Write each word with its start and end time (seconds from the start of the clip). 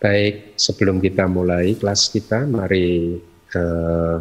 Baik, 0.00 0.56
sebelum 0.56 0.96
kita 0.96 1.28
mulai 1.28 1.76
kelas 1.76 2.08
kita, 2.08 2.48
mari 2.48 3.20
uh, 3.52 4.16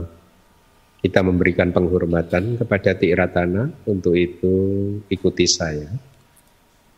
kita 1.00 1.24
memberikan 1.24 1.72
penghormatan 1.72 2.60
kepada 2.60 2.92
Tiratana. 2.92 3.72
Untuk 3.88 4.12
itu, 4.20 4.56
ikuti 5.08 5.48
saya. 5.48 5.88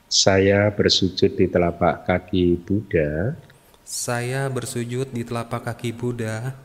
Saya 0.10 0.66
bersujud 0.74 1.38
di 1.38 1.46
telapak 1.46 2.10
kaki 2.10 2.58
Buddha. 2.58 3.38
Saya 3.86 4.50
bersujud 4.50 5.14
di 5.14 5.22
telapak 5.30 5.70
kaki 5.70 5.94
Buddha. 5.94 6.58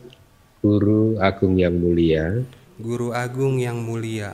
Guru 0.65 1.21
Agung 1.21 1.61
yang 1.61 1.77
mulia. 1.77 2.33
Guru 2.81 3.13
Agung 3.13 3.61
yang 3.61 3.77
mulia. 3.85 4.33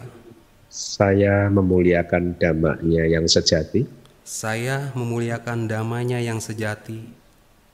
Saya 0.71 1.51
memuliakan 1.51 2.39
damanya 2.39 3.11
yang 3.11 3.27
sejati. 3.27 3.91
Saya 4.23 4.95
memuliakan 4.95 5.67
damanya 5.67 6.23
yang 6.23 6.39
sejati 6.39 7.22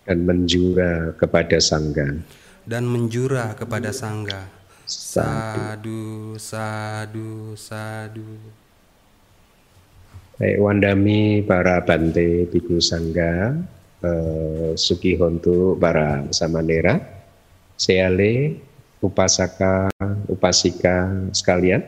dan 0.08 0.24
menjura 0.24 1.12
kepada 1.20 1.60
sangga. 1.60 2.16
Dan 2.64 2.88
menjura 2.88 3.52
kepada 3.52 3.92
sangga. 3.92 4.48
Sadu 4.88 6.32
sadu 6.40 7.52
sadu. 7.52 8.24
Baik 10.40 10.56
Wandami 10.64 11.44
para 11.44 11.84
Bante 11.84 12.48
Biku 12.48 12.80
Sangga 12.80 13.52
eh, 14.00 14.70
Sukihontu 14.78 15.76
para 15.76 16.24
Samanera 16.32 16.96
Seale 17.76 18.56
Upasaka 19.04 19.92
Upasika 20.30 21.10
sekalian. 21.36 21.84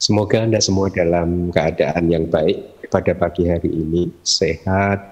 Semoga 0.00 0.42
Anda 0.42 0.58
semua 0.58 0.88
dalam 0.90 1.52
keadaan 1.52 2.10
yang 2.10 2.26
baik 2.26 2.88
pada 2.90 3.12
pagi 3.14 3.46
hari 3.46 3.70
ini 3.70 4.08
sehat 4.24 5.09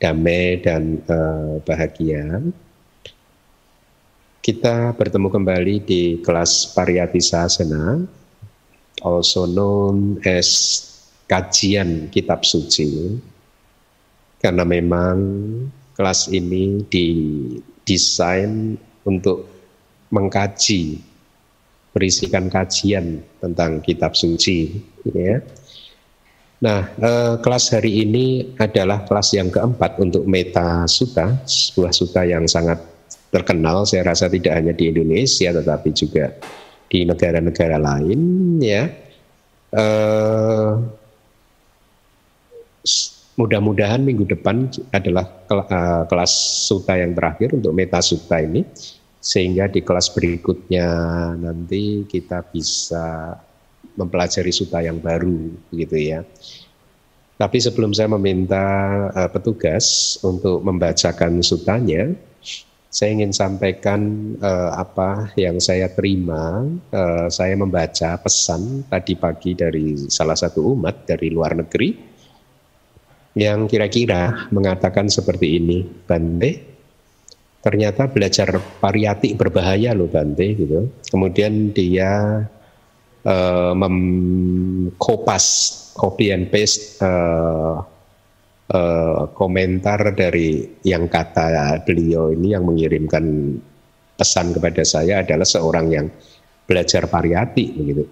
damai 0.00 0.58
dan 0.64 0.98
uh, 1.06 1.60
bahagia. 1.62 2.40
Kita 4.40 4.96
bertemu 4.96 5.28
kembali 5.28 5.84
di 5.84 6.02
kelas 6.24 6.72
Pariyati 6.72 7.20
Sasana, 7.20 8.00
also 9.04 9.44
known 9.44 10.16
as 10.24 10.80
kajian 11.28 12.08
kitab 12.08 12.48
suci. 12.48 13.20
Karena 14.40 14.64
memang 14.64 15.20
kelas 15.92 16.32
ini 16.32 16.80
didesain 16.88 18.80
untuk 19.04 19.44
mengkaji, 20.08 20.96
berisikan 21.92 22.48
kajian 22.48 23.20
tentang 23.44 23.84
kitab 23.84 24.16
suci. 24.16 24.80
Ya. 25.12 25.44
Nah, 26.60 26.92
eh, 26.92 27.34
kelas 27.40 27.72
hari 27.72 28.04
ini 28.04 28.52
adalah 28.60 29.08
kelas 29.08 29.32
yang 29.32 29.48
keempat 29.48 29.96
untuk 29.96 30.28
Meta 30.28 30.84
Sutta, 30.84 31.40
sebuah 31.48 31.88
sutta 31.88 32.28
yang 32.28 32.44
sangat 32.44 32.76
terkenal. 33.32 33.88
Saya 33.88 34.04
rasa 34.04 34.28
tidak 34.28 34.60
hanya 34.60 34.76
di 34.76 34.92
Indonesia, 34.92 35.56
tetapi 35.56 35.88
juga 35.96 36.36
di 36.92 37.08
negara-negara 37.08 37.80
lain. 37.80 38.20
Ya, 38.60 38.92
eh, 39.72 40.72
mudah-mudahan 43.40 44.04
minggu 44.04 44.28
depan 44.28 44.68
adalah 44.92 45.32
eh, 45.48 46.04
kelas 46.12 46.32
sutta 46.68 47.00
yang 47.00 47.16
terakhir 47.16 47.56
untuk 47.56 47.72
Meta 47.72 48.04
Sutta 48.04 48.36
ini, 48.36 48.68
sehingga 49.16 49.64
di 49.64 49.80
kelas 49.80 50.12
berikutnya 50.12 50.88
nanti 51.40 52.04
kita 52.04 52.44
bisa 52.52 53.32
mempelajari 53.96 54.52
suta 54.54 54.82
yang 54.82 54.98
baru 54.98 55.50
gitu 55.74 55.96
ya. 55.96 56.22
Tapi 57.40 57.56
sebelum 57.56 57.96
saya 57.96 58.12
meminta 58.12 58.66
uh, 59.16 59.30
petugas 59.32 60.18
untuk 60.20 60.60
membacakan 60.60 61.40
sutanya, 61.40 62.12
saya 62.90 63.16
ingin 63.16 63.32
sampaikan 63.32 64.34
uh, 64.44 64.76
apa 64.76 65.32
yang 65.40 65.56
saya 65.56 65.88
terima. 65.88 66.68
Uh, 66.92 67.32
saya 67.32 67.56
membaca 67.56 68.20
pesan 68.20 68.84
tadi 68.92 69.16
pagi 69.16 69.56
dari 69.56 69.96
salah 70.12 70.36
satu 70.36 70.76
umat 70.76 71.08
dari 71.08 71.32
luar 71.32 71.56
negeri 71.56 72.10
yang 73.38 73.70
kira-kira 73.70 74.50
mengatakan 74.50 75.06
seperti 75.06 75.56
ini, 75.62 75.86
Bante. 75.86 76.68
Ternyata 77.60 78.08
belajar 78.08 78.56
pariyati 78.80 79.32
berbahaya 79.32 79.96
loh 79.96 80.12
Bante 80.12 80.44
gitu. 80.60 80.92
Kemudian 81.08 81.72
dia 81.72 82.44
uh, 83.26 83.72
mengkopas 83.76 85.44
copy 85.96 86.32
and 86.32 86.48
paste 86.48 87.00
uh, 87.02 87.80
uh, 88.70 89.22
komentar 89.34 90.14
dari 90.16 90.80
yang 90.86 91.10
kata 91.10 91.82
beliau 91.84 92.32
ini 92.32 92.54
yang 92.56 92.64
mengirimkan 92.64 93.24
pesan 94.16 94.52
kepada 94.52 94.84
saya 94.84 95.24
adalah 95.24 95.48
seorang 95.48 95.86
yang 95.88 96.06
belajar 96.68 97.08
pariyati 97.08 97.64
begitu. 97.74 98.04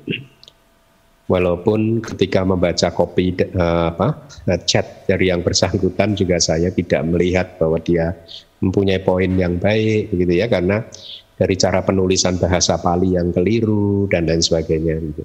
Walaupun 1.28 2.00
ketika 2.00 2.40
membaca 2.40 2.88
kopi 2.88 3.36
uh, 3.52 3.92
apa 3.92 4.24
chat 4.64 5.04
dari 5.04 5.28
yang 5.28 5.44
bersangkutan 5.44 6.16
juga 6.16 6.40
saya 6.40 6.72
tidak 6.72 7.04
melihat 7.04 7.60
bahwa 7.60 7.76
dia 7.84 8.16
mempunyai 8.64 9.04
poin 9.04 9.28
yang 9.36 9.60
baik 9.60 10.08
begitu 10.08 10.40
ya 10.40 10.48
karena 10.48 10.88
dari 11.38 11.54
cara 11.54 11.86
penulisan 11.86 12.34
bahasa 12.36 12.76
Pali 12.82 13.14
yang 13.14 13.30
keliru 13.30 14.10
dan 14.10 14.26
lain 14.26 14.42
sebagainya 14.42 14.98
gitu. 14.98 15.24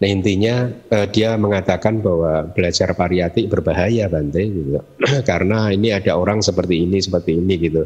Nah 0.00 0.08
intinya 0.08 0.72
eh, 0.72 1.06
dia 1.12 1.36
mengatakan 1.36 2.00
bahwa 2.00 2.48
belajar 2.48 2.96
pariyati 2.96 3.44
berbahaya 3.46 4.08
Bante 4.08 4.40
gitu. 4.40 4.80
Karena 5.30 5.68
ini 5.68 5.92
ada 5.92 6.16
orang 6.16 6.40
seperti 6.40 6.88
ini 6.88 6.98
seperti 6.98 7.36
ini 7.36 7.54
gitu. 7.60 7.84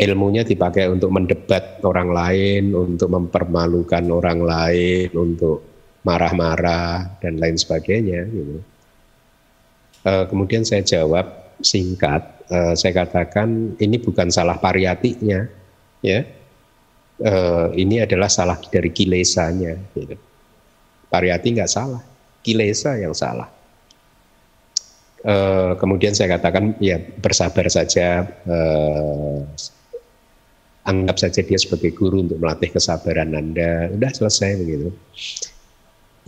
Ilmunya 0.00 0.44
dipakai 0.44 0.88
untuk 0.88 1.12
mendebat 1.12 1.84
orang 1.84 2.08
lain, 2.12 2.72
untuk 2.72 3.08
mempermalukan 3.12 4.04
orang 4.08 4.40
lain, 4.40 5.12
untuk 5.12 5.60
marah-marah 6.04 7.20
dan 7.20 7.36
lain 7.36 7.56
sebagainya 7.56 8.24
gitu. 8.28 8.56
Eh, 10.00 10.24
kemudian 10.28 10.64
saya 10.64 10.80
jawab 10.80 11.56
singkat, 11.60 12.48
eh, 12.48 12.72
saya 12.72 13.04
katakan 13.04 13.76
ini 13.76 14.00
bukan 14.00 14.32
salah 14.32 14.56
pariyatinya, 14.56 15.59
ya. 16.04 16.26
Uh, 17.20 17.68
ini 17.76 18.00
adalah 18.00 18.32
salah 18.32 18.56
dari 18.72 18.88
kilesanya 18.88 19.76
gitu. 19.92 20.16
Pariyati 21.12 21.52
nggak 21.52 21.68
salah. 21.68 22.00
Kilesa 22.40 22.96
yang 22.96 23.12
salah. 23.12 23.48
Uh, 25.20 25.76
kemudian 25.76 26.16
saya 26.16 26.40
katakan 26.40 26.80
ya 26.80 26.96
bersabar 26.96 27.68
saja 27.68 28.24
uh, 28.48 29.44
anggap 30.88 31.20
saja 31.20 31.44
dia 31.44 31.60
sebagai 31.60 31.92
guru 31.92 32.24
untuk 32.24 32.40
melatih 32.40 32.72
kesabaran 32.72 33.36
anda. 33.36 33.92
Udah 33.92 34.10
selesai 34.16 34.56
begitu 34.56 34.88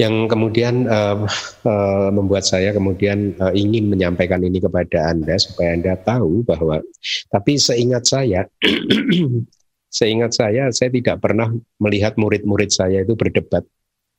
yang 0.00 0.24
kemudian 0.24 0.88
uh, 0.88 1.28
uh, 1.68 2.08
membuat 2.08 2.48
saya 2.48 2.72
kemudian 2.72 3.36
uh, 3.36 3.52
ingin 3.52 3.92
menyampaikan 3.92 4.40
ini 4.40 4.56
kepada 4.56 5.12
anda 5.12 5.36
supaya 5.36 5.76
anda 5.76 5.94
tahu 6.00 6.40
bahwa 6.48 6.80
tapi 7.28 7.60
seingat 7.60 8.08
saya 8.08 8.48
Seingat 9.92 10.32
saya, 10.32 10.72
saya 10.72 10.88
tidak 10.88 11.20
pernah 11.20 11.52
melihat 11.76 12.16
murid-murid 12.16 12.72
saya 12.72 13.04
itu 13.04 13.12
berdebat. 13.12 13.60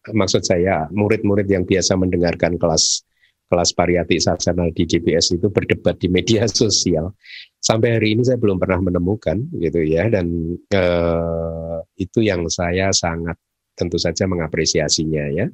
Maksud 0.05 0.45
saya, 0.45 0.85
murid-murid 0.93 1.49
yang 1.49 1.65
biasa 1.65 1.97
mendengarkan 1.97 2.61
kelas 2.61 3.01
kelas 3.49 3.69
pariyati 3.77 4.17
sasana 4.17 4.65
di 4.73 4.85
GPS 4.89 5.37
itu 5.37 5.49
berdebat 5.49 5.97
di 5.97 6.09
media 6.13 6.45
sosial. 6.61 7.13
Sampai 7.57 7.97
hari 7.97 8.13
ini 8.13 8.21
saya 8.21 8.37
belum 8.37 8.61
pernah 8.61 8.85
menemukan 8.85 9.49
gitu 9.57 9.81
ya, 9.81 10.09
dan 10.13 10.57
eh, 10.69 11.77
itu 11.97 12.21
yang 12.21 12.45
saya 12.53 12.93
sangat 12.93 13.37
tentu 13.73 13.97
saja 13.97 14.29
mengapresiasinya 14.29 15.25
ya. 15.33 15.49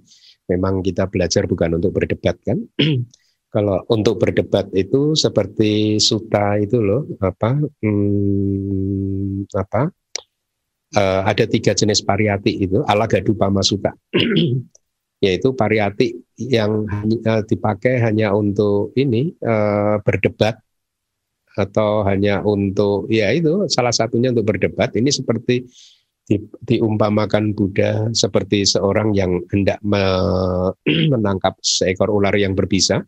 Memang 0.49 0.81
kita 0.81 1.07
belajar 1.07 1.45
bukan 1.45 1.79
untuk 1.79 1.95
berdebat 1.95 2.35
kan. 2.43 2.59
Kalau 3.49 3.81
untuk 3.89 4.21
berdebat 4.21 4.69
itu 4.77 5.17
seperti 5.17 5.97
suta 5.97 6.61
itu 6.61 6.77
loh 6.77 7.09
apa 7.17 7.57
hmm, 7.57 9.49
apa 9.49 9.89
uh, 10.93 11.21
ada 11.25 11.49
tiga 11.49 11.73
jenis 11.73 12.05
pariyati 12.05 12.61
itu 12.61 12.85
ala 12.85 13.09
gadu 13.09 13.33
pamasuta 13.33 13.89
yaitu 15.25 15.49
pariyati 15.57 16.13
yang 16.37 16.85
hanya, 16.93 17.17
uh, 17.25 17.41
dipakai 17.41 17.97
hanya 18.05 18.37
untuk 18.37 18.93
ini 18.93 19.33
uh, 19.41 19.97
berdebat 20.05 20.61
atau 21.59 22.07
hanya 22.07 22.39
untuk 22.45 23.11
ya 23.11 23.35
itu 23.35 23.67
salah 23.67 23.91
satunya 23.91 24.31
untuk 24.31 24.47
berdebat. 24.47 24.95
Ini 24.95 25.11
seperti 25.11 25.67
di, 26.23 26.37
diumpamakan 26.39 27.51
Buddha 27.51 28.07
seperti 28.15 28.63
seorang 28.63 29.11
yang 29.11 29.43
hendak 29.51 29.81
me, 29.83 29.99
menangkap 31.13 31.59
seekor 31.59 32.07
ular 32.07 32.31
yang 32.39 32.55
berbisa 32.55 33.03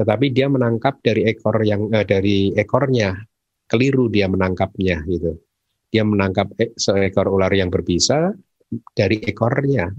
tetapi 0.00 0.32
dia 0.32 0.48
menangkap 0.48 0.96
dari 1.04 1.28
ekor 1.28 1.60
yang 1.60 1.92
uh, 1.92 2.06
dari 2.08 2.56
ekornya 2.56 3.20
keliru 3.68 4.08
dia 4.08 4.26
menangkapnya 4.32 5.04
gitu 5.04 5.36
dia 5.90 6.06
menangkap 6.06 6.54
e, 6.56 6.72
seekor 6.78 7.26
ular 7.28 7.50
yang 7.50 7.68
berbisa 7.68 8.30
dari 8.94 9.18
ekornya. 9.18 9.90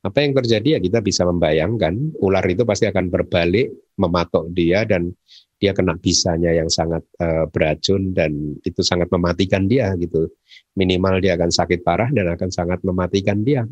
Apa 0.00 0.24
yang 0.24 0.32
terjadi 0.32 0.78
ya 0.78 0.80
kita 0.80 1.04
bisa 1.04 1.28
membayangkan 1.28 2.16
ular 2.24 2.40
itu 2.48 2.64
pasti 2.64 2.88
akan 2.88 3.12
berbalik 3.12 3.68
mematok 4.00 4.48
dia 4.56 4.88
dan 4.88 5.12
dia 5.60 5.76
kena 5.76 5.92
bisanya 6.00 6.56
yang 6.56 6.72
sangat 6.72 7.04
uh, 7.20 7.44
beracun 7.52 8.16
dan 8.16 8.32
itu 8.64 8.80
sangat 8.80 9.12
mematikan 9.12 9.68
dia 9.68 9.92
gitu. 10.00 10.32
Minimal 10.72 11.20
dia 11.20 11.36
akan 11.36 11.52
sakit 11.52 11.84
parah 11.84 12.08
dan 12.16 12.32
akan 12.32 12.48
sangat 12.48 12.80
mematikan 12.80 13.44
dia. 13.44 13.68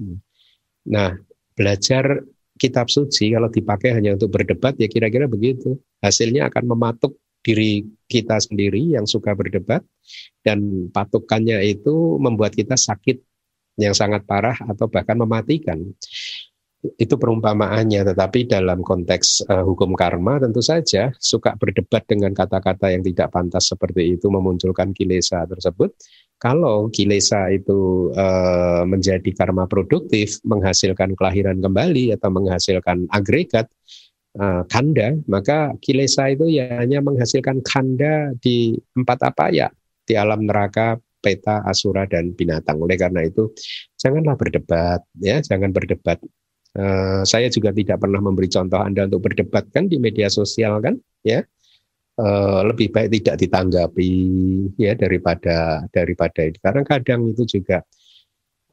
Nah, 0.92 1.16
belajar 1.56 2.20
kitab 2.58 2.90
suci 2.90 3.30
kalau 3.32 3.48
dipakai 3.48 3.94
hanya 3.94 4.18
untuk 4.18 4.34
berdebat 4.34 4.74
ya 4.76 4.90
kira-kira 4.90 5.30
begitu. 5.30 5.78
Hasilnya 6.02 6.50
akan 6.50 6.74
mematuk 6.74 7.16
diri 7.40 7.86
kita 8.10 8.36
sendiri 8.42 8.98
yang 8.98 9.06
suka 9.06 9.32
berdebat 9.32 9.80
dan 10.42 10.90
patukannya 10.90 11.62
itu 11.64 12.18
membuat 12.18 12.52
kita 12.52 12.74
sakit 12.74 13.22
yang 13.78 13.94
sangat 13.94 14.26
parah 14.26 14.58
atau 14.66 14.90
bahkan 14.90 15.14
mematikan 15.14 15.78
itu 16.78 17.14
perumpamaannya, 17.18 18.06
tetapi 18.06 18.46
dalam 18.46 18.86
konteks 18.86 19.50
uh, 19.50 19.66
hukum 19.66 19.98
karma 19.98 20.38
tentu 20.38 20.62
saja 20.62 21.10
suka 21.18 21.58
berdebat 21.58 22.06
dengan 22.06 22.30
kata-kata 22.30 22.94
yang 22.94 23.02
tidak 23.02 23.34
pantas 23.34 23.74
seperti 23.74 24.14
itu 24.14 24.30
memunculkan 24.30 24.94
kilesa 24.94 25.42
tersebut. 25.50 25.90
Kalau 26.38 26.86
kilesa 26.94 27.50
itu 27.50 28.10
uh, 28.14 28.86
menjadi 28.86 29.26
karma 29.34 29.66
produktif, 29.66 30.38
menghasilkan 30.46 31.18
kelahiran 31.18 31.58
kembali 31.58 32.14
atau 32.14 32.30
menghasilkan 32.30 33.10
agregat 33.10 33.66
uh, 34.38 34.62
kanda, 34.70 35.18
maka 35.26 35.74
kilesa 35.82 36.30
itu 36.30 36.46
ya 36.46 36.78
hanya 36.78 37.02
menghasilkan 37.02 37.58
kanda 37.66 38.30
di 38.38 38.78
empat 38.94 39.18
apa 39.26 39.50
ya 39.50 39.66
di 40.06 40.14
alam 40.14 40.46
neraka, 40.46 41.02
peta, 41.18 41.66
asura 41.66 42.06
dan 42.06 42.30
binatang. 42.38 42.78
Oleh 42.78 42.94
karena 42.94 43.26
itu, 43.26 43.50
janganlah 43.98 44.38
berdebat, 44.38 45.02
ya, 45.18 45.42
jangan 45.42 45.74
berdebat 45.74 46.22
Uh, 46.76 47.24
saya 47.24 47.48
juga 47.48 47.72
tidak 47.72 47.96
pernah 47.98 48.20
memberi 48.20 48.46
contoh 48.46 48.76
Anda 48.78 49.08
untuk 49.08 49.24
berdebat 49.24 49.72
kan 49.72 49.88
di 49.88 49.96
media 49.96 50.28
sosial 50.28 50.78
kan, 50.84 51.00
ya. 51.24 51.42
Uh, 52.18 52.66
lebih 52.66 52.90
baik 52.90 53.14
tidak 53.14 53.46
ditanggapi 53.46 54.10
ya 54.74 54.98
daripada 54.98 55.86
daripada 55.94 56.50
itu. 56.50 56.58
Karena 56.58 56.82
kadang 56.82 57.30
itu 57.30 57.46
juga 57.46 57.78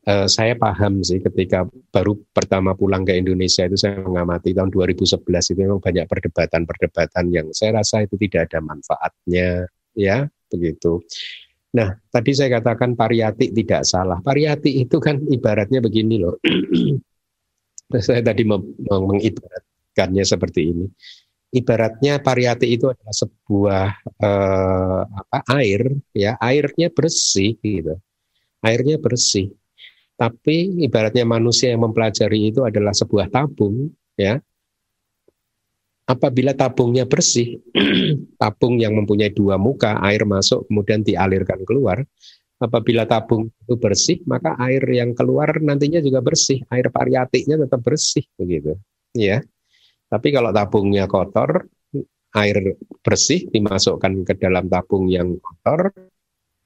uh, 0.09 0.25
saya 0.25 0.57
paham 0.57 1.06
sih 1.06 1.21
ketika 1.21 1.69
baru 1.94 2.18
pertama 2.33 2.74
pulang 2.74 3.06
ke 3.06 3.13
Indonesia 3.13 3.69
itu 3.69 3.77
saya 3.77 4.01
mengamati 4.01 4.50
tahun 4.50 4.74
2011 4.74 5.21
itu 5.30 5.59
memang 5.62 5.77
banyak 5.77 6.09
perdebatan-perdebatan 6.09 7.25
yang 7.30 7.47
saya 7.53 7.86
rasa 7.86 8.09
itu 8.09 8.18
tidak 8.18 8.50
ada 8.50 8.65
manfaatnya 8.65 9.69
ya 9.94 10.25
begitu. 10.50 11.06
Nah, 11.75 11.92
tadi 12.07 12.31
saya 12.31 12.56
katakan 12.63 12.95
pariyati 12.95 13.51
tidak 13.51 13.83
salah. 13.83 14.24
Pariyati 14.24 14.80
itu 14.80 14.95
kan 15.03 15.19
ibaratnya 15.27 15.83
begini 15.83 16.24
loh. 16.24 16.39
saya 18.00 18.24
tadi 18.24 18.47
mengibaratkannya 18.47 20.24
seperti 20.24 20.62
ini. 20.71 20.88
Ibaratnya 21.56 22.19
pariyati 22.19 22.68
itu 22.68 22.92
adalah 22.92 23.16
sebuah 23.16 23.86
eh, 24.19 25.02
apa 25.07 25.40
air, 25.56 25.88
ya 26.12 26.36
airnya 26.44 26.92
bersih 26.92 27.56
gitu, 27.63 27.96
airnya 28.60 29.00
bersih. 29.00 29.56
Tapi 30.16 30.84
ibaratnya 30.84 31.24
manusia 31.28 31.72
yang 31.72 31.88
mempelajari 31.88 32.52
itu 32.52 32.63
adalah 32.63 32.92
sebuah 32.92 33.31
tabung, 33.31 33.92
ya. 34.19 34.40
Apabila 36.06 36.54
tabungnya 36.54 37.07
bersih, 37.07 37.57
tabung 38.42 38.78
yang 38.78 38.94
mempunyai 38.94 39.31
dua 39.34 39.56
muka, 39.57 39.98
air 40.06 40.28
masuk 40.28 40.68
kemudian 40.69 41.02
dialirkan 41.02 41.66
keluar, 41.66 42.04
apabila 42.62 43.04
tabung 43.10 43.50
itu 43.63 43.75
bersih, 43.75 44.18
maka 44.30 44.56
air 44.62 44.84
yang 44.88 45.12
keluar 45.18 45.60
nantinya 45.60 46.00
juga 46.00 46.19
bersih, 46.24 46.63
air 46.72 46.88
variatiknya 46.94 47.60
tetap 47.68 47.81
bersih 47.84 48.24
begitu. 48.38 48.78
Ya. 49.16 49.42
Tapi 50.06 50.28
kalau 50.30 50.54
tabungnya 50.54 51.10
kotor, 51.10 51.66
air 52.36 52.78
bersih 53.00 53.48
dimasukkan 53.48 54.28
ke 54.28 54.34
dalam 54.38 54.68
tabung 54.68 55.07
yang 55.07 55.40
kotor, 55.40 55.90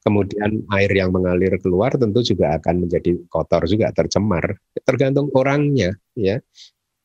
kemudian 0.02 0.66
air 0.74 0.90
yang 0.90 1.14
mengalir 1.14 1.56
keluar 1.62 1.94
tentu 1.94 2.20
juga 2.24 2.58
akan 2.58 2.86
menjadi 2.86 3.16
kotor 3.30 3.64
juga 3.70 3.94
tercemar. 3.94 4.58
Tergantung 4.82 5.30
orangnya, 5.32 5.94
ya. 6.16 6.40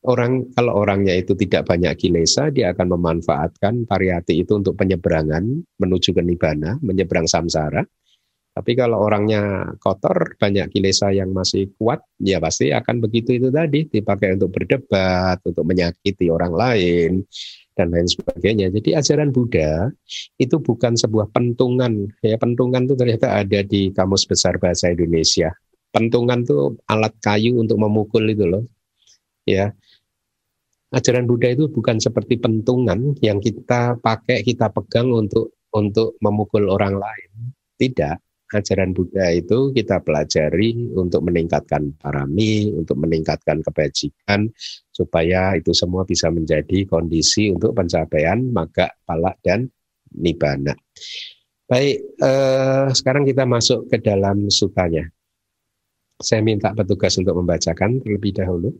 Orang 0.06 0.54
kalau 0.54 0.86
orangnya 0.86 1.18
itu 1.18 1.34
tidak 1.34 1.66
banyak 1.66 1.98
kilesa, 1.98 2.54
dia 2.54 2.70
akan 2.70 2.94
memanfaatkan 2.94 3.90
variati 3.90 4.38
itu 4.38 4.54
untuk 4.54 4.78
penyeberangan 4.78 5.42
menuju 5.82 6.14
ke 6.14 6.22
nibana, 6.22 6.78
menyeberang 6.78 7.26
samsara 7.26 7.82
tapi 8.56 8.72
kalau 8.72 9.04
orangnya 9.04 9.68
kotor, 9.76 10.32
banyak 10.40 10.72
kilesa 10.72 11.12
yang 11.12 11.28
masih 11.36 11.76
kuat, 11.76 12.00
ya 12.16 12.40
pasti 12.40 12.72
akan 12.72 13.04
begitu 13.04 13.36
itu 13.36 13.52
tadi, 13.52 13.84
dipakai 13.84 14.40
untuk 14.40 14.48
berdebat, 14.48 15.44
untuk 15.44 15.60
menyakiti 15.68 16.32
orang 16.32 16.56
lain, 16.56 17.20
dan 17.76 17.92
lain 17.92 18.08
sebagainya. 18.08 18.72
Jadi 18.72 18.96
ajaran 18.96 19.28
Buddha 19.28 19.92
itu 20.40 20.56
bukan 20.56 20.96
sebuah 20.96 21.36
pentungan. 21.36 22.08
Ya, 22.24 22.40
pentungan 22.40 22.88
itu 22.88 22.96
ternyata 22.96 23.44
ada 23.44 23.60
di 23.60 23.92
Kamus 23.92 24.24
Besar 24.24 24.56
Bahasa 24.56 24.88
Indonesia. 24.88 25.52
Pentungan 25.92 26.40
itu 26.40 26.80
alat 26.88 27.12
kayu 27.20 27.60
untuk 27.60 27.76
memukul 27.76 28.24
itu 28.24 28.48
loh. 28.48 28.64
Ya, 29.44 29.76
ajaran 30.96 31.28
Buddha 31.28 31.52
itu 31.52 31.68
bukan 31.68 32.00
seperti 32.00 32.40
pentungan 32.40 33.20
yang 33.20 33.36
kita 33.36 34.00
pakai, 34.00 34.40
kita 34.40 34.72
pegang 34.72 35.12
untuk 35.12 35.60
untuk 35.76 36.16
memukul 36.24 36.72
orang 36.72 36.96
lain. 36.96 37.52
Tidak 37.76 38.25
ajaran 38.54 38.94
Buddha 38.94 39.34
itu 39.34 39.74
kita 39.74 39.98
pelajari 40.06 40.94
untuk 40.94 41.26
meningkatkan 41.26 41.98
parami, 41.98 42.70
untuk 42.70 43.02
meningkatkan 43.02 43.58
kebajikan, 43.66 44.46
supaya 44.94 45.58
itu 45.58 45.74
semua 45.74 46.06
bisa 46.06 46.30
menjadi 46.30 46.86
kondisi 46.86 47.50
untuk 47.50 47.74
pencapaian 47.74 48.38
maga, 48.54 48.86
palak, 49.02 49.42
dan 49.42 49.66
nibana. 50.14 50.78
Baik, 51.66 51.98
eh, 52.22 52.86
sekarang 52.94 53.26
kita 53.26 53.42
masuk 53.42 53.90
ke 53.90 53.98
dalam 53.98 54.46
sutanya. 54.46 55.02
Saya 56.22 56.40
minta 56.40 56.70
petugas 56.70 57.18
untuk 57.18 57.34
membacakan 57.34 57.98
terlebih 58.00 58.32
dahulu. 58.38 58.70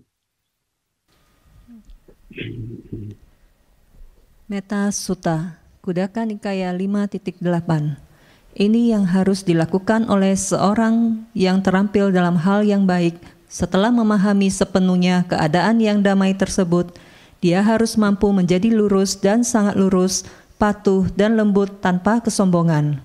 Meta 4.47 4.87
Sutta, 4.95 5.59
Kudaka 5.83 6.23
Nikaya 6.23 6.71
5.8 6.71 8.06
ini 8.57 8.97
yang 8.97 9.05
harus 9.05 9.45
dilakukan 9.45 10.09
oleh 10.09 10.33
seorang 10.33 11.29
yang 11.37 11.61
terampil 11.61 12.09
dalam 12.09 12.41
hal 12.41 12.65
yang 12.65 12.89
baik. 12.89 13.21
Setelah 13.47 13.93
memahami 13.93 14.49
sepenuhnya 14.49 15.29
keadaan 15.29 15.79
yang 15.79 16.01
damai 16.01 16.33
tersebut, 16.33 16.97
dia 17.45 17.61
harus 17.61 18.01
mampu 18.01 18.33
menjadi 18.33 18.73
lurus 18.73 19.21
dan 19.21 19.45
sangat 19.45 19.77
lurus, 19.77 20.25
patuh 20.57 21.05
dan 21.13 21.37
lembut 21.37 21.85
tanpa 21.85 22.25
kesombongan. 22.25 23.05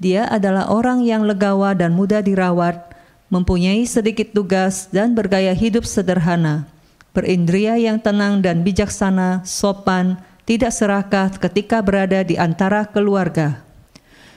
Dia 0.00 0.24
adalah 0.28 0.72
orang 0.72 1.04
yang 1.04 1.28
legawa 1.28 1.76
dan 1.76 1.92
mudah 1.92 2.24
dirawat, 2.24 2.96
mempunyai 3.28 3.84
sedikit 3.84 4.32
tugas 4.32 4.88
dan 4.88 5.12
bergaya 5.12 5.52
hidup 5.52 5.84
sederhana, 5.84 6.64
berindria 7.12 7.76
yang 7.76 8.00
tenang 8.00 8.40
dan 8.40 8.64
bijaksana, 8.64 9.44
sopan, 9.44 10.16
tidak 10.48 10.72
serakah 10.72 11.28
ketika 11.36 11.84
berada 11.84 12.24
di 12.24 12.40
antara 12.40 12.88
keluarga. 12.88 13.65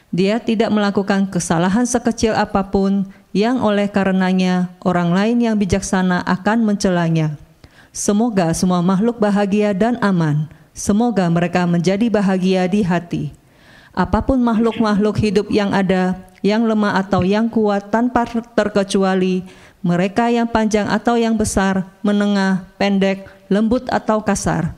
Dia 0.10 0.42
tidak 0.42 0.74
melakukan 0.74 1.30
kesalahan 1.30 1.86
sekecil 1.86 2.34
apa 2.34 2.66
pun 2.74 3.06
yang 3.30 3.62
oleh 3.62 3.86
karenanya 3.86 4.74
orang 4.82 5.14
lain 5.14 5.38
yang 5.38 5.56
bijaksana 5.56 6.26
akan 6.26 6.66
mencelanya. 6.66 7.38
Semoga 7.94 8.50
semua 8.58 8.82
makhluk 8.82 9.22
bahagia 9.22 9.74
dan 9.74 10.02
aman. 10.02 10.50
Semoga 10.74 11.30
mereka 11.30 11.70
menjadi 11.70 12.10
bahagia 12.10 12.66
di 12.66 12.82
hati. 12.82 13.24
Apa 13.94 14.26
pun 14.26 14.42
makhluk-makhluk 14.42 15.18
hidup 15.22 15.48
yang 15.54 15.74
ada, 15.76 16.18
yang 16.40 16.64
lemah 16.66 16.98
atau 17.04 17.22
yang 17.22 17.52
kuat 17.52 17.92
tanpa 17.92 18.26
terkecuali, 18.56 19.44
mereka 19.84 20.32
yang 20.32 20.48
panjang 20.48 20.88
atau 20.88 21.20
yang 21.20 21.36
besar, 21.36 21.86
menengah, 22.02 22.66
pendek, 22.80 23.28
lembut 23.52 23.90
atau 23.92 24.24
kasar, 24.24 24.72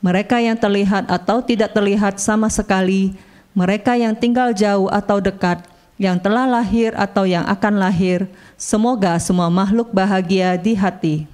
mereka 0.00 0.40
yang 0.40 0.56
terlihat 0.56 1.10
atau 1.10 1.42
tidak 1.44 1.74
terlihat 1.74 2.16
sama 2.18 2.48
sekali, 2.48 3.14
mereka 3.52 3.96
yang 3.96 4.16
tinggal 4.16 4.56
jauh 4.56 4.88
atau 4.88 5.20
dekat, 5.20 5.60
yang 6.00 6.16
telah 6.18 6.48
lahir 6.48 6.96
atau 6.96 7.28
yang 7.28 7.44
akan 7.44 7.78
lahir, 7.78 8.26
semoga 8.56 9.20
semua 9.20 9.52
makhluk 9.52 9.92
bahagia 9.92 10.56
di 10.56 10.72
hati. 10.72 11.30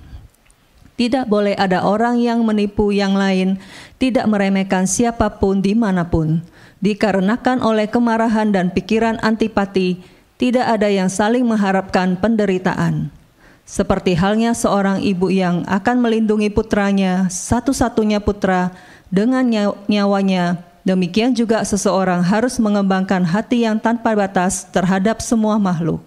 Tidak 0.99 1.31
boleh 1.31 1.55
ada 1.55 1.87
orang 1.87 2.19
yang 2.19 2.43
menipu 2.43 2.91
yang 2.91 3.15
lain, 3.15 3.63
tidak 4.03 4.27
meremehkan 4.27 4.83
siapa 4.85 5.31
pun 5.39 5.63
di 5.63 5.79
mana 5.79 6.03
pun. 6.03 6.43
Dikarenakan 6.83 7.63
oleh 7.63 7.87
kemarahan 7.87 8.51
dan 8.51 8.75
pikiran 8.75 9.15
antipati, 9.23 10.03
tidak 10.43 10.67
ada 10.67 10.91
yang 10.91 11.07
saling 11.07 11.47
mengharapkan 11.47 12.19
penderitaan. 12.19 13.15
Seperti 13.63 14.19
halnya 14.19 14.59
seorang 14.59 14.99
ibu 15.03 15.31
yang 15.31 15.63
akan 15.71 16.03
melindungi 16.03 16.51
putranya, 16.51 17.31
satu-satunya 17.31 18.19
putra, 18.19 18.75
dengan 19.07 19.47
nyawanya 19.87 20.68
Demikian 20.88 21.37
juga 21.37 21.61
seseorang 21.68 22.25
harus 22.25 22.57
mengembangkan 22.57 23.21
hati 23.21 23.68
yang 23.68 23.76
tanpa 23.76 24.16
batas 24.16 24.64
terhadap 24.73 25.21
semua 25.21 25.61
makhluk. 25.61 26.00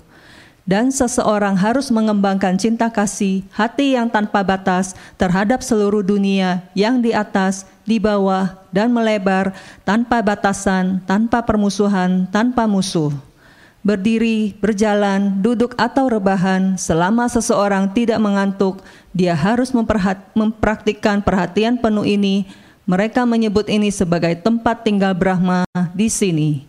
Dan 0.65 0.89
seseorang 0.89 1.53
harus 1.53 1.93
mengembangkan 1.93 2.57
cinta 2.57 2.89
kasih, 2.89 3.45
hati 3.53 3.93
yang 3.93 4.09
tanpa 4.09 4.41
batas 4.41 4.97
terhadap 5.21 5.61
seluruh 5.61 6.01
dunia 6.01 6.65
yang 6.73 6.97
di 6.97 7.13
atas, 7.13 7.69
di 7.85 8.01
bawah, 8.01 8.57
dan 8.73 8.89
melebar, 8.89 9.53
tanpa 9.85 10.17
batasan, 10.25 10.97
tanpa 11.05 11.45
permusuhan, 11.45 12.25
tanpa 12.33 12.65
musuh. 12.65 13.13
Berdiri, 13.85 14.57
berjalan, 14.57 15.45
duduk 15.45 15.77
atau 15.77 16.09
rebahan, 16.09 16.73
selama 16.81 17.29
seseorang 17.29 17.93
tidak 17.93 18.17
mengantuk, 18.17 18.81
dia 19.13 19.37
harus 19.37 19.73
mempraktikkan 20.33 21.21
perhatian 21.21 21.77
penuh 21.77 22.05
ini. 22.05 22.49
Mereka 22.89 23.29
menyebut 23.29 23.69
ini 23.69 23.93
sebagai 23.93 24.33
tempat 24.41 24.81
tinggal 24.81 25.13
Brahma 25.13 25.63
di 25.93 26.09
sini 26.09 26.65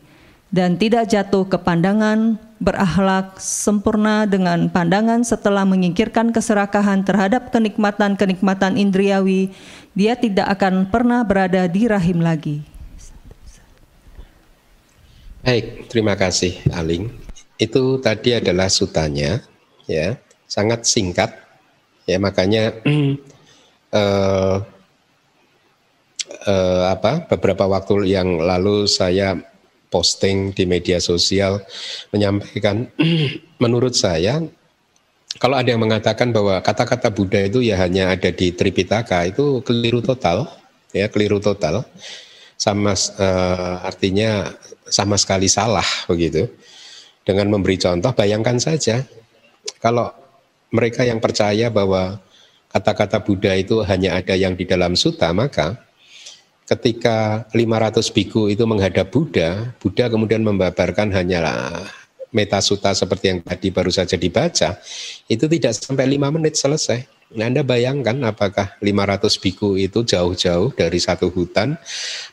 dan 0.52 0.76
tidak 0.76 1.08
jatuh 1.08 1.48
ke 1.48 1.56
pandangan 1.56 2.36
berakhlak 2.60 3.40
sempurna 3.40 4.28
dengan 4.28 4.68
pandangan 4.68 5.24
setelah 5.24 5.64
menyingkirkan 5.64 6.30
keserakahan 6.30 7.02
terhadap 7.02 7.50
kenikmatan-kenikmatan 7.50 8.78
indriawi, 8.78 9.50
dia 9.96 10.14
tidak 10.14 10.52
akan 10.60 10.86
pernah 10.86 11.24
berada 11.24 11.66
di 11.66 11.88
rahim 11.90 12.22
lagi. 12.22 12.62
Baik, 15.42 15.90
terima 15.90 16.14
kasih 16.14 16.54
Aling. 16.70 17.10
Itu 17.58 17.98
tadi 17.98 18.38
adalah 18.38 18.70
sutanya, 18.70 19.42
ya, 19.90 20.14
sangat 20.46 20.86
singkat, 20.86 21.34
ya 22.06 22.22
makanya 22.22 22.78
uh, 23.90 24.62
uh, 26.46 26.92
apa 26.92 27.26
beberapa 27.30 27.66
waktu 27.66 28.12
yang 28.12 28.42
lalu 28.42 28.86
saya 28.86 29.38
posting 29.92 30.56
di 30.56 30.64
media 30.64 30.98
sosial 30.98 31.60
menyampaikan 32.10 32.88
menurut 33.62 33.92
saya 33.92 34.40
kalau 35.40 35.56
ada 35.56 35.72
yang 35.72 35.80
mengatakan 35.80 36.28
bahwa 36.28 36.60
kata-kata 36.60 37.08
Buddha 37.08 37.40
itu 37.40 37.64
ya 37.64 37.80
hanya 37.80 38.12
ada 38.12 38.28
di 38.28 38.52
Tripitaka 38.52 39.24
itu 39.26 39.64
keliru 39.64 40.04
total 40.04 40.62
ya 40.92 41.08
keliru 41.08 41.40
total. 41.40 41.82
Sama 42.60 42.94
uh, 42.94 43.76
artinya 43.82 44.54
sama 44.86 45.18
sekali 45.18 45.50
salah 45.50 45.86
begitu. 46.06 46.46
Dengan 47.22 47.50
memberi 47.54 47.78
contoh 47.78 48.10
bayangkan 48.14 48.58
saja 48.58 49.02
kalau 49.78 50.10
mereka 50.74 51.06
yang 51.06 51.22
percaya 51.22 51.70
bahwa 51.70 52.18
kata-kata 52.74 53.22
Buddha 53.22 53.54
itu 53.54 53.78
hanya 53.86 54.18
ada 54.18 54.34
yang 54.34 54.58
di 54.58 54.66
dalam 54.66 54.98
suta 54.98 55.30
maka 55.30 55.78
ketika 56.66 57.46
500 57.50 58.14
biku 58.14 58.48
itu 58.48 58.64
menghadap 58.64 59.10
Buddha, 59.12 59.74
Buddha 59.82 60.08
kemudian 60.08 60.42
membabarkan 60.46 61.12
hanyalah 61.12 61.84
metasuta 62.32 62.96
seperti 62.96 63.24
yang 63.28 63.38
tadi 63.44 63.68
baru 63.68 63.92
saja 63.92 64.16
dibaca, 64.16 64.80
itu 65.28 65.44
tidak 65.46 65.72
sampai 65.76 66.08
lima 66.08 66.32
menit 66.32 66.56
selesai. 66.56 67.04
Nah, 67.32 67.48
Anda 67.48 67.64
bayangkan 67.64 68.20
apakah 68.28 68.76
500 68.84 69.40
biku 69.40 69.80
itu 69.80 70.04
jauh-jauh 70.04 70.76
dari 70.76 71.00
satu 71.00 71.32
hutan 71.32 71.80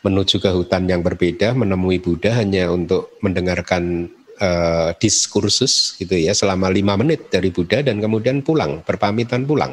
menuju 0.04 0.44
ke 0.44 0.52
hutan 0.52 0.92
yang 0.92 1.00
berbeda 1.00 1.56
menemui 1.56 2.04
Buddha 2.04 2.36
hanya 2.36 2.68
untuk 2.68 3.16
mendengarkan 3.24 4.12
uh, 4.44 4.92
diskursus 5.00 5.96
gitu 5.96 6.20
ya 6.20 6.36
selama 6.36 6.68
lima 6.68 7.00
menit 7.00 7.32
dari 7.32 7.48
Buddha 7.48 7.80
dan 7.80 8.04
kemudian 8.04 8.44
pulang 8.44 8.84
berpamitan 8.84 9.48
pulang. 9.48 9.72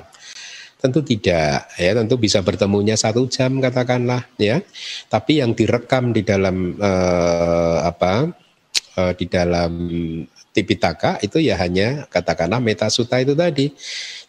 Tentu 0.86 1.02
tidak, 1.02 1.66
ya 1.74 1.92
tentu 1.98 2.14
bisa 2.14 2.38
bertemunya 2.46 2.94
satu 2.94 3.26
jam 3.26 3.58
katakanlah, 3.58 4.22
ya. 4.38 4.62
Tapi 5.10 5.42
yang 5.42 5.50
direkam 5.58 6.14
di 6.14 6.22
dalam 6.22 6.78
eh, 6.78 7.78
apa, 7.82 8.30
eh, 8.94 9.12
di 9.18 9.26
dalam 9.26 9.72
Tipitaka 10.56 11.20
itu 11.20 11.36
ya 11.36 11.60
hanya 11.60 12.08
katakanlah 12.08 12.64
metasuta 12.64 13.20
itu 13.20 13.36
tadi. 13.36 13.68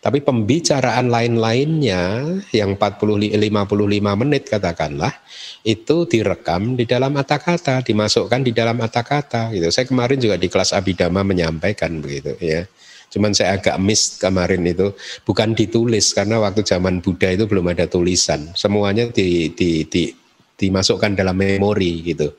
Tapi 0.04 0.20
pembicaraan 0.20 1.08
lain-lainnya 1.08 2.36
yang 2.52 2.76
40 2.76 3.32
55 3.32 4.20
menit 4.20 4.44
katakanlah 4.52 5.16
itu 5.64 6.04
direkam 6.04 6.76
di 6.76 6.84
dalam 6.84 7.16
kata-kata, 7.16 7.80
dimasukkan 7.80 8.44
di 8.44 8.52
dalam 8.52 8.76
kata-kata 8.84 9.56
gitu. 9.56 9.72
Saya 9.72 9.88
kemarin 9.88 10.20
juga 10.20 10.36
di 10.36 10.52
kelas 10.52 10.76
Abidama 10.76 11.24
menyampaikan 11.24 11.96
begitu 12.04 12.36
ya. 12.44 12.68
Cuman 13.08 13.32
saya 13.32 13.56
agak 13.56 13.80
miss 13.80 14.20
kemarin 14.20 14.68
itu 14.68 14.92
bukan 15.24 15.56
ditulis 15.56 16.12
karena 16.12 16.44
waktu 16.44 16.62
zaman 16.64 17.00
Buddha 17.00 17.32
itu 17.32 17.48
belum 17.48 17.72
ada 17.72 17.88
tulisan. 17.88 18.52
Semuanya 18.54 19.08
di, 19.10 19.52
di, 19.56 19.88
di 19.88 20.12
dimasukkan 20.58 21.14
dalam 21.14 21.38
memori 21.38 22.02
gitu. 22.02 22.34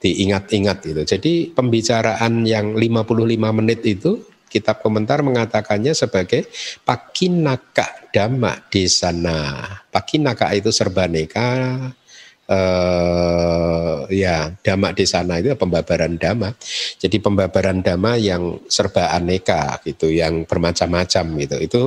Diingat-ingat 0.00 0.78
gitu. 0.80 1.02
Jadi 1.04 1.32
pembicaraan 1.52 2.42
yang 2.48 2.74
55 2.74 3.58
menit 3.60 3.80
itu 3.84 4.24
kitab 4.50 4.82
komentar 4.82 5.22
mengatakannya 5.22 5.94
sebagai 5.94 6.50
pakinaka 6.82 8.10
dhamma 8.10 8.66
di 8.66 8.90
sana. 8.90 9.62
Pakinaka 9.92 10.50
itu 10.58 10.74
serbaneka, 10.74 11.78
uh, 12.50 14.04
ya 14.10 14.50
dhamma 14.60 14.90
di 14.90 15.06
sana 15.06 15.38
itu 15.38 15.54
pembabaran 15.54 16.18
dhamma. 16.18 16.50
Jadi 16.98 17.16
pembabaran 17.22 17.80
dhamma 17.80 18.18
yang 18.18 18.58
serba 18.66 19.14
aneka 19.14 19.78
gitu, 19.86 20.10
yang 20.10 20.44
bermacam-macam 20.44 21.24
gitu. 21.46 21.56
Itu 21.62 21.82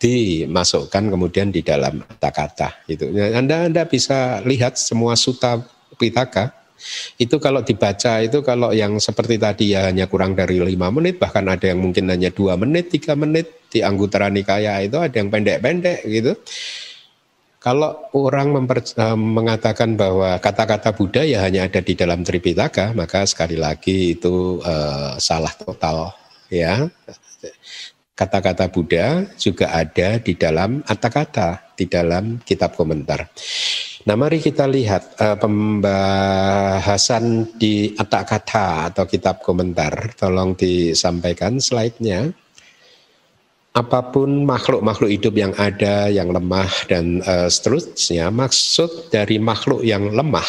dimasukkan 0.00 1.12
kemudian 1.12 1.52
di 1.52 1.60
dalam 1.60 2.00
kata-kata 2.00 2.88
gitu. 2.88 3.12
Anda 3.12 3.68
Anda 3.68 3.84
bisa 3.84 4.40
lihat 4.42 4.80
semua 4.80 5.14
suta 5.14 5.60
pitaka 6.00 6.58
itu 7.18 7.36
kalau 7.42 7.60
dibaca 7.66 8.22
itu 8.22 8.38
kalau 8.46 8.70
yang 8.70 9.02
seperti 9.02 9.34
tadi 9.36 9.74
ya 9.74 9.90
hanya 9.90 10.06
kurang 10.06 10.38
dari 10.38 10.62
lima 10.62 10.94
menit 10.94 11.18
bahkan 11.18 11.42
ada 11.50 11.66
yang 11.66 11.82
mungkin 11.82 12.06
hanya 12.06 12.30
dua 12.30 12.54
menit 12.54 12.94
tiga 12.94 13.18
menit 13.18 13.66
di 13.68 13.82
Anggutara 13.82 14.30
Nikaya 14.30 14.78
itu 14.80 14.96
ada 14.96 15.12
yang 15.12 15.28
pendek-pendek 15.28 16.06
gitu 16.06 16.38
kalau 17.58 18.06
orang 18.14 18.54
memper, 18.54 18.86
uh, 19.02 19.18
mengatakan 19.18 19.98
bahwa 19.98 20.38
kata-kata 20.38 20.94
Buddha 20.94 21.26
ya 21.26 21.42
hanya 21.42 21.66
ada 21.66 21.82
di 21.82 21.98
dalam 21.98 22.22
Tripitaka, 22.22 22.94
maka 22.94 23.26
sekali 23.26 23.58
lagi 23.58 24.14
itu 24.14 24.62
uh, 24.62 25.18
salah 25.18 25.50
total 25.58 26.14
ya. 26.46 26.86
Kata-kata 28.14 28.70
Buddha 28.70 29.26
juga 29.38 29.74
ada 29.74 30.18
di 30.22 30.34
dalam 30.38 30.86
kata-kata 30.86 31.74
di 31.74 31.86
dalam 31.86 32.38
kitab 32.42 32.74
komentar. 32.78 33.30
Nah, 34.06 34.14
mari 34.14 34.38
kita 34.38 34.66
lihat 34.70 35.18
uh, 35.18 35.34
pembahasan 35.38 35.98
di 37.58 37.94
kata-kata 37.94 38.94
atau 38.94 39.04
kitab 39.06 39.42
komentar. 39.42 40.14
Tolong 40.14 40.54
disampaikan 40.54 41.58
slide-nya 41.58 42.30
apa 43.76 44.00
pun 44.10 44.48
makhluk-makhluk 44.48 45.10
hidup 45.12 45.34
yang 45.36 45.52
ada 45.60 46.08
yang 46.08 46.32
lemah 46.32 46.68
dan 46.88 47.20
uh, 47.28 47.46
seterusnya 47.46 48.32
maksud 48.32 49.12
dari 49.12 49.36
makhluk 49.38 49.84
yang 49.84 50.10
lemah 50.10 50.46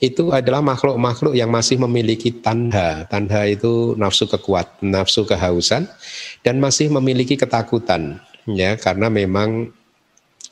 itu 0.00 0.32
adalah 0.32 0.64
makhluk-makhluk 0.64 1.36
yang 1.36 1.52
masih 1.52 1.76
memiliki 1.76 2.32
tanda 2.40 3.04
tanda 3.12 3.44
itu 3.44 3.92
nafsu 4.00 4.24
kekuat 4.24 4.80
nafsu 4.80 5.28
kehausan 5.28 5.84
dan 6.40 6.56
masih 6.56 6.88
memiliki 6.88 7.36
ketakutan 7.36 8.22
ya. 8.48 8.76
Karena 8.78 9.12
memang 9.12 9.70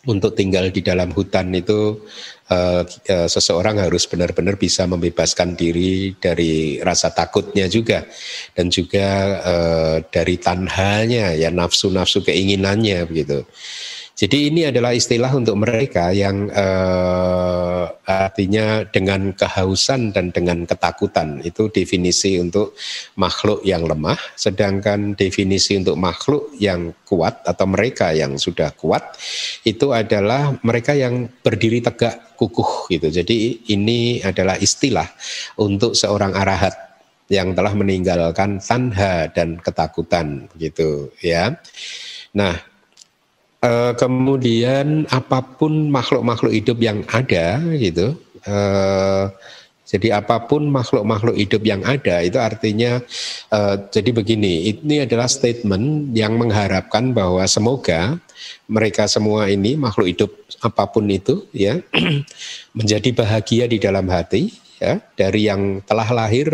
untuk 0.09 0.33
tinggal 0.33 0.73
di 0.73 0.81
dalam 0.81 1.13
hutan 1.13 1.53
itu 1.53 2.01
uh, 2.49 2.83
uh, 2.83 3.29
seseorang 3.29 3.77
harus 3.77 4.09
benar-benar 4.09 4.57
bisa 4.57 4.89
membebaskan 4.89 5.53
diri 5.53 6.17
dari 6.17 6.81
rasa 6.81 7.13
takutnya 7.13 7.69
juga 7.69 8.09
dan 8.57 8.73
juga 8.73 9.07
uh, 9.45 9.97
dari 10.09 10.41
tanhanya 10.41 11.37
ya 11.37 11.53
nafsu-nafsu 11.53 12.25
keinginannya 12.25 13.05
begitu. 13.05 13.45
Jadi 14.19 14.51
ini 14.51 14.67
adalah 14.67 14.91
istilah 14.99 15.31
untuk 15.31 15.55
mereka 15.63 16.11
yang 16.11 16.51
uh, 16.51 17.87
artinya 18.03 18.83
dengan 18.83 19.31
kehausan 19.31 20.11
dan 20.11 20.35
dengan 20.35 20.67
ketakutan. 20.67 21.39
Itu 21.47 21.71
definisi 21.71 22.35
untuk 22.43 22.75
makhluk 23.15 23.63
yang 23.63 23.87
lemah, 23.87 24.19
sedangkan 24.35 25.15
definisi 25.15 25.79
untuk 25.79 25.95
makhluk 25.95 26.51
yang 26.59 26.91
kuat 27.07 27.47
atau 27.47 27.71
mereka 27.71 28.11
yang 28.11 28.35
sudah 28.35 28.75
kuat 28.75 29.15
itu 29.63 29.95
adalah 29.95 30.51
mereka 30.67 30.99
yang 30.99 31.31
berdiri 31.39 31.79
tegak 31.79 32.35
kukuh 32.35 32.91
gitu. 32.91 33.15
Jadi 33.15 33.71
ini 33.71 34.19
adalah 34.19 34.59
istilah 34.59 35.07
untuk 35.63 35.95
seorang 35.95 36.35
arahat 36.35 36.75
yang 37.31 37.55
telah 37.55 37.71
meninggalkan 37.71 38.59
tanha 38.59 39.31
dan 39.31 39.63
ketakutan 39.63 40.51
gitu 40.59 41.15
ya. 41.23 41.55
Nah, 42.35 42.68
Uh, 43.59 43.91
kemudian 43.99 45.03
apa 45.11 45.43
pun 45.43 45.91
makhluk-makhluk 45.91 46.55
hidup 46.55 46.79
yang 46.79 47.03
ada 47.11 47.59
gitu, 47.75 48.15
uh, 48.47 49.35
jadi 49.89 50.21
apa 50.21 50.45
pun 50.45 50.69
makhluk-makhluk 50.69 51.33
hidup 51.33 51.65
yang 51.65 51.81
ada 51.81 52.21
itu 52.21 52.37
artinya 52.37 53.01
uh, 53.49 53.75
jadi 53.89 54.13
begini, 54.13 54.69
ini 54.77 55.03
adalah 55.03 55.25
statement 55.25 56.13
yang 56.13 56.37
mengharapkan 56.37 57.17
bahwa 57.17 57.41
semoga 57.49 58.21
mereka 58.69 59.09
semua 59.09 59.49
ini 59.49 59.81
makhluk 59.81 60.07
hidup 60.13 60.31
apa 60.61 60.85
pun 60.93 61.09
itu 61.09 61.49
ya 61.57 61.81
menjadi 62.79 63.11
bahagia 63.17 63.65
di 63.65 63.81
dalam 63.81 64.05
hati 64.13 64.53
ya. 64.77 65.01
Dari 65.17 65.49
yang 65.49 65.81
telah 65.89 66.07
lahir 66.13 66.53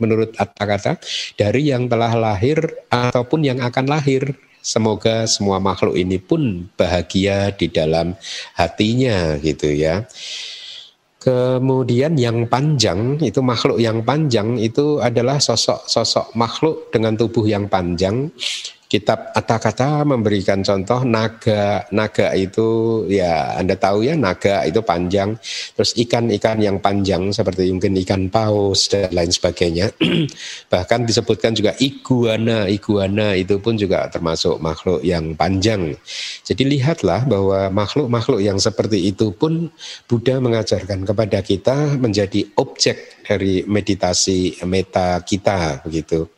menurut 0.00 0.32
kata-kata 0.32 0.98
dari 1.36 1.70
yang 1.70 1.86
telah 1.86 2.16
lahir 2.16 2.58
ataupun 2.88 3.44
yang 3.44 3.60
akan 3.60 3.86
lahir 3.86 4.32
Semoga 4.62 5.26
semua 5.26 5.58
makhluk 5.58 5.98
ini 5.98 6.22
pun 6.22 6.70
bahagia 6.78 7.50
di 7.50 7.66
dalam 7.66 8.14
hatinya 8.54 9.34
gitu 9.42 9.66
ya. 9.74 10.06
Kemudian 11.22 12.18
yang 12.18 12.46
panjang 12.50 13.18
itu 13.22 13.42
makhluk 13.42 13.78
yang 13.78 14.02
panjang 14.02 14.58
itu 14.58 14.98
adalah 14.98 15.38
sosok-sosok 15.38 16.34
makhluk 16.34 16.90
dengan 16.90 17.14
tubuh 17.14 17.46
yang 17.46 17.70
panjang 17.70 18.30
kitab 18.92 19.32
kata-kata 19.32 20.04
memberikan 20.04 20.60
contoh 20.60 21.00
naga 21.08 21.88
naga 21.88 22.36
itu 22.36 23.00
ya 23.08 23.56
anda 23.56 23.72
tahu 23.72 24.04
ya 24.04 24.12
naga 24.12 24.68
itu 24.68 24.84
panjang. 24.84 25.32
Terus 25.72 25.96
ikan-ikan 25.96 26.60
yang 26.60 26.76
panjang 26.76 27.32
seperti 27.32 27.72
mungkin 27.72 27.96
ikan 28.04 28.28
paus 28.28 28.92
dan 28.92 29.08
lain 29.16 29.32
sebagainya. 29.32 29.96
Bahkan 30.72 31.08
disebutkan 31.08 31.56
juga 31.56 31.72
iguana. 31.80 32.68
Iguana 32.68 33.32
itu 33.32 33.56
pun 33.64 33.80
juga 33.80 34.12
termasuk 34.12 34.60
makhluk 34.60 35.00
yang 35.00 35.32
panjang. 35.32 35.96
Jadi 36.44 36.68
lihatlah 36.68 37.24
bahwa 37.24 37.72
makhluk-makhluk 37.72 38.44
yang 38.44 38.60
seperti 38.60 39.08
itu 39.08 39.32
pun 39.32 39.72
Buddha 40.04 40.36
mengajarkan 40.36 41.08
kepada 41.08 41.40
kita 41.40 41.96
menjadi 41.96 42.44
objek 42.60 43.24
dari 43.24 43.64
meditasi 43.64 44.60
meta 44.68 45.24
kita 45.24 45.80
begitu. 45.80 46.28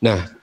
Nah, 0.00 0.35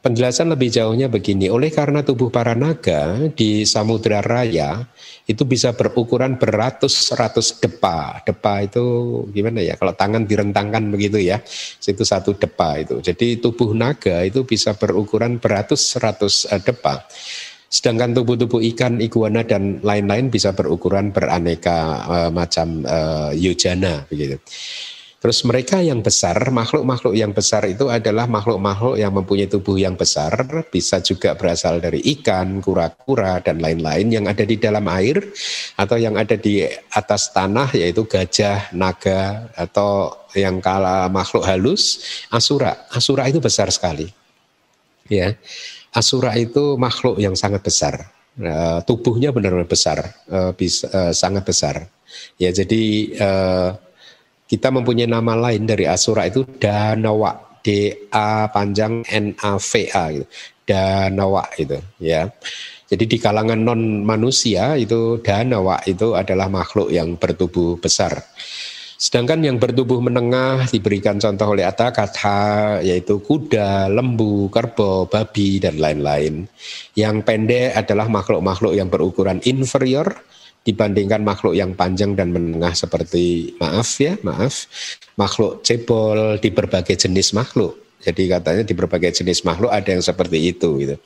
Penjelasan 0.00 0.48
lebih 0.48 0.72
jauhnya 0.72 1.12
begini, 1.12 1.52
oleh 1.52 1.68
karena 1.68 2.00
tubuh 2.00 2.32
para 2.32 2.56
naga 2.56 3.20
di 3.36 3.68
Samudra 3.68 4.24
Raya 4.24 4.88
itu 5.28 5.44
bisa 5.44 5.76
berukuran 5.76 6.40
beratus-ratus 6.40 7.60
depa. 7.60 8.24
Depa 8.24 8.64
itu 8.64 8.80
gimana 9.28 9.60
ya? 9.60 9.76
Kalau 9.76 9.92
tangan 9.92 10.24
direntangkan 10.24 10.88
begitu 10.88 11.20
ya, 11.20 11.44
itu 11.84 12.00
satu 12.00 12.32
depa 12.32 12.80
itu. 12.80 13.04
Jadi 13.04 13.44
tubuh 13.44 13.76
naga 13.76 14.24
itu 14.24 14.40
bisa 14.48 14.72
berukuran 14.72 15.36
beratus-ratus 15.36 16.48
eh, 16.48 16.64
depa. 16.64 17.04
Sedangkan 17.68 18.16
tubuh-tubuh 18.16 18.64
ikan, 18.72 19.04
iguana 19.04 19.44
dan 19.44 19.84
lain-lain 19.84 20.32
bisa 20.32 20.56
berukuran 20.56 21.14
beraneka 21.14 22.02
uh, 22.08 22.30
macam 22.34 22.82
uh, 22.82 23.30
yojana 23.30 24.08
begitu. 24.10 24.40
Terus 25.20 25.44
mereka 25.44 25.84
yang 25.84 26.00
besar, 26.00 26.48
makhluk-makhluk 26.48 27.12
yang 27.12 27.36
besar 27.36 27.68
itu 27.68 27.92
adalah 27.92 28.24
makhluk-makhluk 28.24 28.96
yang 28.96 29.12
mempunyai 29.12 29.52
tubuh 29.52 29.76
yang 29.76 29.92
besar, 29.92 30.32
bisa 30.72 31.04
juga 31.04 31.36
berasal 31.36 31.76
dari 31.76 32.00
ikan, 32.16 32.64
kura-kura, 32.64 33.36
dan 33.44 33.60
lain-lain 33.60 34.08
yang 34.08 34.24
ada 34.24 34.48
di 34.48 34.56
dalam 34.56 34.88
air 34.88 35.20
atau 35.76 36.00
yang 36.00 36.16
ada 36.16 36.40
di 36.40 36.64
atas 36.96 37.36
tanah 37.36 37.68
yaitu 37.76 38.08
gajah, 38.08 38.72
naga, 38.72 39.52
atau 39.60 40.08
yang 40.32 40.56
kala 40.64 41.12
makhluk 41.12 41.44
halus, 41.44 42.00
asura. 42.32 42.88
Asura 42.88 43.28
itu 43.28 43.44
besar 43.44 43.68
sekali. 43.68 44.08
Ya, 45.12 45.36
Asura 45.92 46.32
itu 46.40 46.80
makhluk 46.80 47.20
yang 47.20 47.36
sangat 47.36 47.60
besar. 47.60 48.08
Uh, 48.40 48.80
tubuhnya 48.88 49.36
benar-benar 49.36 49.68
besar, 49.68 50.16
uh, 50.32 50.56
bisa, 50.56 50.88
uh, 50.88 51.12
sangat 51.12 51.44
besar. 51.44 51.76
Ya, 52.40 52.54
jadi 52.54 53.14
kita 54.50 54.74
mempunyai 54.74 55.06
nama 55.06 55.38
lain 55.38 55.62
dari 55.62 55.86
Asura 55.86 56.26
itu 56.26 56.42
Danawa, 56.42 57.62
D 57.62 57.94
A 58.10 58.50
panjang 58.50 59.06
N 59.06 59.38
A 59.38 59.54
V 59.62 59.72
A 59.94 60.04
gitu. 60.10 60.26
Danawa 60.66 61.46
itu 61.54 61.78
ya. 62.02 62.26
Jadi 62.90 63.06
di 63.06 63.16
kalangan 63.22 63.62
non 63.62 64.02
manusia 64.02 64.74
itu 64.74 65.22
Danawa 65.22 65.78
itu 65.86 66.18
adalah 66.18 66.50
makhluk 66.50 66.90
yang 66.90 67.14
bertubuh 67.14 67.78
besar. 67.78 68.26
Sedangkan 69.00 69.40
yang 69.40 69.56
bertubuh 69.56 70.02
menengah 70.02 70.68
diberikan 70.68 71.16
contoh 71.16 71.56
oleh 71.56 71.64
Atta 71.64 71.88
Kata 71.88 72.82
yaitu 72.84 73.22
kuda, 73.22 73.88
lembu, 73.88 74.50
kerbau, 74.52 75.08
babi 75.08 75.62
dan 75.62 75.80
lain-lain. 75.80 76.44
Yang 76.98 77.16
pendek 77.24 77.78
adalah 77.78 78.12
makhluk-makhluk 78.12 78.76
yang 78.76 78.90
berukuran 78.90 79.40
inferior 79.46 80.10
dibandingkan 80.60 81.24
makhluk 81.24 81.56
yang 81.56 81.72
panjang 81.72 82.12
dan 82.12 82.36
menengah 82.36 82.76
seperti 82.76 83.56
maaf 83.56 83.96
ya 83.96 84.20
maaf 84.20 84.68
makhluk 85.16 85.64
cebol 85.64 86.36
di 86.36 86.52
berbagai 86.52 86.96
jenis 86.96 87.32
makhluk. 87.32 87.76
Jadi 88.00 88.32
katanya 88.32 88.64
di 88.64 88.72
berbagai 88.72 89.12
jenis 89.20 89.44
makhluk 89.44 89.68
ada 89.72 89.92
yang 89.92 90.04
seperti 90.04 90.56
itu 90.56 90.68
gitu. 90.80 90.96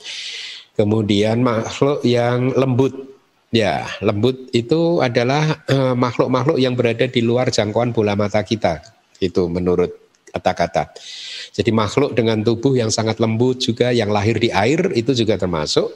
Kemudian 0.75 1.43
makhluk 1.43 2.03
yang 2.03 2.51
lembut. 2.55 3.15
Ya 3.55 3.87
lembut 4.03 4.51
itu 4.51 4.99
adalah 4.99 5.63
uh, 5.71 5.95
makhluk-makhluk 5.95 6.59
yang 6.59 6.75
berada 6.75 7.07
di 7.07 7.23
luar 7.23 7.47
jangkauan 7.47 7.95
bola 7.95 8.11
mata 8.11 8.43
kita 8.43 8.83
itu 9.23 9.47
menurut 9.47 9.95
kata-kata. 10.35 10.91
Jadi 11.55 11.71
makhluk 11.71 12.11
dengan 12.11 12.43
tubuh 12.43 12.75
yang 12.75 12.91
sangat 12.91 13.23
lembut 13.23 13.63
juga 13.63 13.95
yang 13.95 14.11
lahir 14.11 14.35
di 14.35 14.51
air 14.51 14.91
itu 14.91 15.15
juga 15.15 15.39
termasuk 15.39 15.87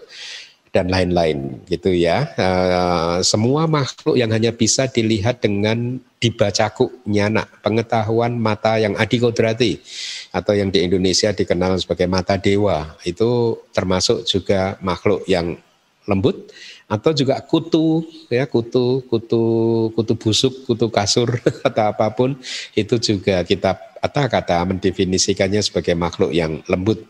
dan 0.70 0.90
lain-lain 0.90 1.62
gitu 1.66 1.90
ya. 1.94 2.30
Uh, 2.38 3.20
semua 3.26 3.66
makhluk 3.66 4.16
yang 4.18 4.30
hanya 4.30 4.54
bisa 4.54 4.86
dilihat 4.86 5.42
dengan 5.42 5.98
dibacaku 6.20 6.92
nyana, 7.08 7.48
pengetahuan 7.64 8.36
mata 8.38 8.78
yang 8.78 8.94
adikodrati 9.00 9.80
atau 10.36 10.54
yang 10.54 10.70
di 10.70 10.86
Indonesia 10.86 11.34
dikenal 11.34 11.80
sebagai 11.82 12.06
mata 12.06 12.38
dewa 12.38 13.00
itu 13.08 13.58
termasuk 13.74 14.28
juga 14.28 14.78
makhluk 14.84 15.26
yang 15.26 15.58
lembut 16.06 16.50
atau 16.90 17.14
juga 17.14 17.38
kutu 17.46 18.02
ya 18.34 18.50
kutu 18.50 19.06
kutu 19.06 19.44
kutu 19.94 20.14
busuk 20.18 20.66
kutu 20.66 20.90
kasur 20.90 21.30
atau 21.68 21.84
apa 21.86 22.10
pun 22.10 22.34
itu 22.74 22.98
juga 22.98 23.46
kita 23.46 23.78
kata-kata 24.00 24.64
mendefinisikannya 24.66 25.62
sebagai 25.62 25.94
makhluk 25.94 26.32
yang 26.32 26.64
lembut. 26.66 27.04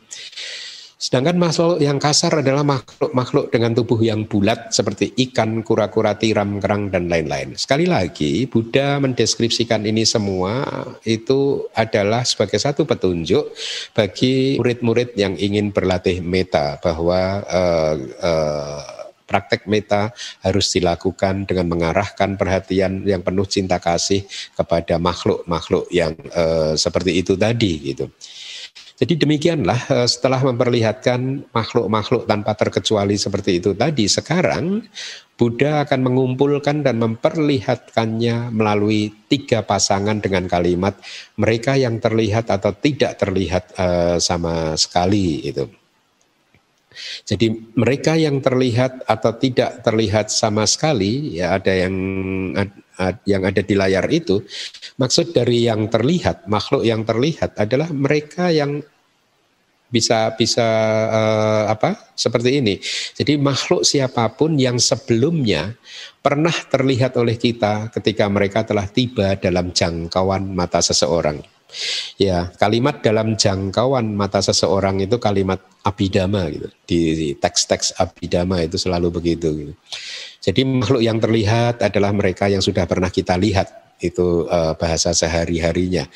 Sedangkan 1.00 1.40
makhluk 1.40 1.80
yang 1.80 1.96
kasar 1.96 2.44
adalah 2.44 2.68
makhluk-makhluk 2.68 3.56
dengan 3.56 3.72
tubuh 3.72 4.04
yang 4.04 4.28
bulat 4.28 4.76
seperti 4.76 5.16
ikan, 5.32 5.64
kura-kura, 5.64 6.20
tiram, 6.20 6.60
kerang, 6.60 6.92
dan 6.92 7.08
lain-lain. 7.08 7.56
Sekali 7.56 7.88
lagi, 7.88 8.44
Buddha 8.52 9.00
mendeskripsikan 9.00 9.88
ini 9.88 10.04
semua 10.04 10.68
itu 11.08 11.72
adalah 11.72 12.28
sebagai 12.28 12.60
satu 12.60 12.84
petunjuk 12.84 13.48
bagi 13.96 14.60
murid-murid 14.60 15.16
yang 15.16 15.40
ingin 15.40 15.72
berlatih 15.72 16.20
meta 16.20 16.76
bahwa 16.84 17.48
uh, 17.48 17.96
uh, 18.20 19.00
praktek 19.30 19.70
meta 19.72 20.10
harus 20.42 20.68
dilakukan 20.74 21.46
dengan 21.46 21.70
mengarahkan 21.70 22.34
perhatian 22.34 23.06
yang 23.06 23.22
penuh 23.22 23.46
cinta 23.46 23.78
kasih 23.78 24.26
kepada 24.58 24.98
makhluk-makhluk 24.98 25.86
yang 25.94 26.18
uh, 26.34 26.74
seperti 26.74 27.22
itu 27.22 27.38
tadi 27.38 27.94
gitu. 27.94 28.12
Jadi 29.00 29.16
demikianlah 29.16 29.80
eh, 29.96 30.08
setelah 30.12 30.44
memperlihatkan 30.44 31.52
makhluk-makhluk 31.56 32.28
tanpa 32.28 32.52
terkecuali 32.60 33.16
seperti 33.16 33.64
itu 33.64 33.72
tadi, 33.72 34.12
sekarang 34.12 34.84
Buddha 35.40 35.88
akan 35.88 36.04
mengumpulkan 36.04 36.84
dan 36.84 37.00
memperlihatkannya 37.00 38.52
melalui 38.52 39.08
tiga 39.32 39.64
pasangan 39.64 40.20
dengan 40.20 40.52
kalimat 40.52 41.00
mereka 41.40 41.80
yang 41.80 41.96
terlihat 42.04 42.52
atau 42.52 42.76
tidak 42.76 43.16
terlihat 43.16 43.72
uh, 43.80 44.20
sama 44.20 44.76
sekali 44.76 45.48
itu. 45.48 45.64
Jadi 47.24 47.72
mereka 47.80 48.20
yang 48.20 48.44
terlihat 48.44 49.08
atau 49.08 49.32
tidak 49.40 49.80
terlihat 49.80 50.28
sama 50.28 50.68
sekali 50.68 51.40
ya 51.40 51.56
ada 51.56 51.72
yang 51.72 51.96
yang 53.24 53.48
ada 53.48 53.64
di 53.64 53.76
layar 53.80 54.06
itu 54.12 54.44
maksud 55.00 55.32
dari 55.32 55.66
yang 55.66 55.88
terlihat 55.88 56.46
makhluk 56.52 56.84
yang 56.84 57.08
terlihat 57.08 57.56
adalah 57.56 57.88
mereka 57.96 58.52
yang 58.52 58.84
bisa 59.90 60.38
bisa 60.38 60.68
uh, 61.10 61.64
apa 61.74 62.14
seperti 62.14 62.62
ini. 62.62 62.78
Jadi 63.18 63.42
makhluk 63.42 63.82
siapa 63.82 64.30
pun 64.38 64.56
yang 64.56 64.78
sebelumnya 64.78 65.74
pernah 66.22 66.54
terlihat 66.54 67.18
oleh 67.18 67.36
kita 67.36 67.90
ketika 67.90 68.30
mereka 68.30 68.62
telah 68.64 68.86
tiba 68.86 69.34
dalam 69.36 69.74
jangkauan 69.74 70.54
mata 70.54 70.80
seseorang. 70.80 71.42
Ya, 72.18 72.50
kalimat 72.58 73.06
dalam 73.06 73.38
jangkauan 73.38 74.18
mata 74.18 74.42
seseorang 74.42 75.06
itu 75.06 75.22
kalimat 75.22 75.62
abidama 75.86 76.50
gitu. 76.50 76.68
Di 76.86 77.02
teks-teks 77.38 77.94
abidama 78.02 78.66
itu 78.66 78.78
selalu 78.78 79.14
begitu 79.14 79.48
gitu. 79.54 79.74
Jadi 80.40 80.64
makhluk 80.64 81.04
yang 81.04 81.20
terlihat 81.20 81.84
adalah 81.84 82.16
mereka 82.16 82.48
yang 82.48 82.64
sudah 82.64 82.88
pernah 82.88 83.12
kita 83.12 83.36
lihat 83.36 84.00
itu 84.00 84.48
uh, 84.48 84.74
bahasa 84.80 85.12
sehari-harinya. 85.12 86.08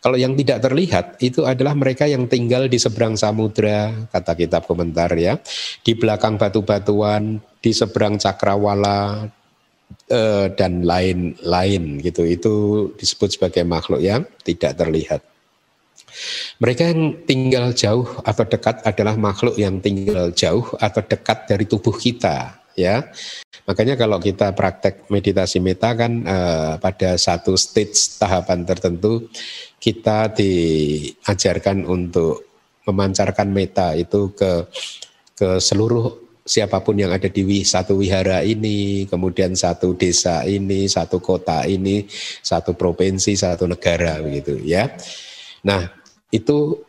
Kalau 0.00 0.16
yang 0.16 0.32
tidak 0.32 0.64
terlihat 0.64 1.20
itu 1.20 1.44
adalah 1.44 1.76
mereka 1.76 2.08
yang 2.08 2.24
tinggal 2.24 2.66
di 2.66 2.80
seberang 2.80 3.20
samudra, 3.20 3.92
kata 4.08 4.32
kitab 4.32 4.64
komentar 4.64 5.12
ya, 5.12 5.36
di 5.84 5.92
belakang 5.92 6.40
batu-batuan, 6.40 7.36
di 7.60 7.70
seberang 7.70 8.16
cakrawala, 8.16 9.28
uh, 10.08 10.46
dan 10.56 10.82
lain-lain 10.88 12.00
gitu. 12.00 12.24
Itu 12.24 12.54
disebut 12.96 13.36
sebagai 13.36 13.62
makhluk 13.68 14.00
yang 14.00 14.24
tidak 14.42 14.80
terlihat. 14.80 15.20
Mereka 16.58 16.82
yang 16.90 17.02
tinggal 17.28 17.70
jauh 17.76 18.08
atau 18.26 18.44
dekat 18.48 18.82
adalah 18.82 19.14
makhluk 19.14 19.54
yang 19.60 19.78
tinggal 19.78 20.34
jauh 20.34 20.66
atau 20.80 21.00
dekat 21.04 21.46
dari 21.46 21.64
tubuh 21.68 21.94
kita, 21.94 22.59
ya. 22.74 23.08
Makanya 23.66 23.94
kalau 23.94 24.18
kita 24.18 24.50
praktek 24.56 25.06
meditasi 25.12 25.62
meta 25.62 25.94
kan 25.94 26.26
uh, 26.26 26.74
pada 26.82 27.14
satu 27.14 27.54
stage 27.54 28.18
tahapan 28.18 28.66
tertentu 28.66 29.30
kita 29.78 30.32
diajarkan 30.34 31.86
untuk 31.86 32.50
memancarkan 32.88 33.48
meta 33.52 33.94
itu 33.94 34.32
ke 34.34 34.66
ke 35.38 35.62
seluruh 35.62 36.30
siapa 36.50 36.82
pun 36.82 36.98
yang 36.98 37.14
ada 37.14 37.30
di 37.30 37.62
satu 37.62 37.94
wihara 37.94 38.42
ini, 38.42 39.06
kemudian 39.06 39.54
satu 39.54 39.94
desa 39.94 40.42
ini, 40.42 40.90
satu 40.90 41.22
kota 41.22 41.62
ini, 41.62 42.10
satu 42.42 42.74
provinsi, 42.74 43.38
satu 43.38 43.70
negara 43.70 44.18
begitu 44.18 44.58
ya. 44.66 44.90
Nah, 45.62 45.86
itu 46.34 46.82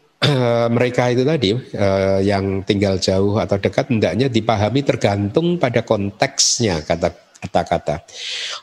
mereka 0.69 1.09
itu 1.09 1.25
tadi 1.25 1.57
uh, 1.57 2.21
yang 2.21 2.61
tinggal 2.61 3.01
jauh 3.01 3.41
atau 3.41 3.57
dekat 3.57 3.89
hendaknya 3.89 4.29
dipahami 4.29 4.85
tergantung 4.85 5.57
pada 5.57 5.81
konteksnya 5.81 6.85
kata 6.85 7.09
kata-kata. 7.41 8.05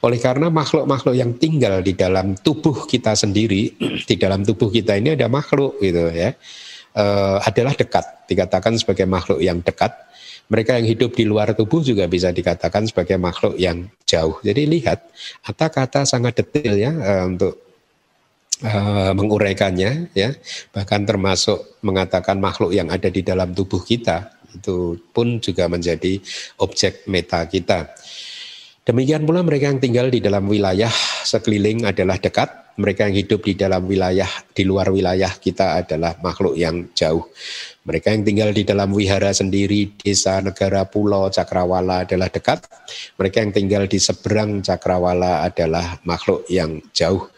Oleh 0.06 0.22
karena 0.22 0.46
makhluk-makhluk 0.54 1.18
yang 1.18 1.34
tinggal 1.34 1.82
di 1.82 1.98
dalam 1.98 2.38
tubuh 2.38 2.86
kita 2.86 3.18
sendiri, 3.18 3.74
di 4.08 4.14
dalam 4.14 4.46
tubuh 4.46 4.70
kita 4.70 4.94
ini 4.94 5.18
ada 5.18 5.26
makhluk 5.26 5.82
gitu 5.82 6.14
ya, 6.14 6.30
uh, 6.94 7.42
adalah 7.42 7.74
dekat, 7.74 8.06
dikatakan 8.30 8.78
sebagai 8.78 9.10
makhluk 9.10 9.42
yang 9.42 9.58
dekat. 9.58 9.90
Mereka 10.48 10.80
yang 10.80 10.88
hidup 10.88 11.12
di 11.12 11.28
luar 11.28 11.52
tubuh 11.52 11.84
juga 11.84 12.08
bisa 12.08 12.32
dikatakan 12.32 12.88
sebagai 12.88 13.20
makhluk 13.20 13.60
yang 13.60 13.84
jauh. 14.08 14.40
Jadi 14.40 14.64
lihat, 14.64 15.04
kata-kata 15.44 16.08
sangat 16.08 16.40
detail 16.40 16.72
ya 16.78 16.92
uh, 16.94 17.24
untuk 17.28 17.67
uh, 18.64 19.12
menguraikannya 19.14 20.12
ya 20.14 20.30
bahkan 20.74 21.04
termasuk 21.04 21.78
mengatakan 21.84 22.38
makhluk 22.42 22.74
yang 22.74 22.90
ada 22.90 23.06
di 23.10 23.22
dalam 23.22 23.54
tubuh 23.54 23.82
kita 23.82 24.38
itu 24.54 24.96
pun 25.12 25.38
juga 25.38 25.68
menjadi 25.68 26.18
objek 26.64 27.04
meta 27.06 27.44
kita. 27.44 27.92
Demikian 28.88 29.28
pula 29.28 29.44
mereka 29.44 29.68
yang 29.68 29.84
tinggal 29.84 30.08
di 30.08 30.24
dalam 30.24 30.48
wilayah 30.48 30.88
sekeliling 31.20 31.84
adalah 31.84 32.16
dekat, 32.16 32.72
mereka 32.80 33.04
yang 33.04 33.20
hidup 33.20 33.44
di 33.44 33.52
dalam 33.52 33.84
wilayah 33.84 34.30
di 34.56 34.64
luar 34.64 34.88
wilayah 34.88 35.28
kita 35.28 35.84
adalah 35.84 36.16
makhluk 36.24 36.56
yang 36.56 36.88
jauh. 36.96 37.28
Mereka 37.84 38.16
yang 38.16 38.24
tinggal 38.24 38.50
di 38.56 38.64
dalam 38.64 38.88
wihara 38.96 39.28
sendiri, 39.36 39.92
desa, 40.00 40.40
negara, 40.40 40.88
pulau, 40.88 41.28
cakrawala 41.28 42.08
adalah 42.08 42.32
dekat. 42.32 42.64
Mereka 43.20 43.36
yang 43.44 43.52
tinggal 43.52 43.84
di 43.84 44.00
seberang 44.00 44.64
cakrawala 44.64 45.44
adalah 45.44 46.00
makhluk 46.08 46.48
yang 46.48 46.80
jauh. 46.96 47.28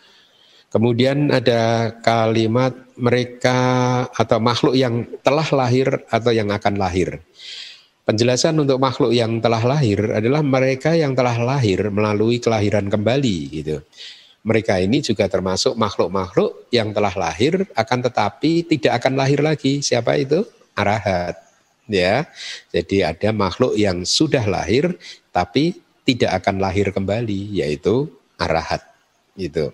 Kemudian 0.71 1.35
ada 1.35 1.91
kalimat 1.99 2.71
mereka 2.95 3.59
atau 4.15 4.39
makhluk 4.39 4.79
yang 4.79 5.03
telah 5.19 5.49
lahir 5.51 6.07
atau 6.07 6.31
yang 6.31 6.47
akan 6.55 6.79
lahir. 6.79 7.19
Penjelasan 8.07 8.55
untuk 8.55 8.79
makhluk 8.79 9.11
yang 9.11 9.43
telah 9.43 9.63
lahir 9.67 9.99
adalah 10.15 10.47
mereka 10.47 10.95
yang 10.95 11.15
telah 11.19 11.35
lahir 11.43 11.91
melalui 11.91 12.39
kelahiran 12.39 12.87
kembali 12.87 13.39
gitu. 13.51 13.83
Mereka 14.47 14.79
ini 14.79 15.03
juga 15.03 15.27
termasuk 15.27 15.75
makhluk-makhluk 15.75 16.71
yang 16.73 16.95
telah 16.95 17.13
lahir 17.19 17.67
akan 17.75 17.99
tetapi 18.07 18.65
tidak 18.71 19.03
akan 19.03 19.19
lahir 19.19 19.43
lagi. 19.43 19.83
Siapa 19.83 20.17
itu? 20.23 20.47
Arahat. 20.79 21.35
Ya. 21.91 22.31
Jadi 22.71 23.03
ada 23.03 23.35
makhluk 23.35 23.75
yang 23.75 24.07
sudah 24.07 24.47
lahir 24.47 24.95
tapi 25.35 25.83
tidak 26.07 26.41
akan 26.41 26.63
lahir 26.63 26.95
kembali 26.95 27.59
yaitu 27.59 28.07
arahat 28.39 28.87
gitu. 29.39 29.71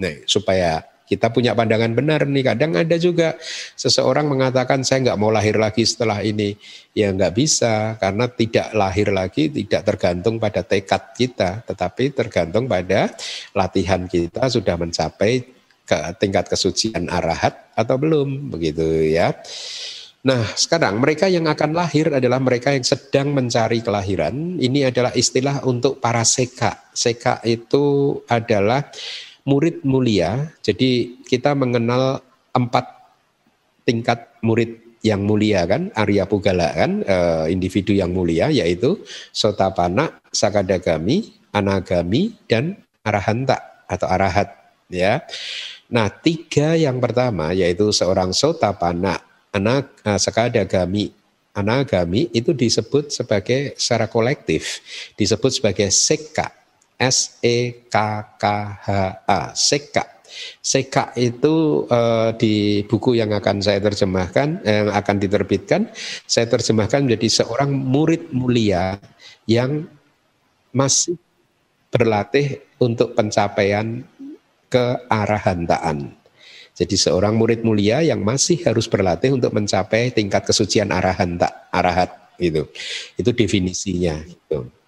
Nah, 0.00 0.24
supaya 0.24 0.80
kita 1.10 1.26
punya 1.34 1.58
pandangan 1.58 1.90
benar 1.90 2.22
nih. 2.22 2.54
Kadang 2.54 2.78
ada 2.78 2.94
juga 2.94 3.34
seseorang 3.74 4.30
mengatakan 4.30 4.86
saya 4.86 5.10
nggak 5.10 5.18
mau 5.18 5.34
lahir 5.34 5.58
lagi 5.58 5.82
setelah 5.82 6.22
ini. 6.22 6.54
Ya 6.94 7.10
nggak 7.10 7.34
bisa 7.34 7.98
karena 7.98 8.30
tidak 8.30 8.70
lahir 8.78 9.10
lagi 9.10 9.50
tidak 9.50 9.82
tergantung 9.82 10.38
pada 10.38 10.62
tekad 10.62 11.10
kita, 11.18 11.66
tetapi 11.66 12.14
tergantung 12.14 12.70
pada 12.70 13.10
latihan 13.58 14.06
kita 14.06 14.46
sudah 14.46 14.78
mencapai 14.78 15.42
ke 15.82 15.98
tingkat 16.22 16.46
kesucian 16.46 17.10
arahat 17.10 17.58
atau 17.74 17.98
belum 17.98 18.54
begitu 18.54 19.10
ya. 19.10 19.34
Nah, 20.20 20.44
sekarang 20.52 21.00
mereka 21.00 21.32
yang 21.32 21.48
akan 21.48 21.72
lahir 21.72 22.12
adalah 22.12 22.36
mereka 22.36 22.76
yang 22.76 22.84
sedang 22.84 23.32
mencari 23.32 23.80
kelahiran. 23.80 24.60
Ini 24.60 24.92
adalah 24.92 25.16
istilah 25.16 25.64
untuk 25.64 25.96
para 25.96 26.22
seka. 26.28 26.92
Seka 26.92 27.40
itu 27.48 28.20
adalah 28.28 28.84
murid 29.44 29.82
mulia. 29.86 30.52
Jadi 30.60 31.20
kita 31.24 31.56
mengenal 31.56 32.20
empat 32.52 32.86
tingkat 33.84 34.30
murid 34.44 34.80
yang 35.00 35.24
mulia 35.24 35.64
kan, 35.64 35.88
Arya 35.96 36.28
Pugala 36.28 36.76
kan, 36.76 37.00
e, 37.00 37.16
individu 37.48 37.96
yang 37.96 38.12
mulia 38.12 38.52
yaitu 38.52 39.00
Sotapana, 39.32 40.20
Sakadagami, 40.28 41.32
Anagami, 41.56 42.36
dan 42.44 42.76
Arahanta 43.00 43.84
atau 43.88 44.06
Arahat 44.06 44.60
ya. 44.92 45.24
Nah 45.90 46.10
tiga 46.10 46.76
yang 46.76 47.00
pertama 47.00 47.54
yaitu 47.56 47.90
seorang 47.90 48.34
Sotapana, 48.36 49.18
Anak, 49.50 49.98
uh, 50.06 50.14
Sakadagami, 50.14 51.10
Anagami 51.50 52.30
itu 52.30 52.54
disebut 52.54 53.10
sebagai 53.10 53.74
secara 53.74 54.06
kolektif 54.06 54.78
disebut 55.18 55.50
sebagai 55.50 55.90
seka 55.90 56.59
S 57.00 57.40
E 57.40 57.88
K 57.88 57.96
K 58.36 58.44
H 58.84 58.88
A 59.24 59.40
Seka. 59.56 60.04
Seka 60.60 61.10
itu 61.18 61.84
uh, 61.90 62.30
di 62.38 62.86
buku 62.86 63.18
yang 63.18 63.34
akan 63.34 63.58
saya 63.58 63.82
terjemahkan, 63.82 64.62
yang 64.62 64.92
akan 64.94 65.16
diterbitkan, 65.18 65.90
saya 66.28 66.46
terjemahkan 66.46 67.02
menjadi 67.02 67.42
seorang 67.42 67.74
murid 67.74 68.30
mulia 68.30 69.00
yang 69.50 69.90
masih 70.70 71.18
berlatih 71.90 72.62
untuk 72.78 73.18
pencapaian 73.18 74.06
kearahantaan. 74.70 76.14
Jadi 76.78 76.96
seorang 76.96 77.34
murid 77.34 77.66
mulia 77.66 78.00
yang 78.00 78.22
masih 78.22 78.62
harus 78.64 78.86
berlatih 78.86 79.34
untuk 79.34 79.50
mencapai 79.52 80.14
tingkat 80.14 80.46
kesucian 80.46 80.94
arahanta, 80.94 81.68
arahat 81.74 82.14
itu. 82.38 82.64
Itu 83.18 83.34
definisinya. 83.34 84.22
Gitu. 84.24 84.79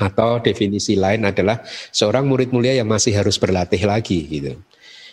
Atau 0.00 0.40
definisi 0.40 0.96
lain 0.96 1.28
adalah 1.28 1.60
seorang 1.92 2.24
murid 2.24 2.56
mulia 2.56 2.72
yang 2.72 2.88
masih 2.88 3.12
harus 3.12 3.36
berlatih 3.36 3.84
lagi 3.84 4.24
gitu. 4.24 4.56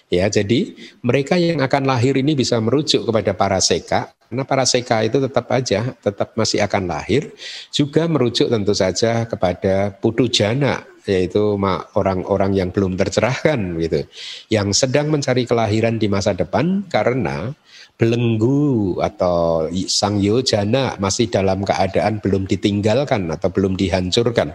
Ya, 0.07 0.31
jadi 0.31 0.71
mereka 1.03 1.35
yang 1.35 1.59
akan 1.59 1.83
lahir 1.83 2.15
ini 2.15 2.31
bisa 2.31 2.55
merujuk 2.63 3.03
kepada 3.03 3.35
para 3.35 3.59
seka, 3.59 4.15
karena 4.31 4.47
para 4.47 4.63
seka 4.63 5.03
itu 5.03 5.19
tetap 5.19 5.51
aja, 5.51 5.91
tetap 5.99 6.31
masih 6.39 6.63
akan 6.63 6.87
lahir, 6.87 7.35
juga 7.75 8.07
merujuk 8.07 8.47
tentu 8.47 8.71
saja 8.71 9.27
kepada 9.27 9.91
putu 9.91 10.31
jana, 10.31 10.87
yaitu 11.03 11.59
orang-orang 11.91 12.55
yang 12.55 12.71
belum 12.71 12.95
tercerahkan 12.95 13.59
gitu, 13.83 14.07
yang 14.47 14.71
sedang 14.71 15.11
mencari 15.11 15.43
kelahiran 15.43 15.99
di 15.99 16.07
masa 16.07 16.31
depan 16.31 16.87
karena 16.87 17.51
belenggu 17.97 19.01
atau 19.01 19.65
sang 19.89 20.21
yojana 20.21 20.93
masih 21.01 21.33
dalam 21.33 21.65
keadaan 21.65 22.21
belum 22.21 22.45
ditinggalkan 22.45 23.25
atau 23.33 23.49
belum 23.49 23.73
dihancurkan. 23.73 24.53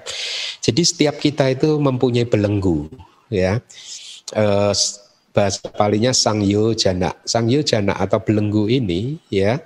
Jadi 0.62 0.82
setiap 0.86 1.18
kita 1.18 1.50
itu 1.50 1.74
mempunyai 1.82 2.22
belenggu, 2.22 2.86
ya. 3.34 3.58
E, 4.30 4.46
bahasa 5.34 5.66
palingnya 5.74 6.14
sang 6.14 6.38
yojana. 6.46 7.18
Sang 7.26 7.50
yojana 7.50 7.98
atau 7.98 8.22
belenggu 8.22 8.70
ini, 8.70 9.18
ya, 9.26 9.58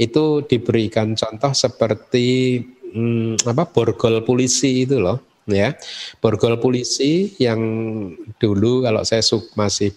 itu 0.00 0.40
diberikan 0.48 1.12
contoh 1.12 1.52
seperti 1.52 2.56
hmm, 2.96 3.44
apa 3.44 3.68
borgol 3.68 4.24
polisi 4.24 4.88
itu 4.88 4.96
loh, 4.96 5.20
ya. 5.44 5.76
Borgol 6.24 6.56
polisi 6.56 7.36
yang 7.36 7.60
dulu 8.40 8.80
kalau 8.80 9.04
saya 9.04 9.20
masih 9.52 9.92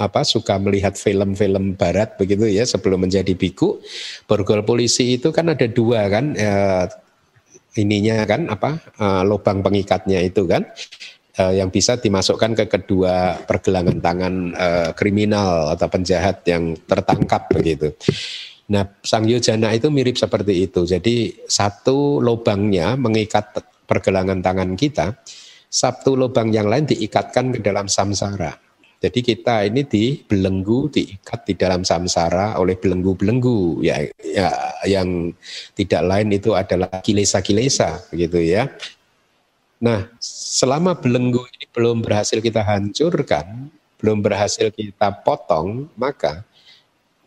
apa 0.00 0.24
suka 0.24 0.56
melihat 0.56 0.96
film-film 0.96 1.76
barat 1.76 2.16
begitu 2.16 2.48
ya 2.48 2.64
sebelum 2.64 3.04
menjadi 3.04 3.36
biku 3.36 3.76
borgol 4.24 4.64
polisi 4.64 5.20
itu 5.20 5.28
kan 5.28 5.52
ada 5.52 5.68
dua 5.68 6.08
kan 6.08 6.32
eh, 6.32 6.88
ininya 7.76 8.24
kan 8.24 8.48
apa 8.48 8.80
eh, 8.96 9.22
lubang 9.28 9.60
pengikatnya 9.60 10.24
itu 10.24 10.48
kan 10.48 10.64
eh, 11.36 11.52
yang 11.60 11.68
bisa 11.68 12.00
dimasukkan 12.00 12.56
ke 12.56 12.64
kedua 12.66 13.44
pergelangan 13.44 14.00
tangan 14.00 14.34
eh, 14.56 14.90
kriminal 14.96 15.76
atau 15.76 15.86
penjahat 15.92 16.42
yang 16.48 16.74
tertangkap 16.88 17.52
begitu. 17.52 17.92
Nah, 18.70 18.86
sang 19.02 19.26
yojana 19.26 19.74
itu 19.74 19.90
mirip 19.90 20.14
seperti 20.14 20.70
itu. 20.70 20.86
Jadi 20.86 21.42
satu 21.42 22.22
lubangnya 22.22 22.94
mengikat 22.94 23.58
pergelangan 23.82 24.38
tangan 24.38 24.78
kita, 24.78 25.18
satu 25.66 26.14
lubang 26.14 26.54
yang 26.54 26.70
lain 26.70 26.86
diikatkan 26.86 27.50
ke 27.50 27.58
dalam 27.66 27.90
samsara. 27.90 28.69
Jadi 29.00 29.24
kita 29.24 29.64
ini 29.64 29.80
dibelenggu, 29.88 30.92
diikat 30.92 31.48
di 31.48 31.56
dalam 31.56 31.88
samsara 31.88 32.60
oleh 32.60 32.76
belenggu-belenggu 32.76 33.80
ya, 33.80 33.96
ya 34.20 34.52
yang 34.84 35.32
tidak 35.72 36.04
lain 36.04 36.28
itu 36.36 36.52
adalah 36.52 37.00
kilesa-kilesa 37.00 38.12
begitu 38.12 38.44
ya. 38.44 38.68
Nah, 39.80 40.04
selama 40.20 40.92
belenggu 40.92 41.40
ini 41.56 41.64
belum 41.72 42.04
berhasil 42.04 42.44
kita 42.44 42.60
hancurkan, 42.60 43.72
belum 43.96 44.20
berhasil 44.20 44.68
kita 44.68 45.08
potong, 45.24 45.88
maka 45.96 46.44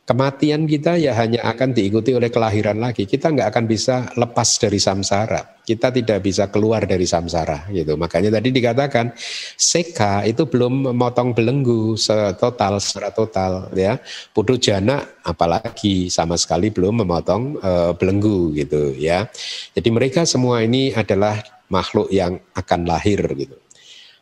Kematian 0.04 0.68
kita 0.68 1.00
ya 1.00 1.16
hanya 1.16 1.48
akan 1.48 1.72
diikuti 1.72 2.12
oleh 2.12 2.28
kelahiran 2.28 2.76
lagi. 2.76 3.08
Kita 3.08 3.32
nggak 3.32 3.56
akan 3.56 3.64
bisa 3.72 4.12
lepas 4.20 4.60
dari 4.60 4.76
samsara. 4.76 5.64
Kita 5.64 5.96
tidak 5.96 6.20
bisa 6.20 6.52
keluar 6.52 6.84
dari 6.84 7.08
samsara 7.08 7.72
gitu. 7.72 7.96
Makanya 7.96 8.36
tadi 8.36 8.52
dikatakan 8.52 9.16
seka 9.56 10.28
itu 10.28 10.44
belum 10.44 10.92
memotong 10.92 11.32
belenggu 11.32 11.96
setotal 11.96 12.84
secara 12.84 13.16
total 13.16 13.72
ya. 13.72 13.96
Putu 14.36 14.60
jana 14.60 15.08
apalagi 15.24 16.12
sama 16.12 16.36
sekali 16.36 16.68
belum 16.68 17.08
memotong 17.08 17.64
uh, 17.64 17.92
belenggu 17.96 18.52
gitu 18.60 18.92
ya. 19.00 19.32
Jadi 19.72 19.88
mereka 19.88 20.28
semua 20.28 20.68
ini 20.68 20.92
adalah 20.92 21.40
makhluk 21.72 22.12
yang 22.12 22.44
akan 22.52 22.84
lahir 22.84 23.24
gitu. 23.40 23.56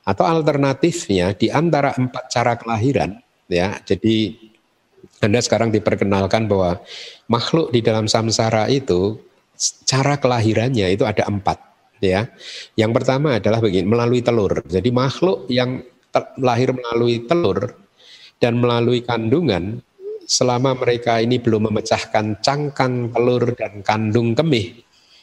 Atau 0.05 0.29
alternatifnya 0.29 1.33
di 1.33 1.49
antara 1.49 1.97
empat 1.97 2.29
cara 2.29 2.53
kelahiran 2.53 3.17
ya. 3.49 3.81
Jadi 3.81 4.50
anda 5.21 5.39
sekarang 5.41 5.69
diperkenalkan 5.69 6.49
bahwa 6.49 6.81
makhluk 7.29 7.69
di 7.69 7.85
dalam 7.85 8.09
samsara 8.09 8.67
itu 8.67 9.21
cara 9.85 10.17
kelahirannya 10.17 10.89
itu 10.89 11.05
ada 11.05 11.29
empat 11.29 11.61
ya. 12.01 12.25
Yang 12.73 12.91
pertama 13.01 13.37
adalah 13.37 13.61
begini 13.61 13.85
melalui 13.85 14.25
telur. 14.25 14.65
Jadi 14.65 14.89
makhluk 14.89 15.45
yang 15.47 15.85
lahir 16.41 16.73
melalui 16.73 17.23
telur 17.23 17.77
dan 18.41 18.57
melalui 18.57 19.05
kandungan 19.05 19.79
selama 20.25 20.73
mereka 20.75 21.21
ini 21.21 21.37
belum 21.37 21.71
memecahkan 21.71 22.41
cangkang 22.41 23.13
telur 23.13 23.53
dan 23.53 23.85
kandung 23.85 24.33
kemih 24.33 24.81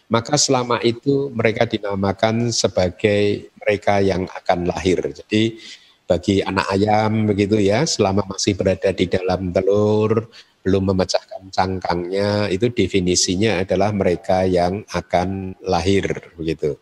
maka 0.09 0.41
selama 0.41 0.81
itu 0.81 1.29
mereka 1.37 1.69
dinamakan 1.69 2.49
sebagai 2.49 3.53
mereka 3.61 4.01
yang 4.01 4.25
akan 4.25 4.65
lahir. 4.65 5.05
Jadi 5.05 5.61
bagi 6.09 6.41
anak 6.41 6.67
ayam 6.73 7.29
begitu 7.29 7.61
ya 7.61 7.85
selama 7.85 8.25
masih 8.25 8.57
berada 8.57 8.89
di 8.97 9.05
dalam 9.05 9.53
telur 9.53 10.25
belum 10.65 10.91
memecahkan 10.93 11.53
cangkangnya 11.53 12.49
itu 12.49 12.73
definisinya 12.73 13.63
adalah 13.63 13.93
mereka 13.95 14.43
yang 14.49 14.83
akan 14.91 15.55
lahir 15.63 16.33
begitu. 16.35 16.81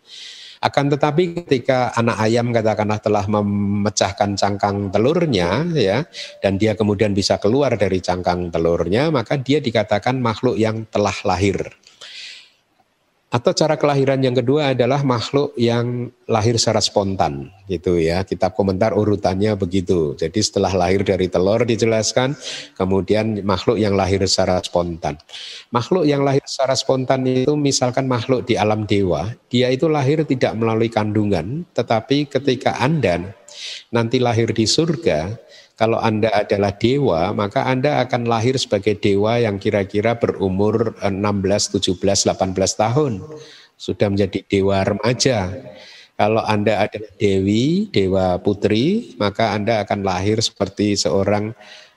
Akan 0.57 0.89
tetapi 0.89 1.45
ketika 1.45 1.93
anak 1.95 2.17
ayam 2.17 2.49
katakanlah 2.51 2.99
telah 2.99 3.25
memecahkan 3.29 4.35
cangkang 4.41 4.89
telurnya 4.89 5.69
ya 5.77 6.03
dan 6.41 6.57
dia 6.57 6.73
kemudian 6.73 7.13
bisa 7.13 7.37
keluar 7.37 7.77
dari 7.77 8.01
cangkang 8.01 8.49
telurnya 8.49 9.13
maka 9.13 9.37
dia 9.37 9.61
dikatakan 9.61 10.17
makhluk 10.17 10.57
yang 10.57 10.89
telah 10.89 11.15
lahir. 11.29 11.61
Atau 13.37 13.53
cara 13.53 13.77
kelahiran 13.77 14.17
yang 14.25 14.33
kedua 14.33 14.73
adalah 14.73 15.05
makhluk 15.05 15.53
yang 15.61 16.09
lahir 16.25 16.57
secara 16.57 16.81
spontan 16.81 17.53
gitu 17.69 18.01
ya. 18.01 18.25
Kitab 18.25 18.57
komentar 18.57 18.97
urutannya 18.97 19.53
begitu. 19.61 20.17
Jadi 20.17 20.41
setelah 20.41 20.73
lahir 20.73 21.05
dari 21.05 21.29
telur 21.29 21.69
dijelaskan, 21.69 22.33
kemudian 22.81 23.45
makhluk 23.45 23.77
yang 23.77 23.93
lahir 23.93 24.25
secara 24.25 24.65
spontan. 24.65 25.21
Makhluk 25.69 26.09
yang 26.09 26.25
lahir 26.25 26.41
secara 26.49 26.73
spontan 26.73 27.29
itu 27.29 27.53
misalkan 27.61 28.09
makhluk 28.09 28.49
di 28.49 28.57
alam 28.57 28.89
dewa, 28.89 29.29
dia 29.53 29.69
itu 29.69 29.85
lahir 29.85 30.25
tidak 30.25 30.57
melalui 30.57 30.89
kandungan, 30.89 31.69
tetapi 31.77 32.33
ketika 32.33 32.81
Anda 32.81 33.37
nanti 33.93 34.17
lahir 34.17 34.49
di 34.57 34.65
surga, 34.65 35.37
kalau 35.77 36.01
Anda 36.01 36.33
adalah 36.33 36.73
dewa, 36.73 37.37
maka 37.37 37.69
Anda 37.69 38.01
akan 38.01 38.25
lahir 38.25 38.57
sebagai 38.57 38.97
dewa 38.97 39.37
yang 39.37 39.61
kira-kira 39.61 40.17
berumur 40.17 40.97
16, 41.05 41.13
17, 41.77 42.01
18 42.33 42.33
tahun. 42.81 43.21
Sudah 43.77 44.09
menjadi 44.09 44.41
dewa 44.49 44.81
remaja. 44.89 45.53
Kalau 46.17 46.41
Anda 46.41 46.89
adalah 46.89 47.13
dewi, 47.21 47.93
dewa 47.93 48.41
putri, 48.41 49.13
maka 49.21 49.53
Anda 49.53 49.85
akan 49.85 50.01
lahir 50.01 50.41
seperti 50.41 50.97
seorang 50.97 51.53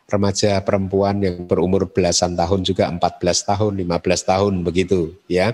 remaja 0.10 0.60
perempuan 0.66 1.22
yang 1.22 1.46
berumur 1.46 1.88
belasan 1.88 2.34
tahun 2.34 2.66
juga 2.66 2.90
14 2.90 3.22
tahun, 3.22 3.74
15 3.78 3.86
tahun 4.26 4.54
begitu 4.66 5.14
ya. 5.30 5.54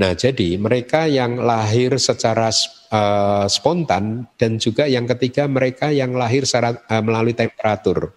Nah, 0.00 0.16
jadi 0.16 0.56
mereka 0.56 1.04
yang 1.06 1.36
lahir 1.38 2.00
secara 2.00 2.48
uh, 2.90 3.46
spontan 3.46 4.26
dan 4.40 4.56
juga 4.56 4.88
yang 4.88 5.04
ketiga 5.04 5.44
mereka 5.44 5.92
yang 5.92 6.16
lahir 6.16 6.48
secara, 6.48 6.80
uh, 6.88 7.02
melalui 7.04 7.36
temperatur. 7.36 8.16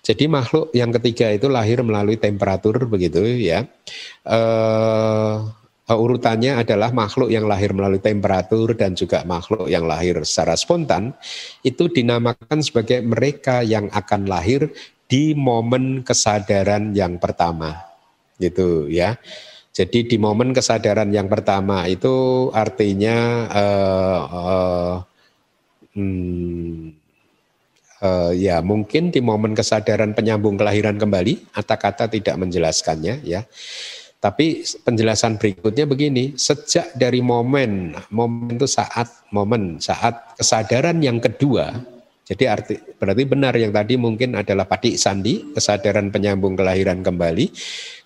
Jadi 0.00 0.24
makhluk 0.30 0.72
yang 0.72 0.94
ketiga 0.96 1.28
itu 1.28 1.50
lahir 1.52 1.84
melalui 1.84 2.16
temperatur 2.16 2.88
begitu 2.88 3.20
ya. 3.20 3.68
Uh, 4.24 5.44
urutannya 5.96 6.62
adalah 6.62 6.94
makhluk 6.94 7.32
yang 7.32 7.50
lahir 7.50 7.74
melalui 7.74 7.98
temperatur 7.98 8.78
dan 8.78 8.94
juga 8.94 9.26
makhluk 9.26 9.66
yang 9.66 9.86
lahir 9.88 10.22
secara 10.22 10.54
spontan 10.54 11.16
itu 11.66 11.90
dinamakan 11.90 12.62
sebagai 12.62 13.02
mereka 13.02 13.66
yang 13.66 13.90
akan 13.90 14.30
lahir 14.30 14.70
di 15.10 15.34
momen 15.34 16.06
kesadaran 16.06 16.94
yang 16.94 17.18
pertama. 17.18 17.74
Gitu 18.38 18.86
ya. 18.86 19.18
Jadi 19.74 20.06
di 20.06 20.16
momen 20.18 20.54
kesadaran 20.54 21.10
yang 21.10 21.26
pertama 21.26 21.86
itu 21.86 22.48
artinya 22.54 23.46
uh, 23.50 24.20
uh, 24.30 24.94
hmm, 25.94 26.90
uh, 28.02 28.32
ya 28.34 28.58
mungkin 28.66 29.14
di 29.14 29.22
momen 29.22 29.54
kesadaran 29.54 30.10
penyambung 30.14 30.58
kelahiran 30.58 30.98
kembali 30.98 31.54
kata-kata 31.54 32.10
tidak 32.10 32.34
menjelaskannya 32.38 33.22
ya. 33.22 33.46
Tapi 34.20 34.68
penjelasan 34.84 35.40
berikutnya 35.40 35.88
begini, 35.88 36.36
sejak 36.36 36.92
dari 36.92 37.24
momen, 37.24 37.96
momen 38.12 38.60
itu 38.60 38.68
saat 38.68 39.08
momen, 39.32 39.80
saat 39.80 40.36
kesadaran 40.36 41.00
yang 41.00 41.24
kedua, 41.24 41.72
jadi 42.30 42.46
arti 42.46 42.78
berarti 42.78 43.26
benar 43.26 43.58
yang 43.58 43.74
tadi 43.74 43.98
mungkin 43.98 44.38
adalah 44.38 44.62
padik 44.62 44.94
sandi, 44.94 45.50
kesadaran 45.50 46.14
penyambung 46.14 46.54
kelahiran 46.54 47.02
kembali. 47.02 47.50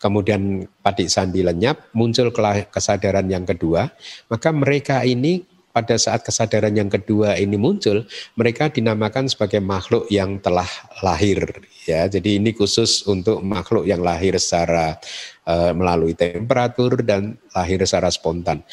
Kemudian 0.00 0.64
padik 0.80 1.12
sandi 1.12 1.44
lenyap, 1.44 1.92
muncul 1.92 2.32
kesadaran 2.72 3.28
yang 3.28 3.44
kedua. 3.44 3.92
Maka 4.32 4.48
mereka 4.48 5.04
ini 5.04 5.44
pada 5.76 6.00
saat 6.00 6.24
kesadaran 6.24 6.72
yang 6.72 6.88
kedua 6.88 7.36
ini 7.36 7.60
muncul, 7.60 8.08
mereka 8.38 8.72
dinamakan 8.72 9.28
sebagai 9.28 9.60
makhluk 9.60 10.08
yang 10.08 10.40
telah 10.40 10.70
lahir. 11.04 11.44
Ya, 11.84 12.08
jadi 12.08 12.40
ini 12.40 12.56
khusus 12.56 13.04
untuk 13.04 13.44
makhluk 13.44 13.84
yang 13.84 14.00
lahir 14.00 14.40
secara 14.40 14.96
uh, 15.44 15.76
melalui 15.76 16.16
temperatur 16.16 17.04
dan 17.04 17.36
lahir 17.52 17.84
secara 17.84 18.08
spontan. 18.08 18.64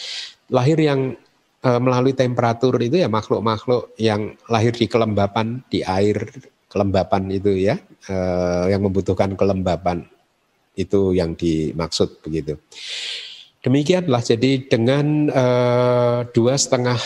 Lahir 0.47 0.79
yang 0.79 1.19
melalui 1.61 2.17
temperatur 2.17 2.73
itu 2.81 2.97
ya 2.97 3.05
makhluk-makhluk 3.05 3.93
yang 4.01 4.33
lahir 4.49 4.73
di 4.73 4.89
kelembapan 4.89 5.61
di 5.69 5.85
air 5.85 6.25
kelembapan 6.65 7.29
itu 7.29 7.53
ya 7.53 7.77
uh, 8.09 8.65
yang 8.71 8.81
membutuhkan 8.81 9.37
kelembapan 9.37 10.07
itu 10.73 11.11
yang 11.13 11.35
dimaksud 11.35 12.23
begitu. 12.23 12.55
Demikianlah 13.61 14.25
jadi 14.25 14.65
dengan 14.65 15.29
uh, 15.29 16.25
dua 16.33 16.57
setengah 16.57 16.97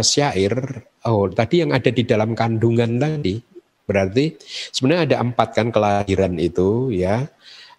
syair, 0.00 0.80
oh 1.04 1.28
tadi 1.28 1.60
yang 1.60 1.76
ada 1.76 1.92
di 1.92 2.08
dalam 2.08 2.32
kandungan 2.32 2.96
tadi 2.96 3.36
berarti 3.84 4.38
sebenarnya 4.70 5.02
ada 5.12 5.16
empat 5.26 5.48
kan 5.52 5.68
kelahiran 5.68 6.40
itu 6.40 6.88
ya. 6.94 7.28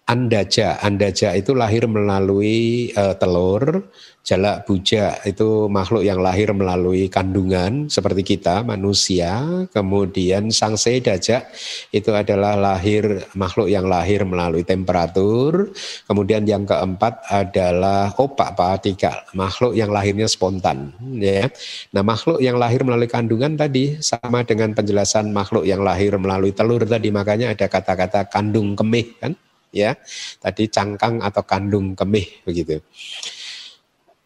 Andaja, 0.02 0.82
andaja 0.82 1.32
itu 1.38 1.54
lahir 1.54 1.86
melalui 1.86 2.90
uh, 2.98 3.14
telur, 3.16 3.86
Jalak 4.22 4.70
buja 4.70 5.18
itu 5.26 5.66
makhluk 5.66 6.06
yang 6.06 6.22
lahir 6.22 6.54
melalui 6.54 7.10
kandungan 7.10 7.90
seperti 7.90 8.22
kita 8.22 8.62
manusia. 8.62 9.66
Kemudian 9.74 10.54
sang 10.54 10.78
sedaja 10.78 11.42
itu 11.90 12.14
adalah 12.14 12.54
lahir 12.54 13.26
makhluk 13.34 13.66
yang 13.66 13.90
lahir 13.90 14.22
melalui 14.22 14.62
temperatur. 14.62 15.74
Kemudian 16.06 16.46
yang 16.46 16.62
keempat 16.62 17.26
adalah 17.34 18.14
opak 18.14 18.54
patika 18.54 19.26
makhluk 19.34 19.74
yang 19.74 19.90
lahirnya 19.90 20.30
spontan. 20.30 20.94
Ya. 21.18 21.50
Nah 21.90 22.06
makhluk 22.06 22.38
yang 22.38 22.62
lahir 22.62 22.86
melalui 22.86 23.10
kandungan 23.10 23.58
tadi 23.58 23.98
sama 23.98 24.46
dengan 24.46 24.70
penjelasan 24.70 25.34
makhluk 25.34 25.66
yang 25.66 25.82
lahir 25.82 26.14
melalui 26.14 26.54
telur 26.54 26.86
tadi 26.86 27.10
makanya 27.10 27.58
ada 27.58 27.66
kata-kata 27.66 28.30
kandung 28.30 28.78
kemih 28.78 29.18
kan 29.18 29.34
ya 29.72 29.96
tadi 30.38 30.68
cangkang 30.68 31.24
atau 31.24 31.42
kandung 31.42 31.96
kemih 31.96 32.44
begitu. 32.44 32.78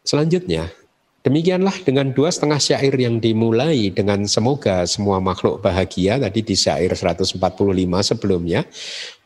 Selanjutnya, 0.06 0.70
demikianlah 1.26 1.82
dengan 1.82 2.14
dua 2.14 2.30
setengah 2.30 2.62
syair 2.62 2.94
yang 2.94 3.18
dimulai 3.18 3.90
dengan 3.90 4.22
semoga 4.30 4.86
semua 4.86 5.18
makhluk 5.18 5.58
bahagia 5.58 6.18
tadi 6.22 6.46
di 6.46 6.54
syair 6.54 6.94
145 6.94 7.42
sebelumnya. 8.02 8.62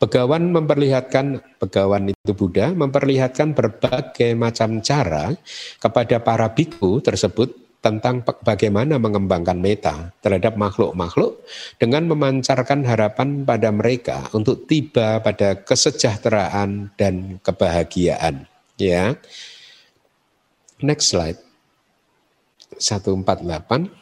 Begawan 0.01 0.49
memperlihatkan, 0.57 1.61
begawan 1.61 2.09
itu 2.09 2.33
Buddha, 2.33 2.73
memperlihatkan 2.73 3.53
berbagai 3.53 4.33
macam 4.33 4.81
cara 4.81 5.37
kepada 5.77 6.17
para 6.25 6.49
biku 6.49 7.05
tersebut 7.05 7.70
tentang 7.81 8.21
bagaimana 8.45 9.01
mengembangkan 9.01 9.57
meta 9.57 10.13
terhadap 10.21 10.57
makhluk-makhluk 10.61 11.41
dengan 11.81 12.05
memancarkan 12.09 12.85
harapan 12.85 13.45
pada 13.49 13.73
mereka 13.73 14.29
untuk 14.37 14.69
tiba 14.69 15.21
pada 15.25 15.57
kesejahteraan 15.65 16.93
dan 17.01 17.41
kebahagiaan 17.41 18.45
ya 18.77 19.17
Next 20.81 21.13
slide. 21.13 21.37
148. 22.81 24.00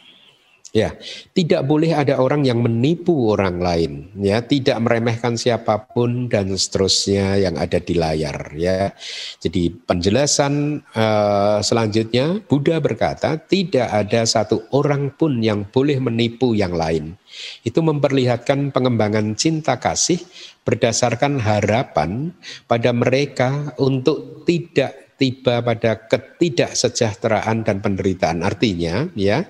Ya, 0.68 0.92
tidak 1.32 1.64
boleh 1.64 1.96
ada 1.96 2.20
orang 2.20 2.44
yang 2.44 2.60
menipu 2.60 3.32
orang 3.32 3.56
lain, 3.56 4.12
ya, 4.20 4.44
tidak 4.44 4.76
meremehkan 4.84 5.40
siapa 5.40 5.88
pun 5.88 6.28
dan 6.28 6.52
seterusnya 6.52 7.40
yang 7.40 7.56
ada 7.56 7.80
di 7.80 7.96
layar, 7.96 8.52
ya. 8.52 8.92
Jadi 9.40 9.72
penjelasan 9.72 10.84
uh, 10.92 11.64
selanjutnya 11.64 12.44
Buddha 12.44 12.84
berkata 12.84 13.40
tidak 13.40 13.88
ada 13.88 14.28
satu 14.28 14.68
orang 14.76 15.08
pun 15.16 15.40
yang 15.40 15.64
boleh 15.64 16.04
menipu 16.04 16.52
yang 16.52 16.76
lain. 16.76 17.16
Itu 17.64 17.80
memperlihatkan 17.80 18.68
pengembangan 18.68 19.40
cinta 19.40 19.80
kasih 19.80 20.20
berdasarkan 20.68 21.40
harapan 21.40 22.36
pada 22.68 22.92
mereka 22.92 23.72
untuk 23.80 24.44
tidak 24.44 25.16
tiba 25.16 25.64
pada 25.64 25.96
ketidaksejahteraan 25.96 27.64
dan 27.64 27.80
penderitaan. 27.80 28.44
Artinya, 28.44 29.08
ya 29.16 29.48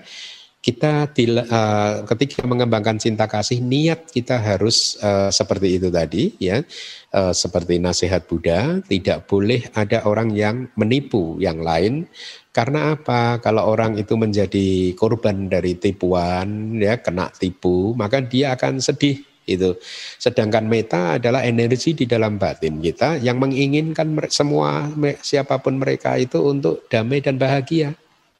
kita 0.58 1.06
di, 1.14 1.30
uh, 1.30 2.02
ketika 2.02 2.42
mengembangkan 2.42 2.98
cinta 2.98 3.30
kasih 3.30 3.62
niat 3.62 4.10
kita 4.10 4.42
harus 4.42 4.98
uh, 4.98 5.30
seperti 5.30 5.78
itu 5.78 5.88
tadi 5.88 6.34
ya. 6.42 6.66
Uh, 7.08 7.32
seperti 7.32 7.80
nasihat 7.80 8.28
Buddha 8.28 8.84
tidak 8.84 9.24
boleh 9.30 9.64
ada 9.72 10.04
orang 10.04 10.34
yang 10.34 10.68
menipu 10.74 11.38
yang 11.38 11.62
lain. 11.62 12.10
Karena 12.50 12.98
apa? 12.98 13.38
Kalau 13.38 13.70
orang 13.70 13.96
itu 14.02 14.18
menjadi 14.18 14.92
korban 14.98 15.46
dari 15.46 15.78
tipuan 15.78 16.74
ya 16.74 16.98
kena 16.98 17.30
tipu 17.30 17.94
maka 17.94 18.18
dia 18.18 18.58
akan 18.58 18.82
sedih 18.82 19.22
itu. 19.46 19.78
Sedangkan 20.18 20.66
meta 20.66 21.16
adalah 21.16 21.46
energi 21.46 21.94
di 21.94 22.04
dalam 22.04 22.36
batin 22.36 22.82
kita 22.82 23.22
yang 23.22 23.38
menginginkan 23.38 24.10
semua 24.28 24.90
siapa 25.22 25.62
pun 25.62 25.78
mereka 25.78 26.18
itu 26.18 26.42
untuk 26.42 26.84
damai 26.90 27.22
dan 27.22 27.38
bahagia 27.38 27.94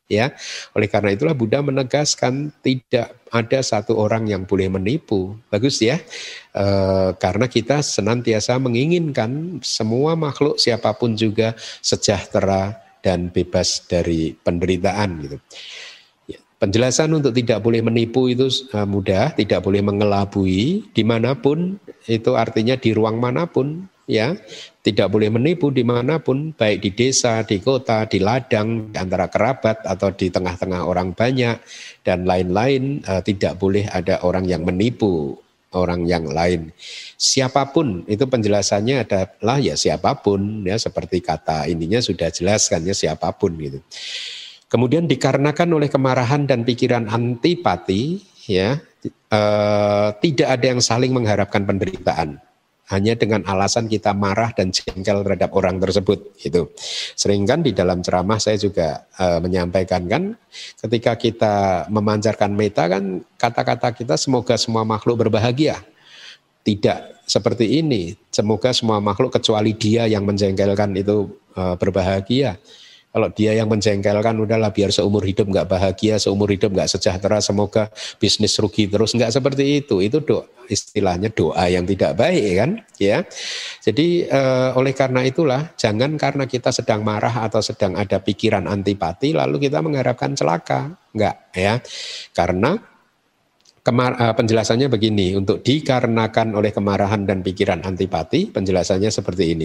ya. 0.09 0.35
Oleh 0.75 0.89
karena 0.89 1.15
itulah 1.15 1.37
Buddha 1.37 1.61
menegaskan 1.61 2.51
tidak 2.65 3.15
ada 3.29 3.61
satu 3.61 3.95
orang 4.01 4.27
yang 4.27 4.49
boleh 4.49 4.73
menipu. 4.73 5.37
Bagus 5.53 5.79
ya. 5.85 6.01
E, 6.57 6.65
karena 7.21 7.47
kita 7.47 7.85
senantiasa 7.85 8.57
menginginkan 8.57 9.61
semua 9.61 10.17
makhluk 10.17 10.57
siapa 10.57 10.97
pun 10.97 11.15
juga 11.15 11.55
sejahtera 11.85 12.81
dan 13.05 13.31
bebas 13.31 13.85
dari 13.87 14.35
penderitaan 14.35 15.11
gitu. 15.23 15.39
Ya, 16.27 16.41
penjelasan 16.59 17.15
untuk 17.15 17.37
tidak 17.37 17.63
boleh 17.63 17.85
menipu 17.85 18.27
itu 18.27 18.51
mudah, 18.75 19.33
tidak 19.39 19.63
boleh 19.63 19.81
mengelabui 19.85 20.89
di 20.91 21.05
mana 21.07 21.39
pun, 21.39 21.79
itu 22.11 22.35
artinya 22.35 22.75
di 22.75 22.91
ruang 22.91 23.23
mana 23.23 23.47
pun, 23.47 23.87
ya 24.09 24.35
tidak 24.89 25.13
boleh 25.13 25.29
menipu 25.29 25.69
di 25.69 25.85
mana 25.85 26.17
pun, 26.17 26.57
baik 26.57 26.81
di 26.81 26.91
desa, 26.97 27.45
di 27.45 27.61
kota, 27.61 28.09
di 28.09 28.25
ladang, 28.25 28.89
di 28.89 28.97
antara 28.97 29.29
kerabat 29.29 29.85
atau 29.85 30.09
di 30.17 30.33
tengah-tengah 30.33 30.89
orang 30.89 31.13
banyak 31.13 31.61
dan 32.01 32.25
lain-lain. 32.25 33.05
Uh, 33.05 33.21
tidak 33.21 33.61
boleh 33.61 33.85
ada 33.93 34.25
orang 34.25 34.49
yang 34.49 34.65
menipu 34.65 35.37
orang 35.77 36.09
yang 36.09 36.25
lain. 36.25 36.73
Siapa 37.21 37.69
pun 37.69 38.09
itu 38.09 38.25
penjelasannya 38.25 39.05
adalah 39.05 39.61
ya 39.61 39.77
siapa 39.77 40.17
pun 40.25 40.65
ya 40.65 40.81
seperti 40.81 41.21
kata 41.21 41.69
ininya 41.69 42.01
sudah 42.01 42.33
jelas 42.33 42.73
kan 42.73 42.81
ya 42.81 42.97
siapa 42.97 43.29
pun 43.37 43.61
gitu. 43.61 43.85
Kemudian 44.73 45.05
dikarenakan 45.05 45.69
oleh 45.69 45.93
kemarahan 45.93 46.49
dan 46.49 46.65
pikiran 46.65 47.13
antipati 47.13 48.25
ya 48.49 48.81
eh, 49.05 50.09
tidak 50.25 50.49
ada 50.49 50.65
yang 50.65 50.81
saling 50.81 51.13
mengharapkan 51.13 51.69
penderitaan 51.69 52.48
hanya 52.89 53.13
dengan 53.15 53.45
alasan 53.45 53.85
kita 53.85 54.17
marah 54.17 54.53
dan 54.57 54.73
jengkel 54.73 55.21
terhadap 55.21 55.53
orang 55.53 55.77
tersebut 55.77 56.33
itu 56.41 56.73
sering 57.15 57.45
kan 57.45 57.61
di 57.61 57.77
dalam 57.77 58.01
ceramah 58.01 58.41
saya 58.41 58.57
juga 58.57 59.05
uh, 59.21 59.39
menyampaikan 59.45 60.09
kan 60.09 60.33
ketika 60.81 61.13
kita 61.21 61.55
memancarkan 61.93 62.53
meta 62.57 62.89
kan 62.89 63.21
kata-kata 63.37 63.93
kita 63.93 64.15
semoga 64.17 64.59
semua 64.59 64.83
makhluk 64.83 65.27
berbahagia. 65.27 65.79
Tidak 66.67 67.25
seperti 67.25 67.81
ini. 67.81 68.13
Semoga 68.29 68.77
semua 68.77 69.01
makhluk 69.01 69.33
kecuali 69.33 69.73
dia 69.73 70.05
yang 70.05 70.29
menjengkelkan 70.29 70.93
itu 71.01 71.33
uh, 71.57 71.81
berbahagia 71.81 72.61
kalau 73.09 73.33
dia 73.33 73.57
yang 73.57 73.73
menjengkelkan 73.73 74.37
udahlah 74.37 74.69
biar 74.69 74.93
seumur 74.93 75.25
hidup 75.25 75.49
nggak 75.49 75.65
bahagia, 75.65 76.21
seumur 76.21 76.53
hidup 76.53 76.77
nggak 76.77 76.93
sejahtera, 76.93 77.41
semoga 77.41 77.89
bisnis 78.21 78.55
rugi 78.61 78.85
terus 78.85 79.17
nggak 79.17 79.33
seperti 79.33 79.81
itu. 79.81 80.05
Itu 80.05 80.21
doa, 80.21 80.45
istilahnya 80.69 81.33
doa 81.33 81.73
yang 81.73 81.89
tidak 81.89 82.21
baik 82.21 82.45
kan, 82.61 82.71
ya. 83.01 83.25
Jadi 83.81 84.29
eh, 84.29 84.71
oleh 84.77 84.93
karena 84.93 85.25
itulah 85.25 85.73
jangan 85.81 86.21
karena 86.21 86.45
kita 86.45 86.69
sedang 86.69 87.01
marah 87.01 87.49
atau 87.49 87.65
sedang 87.65 87.97
ada 87.97 88.21
pikiran 88.21 88.69
antipati 88.69 89.33
lalu 89.33 89.67
kita 89.67 89.81
mengharapkan 89.81 90.37
celaka, 90.37 90.93
nggak 91.17 91.37
ya. 91.57 91.81
Karena 92.37 92.77
Kemar, 93.89 94.21
uh, 94.21 94.37
penjelasannya 94.37 94.93
begini, 94.93 95.33
untuk 95.33 95.65
dikarenakan 95.65 96.53
oleh 96.53 96.77
kemarahan 96.77 97.25
dan 97.25 97.41
pikiran 97.41 97.81
antipati, 97.81 98.53
penjelasannya 98.53 99.09
seperti 99.09 99.57
ini. 99.57 99.65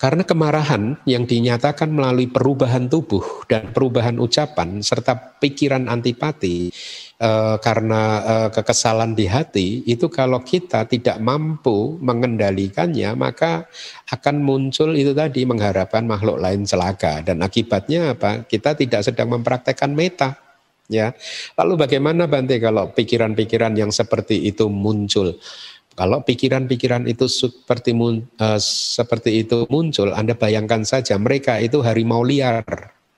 Karena 0.00 0.24
kemarahan 0.24 1.04
yang 1.04 1.28
dinyatakan 1.28 1.92
melalui 1.92 2.32
perubahan 2.32 2.88
tubuh 2.88 3.44
dan 3.52 3.68
perubahan 3.68 4.16
ucapan 4.16 4.80
serta 4.80 5.36
pikiran 5.36 5.92
antipati 5.92 6.72
uh, 7.20 7.60
karena 7.60 8.02
uh, 8.24 8.48
kekesalan 8.48 9.12
di 9.12 9.28
hati 9.28 9.84
itu 9.84 10.08
kalau 10.08 10.40
kita 10.40 10.88
tidak 10.88 11.20
mampu 11.20 12.00
mengendalikannya 12.00 13.12
maka 13.12 13.68
akan 14.08 14.40
muncul 14.40 14.96
itu 14.96 15.12
tadi 15.12 15.44
mengharapkan 15.44 16.08
makhluk 16.08 16.40
lain 16.40 16.64
celaka 16.64 17.20
dan 17.20 17.44
akibatnya 17.44 18.16
apa? 18.16 18.48
Kita 18.48 18.72
tidak 18.72 19.04
sedang 19.04 19.36
mempraktekkan 19.36 19.92
meta 19.92 20.49
ya. 20.90 21.14
Lalu 21.54 21.86
bagaimana 21.86 22.26
Bante 22.26 22.58
kalau 22.58 22.90
pikiran-pikiran 22.90 23.78
yang 23.78 23.94
seperti 23.94 24.50
itu 24.50 24.66
muncul? 24.66 25.38
Kalau 25.94 26.24
pikiran-pikiran 26.26 27.06
itu 27.06 27.30
seperti 27.30 27.94
uh, 27.94 28.60
seperti 28.60 29.46
itu 29.46 29.64
muncul, 29.70 30.10
Anda 30.10 30.34
bayangkan 30.34 30.82
saja 30.82 31.14
mereka 31.20 31.62
itu 31.62 31.80
harimau 31.84 32.26
liar 32.26 32.64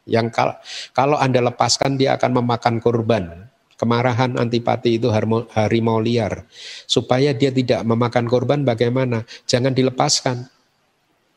yang 0.07 0.35
kalau, 0.35 0.59
kalau 0.91 1.17
Anda 1.19 1.39
lepaskan 1.43 1.95
dia 1.95 2.19
akan 2.19 2.43
memakan 2.43 2.83
korban. 2.83 3.49
Kemarahan 3.79 4.39
antipati 4.39 4.95
itu 4.95 5.11
harimau 5.11 5.99
liar. 5.99 6.47
Supaya 6.87 7.35
dia 7.35 7.51
tidak 7.51 7.83
memakan 7.83 8.31
korban 8.31 8.63
bagaimana? 8.63 9.27
Jangan 9.51 9.75
dilepaskan 9.75 10.47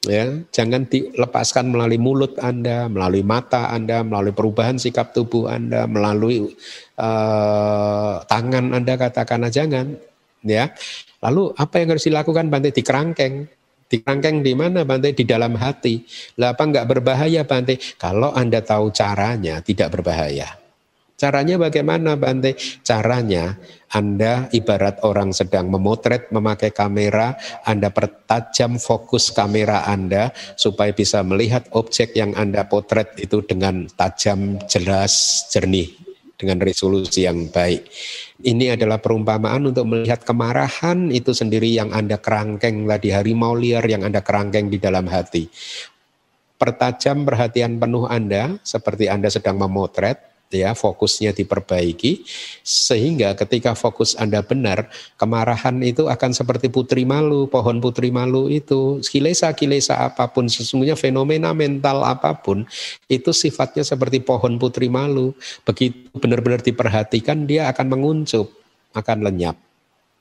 ya 0.05 0.25
jangan 0.53 0.85
dilepaskan 0.85 1.73
melalui 1.73 1.99
mulut 1.99 2.37
Anda, 2.39 2.85
melalui 2.87 3.25
mata 3.25 3.73
Anda, 3.73 4.05
melalui 4.05 4.31
perubahan 4.31 4.77
sikap 4.77 5.11
tubuh 5.11 5.49
Anda, 5.49 5.89
melalui 5.89 6.53
uh, 6.97 8.21
tangan 8.25 8.71
Anda 8.71 8.93
katakanlah 8.95 9.49
jangan 9.49 9.97
ya. 10.45 10.71
Lalu 11.25 11.57
apa 11.57 11.75
yang 11.81 11.97
harus 11.97 12.05
dilakukan 12.05 12.53
Bante 12.53 12.69
di 12.69 12.85
kerangkeng? 12.85 13.35
Di 13.85 14.01
kerangkeng 14.01 14.41
di 14.45 14.53
mana 14.53 14.85
Bante? 14.85 15.13
Di 15.13 15.25
dalam 15.25 15.57
hati. 15.57 16.01
Lah 16.41 16.53
apa 16.53 16.63
enggak 16.65 16.85
berbahaya 16.85 17.45
Bante? 17.45 17.77
Kalau 17.97 18.33
Anda 18.33 18.61
tahu 18.61 18.93
caranya 18.93 19.61
tidak 19.61 19.93
berbahaya. 19.93 20.49
Caranya 21.15 21.55
bagaimana 21.57 22.13
Bante? 22.19 22.57
Caranya 22.85 23.57
Anda 23.95 24.51
ibarat 24.51 24.99
orang 25.07 25.31
sedang 25.31 25.71
memotret 25.71 26.27
memakai 26.35 26.75
kamera, 26.75 27.39
Anda 27.63 27.95
pertajam 27.95 28.75
fokus 28.75 29.31
kamera 29.31 29.87
Anda 29.87 30.35
supaya 30.59 30.91
bisa 30.91 31.23
melihat 31.23 31.71
objek 31.71 32.11
yang 32.11 32.35
Anda 32.35 32.67
potret 32.67 33.15
itu 33.15 33.39
dengan 33.47 33.87
tajam, 33.95 34.59
jelas, 34.67 35.47
jernih, 35.47 35.95
dengan 36.35 36.59
resolusi 36.59 37.23
yang 37.23 37.47
baik. 37.47 37.87
Ini 38.43 38.75
adalah 38.75 38.99
perumpamaan 38.99 39.71
untuk 39.71 39.87
melihat 39.87 40.27
kemarahan 40.27 41.07
itu 41.15 41.31
sendiri 41.31 41.71
yang 41.71 41.95
Anda 41.95 42.19
kerangkeng 42.19 42.83
tadi 42.83 43.15
harimau 43.15 43.55
liar 43.55 43.87
yang 43.87 44.03
Anda 44.03 44.19
kerangkeng 44.19 44.67
di 44.67 44.75
dalam 44.75 45.07
hati. 45.07 45.47
Pertajam 46.59 47.23
perhatian 47.23 47.79
penuh 47.79 48.11
Anda 48.11 48.59
seperti 48.59 49.07
Anda 49.07 49.31
sedang 49.31 49.55
memotret, 49.55 50.34
ya 50.53 50.77
fokusnya 50.77 51.33
diperbaiki 51.33 52.23
sehingga 52.61 53.33
ketika 53.33 53.73
fokus 53.73 54.13
Anda 54.15 54.45
benar 54.45 54.87
kemarahan 55.17 55.81
itu 55.81 56.05
akan 56.05 56.31
seperti 56.31 56.69
putri 56.69 57.03
malu 57.03 57.49
pohon 57.49 57.81
putri 57.81 58.13
malu 58.13 58.47
itu 58.47 59.01
kilesa-kilesa 59.01 60.05
apa 60.05 60.29
pun 60.29 60.45
sesungguhnya 60.45 60.93
fenomena 60.95 61.51
mental 61.51 62.05
apa 62.05 62.37
pun 62.37 62.63
itu 63.09 63.31
sifatnya 63.33 63.81
seperti 63.81 64.21
pohon 64.21 64.61
putri 64.61 64.87
malu 64.87 65.33
begitu 65.65 66.09
benar-benar 66.15 66.61
diperhatikan 66.61 67.49
dia 67.49 67.67
akan 67.69 67.97
menguncup 67.97 68.47
akan 68.95 69.27
lenyap 69.27 69.57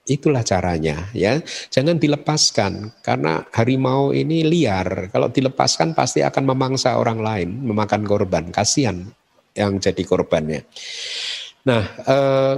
Itulah 0.05 0.45
caranya 0.45 1.09
ya. 1.17 1.41
Jangan 1.73 1.97
dilepaskan 1.97 3.01
karena 3.01 3.41
harimau 3.57 4.13
ini 4.13 4.45
liar. 4.45 5.09
Kalau 5.09 5.33
dilepaskan 5.33 5.97
pasti 5.97 6.21
akan 6.21 6.45
memangsa 6.45 7.01
orang 7.01 7.25
lain, 7.25 7.65
memakan 7.65 8.05
korban. 8.05 8.53
Kasihan 8.53 9.09
yang 9.55 9.79
jadi 9.79 10.03
korbannya. 10.03 10.67
Nah, 11.65 11.83
eh, 12.05 12.57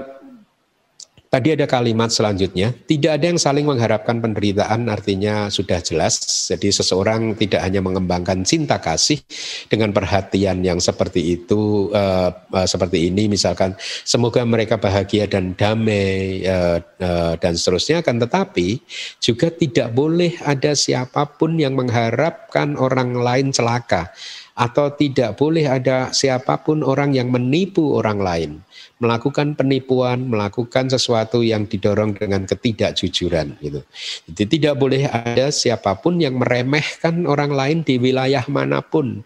Tadi 1.26 1.52
ada 1.52 1.66
kalimat 1.66 2.08
selanjutnya, 2.08 2.72
tidak 2.86 3.20
ada 3.20 3.28
yang 3.28 3.36
saling 3.36 3.68
mengharapkan 3.68 4.22
penderitaan 4.24 4.86
artinya 4.86 5.50
sudah 5.52 5.82
jelas. 5.82 6.16
Jadi 6.48 6.72
seseorang 6.72 7.36
tidak 7.36 7.66
hanya 7.66 7.82
mengembangkan 7.84 8.46
cinta 8.46 8.80
kasih 8.80 9.20
dengan 9.68 9.92
perhatian 9.92 10.62
yang 10.62 10.80
seperti 10.80 11.36
itu, 11.36 11.90
uh, 11.90 12.30
uh, 12.30 12.64
seperti 12.70 13.10
ini 13.10 13.28
misalkan, 13.28 13.76
semoga 14.06 14.46
mereka 14.46 14.78
bahagia 14.78 15.26
dan 15.26 15.52
damai 15.58 16.46
uh, 16.46 16.78
uh, 17.04 17.34
dan 17.36 17.52
seterusnya. 17.52 18.06
Akan 18.06 18.16
tetapi 18.16 18.80
juga 19.18 19.50
tidak 19.50 19.92
boleh 19.92 20.40
ada 20.40 20.78
siapa 20.78 21.26
pun 21.26 21.58
yang 21.58 21.74
mengharapkan 21.74 22.78
orang 22.78 23.12
lain 23.12 23.52
celaka 23.52 24.14
atau 24.56 24.88
tidak 24.88 25.36
boleh 25.36 25.68
ada 25.68 26.08
siapa 26.16 26.56
pun 26.64 26.80
orang 26.80 27.12
yang 27.12 27.28
menipu 27.28 27.92
orang 27.92 28.18
lain 28.18 28.50
melakukan 28.96 29.52
penipuan, 29.52 30.24
melakukan 30.24 30.88
sesuatu 30.88 31.44
yang 31.44 31.68
didorong 31.68 32.16
dengan 32.16 32.48
ketidakjujuran 32.48 33.60
gitu. 33.60 33.84
Jadi 34.32 34.44
tidak 34.56 34.74
boleh 34.80 35.04
ada 35.04 35.52
siapa 35.52 36.00
pun 36.00 36.16
yang 36.16 36.40
meremehkan 36.40 37.28
orang 37.28 37.52
lain 37.52 37.78
di 37.84 38.00
wilayah 38.00 38.44
mana 38.48 38.80
pun, 38.80 39.20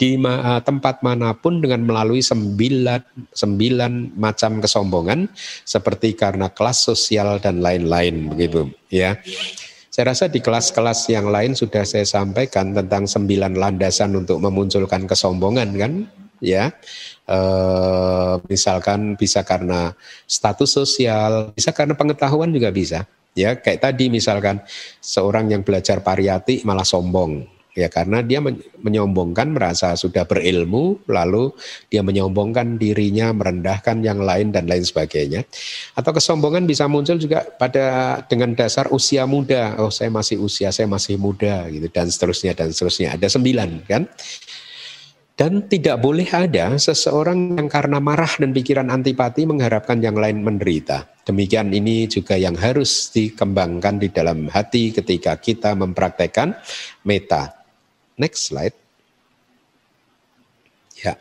di 0.00 0.16
eh, 0.16 0.60
tempat 0.64 1.04
mana 1.04 1.36
pun 1.36 1.60
dengan 1.60 1.84
melalui 1.84 2.24
sembilan, 2.24 3.28
sembilan 3.36 4.16
macam 4.16 4.64
kesombongan 4.64 5.28
seperti 5.68 6.16
karena 6.16 6.48
kelas 6.48 6.88
sosial 6.88 7.36
dan 7.44 7.60
lain-lain 7.60 8.32
begitu 8.32 8.72
ya. 8.88 9.20
Saya 10.00 10.16
rasa 10.16 10.32
di 10.32 10.40
kelas-kelas 10.40 11.12
yang 11.12 11.28
lain 11.28 11.52
sudah 11.52 11.84
saya 11.84 12.08
sampaikan 12.08 12.72
tentang 12.72 13.04
sembilan 13.04 13.52
landasan 13.52 14.16
untuk 14.16 14.40
memunculkan 14.40 15.04
kesombongan 15.04 15.76
kan? 15.76 16.08
Ya. 16.40 16.72
Eh, 17.28 18.34
misalkan 18.48 19.20
bisa 19.20 19.44
karena 19.44 19.92
status 20.24 20.72
sosial, 20.72 21.52
bisa 21.52 21.76
karena 21.76 21.92
pengetahuan 21.92 22.48
juga 22.48 22.72
bisa. 22.72 23.04
Ya, 23.36 23.60
kayak 23.60 23.92
tadi 23.92 24.08
misalkan 24.08 24.64
seorang 25.04 25.52
yang 25.52 25.60
belajar 25.60 26.00
pariyati 26.00 26.64
malah 26.64 26.88
sombong, 26.88 27.44
ya 27.80 27.88
karena 27.88 28.20
dia 28.20 28.44
menyombongkan 28.84 29.56
merasa 29.56 29.96
sudah 29.96 30.28
berilmu 30.28 31.00
lalu 31.08 31.48
dia 31.88 32.04
menyombongkan 32.04 32.76
dirinya 32.76 33.32
merendahkan 33.32 34.04
yang 34.04 34.20
lain 34.20 34.52
dan 34.52 34.68
lain 34.68 34.84
sebagainya 34.84 35.48
atau 35.96 36.12
kesombongan 36.12 36.68
bisa 36.68 36.84
muncul 36.84 37.16
juga 37.16 37.48
pada 37.48 38.20
dengan 38.28 38.52
dasar 38.52 38.92
usia 38.92 39.24
muda 39.24 39.80
oh 39.80 39.88
saya 39.88 40.12
masih 40.12 40.36
usia 40.36 40.68
saya 40.68 40.84
masih 40.84 41.16
muda 41.16 41.64
gitu 41.72 41.88
dan 41.88 42.12
seterusnya 42.12 42.52
dan 42.52 42.68
seterusnya 42.68 43.16
ada 43.16 43.26
sembilan 43.32 43.88
kan 43.88 44.04
dan 45.40 45.64
tidak 45.72 46.04
boleh 46.04 46.28
ada 46.28 46.76
seseorang 46.76 47.56
yang 47.56 47.64
karena 47.64 47.96
marah 47.96 48.28
dan 48.36 48.52
pikiran 48.52 48.92
antipati 48.92 49.48
mengharapkan 49.48 49.96
yang 50.04 50.12
lain 50.12 50.44
menderita. 50.44 51.08
Demikian 51.24 51.72
ini 51.72 52.04
juga 52.04 52.36
yang 52.36 52.52
harus 52.60 53.08
dikembangkan 53.08 53.96
di 54.04 54.12
dalam 54.12 54.52
hati 54.52 54.92
ketika 54.92 55.40
kita 55.40 55.72
mempraktekkan 55.72 56.60
meta. 57.08 57.59
Next 58.20 58.52
slide. 58.52 58.76
Ya, 61.00 61.16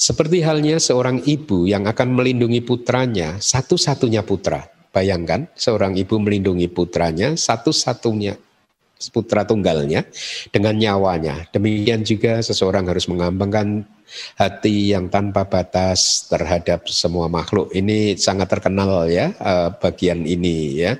seperti 0.00 0.40
halnya 0.40 0.80
seorang 0.80 1.20
ibu 1.28 1.68
yang 1.68 1.84
akan 1.84 2.16
melindungi 2.16 2.64
putranya, 2.64 3.36
satu-satunya 3.36 4.24
putra. 4.24 4.64
Bayangkan, 4.88 5.52
seorang 5.52 5.92
ibu 6.00 6.16
melindungi 6.16 6.64
putranya, 6.72 7.36
satu-satunya 7.36 8.40
putra 9.12 9.44
tunggalnya 9.44 10.08
dengan 10.50 10.74
nyawanya. 10.74 11.46
Demikian 11.52 12.02
juga 12.02 12.42
seseorang 12.42 12.88
harus 12.90 13.06
mengambangkan 13.06 13.86
hati 14.34 14.96
yang 14.96 15.06
tanpa 15.12 15.46
batas 15.46 16.26
terhadap 16.26 16.88
semua 16.90 17.30
makhluk. 17.30 17.70
Ini 17.70 18.18
sangat 18.18 18.50
terkenal 18.50 19.06
ya 19.06 19.30
eh, 19.30 19.68
bagian 19.78 20.24
ini 20.26 20.82
ya. 20.82 20.96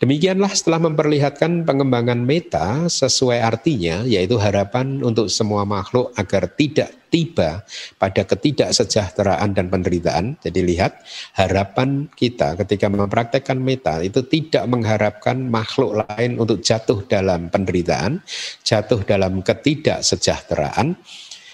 Demikianlah 0.00 0.48
setelah 0.56 0.88
memperlihatkan 0.88 1.68
pengembangan 1.68 2.24
meta 2.24 2.88
sesuai 2.88 3.36
artinya, 3.36 4.00
yaitu 4.08 4.40
harapan 4.40 5.04
untuk 5.04 5.28
semua 5.28 5.68
makhluk 5.68 6.16
agar 6.16 6.48
tidak 6.56 6.88
tiba 7.12 7.68
pada 8.00 8.24
ketidaksejahteraan 8.24 9.52
dan 9.52 9.68
penderitaan. 9.68 10.40
Jadi 10.40 10.64
lihat, 10.64 11.04
harapan 11.36 12.08
kita 12.16 12.56
ketika 12.64 12.88
mempraktekkan 12.88 13.60
meta 13.60 14.00
itu 14.00 14.24
tidak 14.24 14.64
mengharapkan 14.72 15.36
makhluk 15.36 16.00
lain 16.08 16.40
untuk 16.40 16.64
jatuh 16.64 17.04
dalam 17.04 17.52
penderitaan, 17.52 18.24
jatuh 18.64 19.04
dalam 19.04 19.44
ketidaksejahteraan, 19.44 20.96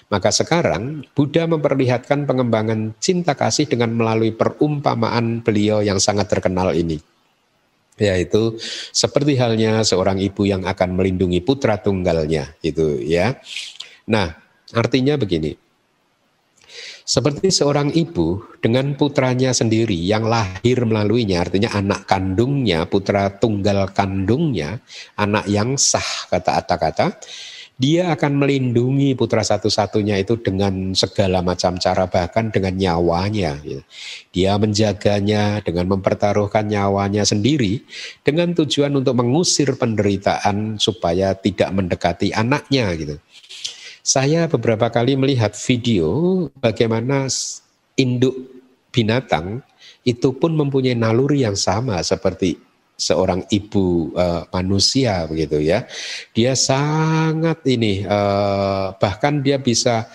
maka 0.07 0.31
sekarang 0.31 1.03
Buddha 1.19 1.51
memperlihatkan 1.51 2.31
pengembangan 2.31 2.95
cinta 3.03 3.35
kasih 3.35 3.67
dengan 3.67 3.91
melalui 3.91 4.31
perumpamaan 4.31 5.43
beliau 5.43 5.83
yang 5.83 5.99
sangat 5.99 6.31
terkenal 6.31 6.71
ini 6.71 7.16
yaitu 7.97 8.57
seperti 8.93 9.37
halnya 9.41 9.81
seorang 9.83 10.21
ibu 10.21 10.45
yang 10.45 10.65
akan 10.69 10.97
melindungi 10.97 11.41
putra 11.41 11.81
tunggalnya 11.81 12.53
itu 12.61 13.01
ya. 13.01 13.37
Nah, 14.07 14.37
artinya 14.73 15.17
begini. 15.19 15.57
Seperti 17.07 17.55
seorang 17.55 17.95
ibu 17.95 18.59
dengan 18.59 18.99
putranya 18.99 19.55
sendiri 19.55 19.95
yang 19.95 20.27
lahir 20.27 20.83
melaluinya, 20.83 21.47
artinya 21.47 21.71
anak 21.71 22.03
kandungnya, 22.03 22.83
putra 22.91 23.31
tunggal 23.31 23.95
kandungnya, 23.95 24.83
anak 25.15 25.47
yang 25.47 25.79
sah 25.79 26.27
kata 26.27 26.67
kata-kata, 26.67 27.15
dia 27.77 28.09
akan 28.09 28.41
melindungi 28.41 29.13
putra 29.13 29.45
satu-satunya 29.45 30.17
itu 30.25 30.41
dengan 30.41 30.97
segala 30.97 31.45
macam 31.45 31.77
cara 31.77 32.09
bahkan 32.09 32.49
dengan 32.49 32.73
nyawanya. 32.73 33.61
Gitu. 33.61 33.83
Dia 34.33 34.57
menjaganya 34.57 35.61
dengan 35.61 35.93
mempertaruhkan 35.93 36.65
nyawanya 36.65 37.29
sendiri 37.29 37.85
dengan 38.25 38.57
tujuan 38.57 38.97
untuk 38.97 39.21
mengusir 39.21 39.77
penderitaan 39.77 40.81
supaya 40.81 41.37
tidak 41.37 41.69
mendekati 41.69 42.33
anaknya 42.33 42.97
gitu. 42.97 43.17
Saya 44.01 44.49
beberapa 44.49 44.89
kali 44.89 45.19
melihat 45.21 45.53
video 45.53 46.47
bagaimana 46.57 47.29
induk 48.01 48.39
binatang 48.89 49.61
itu 50.07 50.33
pun 50.33 50.55
mempunyai 50.57 50.97
naluri 50.97 51.45
yang 51.45 51.59
sama 51.59 52.01
seperti 52.01 52.57
seorang 52.97 53.45
ibu 53.53 54.11
uh, 54.17 54.49
manusia 54.51 55.29
begitu 55.29 55.61
ya. 55.61 55.85
Dia 56.33 56.57
sangat 56.57 57.61
ini 57.69 58.03
uh, 58.09 58.97
bahkan 58.97 59.45
dia 59.45 59.61
bisa 59.61 60.09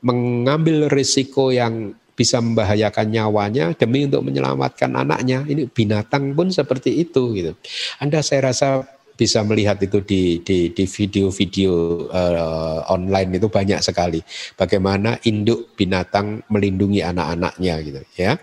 mengambil 0.00 0.88
risiko 0.88 1.50
yang 1.52 1.92
bisa 2.14 2.36
membahayakan 2.38 3.06
nyawanya 3.10 3.72
demi 3.74 4.06
untuk 4.06 4.28
menyelamatkan 4.28 4.92
anaknya. 4.92 5.42
Ini 5.44 5.68
binatang 5.68 6.32
pun 6.32 6.52
seperti 6.52 7.02
itu 7.02 7.34
gitu. 7.34 7.52
Anda 7.98 8.22
saya 8.22 8.52
rasa 8.52 8.84
bisa 9.20 9.44
melihat 9.44 9.76
itu 9.84 10.00
di 10.00 10.40
di 10.40 10.72
di 10.72 10.84
video-video 10.88 11.72
uh, 12.08 12.88
online 12.88 13.36
itu 13.36 13.52
banyak 13.52 13.84
sekali 13.84 14.24
bagaimana 14.56 15.20
induk 15.28 15.76
binatang 15.76 16.40
melindungi 16.48 17.04
anak-anaknya 17.04 17.74
gitu 17.84 18.00
ya. 18.16 18.40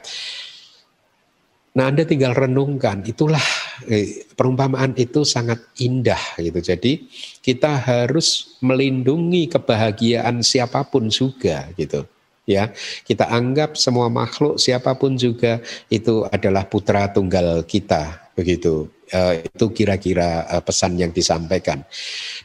Nah, 1.77 1.93
Anda 1.93 2.09
tinggal 2.09 2.33
renungkan, 2.33 3.05
itulah 3.05 3.43
eh, 3.85 4.25
perumpamaan 4.33 4.97
itu 4.97 5.21
sangat 5.21 5.61
indah 5.77 6.17
gitu. 6.41 6.57
Jadi, 6.57 7.05
kita 7.45 7.77
harus 7.77 8.57
melindungi 8.65 9.45
kebahagiaan 9.45 10.41
siapa 10.41 10.81
pun 10.89 11.13
juga 11.13 11.69
gitu. 11.77 12.01
Ya, 12.49 12.73
kita 13.05 13.29
anggap 13.29 13.77
semua 13.77 14.09
makhluk 14.09 14.57
siapa 14.57 14.95
pun 14.97 15.19
juga 15.19 15.61
itu 15.91 16.25
adalah 16.31 16.65
putra 16.65 17.11
tunggal 17.13 17.61
kita 17.67 18.33
begitu. 18.33 18.89
Uh, 19.07 19.39
itu 19.39 19.65
kira-kira 19.71 20.47
uh, 20.49 20.63
pesan 20.63 20.97
yang 20.97 21.13
disampaikan. 21.13 21.83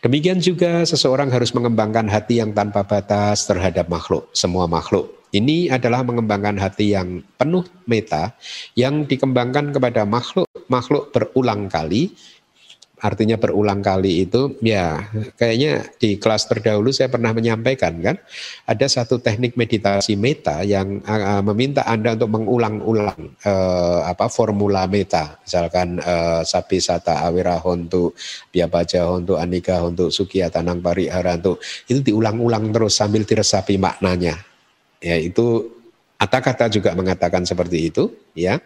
Demikian 0.02 0.38
juga 0.38 0.84
seseorang 0.86 1.30
harus 1.30 1.50
mengembangkan 1.56 2.06
hati 2.06 2.38
yang 2.38 2.54
tanpa 2.54 2.86
batas 2.86 3.46
terhadap 3.50 3.90
makhluk, 3.90 4.30
semua 4.30 4.70
makhluk 4.70 5.21
ini 5.32 5.72
adalah 5.72 6.04
mengembangkan 6.04 6.60
hati 6.60 6.92
yang 6.92 7.24
penuh 7.40 7.64
meta 7.88 8.36
yang 8.76 9.08
dikembangkan 9.08 9.72
kepada 9.72 10.04
makhluk 10.04 10.46
makhluk 10.68 11.08
berulang 11.10 11.72
kali. 11.72 12.12
Artinya 13.02 13.34
berulang 13.34 13.82
kali 13.82 14.22
itu 14.22 14.62
ya 14.62 15.02
kayaknya 15.34 15.90
di 15.98 16.22
kelas 16.22 16.46
terdahulu 16.46 16.94
saya 16.94 17.10
pernah 17.10 17.34
menyampaikan 17.34 17.98
kan 17.98 18.14
ada 18.62 18.86
satu 18.86 19.18
teknik 19.18 19.58
meditasi 19.58 20.14
meta 20.14 20.62
yang 20.62 21.02
uh, 21.02 21.42
meminta 21.42 21.82
Anda 21.82 22.14
untuk 22.14 22.30
mengulang-ulang 22.38 23.42
uh, 23.42 24.06
apa 24.06 24.30
formula 24.30 24.86
meta. 24.86 25.34
Misalkan 25.42 25.98
uh, 25.98 26.46
sapi 26.46 26.78
sata 26.78 27.26
awira 27.26 27.58
hontu 27.58 28.14
biabaja 28.54 29.10
hontu 29.10 29.34
anika 29.34 29.82
hontu 29.82 30.06
sukia 30.06 30.46
tanang 30.46 30.78
parihara 30.78 31.34
hontu 31.34 31.58
itu 31.90 32.06
diulang-ulang 32.06 32.70
terus 32.70 32.94
sambil 32.94 33.26
diresapi 33.26 33.82
maknanya 33.82 34.51
Ya, 35.02 35.18
itu 35.18 35.66
kata-kata 36.22 36.70
juga 36.70 36.94
mengatakan 36.94 37.42
seperti 37.42 37.90
itu, 37.90 38.14
ya. 38.38 38.62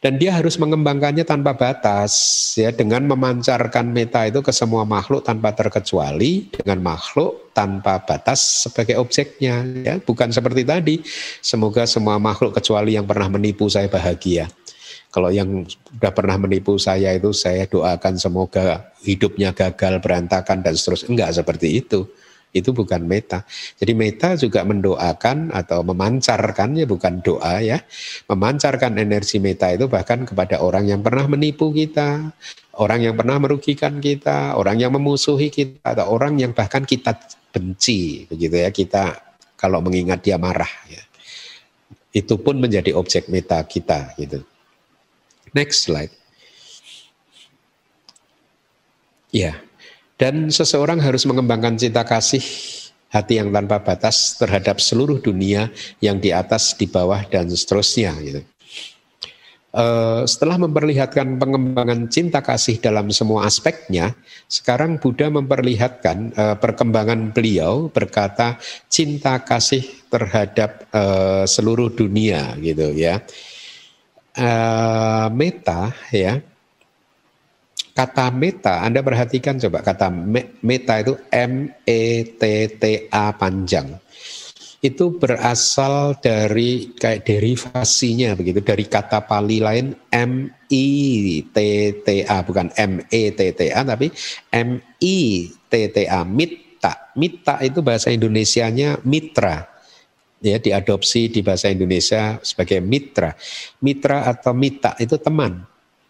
Dan 0.00 0.16
dia 0.16 0.32
harus 0.32 0.56
mengembangkannya 0.56 1.28
tanpa 1.28 1.52
batas, 1.52 2.16
ya, 2.56 2.72
dengan 2.72 3.04
memancarkan 3.04 3.92
meta 3.92 4.24
itu 4.24 4.40
ke 4.40 4.48
semua 4.48 4.88
makhluk 4.88 5.20
tanpa 5.20 5.52
terkecuali, 5.52 6.48
dengan 6.48 6.96
makhluk 6.96 7.52
tanpa 7.52 8.00
batas 8.00 8.64
sebagai 8.64 8.96
objeknya, 8.96 9.68
ya. 9.84 9.94
Bukan 10.00 10.32
seperti 10.32 10.64
tadi, 10.64 10.96
semoga 11.44 11.84
semua 11.84 12.16
makhluk 12.16 12.56
kecuali 12.56 12.96
yang 12.96 13.04
pernah 13.04 13.28
menipu 13.28 13.68
saya 13.68 13.92
bahagia. 13.92 14.48
Kalau 15.08 15.32
yang 15.32 15.64
sudah 15.64 16.12
pernah 16.12 16.36
menipu 16.36 16.76
saya 16.76 17.16
itu 17.16 17.32
saya 17.32 17.64
doakan 17.64 18.20
semoga 18.20 18.92
hidupnya 19.04 19.56
gagal, 19.56 20.04
berantakan 20.04 20.60
dan 20.60 20.76
seterusnya. 20.76 21.08
Enggak 21.08 21.30
seperti 21.36 21.80
itu. 21.80 22.04
Itu 22.48 22.72
bukan 22.72 23.04
meta. 23.04 23.44
Jadi 23.76 23.92
meta 23.92 24.32
juga 24.34 24.64
mendoakan 24.64 25.52
atau 25.52 25.84
memancarkan 25.84 26.80
ya 26.80 26.86
bukan 26.88 27.20
doa 27.20 27.60
ya. 27.60 27.78
Memancarkan 28.26 28.96
energi 28.96 29.36
meta 29.36 29.68
itu 29.68 29.84
bahkan 29.84 30.24
kepada 30.24 30.64
orang 30.64 30.88
yang 30.88 31.04
pernah 31.04 31.28
menipu 31.28 31.68
kita, 31.70 32.32
orang 32.80 33.04
yang 33.04 33.14
pernah 33.14 33.36
merugikan 33.36 34.00
kita, 34.00 34.56
orang 34.56 34.80
yang 34.80 34.96
memusuhi 34.96 35.52
kita 35.52 35.82
atau 35.84 36.08
orang 36.08 36.40
yang 36.40 36.56
bahkan 36.56 36.88
kita 36.88 37.14
benci 37.52 38.24
begitu 38.24 38.64
ya. 38.64 38.70
Kita 38.72 39.04
kalau 39.60 39.84
mengingat 39.84 40.24
dia 40.24 40.40
marah 40.40 40.70
ya. 40.88 41.02
Itu 42.08 42.40
pun 42.40 42.56
menjadi 42.56 42.96
objek 42.96 43.28
meta 43.28 43.60
kita 43.68 44.16
gitu. 44.16 44.40
Next 45.52 45.84
slide. 45.84 46.12
Ya, 49.28 49.60
dan 50.18 50.50
seseorang 50.50 50.98
harus 50.98 51.22
mengembangkan 51.24 51.78
cinta 51.78 52.02
kasih 52.02 52.42
hati 53.08 53.40
yang 53.40 53.48
tanpa 53.54 53.80
batas 53.80 54.36
terhadap 54.36 54.82
seluruh 54.82 55.22
dunia 55.22 55.72
yang 56.04 56.20
di 56.20 56.34
atas, 56.34 56.76
di 56.76 56.84
bawah, 56.84 57.24
dan 57.30 57.48
seterusnya. 57.48 58.12
Gitu. 58.20 58.42
Uh, 59.68 60.24
setelah 60.24 60.58
memperlihatkan 60.58 61.38
pengembangan 61.38 62.08
cinta 62.10 62.42
kasih 62.42 62.82
dalam 62.82 63.08
semua 63.14 63.46
aspeknya, 63.46 64.12
sekarang 64.48 64.98
Buddha 64.98 65.30
memperlihatkan 65.30 66.34
uh, 66.34 66.56
perkembangan 66.58 67.32
beliau 67.32 67.88
berkata 67.88 68.58
cinta 68.90 69.40
kasih 69.40 69.86
terhadap 70.10 70.88
uh, 70.92 71.44
seluruh 71.46 71.94
dunia, 71.94 72.58
gitu 72.60 72.92
ya 72.92 73.22
meta 75.34 75.90
ya 76.14 76.38
kata 77.98 78.30
meta 78.30 78.86
Anda 78.86 79.02
perhatikan 79.02 79.58
coba 79.58 79.82
kata 79.82 80.06
meta 80.62 81.02
itu 81.02 81.18
M 81.34 81.66
E 81.82 82.22
T 82.38 82.42
T 82.78 83.10
A 83.10 83.34
panjang 83.34 83.98
itu 84.78 85.18
berasal 85.18 86.14
dari 86.22 86.94
kayak 86.94 87.26
derivasinya 87.26 88.38
begitu 88.38 88.62
dari 88.62 88.86
kata 88.86 89.26
Pali 89.26 89.58
lain 89.58 89.90
M 90.14 90.46
I 90.70 90.86
T 91.50 91.58
T 92.06 92.08
A 92.22 92.46
bukan 92.46 92.70
M 92.78 93.02
E 93.10 93.34
T 93.34 93.40
T 93.50 93.60
A 93.74 93.82
tapi 93.82 94.06
M 94.54 94.78
I 95.02 95.18
T 95.50 95.72
T 95.90 95.96
A 96.06 96.22
mita 96.22 97.10
mita 97.18 97.58
itu 97.66 97.82
bahasa 97.82 98.14
Indonesianya 98.14 99.02
mitra 99.02 99.66
ya 100.38 100.58
diadopsi 100.62 101.30
di 101.30 101.42
bahasa 101.42 101.66
Indonesia 101.70 102.38
sebagai 102.42 102.78
mitra. 102.78 103.34
Mitra 103.82 104.26
atau 104.30 104.54
mita 104.54 104.94
itu 105.02 105.18
teman. 105.18 105.66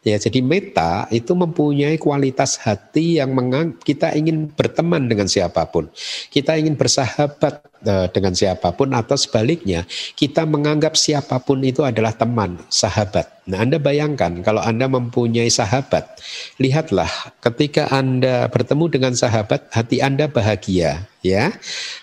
Ya, 0.06 0.14
jadi 0.14 0.38
meta 0.38 1.10
itu 1.10 1.34
mempunyai 1.34 1.98
kualitas 1.98 2.54
hati 2.62 3.18
yang 3.18 3.34
mengang, 3.34 3.74
kita 3.82 4.14
ingin 4.14 4.46
berteman 4.46 5.10
dengan 5.10 5.26
siapa 5.26 5.66
pun. 5.74 5.90
Kita 6.30 6.54
ingin 6.54 6.78
bersahabat 6.78 7.77
dengan 7.84 8.34
siapa 8.34 8.74
pun 8.74 8.90
atau 8.90 9.14
sebaliknya, 9.14 9.86
kita 10.18 10.42
menganggap 10.44 10.98
siapa 10.98 11.38
pun 11.42 11.62
itu 11.62 11.86
adalah 11.86 12.10
teman, 12.14 12.58
sahabat. 12.68 13.38
Nah, 13.48 13.64
Anda 13.64 13.80
bayangkan 13.80 14.44
kalau 14.44 14.60
Anda 14.60 14.90
mempunyai 14.92 15.48
sahabat, 15.48 16.20
lihatlah 16.60 17.08
ketika 17.40 17.88
Anda 17.88 18.50
bertemu 18.52 18.84
dengan 18.92 19.12
sahabat, 19.16 19.72
hati 19.72 20.04
Anda 20.04 20.28
bahagia, 20.28 21.08
ya 21.24 21.56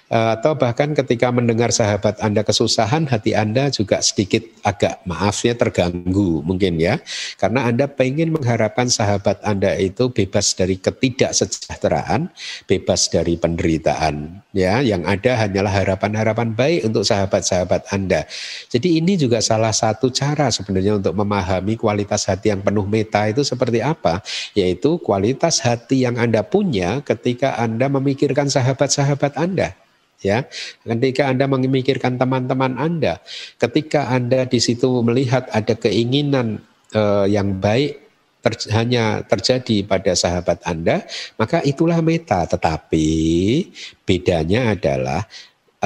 Eh, 0.06 0.30
atau 0.38 0.54
bahkan 0.54 0.94
ketika 0.94 1.34
mendengar 1.34 1.74
sahabat 1.74 2.22
Anda 2.22 2.46
kesusahan, 2.46 3.10
hati 3.10 3.34
Anda 3.34 3.74
juga 3.74 4.06
sedikit 4.06 4.46
agak 4.62 5.02
maafnya 5.10 5.58
terganggu 5.58 6.46
mungkin 6.46 6.78
ya. 6.78 7.02
Karena 7.42 7.66
Anda 7.66 7.90
pengen 7.90 8.38
mengharapkan 8.38 8.86
sahabat 8.86 9.42
Anda 9.42 9.74
itu 9.82 10.14
bebas 10.14 10.54
dari 10.54 10.78
ketidaksejahteraan, 10.78 12.30
bebas 12.70 13.10
dari 13.10 13.34
penderitaan. 13.34 14.46
Ya, 14.54 14.86
yang 14.86 15.10
ada 15.10 15.42
hanyalah 15.66 15.98
harapan-harapan 15.98 16.50
baik 16.54 16.80
untuk 16.86 17.02
sahabat-sahabat 17.02 17.90
Anda. 17.90 18.30
Jadi 18.70 19.02
ini 19.02 19.18
juga 19.18 19.42
salah 19.42 19.74
satu 19.74 20.14
cara 20.14 20.54
sebenarnya 20.54 21.02
untuk 21.02 21.18
memahami 21.18 21.74
kualitas 21.74 22.30
hati 22.30 22.54
yang 22.54 22.62
penuh 22.62 22.86
meta 22.86 23.26
itu 23.26 23.42
seperti 23.42 23.82
apa, 23.82 24.22
yaitu 24.54 25.02
kualitas 25.02 25.66
hati 25.66 26.06
yang 26.06 26.22
Anda 26.22 26.46
punya 26.46 27.02
ketika 27.02 27.58
Anda 27.58 27.90
memikirkan 27.90 28.48
sahabat-sahabat 28.54 29.42
Anda 29.42 29.74
ya. 30.22 30.46
Ketika 30.86 31.34
Anda 31.34 31.50
memikirkan 31.50 32.22
teman-teman 32.22 32.78
Anda, 32.78 33.18
ketika 33.58 34.14
Anda 34.14 34.46
di 34.46 34.62
situ 34.62 35.02
melihat 35.02 35.50
ada 35.50 35.74
keinginan 35.74 36.62
uh, 36.94 37.26
yang 37.26 37.58
baik 37.58 38.06
ter, 38.46 38.54
hanya 38.78 39.26
terjadi 39.26 39.82
pada 39.90 40.14
sahabat 40.14 40.62
Anda, 40.70 41.02
maka 41.42 41.66
itulah 41.66 41.98
meta. 42.06 42.46
Tetapi 42.46 43.10
bedanya 44.06 44.78
adalah 44.78 45.26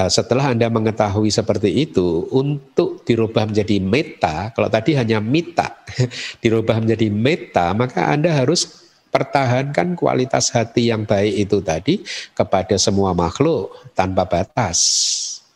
setelah 0.08 0.56
Anda 0.56 0.72
mengetahui 0.72 1.34
seperti 1.34 1.84
itu, 1.84 2.30
untuk 2.32 3.04
dirubah 3.04 3.50
menjadi 3.50 3.82
meta, 3.84 4.54
kalau 4.56 4.72
tadi 4.72 4.96
hanya 4.96 5.20
mita, 5.20 5.84
dirubah 6.44 6.80
menjadi 6.80 7.10
meta, 7.12 7.76
maka 7.76 8.08
Anda 8.08 8.32
harus 8.32 8.88
pertahankan 9.10 9.98
kualitas 9.98 10.54
hati 10.54 10.94
yang 10.94 11.04
baik 11.04 11.50
itu 11.50 11.58
tadi 11.66 12.06
kepada 12.38 12.78
semua 12.78 13.18
makhluk 13.18 13.74
tanpa 13.98 14.30
batas. 14.30 14.80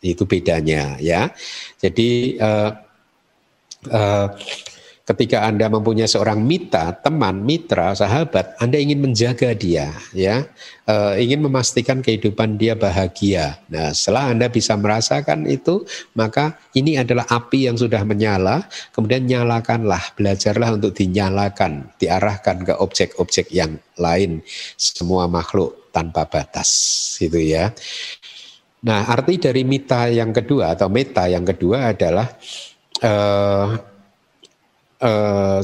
Itu 0.04 0.28
bedanya 0.28 1.00
ya. 1.00 1.32
Jadi 1.80 2.36
uh, 2.36 2.70
uh, 3.88 4.26
ketika 5.04 5.44
Anda 5.44 5.68
mempunyai 5.68 6.08
seorang 6.08 6.40
mita, 6.40 6.96
teman, 7.04 7.44
mitra, 7.44 7.92
sahabat, 7.92 8.56
Anda 8.56 8.80
ingin 8.80 9.04
menjaga 9.04 9.52
dia, 9.52 9.92
ya, 10.16 10.48
e, 10.88 10.94
ingin 11.20 11.44
memastikan 11.44 12.00
kehidupan 12.00 12.56
dia 12.56 12.72
bahagia. 12.72 13.60
Nah, 13.68 13.92
setelah 13.92 14.32
Anda 14.32 14.48
bisa 14.48 14.72
merasakan 14.80 15.44
itu, 15.44 15.84
maka 16.16 16.56
ini 16.72 16.96
adalah 16.96 17.28
api 17.28 17.68
yang 17.68 17.76
sudah 17.76 18.00
menyala, 18.08 18.64
kemudian 18.96 19.28
nyalakanlah, 19.28 20.16
belajarlah 20.16 20.80
untuk 20.80 20.96
dinyalakan, 20.96 21.92
diarahkan 22.00 22.64
ke 22.64 22.72
objek-objek 22.80 23.52
yang 23.52 23.76
lain, 24.00 24.40
semua 24.80 25.28
makhluk 25.28 25.92
tanpa 25.92 26.24
batas, 26.24 26.72
gitu 27.20 27.36
ya. 27.36 27.76
Nah, 28.88 29.04
arti 29.04 29.36
dari 29.36 29.68
mita 29.68 30.08
yang 30.08 30.32
kedua 30.32 30.76
atau 30.76 30.88
meta 30.88 31.28
yang 31.28 31.44
kedua 31.44 31.92
adalah 31.92 32.28
uh, 33.00 33.93
uh, 35.00 35.60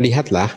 lihatlah 0.00 0.50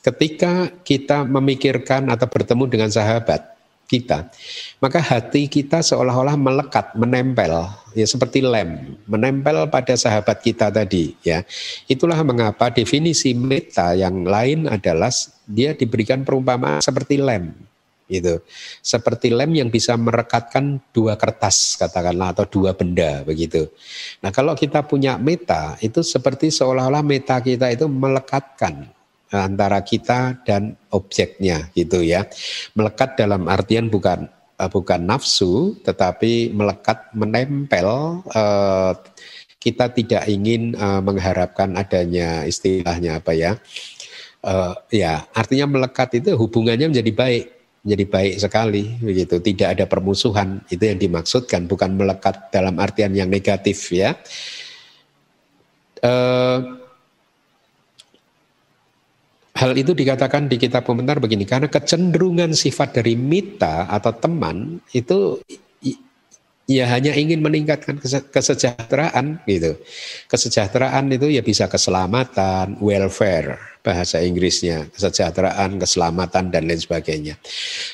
ketika 0.00 0.72
kita 0.84 1.24
memikirkan 1.28 2.08
atau 2.08 2.26
bertemu 2.26 2.64
dengan 2.68 2.90
sahabat 2.90 3.50
kita, 3.90 4.30
maka 4.78 5.02
hati 5.02 5.50
kita 5.50 5.82
seolah-olah 5.82 6.38
melekat, 6.38 6.94
menempel, 6.94 7.66
ya 7.90 8.06
seperti 8.06 8.38
lem, 8.38 8.94
menempel 9.10 9.66
pada 9.66 9.98
sahabat 9.98 10.38
kita 10.38 10.70
tadi, 10.70 11.18
ya. 11.26 11.42
Itulah 11.90 12.22
mengapa 12.22 12.70
definisi 12.70 13.34
meta 13.34 13.90
yang 13.98 14.22
lain 14.22 14.70
adalah 14.70 15.10
dia 15.42 15.74
diberikan 15.74 16.22
perumpamaan 16.22 16.78
seperti 16.78 17.18
lem, 17.18 17.50
itu 18.10 18.42
seperti 18.82 19.30
lem 19.30 19.54
yang 19.54 19.70
bisa 19.70 19.94
merekatkan 19.94 20.82
dua 20.90 21.14
kertas 21.14 21.78
katakanlah 21.78 22.34
atau 22.34 22.44
dua 22.50 22.74
benda 22.74 23.22
begitu. 23.22 23.70
Nah 24.20 24.34
kalau 24.34 24.58
kita 24.58 24.82
punya 24.82 25.14
meta 25.16 25.78
itu 25.78 26.02
seperti 26.02 26.50
seolah-olah 26.50 27.06
meta 27.06 27.38
kita 27.38 27.70
itu 27.70 27.86
melekatkan 27.86 28.90
antara 29.30 29.78
kita 29.86 30.42
dan 30.42 30.74
objeknya 30.90 31.70
gitu 31.78 32.02
ya. 32.02 32.26
Melekat 32.74 33.14
dalam 33.14 33.46
artian 33.46 33.86
bukan 33.86 34.26
eh, 34.58 34.70
bukan 34.70 35.00
nafsu 35.06 35.78
tetapi 35.86 36.50
melekat 36.50 37.14
menempel 37.14 38.20
eh, 38.34 38.92
kita 39.62 39.92
tidak 39.94 40.26
ingin 40.26 40.74
eh, 40.74 41.00
mengharapkan 41.00 41.78
adanya 41.78 42.42
istilahnya 42.44 43.22
apa 43.22 43.32
ya. 43.32 43.54
Uh, 44.40 44.72
ya 44.88 45.28
artinya 45.36 45.68
melekat 45.68 46.16
itu 46.16 46.32
hubungannya 46.32 46.88
menjadi 46.88 47.12
baik 47.12 47.44
menjadi 47.84 48.04
baik 48.08 48.34
sekali 48.40 48.84
begitu. 49.00 49.40
Tidak 49.40 49.68
ada 49.78 49.84
permusuhan 49.88 50.60
itu 50.68 50.84
yang 50.84 51.00
dimaksudkan 51.00 51.64
bukan 51.64 51.96
melekat 51.96 52.52
dalam 52.52 52.76
artian 52.76 53.12
yang 53.16 53.28
negatif 53.28 53.88
ya. 53.92 54.16
Uh, 56.00 56.80
hal 59.60 59.76
itu 59.76 59.92
dikatakan 59.92 60.48
di 60.48 60.56
kitab 60.56 60.88
komentar 60.88 61.20
begini 61.20 61.44
karena 61.44 61.68
kecenderungan 61.68 62.56
sifat 62.56 62.96
dari 62.96 63.12
mita 63.12 63.84
atau 63.92 64.16
teman 64.16 64.80
itu 64.96 65.36
ya 66.70 66.86
hanya 66.86 67.10
ingin 67.18 67.42
meningkatkan 67.42 67.98
kesejahteraan 68.30 69.42
gitu. 69.42 69.74
Kesejahteraan 70.30 71.10
itu 71.10 71.26
ya 71.34 71.42
bisa 71.42 71.66
keselamatan, 71.66 72.78
welfare 72.78 73.58
bahasa 73.82 74.22
Inggrisnya, 74.22 74.86
kesejahteraan, 74.94 75.82
keselamatan 75.82 76.54
dan 76.54 76.70
lain 76.70 76.78
sebagainya. 76.78 77.34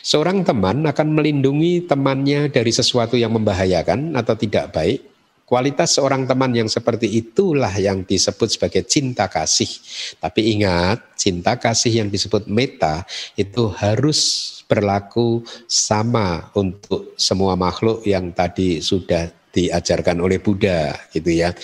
Seorang 0.04 0.44
teman 0.44 0.84
akan 0.84 1.08
melindungi 1.16 1.88
temannya 1.88 2.52
dari 2.52 2.68
sesuatu 2.74 3.16
yang 3.16 3.32
membahayakan 3.32 4.12
atau 4.12 4.36
tidak 4.36 4.76
baik 4.76 5.15
Kualitas 5.46 5.94
seorang 5.94 6.26
teman 6.26 6.50
yang 6.50 6.66
seperti 6.66 7.06
itulah 7.22 7.70
yang 7.78 8.02
disebut 8.02 8.58
sebagai 8.58 8.82
cinta 8.82 9.30
kasih. 9.30 9.70
Tapi 10.18 10.58
ingat, 10.58 11.14
cinta 11.14 11.54
kasih 11.54 12.02
yang 12.02 12.08
disebut 12.10 12.50
meta 12.50 13.06
itu 13.38 13.70
harus 13.78 14.18
berlaku 14.66 15.46
sama 15.70 16.50
untuk 16.58 17.14
semua 17.14 17.54
makhluk 17.54 18.02
yang 18.02 18.34
tadi 18.34 18.82
sudah 18.82 19.30
diajarkan 19.54 20.18
oleh 20.18 20.42
Buddha 20.42 20.98
gitu 21.14 21.30
ya. 21.30 21.54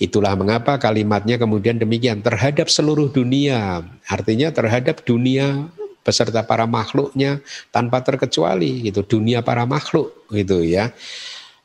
Itulah 0.00 0.32
mengapa 0.32 0.80
kalimatnya 0.80 1.36
kemudian 1.36 1.76
demikian 1.76 2.24
terhadap 2.24 2.72
seluruh 2.72 3.12
dunia. 3.12 3.84
Artinya 4.08 4.48
terhadap 4.48 5.04
dunia 5.04 5.68
beserta 6.00 6.40
para 6.40 6.64
makhluknya 6.64 7.44
tanpa 7.68 8.00
terkecuali 8.00 8.88
gitu 8.88 9.04
dunia 9.04 9.44
para 9.44 9.68
makhluk 9.68 10.24
gitu 10.32 10.64
ya. 10.64 10.88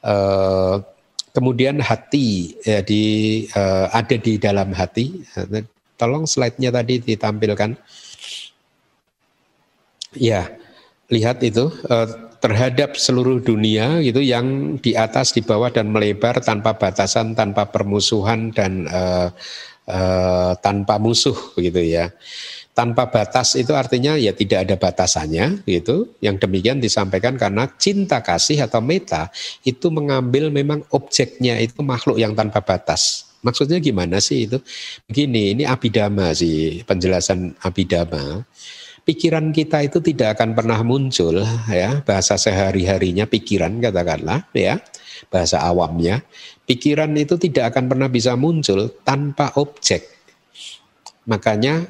Uh, 0.03 0.82
Kemudian 1.32 1.80
hati 1.80 2.60
ya, 2.68 2.84
di 2.84 3.04
uh, 3.56 3.88
ada 3.92 4.16
di 4.20 4.36
dalam 4.36 4.76
hati. 4.76 5.24
Tolong 5.96 6.28
slide-nya 6.28 6.76
tadi 6.76 7.00
ditampilkan. 7.00 7.78
Ya, 10.18 10.52
lihat 11.08 11.40
itu 11.40 11.72
uh, 11.88 12.08
terhadap 12.44 13.00
seluruh 13.00 13.40
dunia 13.40 14.04
gitu 14.04 14.20
yang 14.20 14.76
di 14.84 14.92
atas, 14.98 15.32
di 15.32 15.40
bawah 15.40 15.72
dan 15.72 15.88
melebar 15.88 16.44
tanpa 16.44 16.76
batasan, 16.76 17.32
tanpa 17.32 17.70
permusuhan 17.70 18.52
dan 18.52 18.92
uh, 18.92 19.32
uh, 19.88 20.52
tanpa 20.60 21.00
musuh 21.00 21.36
begitu 21.56 21.96
ya 21.96 22.12
tanpa 22.72 23.11
batas 23.11 23.59
itu 23.59 23.76
artinya 23.76 24.15
ya 24.15 24.32
tidak 24.32 24.67
ada 24.67 24.76
batasannya 24.80 25.67
gitu. 25.67 26.15
Yang 26.24 26.47
demikian 26.47 26.80
disampaikan 26.80 27.36
karena 27.36 27.67
cinta 27.76 28.24
kasih 28.24 28.63
atau 28.63 28.80
meta 28.80 29.28
itu 29.67 29.91
mengambil 29.91 30.49
memang 30.49 30.84
objeknya 30.95 31.59
itu 31.59 31.84
makhluk 31.84 32.17
yang 32.17 32.32
tanpa 32.36 32.63
batas. 32.63 33.32
Maksudnya 33.41 33.82
gimana 33.82 34.22
sih 34.22 34.45
itu? 34.45 34.61
Begini, 35.09 35.57
ini 35.57 35.63
abidama 35.65 36.30
sih, 36.30 36.86
penjelasan 36.86 37.57
abidama. 37.65 38.45
Pikiran 39.01 39.49
kita 39.49 39.82
itu 39.82 39.97
tidak 39.97 40.38
akan 40.38 40.53
pernah 40.53 40.78
muncul 40.86 41.41
ya, 41.74 42.05
bahasa 42.05 42.38
sehari-harinya 42.38 43.26
pikiran 43.26 43.82
katakanlah 43.82 44.45
ya, 44.53 44.78
bahasa 45.34 45.57
awamnya. 45.65 46.22
Pikiran 46.69 47.17
itu 47.17 47.41
tidak 47.41 47.74
akan 47.74 47.89
pernah 47.89 48.13
bisa 48.13 48.38
muncul 48.38 48.93
tanpa 49.01 49.57
objek. 49.57 50.05
Makanya 51.26 51.82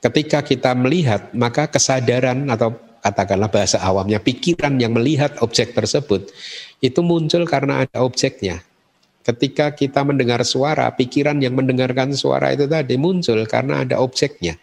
ketika 0.00 0.44
kita 0.44 0.72
melihat 0.76 1.32
maka 1.32 1.68
kesadaran 1.70 2.48
atau 2.50 2.74
katakanlah 3.06 3.46
bahasa 3.46 3.78
awamnya 3.78 4.18
pikiran 4.18 4.74
yang 4.82 4.90
melihat 4.90 5.38
objek 5.38 5.72
tersebut 5.76 6.26
itu 6.82 7.00
muncul 7.00 7.46
karena 7.46 7.86
ada 7.86 8.02
objeknya. 8.02 8.60
Ketika 9.26 9.74
kita 9.74 10.06
mendengar 10.06 10.38
suara, 10.46 10.86
pikiran 10.94 11.42
yang 11.42 11.58
mendengarkan 11.58 12.14
suara 12.14 12.54
itu 12.54 12.70
tadi 12.70 12.94
muncul 12.94 13.42
karena 13.50 13.82
ada 13.82 13.98
objeknya. 13.98 14.54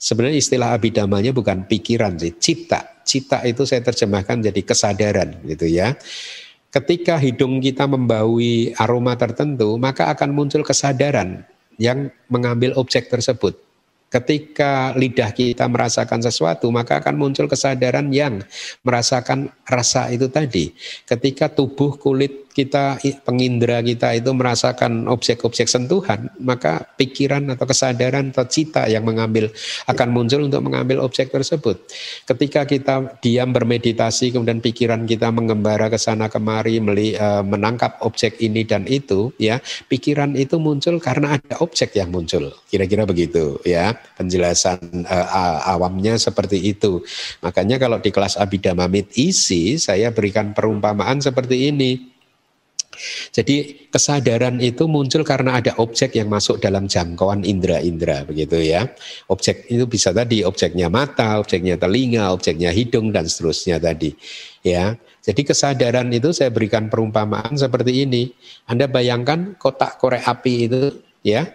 Sebenarnya 0.00 0.40
istilah 0.40 0.72
abidamanya 0.72 1.36
bukan 1.36 1.68
pikiran 1.68 2.16
sih, 2.16 2.32
cita. 2.40 3.04
Cita 3.04 3.44
itu 3.44 3.68
saya 3.68 3.84
terjemahkan 3.84 4.40
jadi 4.40 4.60
kesadaran 4.64 5.36
gitu 5.44 5.68
ya. 5.68 5.96
Ketika 6.72 7.20
hidung 7.20 7.60
kita 7.60 7.84
membaui 7.84 8.72
aroma 8.76 9.16
tertentu, 9.20 9.76
maka 9.76 10.08
akan 10.12 10.32
muncul 10.32 10.64
kesadaran 10.64 11.44
yang 11.76 12.08
mengambil 12.32 12.72
objek 12.80 13.12
tersebut. 13.12 13.65
Ketika 14.16 14.96
lidah 14.96 15.28
kita 15.36 15.68
merasakan 15.68 16.24
sesuatu, 16.24 16.72
maka 16.72 17.04
akan 17.04 17.20
muncul 17.20 17.44
kesadaran 17.44 18.08
yang 18.08 18.40
merasakan 18.80 19.52
rasa 19.68 20.08
itu 20.08 20.32
tadi. 20.32 20.72
Ketika 21.04 21.52
tubuh 21.52 22.00
kulit 22.00 22.45
kita, 22.56 22.96
pengindra 23.20 23.84
kita 23.84 24.16
itu 24.16 24.32
merasakan 24.32 25.04
objek-objek 25.12 25.68
sentuhan, 25.68 26.32
maka 26.40 26.88
pikiran 26.96 27.52
atau 27.52 27.68
kesadaran 27.68 28.32
atau 28.32 28.48
cita 28.48 28.88
yang 28.88 29.04
mengambil 29.04 29.52
akan 29.84 30.08
muncul 30.08 30.48
untuk 30.48 30.64
mengambil 30.64 31.04
objek 31.04 31.28
tersebut. 31.28 31.76
Ketika 32.24 32.64
kita 32.64 33.20
diam 33.20 33.52
bermeditasi, 33.52 34.32
kemudian 34.32 34.64
pikiran 34.64 35.04
kita 35.04 35.28
mengembara 35.28 35.92
ke 35.92 36.00
sana 36.00 36.32
kemari, 36.32 36.80
eh, 36.80 37.42
menangkap 37.44 38.00
objek 38.00 38.40
ini 38.40 38.64
dan 38.64 38.88
itu, 38.88 39.36
ya 39.36 39.60
pikiran 39.92 40.32
itu 40.32 40.56
muncul 40.56 40.96
karena 40.96 41.36
ada 41.36 41.60
objek 41.60 41.92
yang 41.92 42.08
muncul. 42.08 42.56
Kira-kira 42.72 43.04
begitu, 43.04 43.60
ya 43.68 43.92
penjelasan 44.16 45.04
uh, 45.04 45.58
awamnya 45.76 46.16
seperti 46.16 46.72
itu. 46.72 47.04
Makanya 47.44 47.76
kalau 47.76 48.00
di 48.00 48.08
kelas 48.08 48.40
Abhidhamma 48.40 48.88
Mit 48.88 49.12
isi 49.18 49.76
saya 49.76 50.08
berikan 50.14 50.56
perumpamaan 50.56 51.20
seperti 51.20 51.68
ini. 51.68 52.15
Jadi 53.32 53.88
kesadaran 53.90 54.58
itu 54.58 54.88
muncul 54.90 55.22
karena 55.22 55.60
ada 55.60 55.76
objek 55.78 56.16
yang 56.16 56.32
masuk 56.32 56.58
dalam 56.58 56.88
jangkauan 56.88 57.46
indera-indera 57.46 58.26
begitu 58.26 58.58
ya. 58.60 58.88
Objek 59.30 59.68
itu 59.70 59.84
bisa 59.86 60.10
tadi 60.10 60.42
objeknya 60.42 60.90
mata, 60.90 61.38
objeknya 61.38 61.76
telinga, 61.76 62.32
objeknya 62.32 62.72
hidung 62.72 63.14
dan 63.14 63.28
seterusnya 63.28 63.78
tadi. 63.78 64.14
Ya. 64.66 64.98
Jadi 65.22 65.42
kesadaran 65.42 66.10
itu 66.14 66.30
saya 66.30 66.50
berikan 66.54 66.86
perumpamaan 66.86 67.58
seperti 67.58 68.06
ini. 68.06 68.30
Anda 68.70 68.86
bayangkan 68.86 69.58
kotak 69.58 69.98
korek 69.98 70.22
api 70.22 70.70
itu 70.70 71.02
ya 71.26 71.50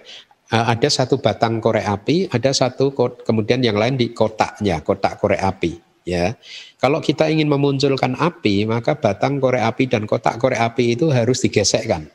Eh, 0.51 0.65
ada 0.75 0.91
satu 0.91 1.15
batang 1.23 1.63
korek 1.63 1.87
api, 1.87 2.27
ada 2.27 2.51
satu 2.51 2.91
kemudian 3.23 3.63
yang 3.63 3.79
lain 3.79 3.95
di 3.95 4.11
kotaknya, 4.11 4.83
kotak 4.83 5.15
korek 5.15 5.39
api. 5.39 5.79
Ya, 6.01 6.33
kalau 6.81 6.97
kita 6.97 7.29
ingin 7.29 7.45
memunculkan 7.45 8.17
api, 8.17 8.65
maka 8.65 8.97
batang 8.97 9.37
korek 9.37 9.61
api 9.61 9.85
dan 9.85 10.09
kotak 10.09 10.41
korek 10.41 10.57
api 10.57 10.97
itu 10.97 11.13
harus 11.13 11.45
digesekkan. 11.45 12.09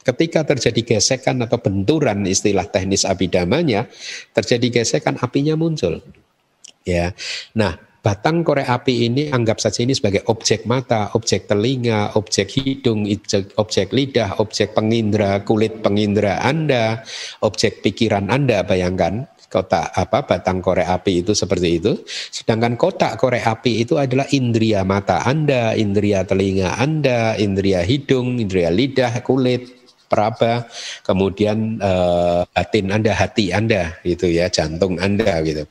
Ketika 0.00 0.44
terjadi 0.44 0.96
gesekan 0.96 1.40
atau 1.44 1.56
benturan 1.56 2.24
istilah 2.28 2.68
teknis 2.68 3.08
abidamanya, 3.08 3.88
terjadi 4.36 4.80
gesekan 4.80 5.16
apinya 5.20 5.56
muncul. 5.56 6.04
Ya, 6.84 7.16
nah 7.56 7.80
batang 8.00 8.44
korek 8.44 8.68
api 8.68 9.08
ini 9.08 9.22
anggap 9.32 9.60
saja 9.60 9.84
ini 9.84 9.96
sebagai 9.96 10.24
objek 10.28 10.64
mata, 10.68 11.12
objek 11.16 11.48
telinga, 11.48 12.16
objek 12.16 12.48
hidung, 12.60 13.08
objek, 13.56 13.92
lidah, 13.92 14.40
objek 14.40 14.72
pengindra, 14.72 15.44
kulit 15.44 15.80
pengindra 15.80 16.40
Anda, 16.44 17.04
objek 17.44 17.80
pikiran 17.84 18.28
Anda, 18.28 18.64
bayangkan 18.64 19.28
kotak 19.50 19.90
apa 19.90 20.22
batang 20.22 20.62
korek 20.62 20.86
api 20.86 21.26
itu 21.26 21.34
seperti 21.34 21.68
itu. 21.82 21.92
Sedangkan 22.06 22.78
kotak 22.78 23.18
korek 23.18 23.42
api 23.42 23.82
itu 23.82 23.98
adalah 23.98 24.24
indria 24.30 24.86
mata 24.86 25.26
Anda, 25.26 25.74
indria 25.74 26.22
telinga 26.22 26.78
Anda, 26.78 27.34
indria 27.34 27.82
hidung, 27.82 28.38
indria 28.38 28.70
lidah, 28.70 29.18
kulit, 29.26 29.79
peraba, 30.10 30.66
kemudian 31.06 31.78
uh, 31.78 32.42
batin 32.50 32.90
Anda, 32.90 33.14
hati 33.14 33.54
Anda 33.54 33.94
gitu 34.02 34.26
ya, 34.26 34.50
jantung 34.50 34.98
Anda 34.98 35.38
gitu. 35.46 35.62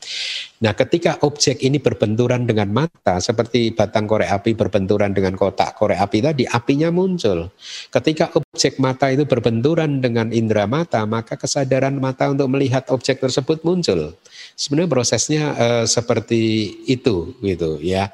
Nah, 0.64 0.72
ketika 0.76 1.20
objek 1.28 1.60
ini 1.60 1.84
berbenturan 1.84 2.48
dengan 2.48 2.72
mata 2.72 3.20
seperti 3.20 3.76
batang 3.76 4.08
korek 4.08 4.32
api 4.32 4.56
berbenturan 4.56 5.12
dengan 5.12 5.36
kotak 5.36 5.76
korek 5.76 6.00
api 6.00 6.24
tadi, 6.24 6.44
apinya 6.48 6.88
muncul. 6.88 7.52
Ketika 7.92 8.32
objek 8.32 8.80
mata 8.80 9.12
itu 9.12 9.28
berbenturan 9.28 10.00
dengan 10.00 10.32
indera 10.32 10.64
mata, 10.68 11.04
maka 11.04 11.36
kesadaran 11.36 12.00
mata 12.00 12.32
untuk 12.32 12.48
melihat 12.48 12.88
objek 12.92 13.20
tersebut 13.20 13.64
muncul. 13.68 14.16
Sebenarnya 14.56 14.92
prosesnya 14.92 15.44
uh, 15.56 15.86
seperti 15.88 16.72
itu 16.88 17.36
gitu 17.44 17.80
ya. 17.84 18.12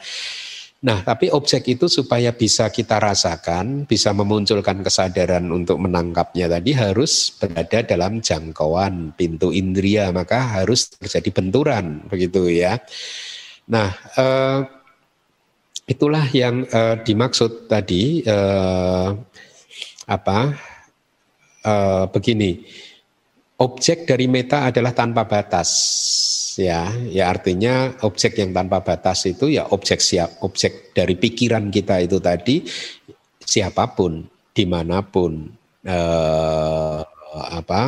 Nah, 0.86 1.01
tapi 1.01 1.33
objek 1.33 1.65
itu 1.65 1.89
supaya 1.89 2.29
bisa 2.29 2.69
kita 2.69 3.01
rasakan, 3.01 3.89
bisa 3.89 4.13
memunculkan 4.13 4.86
kesadaran 4.86 5.49
untuk 5.49 5.81
menangkapnya 5.81 6.45
tadi 6.45 6.77
harus 6.77 7.33
berada 7.41 7.81
dalam 7.81 8.21
jangkauan 8.21 9.17
pintu 9.17 9.49
indria, 9.49 10.13
maka 10.13 10.61
harus 10.61 10.93
terjadi 10.93 11.41
benturan, 11.41 12.05
begitu 12.05 12.53
ya. 12.53 12.77
Nah, 13.73 13.89
eh, 14.13 14.59
itulah 15.89 16.29
yang 16.29 16.69
eh, 16.69 17.01
dimaksud 17.01 17.65
tadi 17.65 18.21
eh, 18.21 19.09
apa? 20.05 20.39
Begini, 22.13 22.61
objek 23.57 24.05
dari 24.05 24.29
meta 24.29 24.69
adalah 24.69 24.93
tanpa 24.93 25.25
batas 25.25 25.69
ya. 26.60 26.91
Ya 27.12 27.32
artinya 27.32 27.95
objek 28.03 28.39
yang 28.39 28.51
tanpa 28.56 28.82
batas 28.82 29.28
itu 29.28 29.51
ya 29.51 29.68
objek 29.70 29.99
siap 29.99 30.41
objek 30.41 30.95
dari 30.95 31.16
pikiran 31.16 31.70
kita 31.72 32.01
itu 32.03 32.18
tadi 32.20 32.66
siapa 33.39 33.93
pun 33.93 34.26
di 34.56 34.66
mana 34.66 35.03
pun 35.03 35.45
eh, 35.86 37.01
apa 37.36 37.82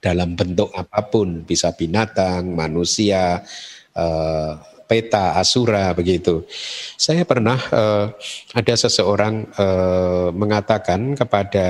dalam 0.00 0.38
bentuk 0.38 0.70
apa 0.72 1.06
pun 1.08 1.44
bisa 1.44 1.72
binatang 1.74 2.52
manusia 2.52 3.42
eh, 3.96 4.52
peta 4.86 5.34
asura 5.36 5.90
begitu. 5.92 6.46
Saya 6.94 7.26
pernah 7.26 7.58
eh, 7.58 8.06
ada 8.54 8.74
seseorang 8.78 9.34
eh, 9.50 10.28
mengatakan 10.32 11.18
kepada 11.18 11.68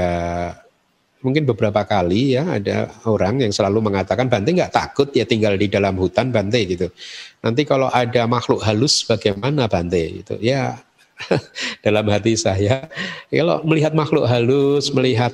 mungkin 1.27 1.43
beberapa 1.43 1.83
kali 1.83 2.39
ya 2.39 2.47
ada 2.47 2.87
orang 3.03 3.43
yang 3.43 3.51
selalu 3.51 3.83
mengatakan 3.91 4.31
Bante 4.31 4.55
nggak 4.55 4.71
takut 4.71 5.11
ya 5.11 5.27
tinggal 5.27 5.59
di 5.59 5.67
dalam 5.67 5.99
hutan 5.99 6.31
Bante 6.31 6.63
gitu. 6.63 6.87
Nanti 7.43 7.67
kalau 7.67 7.91
ada 7.91 8.31
makhluk 8.31 8.63
halus 8.63 9.03
bagaimana 9.03 9.67
Bante 9.67 10.23
gitu. 10.23 10.39
Ya 10.39 10.87
dalam 11.87 12.07
hati 12.07 12.39
saya. 12.39 12.89
Kalau 13.29 13.65
melihat 13.67 13.93
makhluk 13.97 14.29
halus, 14.29 14.93
melihat 14.93 15.33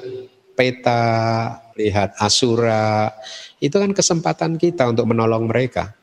peta, 0.55 1.59
melihat 1.75 2.15
asura, 2.21 3.11
itu 3.59 3.75
kan 3.75 3.91
kesempatan 3.93 4.59
kita 4.59 4.89
untuk 4.91 5.09
menolong 5.09 5.49
mereka. 5.49 5.95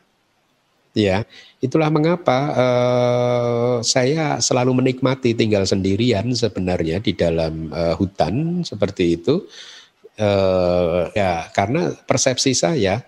Ya, 0.97 1.21
itulah 1.61 1.87
mengapa 1.93 2.39
uh, 2.57 3.77
saya 3.85 4.41
selalu 4.41 4.81
menikmati 4.81 5.37
tinggal 5.37 5.61
sendirian 5.63 6.33
sebenarnya 6.33 6.97
di 6.97 7.13
dalam 7.13 7.69
uh, 7.69 7.93
hutan 7.93 8.65
seperti 8.65 9.21
itu. 9.21 9.45
Uh, 10.19 11.07
ya, 11.15 11.47
karena 11.55 11.95
persepsi 12.03 12.51
saya 12.51 13.07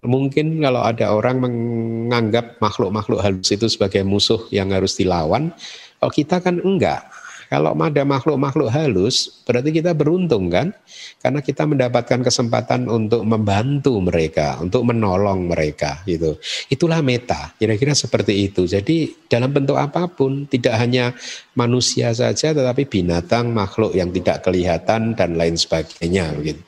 mungkin 0.00 0.62
kalau 0.64 0.80
ada 0.80 1.12
orang 1.12 1.36
menganggap 1.42 2.56
makhluk-makhluk 2.64 3.20
halus 3.20 3.52
itu 3.52 3.68
sebagai 3.68 4.00
musuh 4.06 4.48
yang 4.48 4.72
harus 4.72 4.96
dilawan, 4.96 5.52
kalau 6.00 6.12
kita 6.12 6.40
kan 6.40 6.56
enggak. 6.64 7.09
Kalau 7.50 7.74
ada 7.74 8.06
makhluk-makhluk 8.06 8.70
halus, 8.70 9.42
berarti 9.42 9.74
kita 9.74 9.90
beruntung 9.90 10.46
kan? 10.54 10.70
Karena 11.18 11.42
kita 11.42 11.66
mendapatkan 11.66 12.22
kesempatan 12.22 12.86
untuk 12.86 13.26
membantu 13.26 13.98
mereka, 13.98 14.62
untuk 14.62 14.86
menolong 14.86 15.50
mereka 15.50 15.98
gitu. 16.06 16.38
Itulah 16.70 17.02
meta, 17.02 17.50
kira-kira 17.58 17.90
seperti 17.90 18.46
itu. 18.46 18.70
Jadi 18.70 19.26
dalam 19.26 19.50
bentuk 19.50 19.74
apa 19.74 20.06
pun, 20.06 20.46
tidak 20.46 20.78
hanya 20.78 21.10
manusia 21.58 22.14
saja 22.14 22.54
tetapi 22.54 22.86
binatang, 22.86 23.50
makhluk 23.50 23.98
yang 23.98 24.14
tidak 24.14 24.46
kelihatan 24.46 25.18
dan 25.18 25.34
lain 25.34 25.58
sebagainya 25.58 26.30
begitu. 26.38 26.62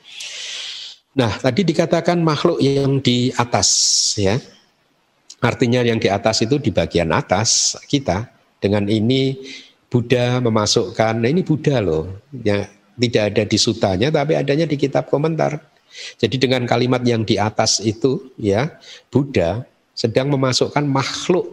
Nah, 1.15 1.31
tadi 1.39 1.63
dikatakan 1.63 2.19
makhluk 2.19 2.59
yang 2.59 2.99
di 2.99 3.31
atas 3.31 3.69
ya. 4.19 4.35
Artinya 5.39 5.79
yang 5.79 5.95
di 5.95 6.11
atas 6.11 6.43
itu 6.43 6.59
di 6.59 6.75
bagian 6.75 7.07
atas 7.15 7.79
kita. 7.87 8.27
Dengan 8.59 8.87
ini 8.91 9.35
Buddha 9.93 10.41
memasukkan, 10.41 11.21
nah 11.21 11.29
ini 11.29 11.45
Buddha 11.45 11.77
loh, 11.77 12.09
ya 12.33 12.65
tidak 12.97 13.23
ada 13.29 13.43
di 13.45 13.57
sutanya 13.61 14.09
tapi 14.09 14.33
adanya 14.33 14.65
di 14.65 14.73
kitab 14.73 15.05
komentar. 15.05 15.61
Jadi 16.17 16.41
dengan 16.41 16.65
kalimat 16.65 17.05
yang 17.05 17.21
di 17.21 17.37
atas 17.37 17.77
itu 17.77 18.33
ya 18.41 18.73
Buddha 19.13 19.61
sedang 19.93 20.33
memasukkan 20.33 20.81
makhluk 20.81 21.45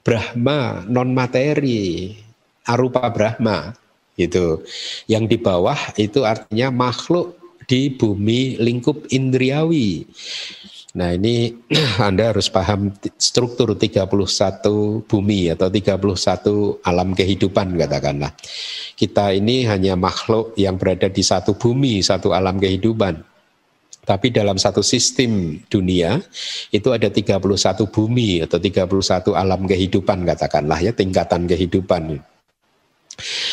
Brahma 0.00 0.88
non 0.88 1.12
materi 1.12 2.16
arupa 2.64 3.04
Brahma 3.12 3.76
gitu. 4.16 4.64
Yang 5.04 5.24
di 5.28 5.36
bawah 5.36 5.76
itu 6.00 6.24
artinya 6.24 6.72
makhluk 6.72 7.36
di 7.68 7.92
bumi 7.92 8.56
lingkup 8.56 9.12
indriawi. 9.12 10.08
Nah 10.96 11.12
ini 11.12 11.52
Anda 12.00 12.32
harus 12.32 12.48
paham 12.48 12.96
struktur 13.20 13.76
31 13.76 14.08
bumi 15.04 15.52
atau 15.52 15.68
31 15.68 16.80
alam 16.80 17.12
kehidupan 17.12 17.76
katakanlah. 17.76 18.32
Kita 18.96 19.36
ini 19.36 19.68
hanya 19.68 20.00
makhluk 20.00 20.56
yang 20.56 20.80
berada 20.80 21.12
di 21.12 21.20
satu 21.20 21.52
bumi, 21.52 22.00
satu 22.00 22.32
alam 22.32 22.56
kehidupan. 22.56 23.20
Tapi 24.08 24.32
dalam 24.32 24.56
satu 24.56 24.80
sistem 24.80 25.60
dunia 25.68 26.16
itu 26.72 26.88
ada 26.88 27.12
31 27.12 27.44
bumi 27.92 28.40
atau 28.40 28.56
31 28.56 29.36
alam 29.36 29.68
kehidupan 29.68 30.24
katakanlah 30.24 30.80
ya 30.80 30.96
tingkatan 30.96 31.44
kehidupan. 31.44 32.16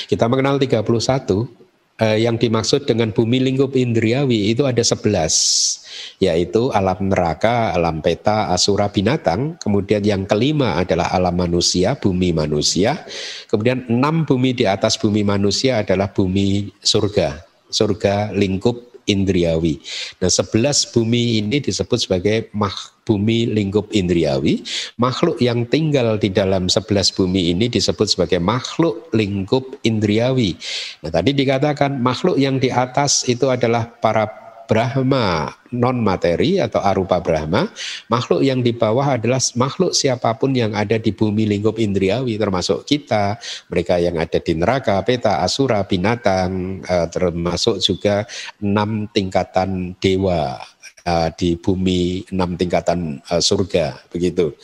Kita 0.07 0.31
mengenal 0.31 0.55
31 0.55 1.64
eh, 2.01 2.23
yang 2.23 2.35
dimaksud 2.35 2.87
dengan 2.87 3.11
bumi 3.15 3.39
lingkup 3.39 3.75
indriawi 3.75 4.51
itu 4.51 4.67
ada 4.67 4.83
11 4.83 5.85
yaitu 6.19 6.71
alam 6.71 7.11
neraka, 7.11 7.71
alam 7.75 7.99
peta, 7.99 8.51
asura 8.51 8.91
binatang, 8.91 9.55
kemudian 9.59 10.03
yang 10.03 10.23
kelima 10.27 10.79
adalah 10.79 11.11
alam 11.11 11.35
manusia, 11.35 11.95
bumi 11.95 12.31
manusia, 12.35 13.03
kemudian 13.47 13.87
enam 13.87 14.23
bumi 14.23 14.55
di 14.55 14.67
atas 14.67 14.99
bumi 14.99 15.23
manusia 15.23 15.83
adalah 15.83 16.11
bumi 16.11 16.71
surga, 16.83 17.43
surga 17.71 18.31
lingkup 18.35 18.79
indriawi. 19.05 19.79
Nah, 20.19 20.31
sebelas 20.31 20.87
bumi 20.89 21.39
ini 21.43 21.61
disebut 21.61 22.09
sebagai 22.09 22.49
mah 22.51 22.94
bumi 23.05 23.47
lingkup 23.53 23.93
indriawi. 23.93 24.65
Makhluk 24.97 25.37
yang 25.39 25.69
tinggal 25.69 26.17
di 26.17 26.33
dalam 26.33 26.67
sebelas 26.67 27.13
bumi 27.13 27.53
ini 27.53 27.69
disebut 27.69 28.09
sebagai 28.09 28.41
makhluk 28.41 29.13
lingkup 29.13 29.77
indriawi. 29.85 30.57
Nah, 31.05 31.13
tadi 31.13 31.31
dikatakan 31.31 32.01
makhluk 32.01 32.35
yang 32.41 32.57
di 32.57 32.73
atas 32.73 33.23
itu 33.29 33.47
adalah 33.47 33.85
para 33.87 34.45
Brahma 34.65 35.53
non 35.75 36.01
materi 36.01 36.57
atau 36.57 36.81
arupa 36.81 37.21
Brahma, 37.21 37.69
makhluk 38.07 38.41
yang 38.41 38.63
di 38.63 38.71
bawah 38.73 39.19
adalah 39.19 39.37
makhluk 39.59 39.91
siapa 39.91 40.33
pun 40.39 40.55
yang 40.55 40.73
ada 40.73 40.97
di 40.97 41.11
bumi 41.11 41.45
lingkup 41.45 41.77
indriawi 41.77 42.39
termasuk 42.39 42.87
kita, 42.87 43.37
mereka 43.69 43.99
yang 43.99 44.15
ada 44.17 44.39
di 44.39 44.53
neraka, 44.55 45.03
peta, 45.03 45.43
asura, 45.43 45.83
binatang, 45.83 46.81
eh, 46.81 47.07
termasuk 47.11 47.83
juga 47.83 48.25
enam 48.63 49.05
tingkatan 49.11 49.99
dewa 49.99 50.57
eh, 51.05 51.29
di 51.37 51.49
bumi, 51.55 52.25
enam 52.33 52.57
tingkatan 52.57 53.21
eh, 53.21 53.41
surga 53.41 54.09
begitu. 54.09 54.57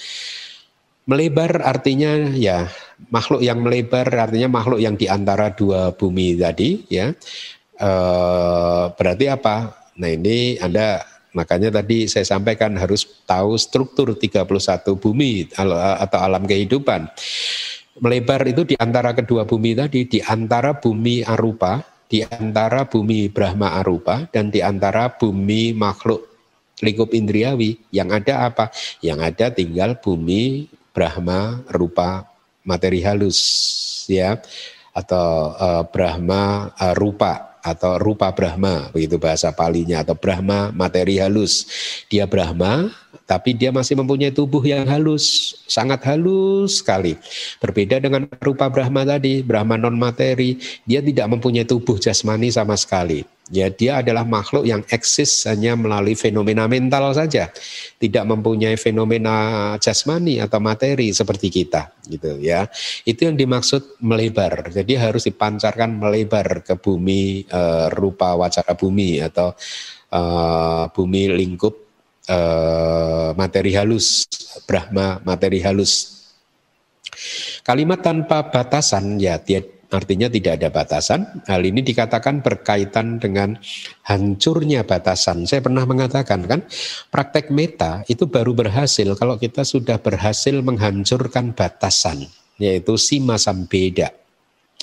Melebar 1.05 1.65
artinya 1.65 2.13
ya 2.33 2.69
makhluk 3.09 3.41
yang 3.41 3.61
melebar 3.61 4.05
artinya 4.09 4.49
makhluk 4.49 4.77
yang 4.81 4.93
di 4.97 5.09
antara 5.09 5.49
dua 5.53 5.93
bumi 5.93 6.37
tadi 6.37 6.85
ya. 6.89 7.13
berarti 8.93 9.25
apa? 9.25 9.73
Nah 9.97 10.09
ini 10.13 10.61
Anda 10.61 11.01
makanya 11.33 11.81
tadi 11.81 12.05
saya 12.05 12.27
sampaikan 12.27 12.75
harus 12.77 13.07
tahu 13.25 13.55
struktur 13.57 14.13
31 14.13 14.45
bumi 15.01 15.49
atau 15.57 16.19
alam 16.21 16.45
kehidupan. 16.45 17.07
Melebar 17.99 18.47
itu 18.47 18.63
di 18.63 18.75
antara 18.79 19.11
kedua 19.11 19.43
bumi 19.43 19.75
tadi, 19.75 20.07
di 20.07 20.19
antara 20.23 20.79
bumi 20.79 21.27
arupa, 21.27 21.83
di 22.07 22.23
antara 22.23 22.87
bumi 22.87 23.27
Brahma 23.27 23.83
arupa, 23.83 24.31
dan 24.31 24.47
di 24.47 24.63
antara 24.63 25.11
bumi 25.11 25.75
makhluk 25.75 26.30
lingkup 26.81 27.13
indriawi. 27.15 27.79
Yang 27.93 28.09
ada 28.25 28.51
apa? 28.51 28.65
Yang 28.99 29.19
ada 29.21 29.45
tinggal 29.53 29.95
bumi 30.01 30.67
Brahma 30.91 31.63
rupa 31.71 32.27
materi 32.67 32.99
halus 33.01 33.39
ya 34.11 34.37
atau 34.91 35.55
uh, 35.55 35.83
Brahma 35.87 36.75
uh, 36.75 36.93
rupa 36.93 37.51
atau 37.61 38.01
rupa 38.01 38.33
Brahma, 38.33 38.89
begitu 38.89 39.21
bahasa 39.21 39.53
palinya 39.53 40.01
atau 40.01 40.17
Brahma 40.17 40.73
materi 40.73 41.21
halus. 41.21 41.69
Dia 42.09 42.25
Brahma, 42.25 42.89
tapi 43.29 43.53
dia 43.53 43.69
masih 43.69 43.95
mempunyai 44.01 44.33
tubuh 44.33 44.65
yang 44.65 44.89
halus, 44.89 45.53
sangat 45.69 46.01
halus 46.09 46.81
sekali. 46.81 47.15
Berbeda 47.61 48.01
dengan 48.01 48.25
rupa 48.41 48.65
Brahma 48.67 49.05
tadi, 49.05 49.45
Brahma 49.45 49.77
non 49.77 49.93
materi, 49.93 50.57
dia 50.89 51.05
tidak 51.05 51.37
mempunyai 51.37 51.63
tubuh 51.63 52.01
jasmani 52.01 52.49
sama 52.49 52.73
sekali. 52.73 53.23
Ya, 53.51 53.67
dia 53.67 53.99
adalah 53.99 54.23
makhluk 54.23 54.63
yang 54.63 54.79
eksis 54.87 55.43
hanya 55.43 55.75
melalui 55.75 56.15
fenomena 56.15 56.71
mental 56.71 57.11
saja, 57.11 57.51
tidak 57.99 58.23
mempunyai 58.23 58.79
fenomena 58.79 59.75
jasmani 59.75 60.39
atau 60.39 60.63
materi 60.63 61.11
seperti 61.11 61.51
kita, 61.51 61.91
gitu 62.07 62.39
ya. 62.39 62.71
Itu 63.03 63.27
yang 63.27 63.35
dimaksud 63.35 63.99
melebar. 63.99 64.71
Jadi 64.71 64.95
harus 64.95 65.27
dipancarkan 65.27 65.99
melebar 65.99 66.63
ke 66.63 66.79
bumi 66.79 67.43
e, 67.43 67.61
rupa 67.91 68.39
wacara 68.39 68.71
bumi 68.71 69.19
atau 69.19 69.51
e, 70.07 70.21
bumi 70.95 71.35
lingkup 71.35 71.75
e, 72.31 72.37
materi 73.35 73.75
halus, 73.75 74.31
Brahma 74.63 75.19
materi 75.27 75.59
halus. 75.59 76.23
Kalimat 77.67 77.99
tanpa 77.99 78.47
batasan 78.47 79.19
ya 79.19 79.35
Artinya 79.91 80.31
tidak 80.31 80.63
ada 80.63 80.71
batasan. 80.71 81.43
Hal 81.51 81.67
ini 81.67 81.83
dikatakan 81.83 82.39
berkaitan 82.39 83.19
dengan 83.19 83.59
hancurnya 84.07 84.87
batasan. 84.87 85.43
Saya 85.43 85.59
pernah 85.59 85.83
mengatakan 85.83 86.47
kan, 86.47 86.63
praktek 87.11 87.51
meta 87.51 87.99
itu 88.07 88.23
baru 88.23 88.55
berhasil 88.55 89.11
kalau 89.19 89.35
kita 89.35 89.67
sudah 89.67 89.99
berhasil 89.99 90.55
menghancurkan 90.63 91.51
batasan, 91.51 92.23
yaitu 92.55 92.95
sima 92.95 93.35
beda. 93.67 94.15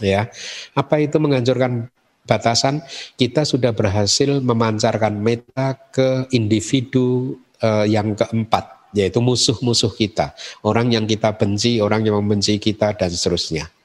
Ya, 0.05 0.29
apa 0.77 1.01
itu 1.01 1.17
menghancurkan 1.17 1.89
batasan? 2.29 2.85
Kita 3.17 3.49
sudah 3.49 3.73
berhasil 3.73 4.45
memancarkan 4.45 5.17
meta 5.17 5.73
ke 5.89 6.29
individu 6.37 7.41
eh, 7.65 7.89
yang 7.89 8.13
keempat, 8.13 8.93
yaitu 8.93 9.25
musuh-musuh 9.25 9.97
kita, 9.97 10.37
orang 10.69 10.93
yang 10.93 11.09
kita 11.09 11.33
benci, 11.33 11.81
orang 11.81 12.05
yang 12.05 12.21
membenci 12.21 12.61
kita 12.61 12.93
dan 12.93 13.09
seterusnya. 13.09 13.78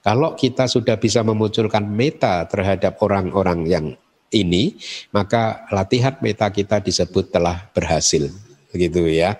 Kalau 0.00 0.34
kita 0.38 0.66
sudah 0.66 0.96
bisa 1.00 1.20
memunculkan 1.26 1.86
meta 1.86 2.44
terhadap 2.46 3.00
orang-orang 3.02 3.60
yang 3.66 3.86
ini, 4.34 4.76
maka 5.14 5.66
latihan 5.70 6.18
meta 6.20 6.50
kita 6.50 6.82
disebut 6.82 7.30
telah 7.30 7.68
berhasil. 7.70 8.28
Begitu 8.72 9.08
ya. 9.08 9.38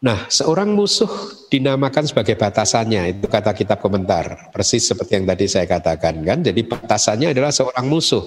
Nah, 0.00 0.32
seorang 0.32 0.72
musuh 0.72 1.12
dinamakan 1.52 2.08
sebagai 2.08 2.32
batasannya, 2.32 3.20
itu 3.20 3.28
kata 3.28 3.52
kitab 3.52 3.84
komentar. 3.84 4.48
Persis 4.48 4.88
seperti 4.88 5.20
yang 5.20 5.28
tadi 5.28 5.44
saya 5.44 5.68
katakan 5.68 6.24
kan. 6.24 6.40
Jadi 6.40 6.64
batasannya 6.64 7.36
adalah 7.36 7.52
seorang 7.52 7.84
musuh. 7.84 8.24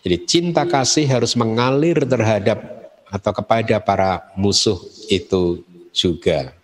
Jadi 0.00 0.16
cinta 0.24 0.64
kasih 0.64 1.04
harus 1.04 1.36
mengalir 1.36 2.08
terhadap 2.08 2.64
atau 3.04 3.36
kepada 3.36 3.76
para 3.84 4.32
musuh 4.32 4.80
itu 5.12 5.60
juga. 5.92 6.56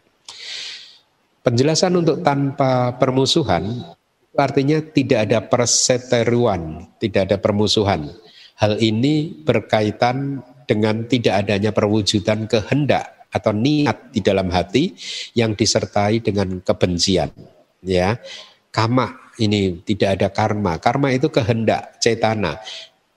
Penjelasan 1.46 1.94
untuk 1.94 2.26
tanpa 2.26 2.98
permusuhan 2.98 3.86
artinya 4.34 4.82
tidak 4.82 5.30
ada 5.30 5.38
perseteruan, 5.46 6.90
tidak 6.98 7.30
ada 7.30 7.36
permusuhan. 7.38 8.10
Hal 8.58 8.82
ini 8.82 9.30
berkaitan 9.46 10.42
dengan 10.66 11.06
tidak 11.06 11.46
adanya 11.46 11.70
perwujudan 11.70 12.50
kehendak 12.50 13.30
atau 13.30 13.54
niat 13.54 14.10
di 14.10 14.26
dalam 14.26 14.50
hati 14.50 14.98
yang 15.38 15.54
disertai 15.54 16.18
dengan 16.18 16.58
kebencian. 16.66 17.30
Ya, 17.78 18.18
kama 18.74 19.14
ini 19.38 19.86
tidak 19.86 20.18
ada 20.18 20.28
karma. 20.34 20.82
Karma 20.82 21.14
itu 21.14 21.30
kehendak, 21.30 22.02
cetana. 22.02 22.58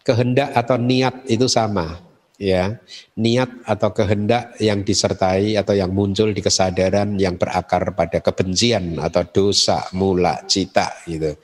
Kehendak 0.05 0.53
atau 0.53 0.77
niat 0.77 1.25
itu 1.25 1.49
sama 1.49 1.97
ya 2.39 2.79
niat 3.19 3.67
atau 3.67 3.91
kehendak 3.91 4.55
yang 4.63 4.81
disertai 4.87 5.59
atau 5.59 5.75
yang 5.75 5.91
muncul 5.91 6.31
di 6.31 6.39
kesadaran 6.39 7.19
yang 7.19 7.35
berakar 7.35 7.91
pada 7.93 8.23
kebencian 8.23 8.95
atau 8.97 9.27
dosa 9.27 9.83
mula 9.91 10.47
cita 10.47 11.03
gitu. 11.03 11.35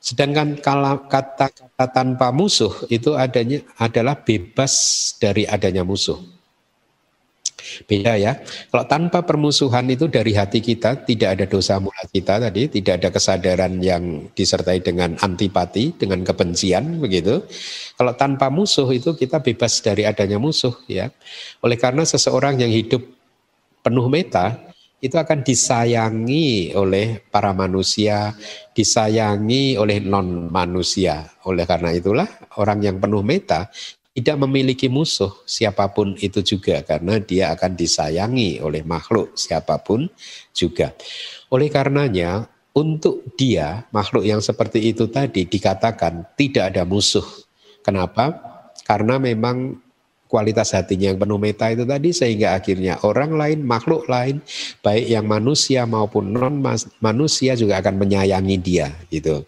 Sedangkan 0.00 0.60
kata-kata 0.60 1.86
tanpa 1.92 2.28
musuh 2.28 2.72
itu 2.92 3.16
adanya 3.16 3.64
adalah 3.80 4.20
bebas 4.20 4.72
dari 5.16 5.48
adanya 5.48 5.80
musuh. 5.80 6.33
Beda 7.84 8.14
ya. 8.14 8.38
Kalau 8.70 8.84
tanpa 8.86 9.26
permusuhan 9.26 9.86
itu 9.90 10.06
dari 10.06 10.32
hati 10.32 10.62
kita 10.62 11.02
tidak 11.02 11.40
ada 11.40 11.44
dosa 11.50 11.82
mula 11.82 12.04
kita 12.08 12.38
tadi, 12.38 12.70
tidak 12.70 13.02
ada 13.02 13.08
kesadaran 13.10 13.82
yang 13.82 14.30
disertai 14.32 14.78
dengan 14.80 15.18
antipati, 15.18 15.98
dengan 15.98 16.22
kebencian 16.22 17.02
begitu. 17.02 17.42
Kalau 17.98 18.14
tanpa 18.14 18.48
musuh 18.48 18.86
itu 18.94 19.18
kita 19.18 19.42
bebas 19.42 19.82
dari 19.82 20.06
adanya 20.06 20.38
musuh 20.38 20.74
ya. 20.86 21.10
Oleh 21.62 21.78
karena 21.78 22.06
seseorang 22.06 22.62
yang 22.62 22.70
hidup 22.70 23.02
penuh 23.84 24.08
meta 24.08 24.56
itu 25.04 25.20
akan 25.20 25.44
disayangi 25.44 26.72
oleh 26.72 27.20
para 27.28 27.52
manusia, 27.52 28.32
disayangi 28.72 29.76
oleh 29.76 30.00
non 30.00 30.48
manusia. 30.48 31.28
Oleh 31.44 31.68
karena 31.68 31.92
itulah 31.92 32.24
orang 32.56 32.80
yang 32.80 32.96
penuh 32.96 33.20
meta 33.20 33.68
tidak 34.14 34.36
memiliki 34.46 34.86
musuh 34.86 35.34
siapa 35.42 35.90
pun 35.90 36.14
itu 36.22 36.38
juga 36.38 36.86
karena 36.86 37.18
dia 37.18 37.50
akan 37.50 37.74
disayangi 37.74 38.62
oleh 38.62 38.86
makhluk 38.86 39.34
siapa 39.34 39.82
pun 39.82 40.06
juga. 40.54 40.94
Oleh 41.50 41.66
karenanya 41.66 42.46
untuk 42.78 43.26
dia 43.34 43.90
makhluk 43.90 44.22
yang 44.22 44.38
seperti 44.38 44.94
itu 44.94 45.10
tadi 45.10 45.50
dikatakan 45.50 46.30
tidak 46.38 46.70
ada 46.74 46.86
musuh. 46.86 47.26
Kenapa? 47.82 48.38
Karena 48.86 49.18
memang 49.18 49.82
kualitas 50.30 50.74
hatinya 50.74 51.14
yang 51.14 51.18
penuh 51.18 51.38
meta 51.38 51.70
itu 51.70 51.86
tadi 51.86 52.10
sehingga 52.10 52.58
akhirnya 52.58 52.98
orang 53.06 53.38
lain, 53.38 53.58
makhluk 53.62 54.06
lain, 54.10 54.42
baik 54.82 55.06
yang 55.06 55.26
manusia 55.26 55.86
maupun 55.86 56.34
non 56.34 56.58
manusia 56.98 57.54
juga 57.54 57.78
akan 57.78 57.98
menyayangi 58.02 58.56
dia 58.58 58.90
gitu. 59.10 59.46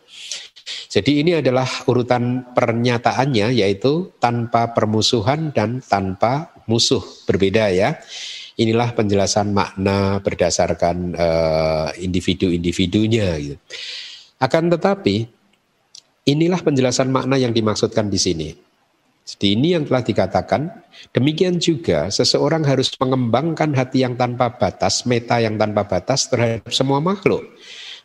Jadi 0.67 1.23
ini 1.23 1.39
adalah 1.39 1.67
urutan 1.87 2.51
pernyataannya 2.51 3.55
yaitu 3.55 4.11
tanpa 4.19 4.75
permusuhan 4.75 5.55
dan 5.55 5.79
tanpa 5.79 6.51
musuh 6.67 7.03
berbeda 7.25 7.71
ya. 7.71 7.99
Inilah 8.57 8.97
penjelasan 8.97 9.53
makna 9.53 10.19
berdasarkan 10.25 11.13
uh, 11.15 11.89
individu-individunya. 12.01 13.29
Gitu. 13.37 13.57
Akan 14.41 14.73
tetapi 14.73 15.29
inilah 16.27 16.61
penjelasan 16.65 17.13
makna 17.13 17.37
yang 17.39 17.53
dimaksudkan 17.53 18.09
di 18.11 18.19
sini. 18.19 18.49
Jadi 19.27 19.59
ini 19.59 19.75
yang 19.75 19.83
telah 19.83 20.07
dikatakan, 20.07 20.71
demikian 21.11 21.59
juga 21.59 22.07
seseorang 22.15 22.63
harus 22.63 22.95
mengembangkan 22.95 23.75
hati 23.75 24.07
yang 24.07 24.15
tanpa 24.15 24.55
batas, 24.55 25.03
meta 25.03 25.43
yang 25.43 25.59
tanpa 25.59 25.83
batas 25.83 26.31
terhadap 26.31 26.71
semua 26.71 27.03
makhluk. 27.03 27.43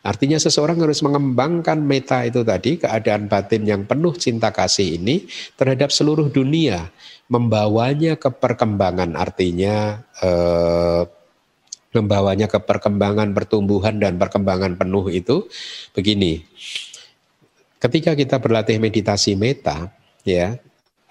Artinya 0.02 0.34
seseorang 0.34 0.82
harus 0.82 0.98
mengembangkan 1.06 1.78
meta 1.78 2.26
itu 2.26 2.42
tadi, 2.42 2.74
keadaan 2.74 3.30
batin 3.30 3.62
yang 3.62 3.82
penuh 3.86 4.10
cinta 4.18 4.50
kasih 4.50 4.98
ini 4.98 5.30
terhadap 5.54 5.94
seluruh 5.94 6.26
dunia, 6.26 6.90
membawanya 7.30 8.18
ke 8.18 8.26
perkembangan, 8.34 9.14
artinya 9.14 10.02
eh, 10.18 11.06
membawanya 11.94 12.50
ke 12.50 12.58
perkembangan 12.58 13.30
pertumbuhan 13.30 14.02
dan 14.02 14.18
perkembangan 14.18 14.74
penuh 14.74 15.06
itu 15.06 15.46
begini. 15.94 16.42
Ketika 17.78 18.18
kita 18.18 18.42
berlatih 18.42 18.82
meditasi 18.82 19.38
meta, 19.38 19.86
ya 20.26 20.58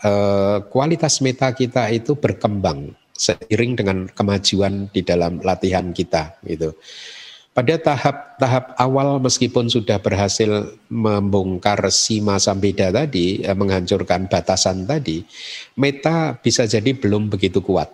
eh, 0.03 0.57
kualitas 0.67 1.23
meta 1.23 1.47
kita 1.55 1.87
itu 1.95 2.19
berkembang 2.19 2.91
seiring 3.15 3.71
dengan 3.79 3.97
kemajuan 4.11 4.91
di 4.91 4.99
dalam 4.99 5.39
latihan 5.39 5.95
kita 5.95 6.43
gitu. 6.43 6.75
Pada 7.51 7.75
tahap-tahap 7.75 8.79
awal 8.79 9.19
meskipun 9.19 9.67
sudah 9.67 9.99
berhasil 9.99 10.71
membongkar 10.87 11.83
sima 11.91 12.39
sambeda 12.39 12.95
tadi, 12.95 13.43
eh, 13.43 13.51
menghancurkan 13.51 14.31
batasan 14.31 14.87
tadi, 14.87 15.19
meta 15.75 16.39
bisa 16.39 16.63
jadi 16.63 16.95
belum 16.95 17.27
begitu 17.27 17.59
kuat. 17.59 17.91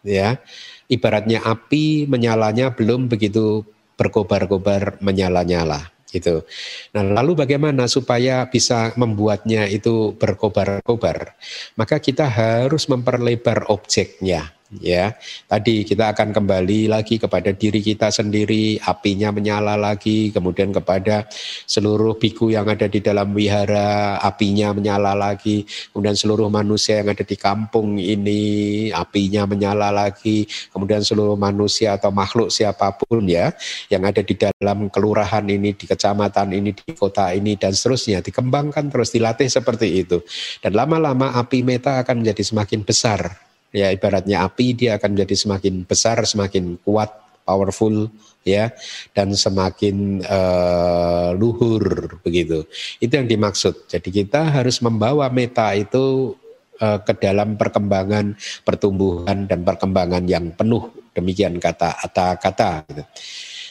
Ya. 0.00 0.40
Ibaratnya 0.88 1.44
api 1.44 2.08
menyalanya 2.08 2.72
belum 2.72 3.12
begitu 3.12 3.60
berkobar-kobar 4.00 4.96
menyala-nyala 5.04 5.92
gitu. 6.08 6.48
Nah, 6.96 7.04
lalu 7.04 7.44
bagaimana 7.44 7.84
supaya 7.92 8.48
bisa 8.48 8.96
membuatnya 8.96 9.68
itu 9.68 10.16
berkobar-kobar? 10.16 11.36
Maka 11.76 12.00
kita 12.00 12.24
harus 12.24 12.88
memperlebar 12.88 13.68
objeknya 13.68 14.57
ya 14.76 15.16
tadi 15.48 15.88
kita 15.88 16.12
akan 16.12 16.36
kembali 16.36 16.92
lagi 16.92 17.16
kepada 17.16 17.56
diri 17.56 17.80
kita 17.80 18.12
sendiri 18.12 18.76
apinya 18.84 19.32
menyala 19.32 19.80
lagi 19.80 20.28
kemudian 20.28 20.76
kepada 20.76 21.24
seluruh 21.64 22.20
biku 22.20 22.52
yang 22.52 22.68
ada 22.68 22.84
di 22.84 23.00
dalam 23.00 23.32
wihara 23.32 24.20
apinya 24.20 24.76
menyala 24.76 25.16
lagi 25.16 25.64
kemudian 25.96 26.12
seluruh 26.12 26.52
manusia 26.52 27.00
yang 27.00 27.16
ada 27.16 27.24
di 27.24 27.36
kampung 27.40 27.96
ini 27.96 28.92
apinya 28.92 29.48
menyala 29.48 29.88
lagi 29.88 30.44
kemudian 30.68 31.00
seluruh 31.00 31.40
manusia 31.40 31.96
atau 31.96 32.12
makhluk 32.12 32.52
siapa 32.52 32.92
pun 32.92 33.24
ya 33.24 33.56
yang 33.88 34.04
ada 34.04 34.20
di 34.20 34.36
dalam 34.36 34.92
kelurahan 34.92 35.48
ini 35.48 35.72
di 35.72 35.88
kecamatan 35.88 36.52
ini 36.52 36.76
di 36.76 36.92
kota 36.92 37.32
ini 37.32 37.56
dan 37.56 37.72
seterusnya 37.72 38.20
dikembangkan 38.20 38.92
terus 38.92 39.14
dilatih 39.14 39.48
seperti 39.48 40.04
itu. 40.04 40.20
Dan 40.60 40.76
lama-lama 40.76 41.32
api 41.38 41.64
meta 41.64 42.02
akan 42.02 42.20
menjadi 42.20 42.42
semakin 42.44 42.84
besar 42.84 43.47
ya 43.74 43.92
ibaratnya 43.92 44.44
api 44.44 44.72
dia 44.76 44.96
akan 44.96 45.16
menjadi 45.16 45.34
semakin 45.36 45.74
besar, 45.84 46.20
semakin 46.24 46.80
kuat, 46.82 47.12
powerful 47.48 48.12
ya 48.44 48.68
dan 49.16 49.32
semakin 49.32 50.20
uh, 50.24 51.32
luhur 51.32 52.20
begitu. 52.20 52.68
Itu 53.00 53.12
yang 53.16 53.28
dimaksud. 53.28 53.88
Jadi 53.88 54.08
kita 54.12 54.52
harus 54.60 54.84
membawa 54.84 55.32
meta 55.32 55.72
itu 55.72 56.36
uh, 56.80 56.98
ke 57.00 57.12
dalam 57.16 57.56
perkembangan 57.56 58.36
pertumbuhan 58.64 59.48
dan 59.48 59.64
perkembangan 59.64 60.24
yang 60.28 60.52
penuh. 60.52 60.92
Demikian 61.16 61.56
kata 61.56 61.96
kata-kata 62.04 62.84
gitu. 62.92 63.04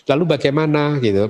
Lalu 0.10 0.24
bagaimana 0.38 0.98
gitu? 0.98 1.30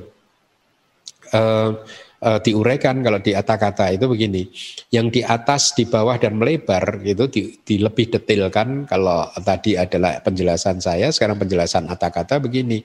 Uh, 1.36 1.84
uh, 2.24 2.40
diuraikan 2.42 3.02
kalau 3.06 3.20
di 3.22 3.34
kata-kata 3.34 3.94
itu 3.94 4.06
begini, 4.10 4.48
yang 4.94 5.10
di 5.14 5.22
atas, 5.22 5.74
di 5.78 5.86
bawah 5.86 6.18
dan 6.18 6.38
melebar 6.38 7.02
itu 7.06 7.26
di, 7.30 7.42
di 7.62 7.76
lebih 7.82 8.14
detailkan 8.14 8.90
kalau 8.90 9.30
tadi 9.42 9.78
adalah 9.78 10.22
penjelasan 10.22 10.82
saya, 10.82 11.14
sekarang 11.14 11.38
penjelasan 11.38 11.86
kata-kata 11.90 12.42
begini, 12.42 12.82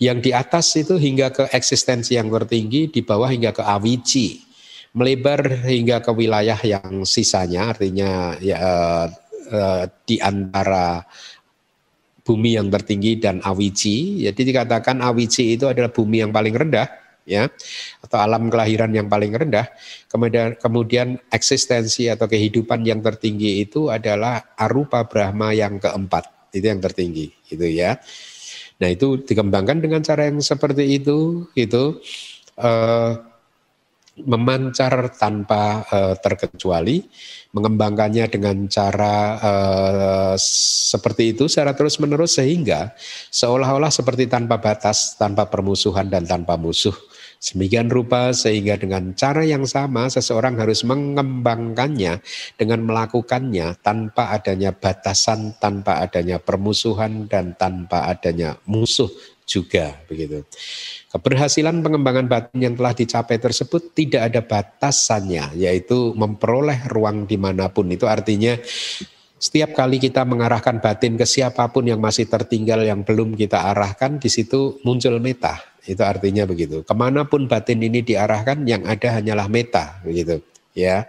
yang 0.00 0.20
di 0.20 0.32
atas 0.32 0.74
itu 0.76 0.96
hingga 0.96 1.32
ke 1.32 1.44
eksistensi 1.52 2.16
yang 2.16 2.28
tertinggi, 2.28 2.92
di 2.92 3.00
bawah 3.00 3.28
hingga 3.28 3.56
ke 3.56 3.62
awici, 3.64 4.40
melebar 4.94 5.64
hingga 5.64 6.04
ke 6.04 6.10
wilayah 6.12 6.58
yang 6.62 7.04
sisanya, 7.08 7.74
artinya 7.74 8.36
ya 8.38 8.58
uh, 8.58 9.06
uh, 9.50 9.82
di 10.04 10.20
antara 10.20 11.04
bumi 12.24 12.56
yang 12.56 12.72
tertinggi 12.72 13.20
dan 13.20 13.44
awici. 13.44 14.24
Jadi 14.24 14.48
dikatakan 14.48 15.04
awici 15.04 15.60
itu 15.60 15.68
adalah 15.68 15.92
bumi 15.92 16.24
yang 16.24 16.32
paling 16.32 16.56
rendah 16.56 17.03
ya 17.24 17.48
atau 18.04 18.18
alam 18.20 18.52
kelahiran 18.52 18.92
yang 18.92 19.08
paling 19.08 19.32
rendah. 19.32 19.68
Kemudian 20.08 20.56
kemudian 20.60 21.08
eksistensi 21.32 22.06
atau 22.08 22.28
kehidupan 22.28 22.84
yang 22.84 23.00
tertinggi 23.00 23.64
itu 23.64 23.88
adalah 23.88 24.54
arupa 24.56 25.04
brahma 25.08 25.52
yang 25.56 25.80
keempat. 25.80 26.52
Itu 26.54 26.70
yang 26.70 26.80
tertinggi 26.80 27.32
itu 27.50 27.66
ya. 27.66 27.98
Nah 28.78 28.88
itu 28.92 29.18
dikembangkan 29.24 29.82
dengan 29.82 30.04
cara 30.04 30.28
yang 30.28 30.38
seperti 30.38 31.00
itu 31.02 31.48
itu 31.56 31.98
eh, 32.60 33.12
memancar 34.22 35.10
tanpa 35.18 35.82
uh, 35.90 36.14
terkecuali, 36.14 37.02
mengembangkannya 37.50 38.30
dengan 38.30 38.70
cara 38.70 39.14
uh, 39.42 40.34
seperti 40.38 41.34
itu 41.34 41.50
secara 41.50 41.74
terus-menerus 41.74 42.38
sehingga 42.38 42.94
seolah-olah 43.34 43.90
seperti 43.90 44.30
tanpa 44.30 44.62
batas, 44.62 45.18
tanpa 45.18 45.50
permusuhan 45.50 46.06
dan 46.06 46.22
tanpa 46.22 46.54
musuh. 46.54 46.94
Semikian 47.44 47.92
rupa 47.92 48.32
sehingga 48.32 48.80
dengan 48.80 49.12
cara 49.12 49.44
yang 49.44 49.68
sama 49.68 50.08
seseorang 50.08 50.56
harus 50.56 50.80
mengembangkannya 50.80 52.24
dengan 52.56 52.80
melakukannya 52.88 53.84
tanpa 53.84 54.32
adanya 54.32 54.72
batasan, 54.72 55.52
tanpa 55.60 56.00
adanya 56.00 56.40
permusuhan 56.40 57.28
dan 57.28 57.52
tanpa 57.52 58.08
adanya 58.08 58.56
musuh 58.64 59.12
juga 59.44 59.92
begitu. 60.08 60.40
Keberhasilan 61.12 61.84
pengembangan 61.84 62.32
batin 62.32 62.64
yang 62.64 62.74
telah 62.80 62.96
dicapai 62.96 63.36
tersebut 63.36 63.92
tidak 63.92 64.32
ada 64.32 64.40
batasannya, 64.40 65.52
yaitu 65.60 66.16
memperoleh 66.16 66.88
ruang 66.88 67.28
di 67.28 67.36
mana 67.36 67.68
pun. 67.68 67.92
Itu 67.92 68.08
artinya 68.08 68.56
setiap 69.36 69.76
kali 69.76 70.00
kita 70.00 70.24
mengarahkan 70.24 70.80
batin 70.80 71.20
ke 71.20 71.28
siapa 71.28 71.68
pun 71.68 71.84
yang 71.84 72.00
masih 72.00 72.24
tertinggal, 72.24 72.80
yang 72.88 73.04
belum 73.04 73.36
kita 73.36 73.68
arahkan, 73.76 74.16
di 74.16 74.32
situ 74.32 74.80
muncul 74.80 75.20
meta. 75.20 75.73
Itu 75.84 76.00
artinya 76.00 76.48
begitu. 76.48 76.80
Ke 76.82 76.94
mana 76.96 77.28
pun 77.28 77.44
batin 77.44 77.84
ini 77.84 78.00
diarahkan, 78.00 78.64
yang 78.64 78.88
ada 78.88 79.20
hanyalah 79.20 79.46
meta, 79.52 80.00
begitu. 80.00 80.40
Ya, 80.74 81.06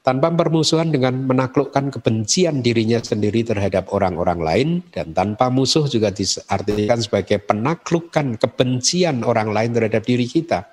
tanpa 0.00 0.32
permusuhan 0.32 0.88
dengan 0.88 1.12
menaklukkan 1.28 1.92
kebencian 1.92 2.64
dirinya 2.64 3.00
sendiri 3.04 3.44
terhadap 3.44 3.92
orang-orang 3.92 4.40
lain 4.40 4.68
dan 4.92 5.12
tanpa 5.12 5.52
musuh 5.52 5.84
juga 5.88 6.08
diartikan 6.08 6.98
sebagai 7.00 7.38
penaklukan 7.44 8.40
kebencian 8.40 9.22
orang 9.22 9.52
lain 9.52 9.70
terhadap 9.76 10.04
diri 10.04 10.24
kita. 10.24 10.64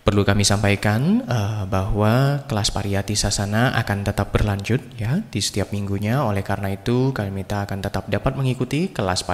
Perlu 0.05 0.21
kami 0.21 0.45
sampaikan 0.45 1.25
uh, 1.25 1.65
bahwa 1.65 2.45
kelas 2.45 2.69
Pariyati 2.77 3.17
Sasana 3.17 3.73
akan 3.73 4.05
tetap 4.05 4.37
berlanjut 4.37 4.85
ya 5.01 5.25
di 5.33 5.41
setiap 5.41 5.73
minggunya. 5.73 6.21
Oleh 6.21 6.45
karena 6.45 6.69
itu, 6.69 7.09
kalimita 7.17 7.65
akan 7.65 7.81
tetap 7.81 8.13
dapat 8.13 8.37
mengikuti 8.37 8.93
kelas 8.93 9.25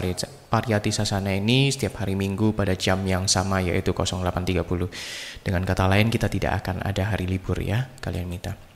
Pariyati 0.46 0.94
Sasana 0.94 1.34
ini 1.34 1.74
setiap 1.74 1.98
hari 1.98 2.14
Minggu 2.14 2.54
pada 2.54 2.78
jam 2.78 3.02
yang 3.02 3.26
sama 3.26 3.58
yaitu 3.58 3.90
08.30. 3.90 5.42
Dengan 5.42 5.66
kata 5.66 5.90
lain, 5.90 6.06
kita 6.06 6.30
tidak 6.30 6.62
akan 6.62 6.86
ada 6.86 7.10
hari 7.10 7.26
libur 7.26 7.58
ya, 7.58 7.90
kalian 7.98 8.30
minta. 8.30 8.69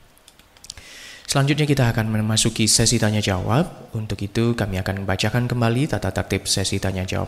Selanjutnya 1.35 1.67
kita 1.67 1.91
akan 1.91 2.15
memasuki 2.15 2.63
sesi 2.63 2.95
tanya 2.95 3.19
jawab. 3.19 3.91
Untuk 3.91 4.15
itu 4.23 4.55
kami 4.55 4.79
akan 4.79 5.03
membacakan 5.03 5.51
kembali 5.51 5.91
tata 5.91 6.07
tertib 6.07 6.47
sesi 6.47 6.79
tanya 6.79 7.03
jawab. 7.03 7.27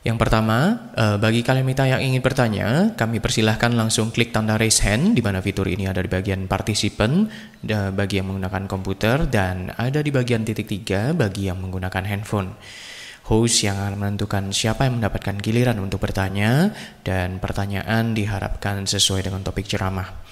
Yang 0.00 0.16
pertama, 0.16 0.88
eh, 0.96 1.20
bagi 1.20 1.44
kalian 1.44 1.68
mita 1.68 1.84
yang 1.84 2.00
ingin 2.00 2.24
bertanya, 2.24 2.96
kami 2.96 3.20
persilahkan 3.20 3.76
langsung 3.76 4.08
klik 4.08 4.32
tanda 4.32 4.56
raise 4.56 4.80
hand, 4.88 5.12
di 5.12 5.20
mana 5.20 5.44
fitur 5.44 5.68
ini 5.68 5.84
ada 5.84 6.00
di 6.00 6.08
bagian 6.08 6.48
partisipan 6.48 7.28
bagi 7.92 8.24
yang 8.24 8.32
menggunakan 8.32 8.64
komputer, 8.64 9.28
dan 9.28 9.68
ada 9.76 10.00
di 10.00 10.08
bagian 10.08 10.48
titik 10.48 10.72
tiga 10.72 11.12
bagi 11.12 11.52
yang 11.52 11.60
menggunakan 11.60 12.08
handphone. 12.08 12.56
Host 13.28 13.68
yang 13.68 13.76
akan 13.76 14.00
menentukan 14.00 14.48
siapa 14.48 14.88
yang 14.88 15.04
mendapatkan 15.04 15.36
giliran 15.44 15.76
untuk 15.84 16.00
bertanya, 16.00 16.72
dan 17.04 17.36
pertanyaan 17.36 18.16
diharapkan 18.16 18.88
sesuai 18.88 19.28
dengan 19.28 19.44
topik 19.44 19.68
ceramah. 19.68 20.24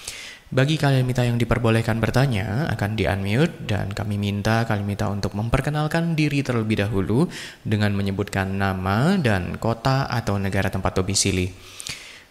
Bagi 0.55 0.79
kalian 0.79 1.03
minta 1.03 1.27
yang 1.27 1.35
diperbolehkan 1.35 1.99
bertanya 1.99 2.71
akan 2.71 2.95
di-unmute 2.95 3.67
dan 3.67 3.91
kami 3.91 4.23
minta 4.23 4.63
kalian 4.63 4.87
minta 4.87 5.11
untuk 5.11 5.35
memperkenalkan 5.35 6.15
diri 6.15 6.47
terlebih 6.47 6.79
dahulu 6.79 7.27
dengan 7.67 7.91
menyebutkan 7.91 8.55
nama 8.55 9.19
dan 9.19 9.59
kota 9.59 10.07
atau 10.07 10.39
negara 10.39 10.71
tempat 10.71 10.95
domisili. 10.95 11.51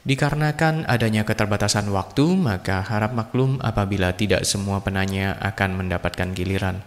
Dikarenakan 0.08 0.88
adanya 0.88 1.28
keterbatasan 1.28 1.92
waktu, 1.92 2.24
maka 2.40 2.80
harap 2.80 3.12
maklum 3.12 3.60
apabila 3.60 4.16
tidak 4.16 4.48
semua 4.48 4.80
penanya 4.80 5.36
akan 5.44 5.84
mendapatkan 5.84 6.32
giliran. 6.32 6.80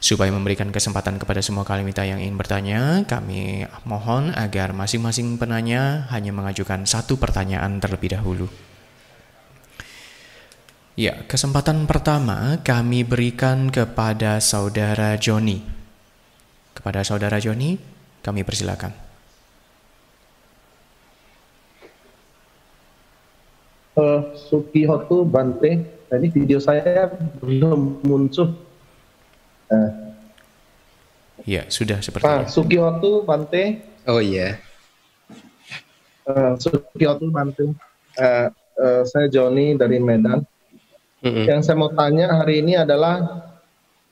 Supaya 0.00 0.32
memberikan 0.32 0.72
kesempatan 0.72 1.20
kepada 1.20 1.44
semua 1.44 1.68
kalimita 1.68 2.08
yang 2.08 2.24
ingin 2.24 2.40
bertanya, 2.40 3.04
kami 3.04 3.68
mohon 3.84 4.32
agar 4.32 4.72
masing-masing 4.72 5.36
penanya 5.36 6.08
hanya 6.08 6.32
mengajukan 6.32 6.88
satu 6.88 7.20
pertanyaan 7.20 7.84
terlebih 7.84 8.16
dahulu. 8.16 8.48
Ya, 10.94 11.26
kesempatan 11.26 11.90
pertama 11.90 12.62
kami 12.62 13.02
berikan 13.02 13.66
kepada 13.66 14.38
saudara 14.38 15.18
Joni. 15.18 15.58
Kepada 16.70 17.02
saudara 17.02 17.42
Joni, 17.42 17.74
kami 18.22 18.46
persilakan. 18.46 18.94
Uh, 23.98 24.38
Suki 24.38 24.86
Hotu 24.86 25.26
Bante, 25.26 25.82
nah, 25.82 26.14
ini 26.14 26.30
video 26.30 26.62
saya 26.62 27.10
belum 27.42 27.98
muncul. 28.06 28.54
Uh. 29.66 30.14
Ya, 31.42 31.66
sudah 31.74 31.98
seperti 32.06 32.22
Pak 32.22 32.46
Suki 32.46 32.78
Hotu 32.78 33.26
Bante. 33.26 33.82
Oh 34.06 34.22
iya. 34.22 34.62
Yeah. 36.22 36.30
Uh, 36.30 36.54
Suki 36.54 37.02
Hotu 37.02 37.34
Bante. 37.34 37.74
Uh, 38.14 38.46
uh, 38.78 39.02
saya 39.02 39.26
Joni 39.26 39.74
dari 39.74 39.98
Medan. 39.98 40.46
Mm-hmm. 41.24 41.44
Yang 41.48 41.60
saya 41.64 41.76
mau 41.80 41.88
tanya 41.88 42.36
hari 42.36 42.60
ini 42.60 42.76
adalah 42.76 43.48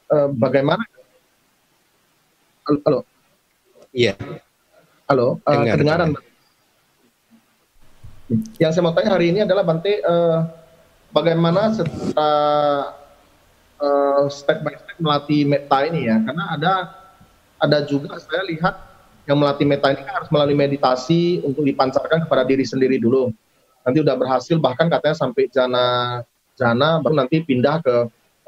uh, 0.08 0.32
bagaimana? 0.32 0.80
Halo. 2.64 3.04
Iya. 3.92 4.16
Halo. 5.04 5.36
Uh, 5.44 5.64
kedengaran. 5.68 6.16
Yang 8.56 8.70
saya 8.72 8.82
mau 8.88 8.96
tanya 8.96 9.12
hari 9.12 9.28
ini 9.28 9.44
adalah 9.44 9.60
Bante, 9.60 10.00
uh, 10.00 10.48
bagaimana 11.12 11.76
setelah 11.76 12.96
uh, 13.76 14.24
step 14.32 14.64
by 14.64 14.72
step 14.72 14.96
melatih 14.96 15.44
meta 15.44 15.84
ini 15.84 16.08
ya? 16.08 16.16
Karena 16.16 16.56
ada 16.56 16.72
ada 17.60 17.78
juga 17.84 18.16
saya 18.24 18.40
lihat 18.48 18.88
yang 19.28 19.36
melatih 19.36 19.68
meta 19.68 19.92
ini 19.92 20.00
kan 20.00 20.24
harus 20.24 20.32
melalui 20.32 20.56
meditasi 20.56 21.44
untuk 21.44 21.68
dipancarkan 21.68 22.24
kepada 22.24 22.48
diri 22.48 22.64
sendiri 22.64 22.96
dulu. 22.96 23.28
Nanti 23.84 24.00
udah 24.00 24.16
berhasil 24.16 24.56
bahkan 24.56 24.88
katanya 24.88 25.12
sampai 25.12 25.52
jana 25.52 25.84
jana 26.56 27.00
baru 27.00 27.24
nanti 27.24 27.40
pindah 27.42 27.80
ke 27.80 27.96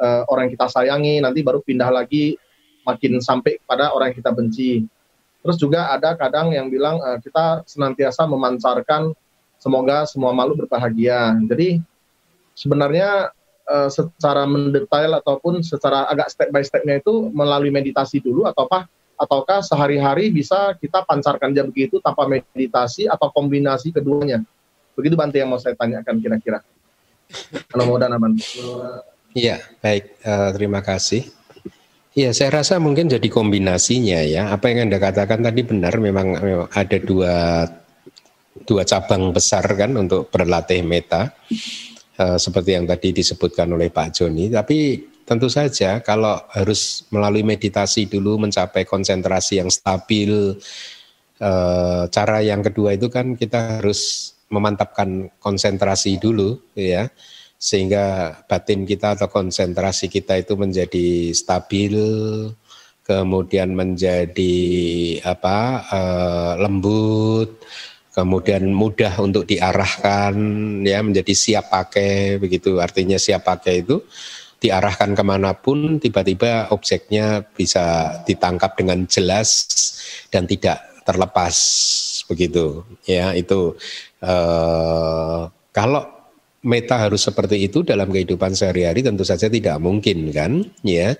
uh, 0.00 0.22
orang 0.28 0.48
yang 0.48 0.54
kita 0.58 0.66
sayangi 0.70 1.14
nanti 1.22 1.40
baru 1.40 1.60
pindah 1.64 1.90
lagi 1.90 2.36
makin 2.84 3.18
sampai 3.18 3.58
pada 3.64 3.90
orang 3.92 4.12
yang 4.12 4.18
kita 4.20 4.32
benci. 4.32 4.72
Terus 5.44 5.56
juga 5.60 5.92
ada 5.92 6.16
kadang 6.16 6.52
yang 6.52 6.72
bilang 6.72 7.00
uh, 7.00 7.20
kita 7.20 7.64
senantiasa 7.68 8.24
memancarkan 8.28 9.12
semoga 9.60 10.04
semua 10.08 10.32
makhluk 10.32 10.64
berbahagia. 10.64 11.36
Jadi 11.48 11.80
sebenarnya 12.56 13.32
uh, 13.68 13.88
secara 13.88 14.44
mendetail 14.48 15.20
ataupun 15.20 15.60
secara 15.64 16.08
agak 16.08 16.32
step 16.32 16.48
by 16.52 16.64
stepnya 16.64 17.00
itu 17.00 17.28
melalui 17.32 17.72
meditasi 17.72 18.20
dulu 18.20 18.44
atau 18.48 18.68
apa? 18.68 18.88
Ataukah 19.14 19.62
sehari-hari 19.62 20.34
bisa 20.34 20.74
kita 20.74 21.06
pancarkan 21.06 21.54
aja 21.54 21.62
begitu 21.62 22.02
tanpa 22.02 22.26
meditasi 22.26 23.06
atau 23.06 23.30
kombinasi 23.30 23.94
keduanya? 23.94 24.42
Begitu 24.98 25.14
Bante 25.14 25.38
yang 25.38 25.54
mau 25.54 25.60
saya 25.60 25.78
tanyakan 25.78 26.18
kira-kira 26.18 26.66
kalau 27.70 27.84
mau 27.94 27.98
dana 27.98 28.16
Iya, 29.34 29.58
baik. 29.82 30.22
Uh, 30.22 30.50
terima 30.54 30.78
kasih. 30.78 31.26
Iya, 32.14 32.30
saya 32.30 32.62
rasa 32.62 32.78
mungkin 32.78 33.10
jadi 33.10 33.26
kombinasinya 33.26 34.22
ya. 34.22 34.54
Apa 34.54 34.70
yang 34.70 34.86
Anda 34.86 35.02
katakan 35.02 35.42
tadi 35.42 35.66
benar, 35.66 35.98
memang, 35.98 36.38
memang 36.38 36.70
ada 36.70 36.98
dua 37.02 37.66
dua 38.62 38.86
cabang 38.86 39.34
besar 39.34 39.66
kan 39.74 39.90
untuk 39.98 40.30
berlatih 40.30 40.86
meta 40.86 41.34
uh, 42.22 42.38
seperti 42.38 42.78
yang 42.78 42.86
tadi 42.86 43.10
disebutkan 43.10 43.66
oleh 43.74 43.90
Pak 43.90 44.14
Joni. 44.14 44.46
Tapi 44.46 45.02
tentu 45.26 45.50
saja 45.50 45.98
kalau 45.98 46.38
harus 46.54 47.02
melalui 47.10 47.42
meditasi 47.42 48.06
dulu 48.06 48.38
mencapai 48.46 48.86
konsentrasi 48.86 49.58
yang 49.58 49.70
stabil. 49.74 50.54
Uh, 51.34 52.06
cara 52.14 52.46
yang 52.46 52.62
kedua 52.62 52.94
itu 52.94 53.10
kan 53.10 53.34
kita 53.34 53.82
harus 53.82 54.33
memantapkan 54.54 55.34
konsentrasi 55.42 56.22
dulu 56.22 56.54
ya. 56.78 57.10
Sehingga 57.58 58.38
batin 58.46 58.86
kita 58.86 59.18
atau 59.18 59.26
konsentrasi 59.26 60.06
kita 60.06 60.38
itu 60.38 60.54
menjadi 60.54 61.32
stabil 61.34 61.96
kemudian 63.04 63.76
menjadi 63.76 64.56
apa 65.28 65.58
uh, 65.92 66.52
lembut 66.56 67.60
kemudian 68.14 68.70
mudah 68.70 69.18
untuk 69.18 69.44
diarahkan 69.44 70.34
ya 70.86 71.02
menjadi 71.02 71.34
siap 71.34 71.74
pakai 71.74 72.38
begitu. 72.38 72.78
Artinya 72.78 73.18
siap 73.18 73.42
pakai 73.44 73.82
itu 73.82 74.00
diarahkan 74.62 75.12
ke 75.12 75.22
mana 75.26 75.52
pun 75.52 75.98
tiba-tiba 76.00 76.72
objeknya 76.72 77.42
bisa 77.42 78.16
ditangkap 78.24 78.78
dengan 78.78 79.04
jelas 79.10 79.66
dan 80.30 80.46
tidak 80.46 80.80
terlepas 81.04 81.52
begitu. 82.30 82.86
Ya 83.04 83.34
itu 83.34 83.76
uh, 84.24 85.52
kalau 85.74 86.13
meta 86.64 86.96
harus 86.96 87.22
seperti 87.22 87.68
itu 87.68 87.84
dalam 87.84 88.08
kehidupan 88.08 88.56
sehari-hari 88.56 89.04
tentu 89.04 89.22
saja 89.22 89.46
tidak 89.52 89.76
mungkin 89.78 90.32
kan 90.32 90.64
ya 90.80 91.14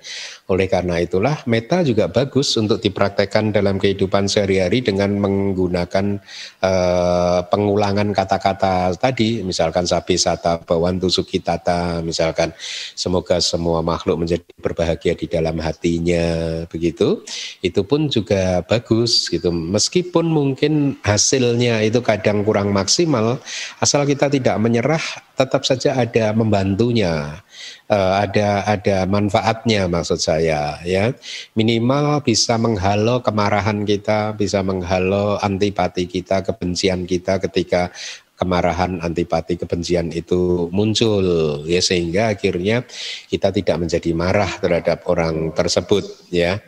oleh 0.49 0.67
karena 0.69 1.01
itulah 1.01 1.41
meta 1.45 1.81
juga 1.85 2.09
bagus 2.09 2.53
untuk 2.57 2.81
dipraktekkan 2.81 3.53
dalam 3.53 3.81
kehidupan 3.81 4.29
sehari-hari 4.29 4.81
dengan 4.81 5.17
menggunakan 5.21 6.21
uh, 6.61 7.41
pengulangan 7.49 8.13
kata-kata 8.13 8.97
tadi, 8.97 9.41
misalkan 9.41 9.85
sapi 9.85 10.17
sata 10.17 10.61
bawantu 10.61 11.09
sukitata, 11.09 12.01
misalkan 12.01 12.53
semoga 12.97 13.41
semua 13.41 13.81
makhluk 13.81 14.25
menjadi 14.25 14.45
berbahagia 14.61 15.15
di 15.17 15.27
dalam 15.29 15.61
hatinya, 15.61 16.63
begitu. 16.69 17.25
Itu 17.65 17.85
pun 17.85 18.09
juga 18.09 18.61
bagus 18.65 19.29
gitu. 19.29 19.49
Meskipun 19.53 20.29
mungkin 20.29 21.01
hasilnya 21.05 21.85
itu 21.85 22.01
kadang 22.01 22.45
kurang 22.45 22.73
maksimal, 22.73 23.41
asal 23.81 24.05
kita 24.05 24.29
tidak 24.33 24.57
menyerah, 24.61 25.03
tetap 25.35 25.67
saja 25.67 25.99
ada 25.99 26.31
membantunya 26.31 27.43
uh, 27.91 28.15
ada 28.23 28.63
ada 28.67 29.03
manfaatnya 29.05 29.91
maksud 29.91 30.19
saya 30.23 30.79
ya. 30.87 31.11
Minimal 31.59 32.23
bisa 32.23 32.55
menghalau 32.57 33.21
kemarahan 33.21 33.83
kita 33.83 34.39
bisa 34.39 34.63
menghalau 34.63 35.37
antipati 35.43 36.07
kita 36.07 36.47
kebencian 36.47 37.05
kita 37.05 37.43
ketika 37.43 37.91
kemarahan 38.35 38.99
antipati 39.03 39.59
kebencian 39.59 40.15
itu 40.15 40.71
muncul 40.71 41.27
ya. 41.67 41.83
Sehingga 41.83 42.35
akhirnya 42.35 42.87
kita 43.27 43.51
tidak 43.51 43.77
menjadi 43.83 44.11
marah 44.15 44.51
terhadap 44.63 45.03
orang 45.11 45.51
tersebut 45.51 46.31
ya 46.31 46.63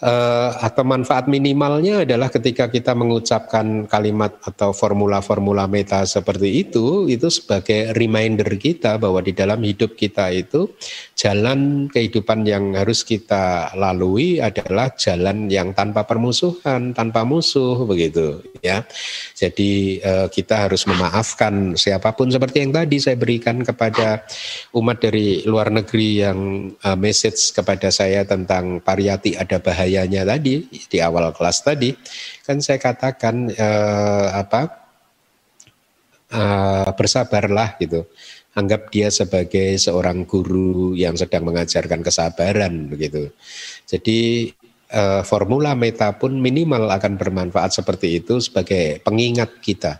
uh, 0.00 0.50
atau 0.60 0.82
manfaat 0.84 1.28
minimalnya 1.28 2.04
adalah 2.04 2.32
ketika 2.32 2.68
kita 2.72 2.96
mengucapkan 2.96 3.86
kalimat 3.86 4.36
atau 4.44 4.72
formula-formula 4.72 5.68
meta 5.68 6.02
seperti 6.04 6.66
itu, 6.66 7.06
itu 7.06 7.28
sebagai 7.28 7.92
reminder 7.96 8.48
kita 8.56 8.96
bahwa 8.96 9.20
di 9.20 9.36
dalam 9.36 9.60
hidup 9.60 9.94
kita 9.94 10.32
itu 10.32 10.72
jalan 11.16 11.86
kehidupan 11.92 12.44
yang 12.48 12.72
harus 12.76 13.04
kita 13.04 13.72
lalui 13.76 14.40
adalah 14.40 14.92
jalan 14.96 15.52
yang 15.52 15.76
tanpa 15.76 16.08
permusuhan, 16.08 16.96
tanpa 16.96 17.22
musuh 17.24 17.84
begitu 17.84 18.40
ya. 18.64 18.84
Jadi 19.36 20.00
uh, 20.00 20.26
kita 20.32 20.68
harus 20.68 20.88
memaafkan 20.88 21.76
siapa 21.76 22.12
pun 22.16 22.32
seperti 22.32 22.64
yang 22.64 22.72
tadi 22.72 22.96
saya 23.00 23.16
berikan 23.20 23.60
kepada 23.60 24.24
umat 24.76 25.00
dari 25.00 25.44
luar 25.44 25.68
negeri 25.68 26.24
yang 26.24 26.38
uh, 26.80 26.96
message 26.96 27.52
kepada 27.52 27.92
saya 27.92 28.24
tentang 28.24 28.80
pariyati 28.80 29.36
ada 29.36 29.60
bahaya 29.60 29.89
bahayanya 29.90 30.22
tadi 30.22 30.70
di 30.70 30.98
awal 31.02 31.34
kelas 31.34 31.66
tadi 31.66 31.90
kan 32.46 32.62
saya 32.62 32.78
katakan 32.78 33.50
eh, 33.50 34.28
apa 34.30 34.70
eh, 36.30 36.90
bersabarlah 36.94 37.74
gitu. 37.82 38.06
Anggap 38.54 38.90
dia 38.90 39.10
sebagai 39.14 39.78
seorang 39.78 40.26
guru 40.26 40.94
yang 40.98 41.14
sedang 41.14 41.46
mengajarkan 41.46 42.02
kesabaran 42.02 42.86
begitu. 42.86 43.34
Jadi 43.90 44.50
eh, 44.94 45.22
formula 45.26 45.74
meta 45.74 46.14
pun 46.14 46.38
minimal 46.38 46.86
akan 46.94 47.18
bermanfaat 47.18 47.74
seperti 47.82 48.22
itu 48.22 48.38
sebagai 48.38 49.02
pengingat 49.02 49.58
kita 49.58 49.98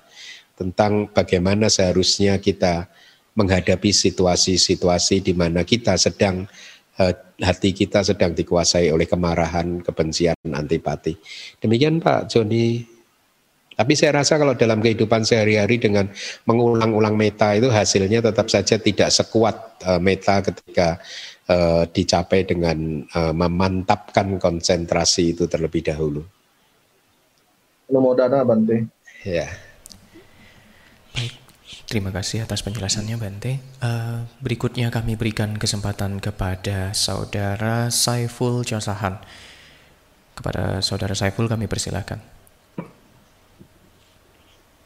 tentang 0.55 1.11
bagaimana 1.11 1.67
seharusnya 1.67 2.39
kita 2.39 2.87
menghadapi 3.35 3.91
situasi-situasi 3.91 5.23
di 5.23 5.35
mana 5.35 5.67
kita 5.67 5.99
sedang 5.99 6.47
hati 7.41 7.71
kita 7.73 8.05
sedang 8.05 8.37
dikuasai 8.37 8.93
oleh 8.93 9.09
kemarahan, 9.09 9.81
kebencian, 9.81 10.37
antipati. 10.53 11.17
Demikian 11.61 11.99
Pak 12.01 12.29
Joni. 12.29 12.85
Tapi 13.81 13.97
saya 13.97 14.21
rasa 14.21 14.37
kalau 14.37 14.53
dalam 14.53 14.85
kehidupan 14.85 15.25
sehari-hari 15.25 15.81
dengan 15.81 16.05
mengulang-ulang 16.45 17.17
meta 17.17 17.57
itu 17.57 17.73
hasilnya 17.73 18.21
tetap 18.21 18.53
saja 18.53 18.77
tidak 18.77 19.09
sekuat 19.09 19.81
uh, 19.89 19.97
meta 19.97 20.45
ketika 20.45 21.01
uh, 21.49 21.89
dicapai 21.89 22.45
dengan 22.45 23.01
uh, 23.09 23.33
memantapkan 23.33 24.37
konsentrasi 24.37 25.33
itu 25.33 25.49
terlebih 25.49 25.81
dahulu. 25.81 26.21
Namo 27.89 28.13
Dana 28.13 28.45
Bante. 28.45 28.85
Ya. 29.25 29.49
Terima 31.91 32.15
kasih 32.15 32.47
atas 32.47 32.63
penjelasannya 32.63 33.19
Bante. 33.19 33.59
Uh, 33.83 34.23
berikutnya 34.39 34.95
kami 34.95 35.19
berikan 35.19 35.59
kesempatan 35.59 36.23
kepada 36.23 36.95
Saudara 36.95 37.91
Saiful 37.91 38.63
Josahan. 38.63 39.19
Kepada 40.39 40.87
Saudara 40.87 41.19
Saiful 41.19 41.51
kami 41.51 41.67
persilakan. 41.67 42.23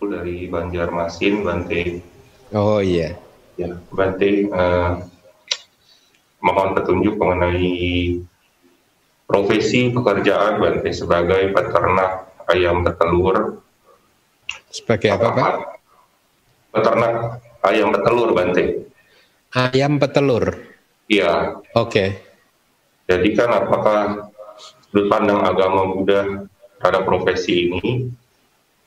Dari 0.00 0.48
Banjarmasin, 0.48 1.44
Bante. 1.44 2.00
Oh 2.56 2.80
iya. 2.80 3.20
Ya, 3.60 3.76
Bante, 3.92 4.48
uh, 4.48 5.04
mohon 6.40 6.72
petunjuk 6.72 7.20
mengenai 7.20 8.16
profesi 9.28 9.92
pekerjaan 9.92 10.56
Bante 10.56 10.88
sebagai 10.88 11.52
peternak 11.52 12.32
ayam 12.48 12.80
petelur. 12.80 13.60
Sebagai 14.72 15.20
apa 15.20 15.28
Pak? 15.36 15.73
Peternak 16.74 17.38
ayam 17.62 17.94
petelur 17.94 18.34
Bante. 18.34 18.90
Ayam 19.54 20.02
petelur. 20.02 20.58
Iya. 21.06 21.62
Oke. 21.78 21.88
Okay. 21.88 22.08
Jadi 23.06 23.28
kan 23.36 23.50
apakah 23.54 24.32
sudut 24.90 25.06
pandang 25.06 25.44
agama 25.44 25.94
Buddha 25.94 26.48
terhadap 26.80 27.06
profesi 27.06 27.70
ini 27.70 28.10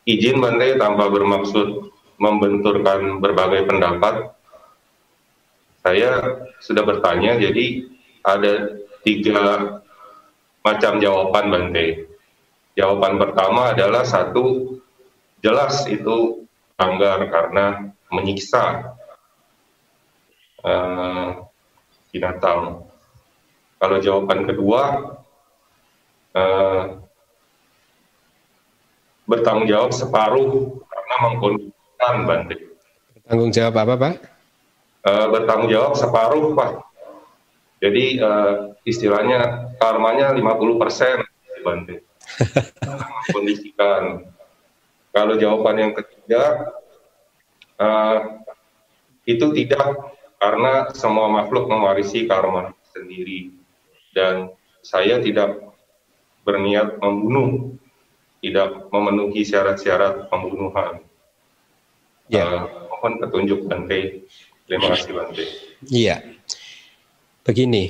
izin 0.07 0.43
Bante 0.43 0.75
tanpa 0.75 1.07
bermaksud 1.07 1.91
membenturkan 2.17 3.21
berbagai 3.21 3.69
pendapat. 3.69 4.33
Saya 5.85 6.43
sudah 6.59 6.83
bertanya, 6.83 7.39
jadi 7.39 7.87
ada 8.25 8.83
tiga 9.07 9.79
macam 10.65 10.99
jawaban 10.99 11.47
Bante. 11.47 12.09
Jawaban 12.75 13.21
pertama 13.21 13.71
adalah 13.71 14.03
satu, 14.03 14.77
jelas 15.39 15.85
itu 15.87 16.46
anggar 16.77 17.25
karena 17.27 17.65
menyiksa 18.13 18.93
uh, 20.61 21.49
binatang. 22.13 22.85
Kalau 23.77 23.97
jawaban 24.01 24.45
kedua, 24.49 24.81
uh, 26.33 26.83
bertanggung 29.29 29.69
jawab 29.69 29.91
separuh 29.93 30.81
karena 30.81 31.15
mengkondisikan 31.29 32.15
Bante. 32.25 32.55
Bertanggung 33.21 33.51
jawab 33.53 33.75
apa 33.85 33.93
Pak? 33.97 34.13
Uh, 35.05 35.27
bertanggung 35.29 35.69
jawab 35.69 35.93
separuh 35.93 36.57
Pak. 36.57 36.71
Jadi 37.77 38.17
uh, 38.17 38.73
istilahnya 38.81 39.69
karmanya 39.77 40.33
50 40.33 40.81
persen 40.81 41.21
Bante. 41.61 42.01
mengkondisikan. 42.85 44.33
Kalau 45.17 45.33
jawaban 45.33 45.81
yang 45.81 45.93
ketiga, 45.97 46.77
uh, 47.81 48.37
itu 49.25 49.49
tidak 49.57 50.13
karena 50.37 50.93
semua 50.93 51.25
makhluk 51.25 51.65
mewarisi 51.65 52.29
karma 52.29 52.77
sendiri 52.93 53.49
dan 54.13 54.53
saya 54.85 55.17
tidak 55.17 55.57
berniat 56.45 57.01
membunuh, 57.01 57.73
tidak 58.45 58.93
memenuhi 58.93 59.41
syarat-syarat 59.41 60.29
pembunuhan. 60.29 61.01
Ya. 62.29 62.69
Uh, 62.69 62.85
mohon 62.93 63.17
petunjuk 63.17 63.65
Bante. 63.65 64.21
Terima 64.69 64.93
kasih 64.93 65.17
Bante. 65.17 65.45
Iya. 65.89 66.21
Begini, 67.41 67.89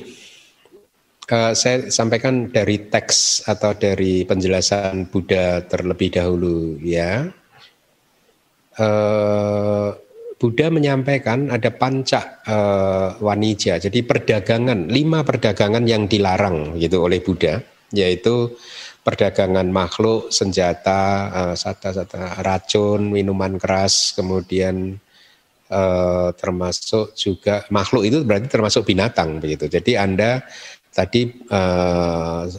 uh, 1.31 1.53
saya 1.53 1.91
sampaikan 1.91 2.49
dari 2.51 2.87
teks 2.87 3.47
atau 3.47 3.75
dari 3.75 4.23
penjelasan 4.23 5.11
Buddha 5.11 5.63
terlebih 5.67 6.15
dahulu 6.15 6.79
ya. 6.81 7.27
eh, 8.77 9.89
Buddha 10.37 10.67
menyampaikan 10.69 11.49
ada 11.49 11.73
panca 11.73 12.45
eh, 12.45 13.09
wanija, 13.17 13.81
jadi 13.81 13.99
perdagangan 14.05 14.85
lima 14.85 15.25
perdagangan 15.25 15.81
yang 15.89 16.05
dilarang 16.05 16.77
gitu 16.77 17.01
oleh 17.01 17.17
Buddha, 17.25 17.57
yaitu 17.89 18.53
perdagangan 19.07 19.71
makhluk, 19.71 20.35
senjata, 20.35 21.31
uh, 21.31 21.55
sata-sata, 21.55 22.43
racun, 22.43 23.07
minuman 23.07 23.55
keras, 23.55 24.11
kemudian 24.11 24.99
uh, 25.71 26.35
termasuk 26.35 27.15
juga 27.15 27.63
makhluk 27.71 28.03
itu 28.03 28.27
berarti 28.27 28.51
termasuk 28.51 28.83
binatang 28.83 29.39
begitu. 29.39 29.71
Jadi 29.71 29.95
Anda 29.95 30.43
tadi 30.97 31.45
uh, 31.53 32.49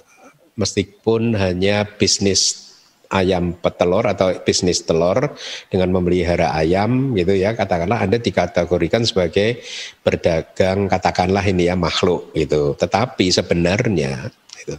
meskipun 0.54 1.34
hanya 1.34 1.82
bisnis 1.98 2.70
ayam 3.10 3.56
petelur 3.58 4.04
atau 4.06 4.30
bisnis 4.46 4.84
telur 4.86 5.34
dengan 5.72 5.90
memelihara 5.90 6.54
ayam 6.54 7.18
gitu 7.18 7.34
ya 7.34 7.56
katakanlah 7.58 8.04
Anda 8.04 8.22
dikategorikan 8.22 9.02
sebagai 9.02 9.64
berdagang 10.06 10.86
katakanlah 10.86 11.42
ini 11.42 11.66
ya 11.66 11.74
makhluk 11.74 12.30
gitu 12.36 12.78
tetapi 12.78 13.32
sebenarnya 13.34 14.30
gitu. 14.60 14.76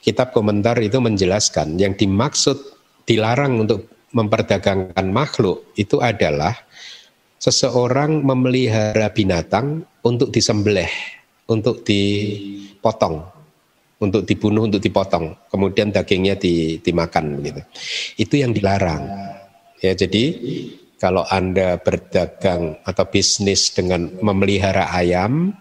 Kitab 0.00 0.30
komentar 0.30 0.78
itu 0.78 1.02
menjelaskan 1.02 1.76
yang 1.76 1.98
dimaksud 1.98 2.56
dilarang 3.04 3.66
untuk 3.66 3.90
memperdagangkan 4.14 5.10
makhluk 5.10 5.74
itu 5.74 5.98
adalah 5.98 6.54
seseorang 7.42 8.22
memelihara 8.22 9.10
binatang 9.10 9.82
untuk 10.06 10.30
disembelih, 10.30 10.88
untuk 11.50 11.82
dipotong, 12.84 13.24
untuk 14.04 14.28
dibunuh, 14.28 14.68
untuk 14.68 14.84
dipotong, 14.84 15.48
kemudian 15.48 15.88
dagingnya 15.88 16.36
dimakan 16.84 17.40
gitu. 17.40 17.62
Itu 18.20 18.34
yang 18.36 18.52
dilarang. 18.52 19.08
Ya, 19.80 19.96
jadi 19.96 20.36
kalau 21.00 21.24
Anda 21.32 21.80
berdagang 21.80 22.84
atau 22.84 23.04
bisnis 23.08 23.72
dengan 23.72 24.12
memelihara 24.20 24.92
ayam, 24.92 25.56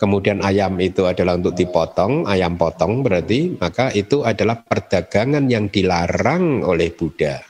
kemudian 0.00 0.40
ayam 0.40 0.80
itu 0.80 1.04
adalah 1.04 1.36
untuk 1.36 1.52
dipotong, 1.52 2.24
ayam 2.24 2.56
potong 2.56 3.04
berarti, 3.04 3.60
maka 3.60 3.92
itu 3.92 4.24
adalah 4.24 4.64
perdagangan 4.64 5.44
yang 5.52 5.68
dilarang 5.68 6.64
oleh 6.64 6.96
Buddha. 6.96 7.44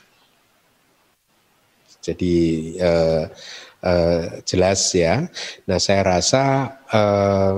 Jadi 2.03 2.35
eh, 2.77 3.23
eh, 3.79 4.23
jelas 4.45 4.91
ya. 4.91 5.25
Nah 5.65 5.79
saya 5.81 6.01
rasa 6.05 6.43
eh, 6.85 7.55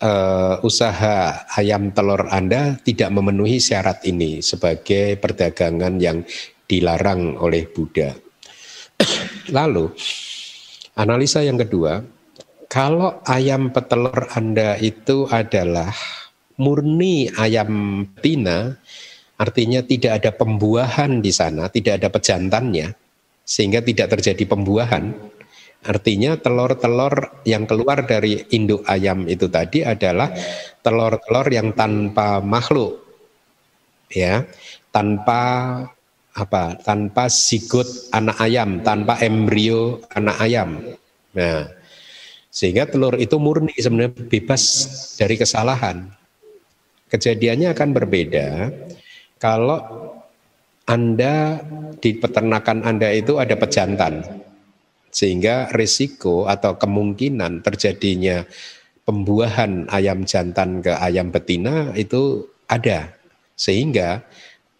eh, 0.00 0.54
usaha 0.64 1.46
ayam 1.54 1.92
telur 1.92 2.26
Anda 2.32 2.80
tidak 2.80 3.12
memenuhi 3.12 3.60
syarat 3.60 4.02
ini 4.08 4.40
sebagai 4.40 5.20
perdagangan 5.20 6.00
yang 6.00 6.24
dilarang 6.64 7.36
oleh 7.36 7.68
Buddha. 7.68 8.16
Lalu 9.56 9.92
analisa 10.96 11.44
yang 11.44 11.60
kedua, 11.60 12.00
kalau 12.70 13.18
ayam 13.26 13.74
petelur 13.74 14.30
Anda 14.32 14.78
itu 14.78 15.26
adalah 15.26 15.90
murni 16.60 17.26
ayam 17.34 18.04
betina, 18.14 18.76
artinya 19.40 19.80
tidak 19.80 20.22
ada 20.22 20.30
pembuahan 20.30 21.24
di 21.24 21.32
sana, 21.32 21.66
tidak 21.72 21.98
ada 21.98 22.08
pejantannya, 22.12 22.94
sehingga 23.42 23.80
tidak 23.80 24.14
terjadi 24.14 24.44
pembuahan. 24.46 25.10
Artinya 25.80 26.36
telur-telur 26.36 27.40
yang 27.48 27.64
keluar 27.64 28.04
dari 28.04 28.44
induk 28.52 28.84
ayam 28.84 29.24
itu 29.24 29.48
tadi 29.48 29.80
adalah 29.80 30.28
telur-telur 30.84 31.48
yang 31.48 31.72
tanpa 31.72 32.44
makhluk, 32.44 33.00
ya, 34.12 34.44
tanpa 34.92 35.42
apa? 36.36 36.76
Tanpa 36.84 37.32
sigut 37.32 37.88
anak 38.12 38.36
ayam, 38.44 38.84
tanpa 38.84 39.24
embrio 39.24 40.04
anak 40.12 40.36
ayam. 40.44 40.84
Nah, 41.32 41.64
sehingga 42.52 42.84
telur 42.84 43.16
itu 43.16 43.40
murni 43.40 43.72
sebenarnya 43.72 44.12
bebas 44.28 44.62
dari 45.16 45.40
kesalahan. 45.40 46.12
Kejadiannya 47.08 47.72
akan 47.72 47.88
berbeda 47.96 48.68
kalau 49.40 49.80
Anda 50.84 51.62
di 52.02 52.18
peternakan 52.18 52.82
Anda 52.84 53.14
itu 53.14 53.40
ada 53.40 53.54
pejantan. 53.54 54.44
Sehingga 55.10 55.70
risiko 55.74 56.46
atau 56.46 56.78
kemungkinan 56.78 57.66
terjadinya 57.66 58.46
pembuahan 59.02 59.90
ayam 59.90 60.22
jantan 60.22 60.80
ke 60.80 60.94
ayam 60.94 61.34
betina 61.34 61.90
itu 61.98 62.46
ada. 62.70 63.10
Sehingga 63.58 64.22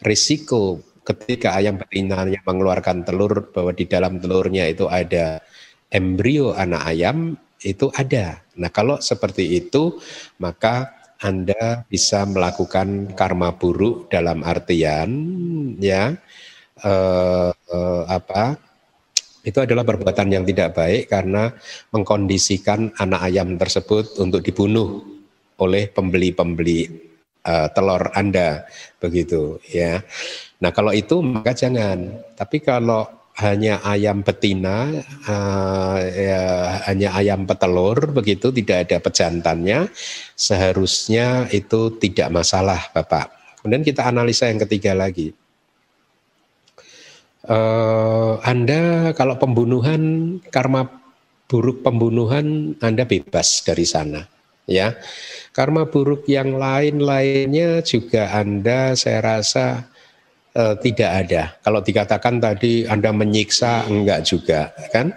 risiko 0.00 0.80
ketika 1.02 1.58
ayam 1.58 1.76
betina 1.80 2.22
yang 2.30 2.44
mengeluarkan 2.46 3.02
telur 3.02 3.50
bahwa 3.50 3.74
di 3.74 3.84
dalam 3.90 4.22
telurnya 4.22 4.70
itu 4.70 4.86
ada 4.86 5.42
embrio 5.90 6.54
anak 6.54 6.82
ayam 6.86 7.34
itu 7.60 7.90
ada. 7.92 8.40
Nah, 8.56 8.70
kalau 8.72 9.02
seperti 9.02 9.58
itu, 9.60 10.00
maka 10.40 10.96
Anda 11.20 11.84
bisa 11.84 12.24
melakukan 12.24 13.12
karma 13.12 13.52
buruk 13.52 14.08
dalam 14.08 14.40
artian 14.40 15.10
ya 15.76 16.16
eh, 16.80 17.50
eh, 17.52 18.02
apa? 18.08 18.56
Itu 19.40 19.64
adalah 19.64 19.88
perbuatan 19.88 20.28
yang 20.28 20.44
tidak 20.44 20.76
baik 20.76 21.08
karena 21.08 21.52
mengkondisikan 21.92 22.92
anak 23.00 23.20
ayam 23.24 23.56
tersebut 23.56 24.20
untuk 24.20 24.44
dibunuh 24.44 25.00
oleh 25.60 25.88
pembeli-pembeli 25.88 26.80
eh, 27.44 27.68
telur 27.72 28.12
Anda 28.12 28.68
begitu 29.00 29.60
ya. 29.68 30.00
Nah, 30.60 30.70
kalau 30.76 30.92
itu 30.92 31.24
maka 31.24 31.56
jangan. 31.56 32.20
Tapi 32.36 32.60
kalau 32.60 33.20
hanya 33.40 33.80
ayam 33.80 34.20
betina, 34.20 34.92
uh, 35.24 35.96
ya, 36.04 36.44
hanya 36.84 37.08
ayam 37.16 37.48
petelur 37.48 38.12
begitu, 38.12 38.52
tidak 38.52 38.84
ada 38.88 39.00
pejantannya, 39.00 39.88
seharusnya 40.36 41.48
itu 41.48 41.96
tidak 41.96 42.28
masalah, 42.28 42.92
Bapak. 42.92 43.32
Kemudian 43.60 43.80
kita 43.80 44.04
analisa 44.04 44.48
yang 44.48 44.60
ketiga 44.68 44.92
lagi. 44.92 45.32
Uh, 47.40 48.36
anda 48.44 49.12
kalau 49.16 49.40
pembunuhan 49.40 50.36
karma 50.52 51.00
buruk 51.50 51.82
pembunuhan 51.82 52.78
Anda 52.78 53.02
bebas 53.02 53.66
dari 53.66 53.82
sana, 53.82 54.22
ya. 54.70 54.94
Karma 55.50 55.90
buruk 55.90 56.30
yang 56.30 56.54
lain-lainnya 56.54 57.82
juga 57.82 58.30
Anda 58.30 58.94
saya 58.94 59.18
rasa 59.18 59.90
uh, 60.54 60.78
tidak 60.78 61.10
ada. 61.26 61.42
Kalau 61.58 61.82
dikatakan 61.82 62.38
tadi 62.38 62.86
Anda 62.86 63.10
menyiksa, 63.10 63.90
enggak 63.90 64.30
juga, 64.30 64.70
kan? 64.94 65.10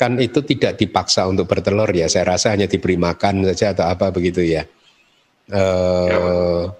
Kan 0.00 0.16
itu 0.16 0.40
tidak 0.48 0.80
dipaksa 0.80 1.28
untuk 1.28 1.44
bertelur 1.44 1.92
ya. 1.92 2.08
Saya 2.08 2.24
rasa 2.36 2.56
hanya 2.56 2.64
diberi 2.64 2.96
makan 2.96 3.44
saja 3.52 3.76
atau 3.76 3.84
apa 3.84 4.08
begitu 4.08 4.40
ya. 4.48 4.64
Uh, 5.52 6.72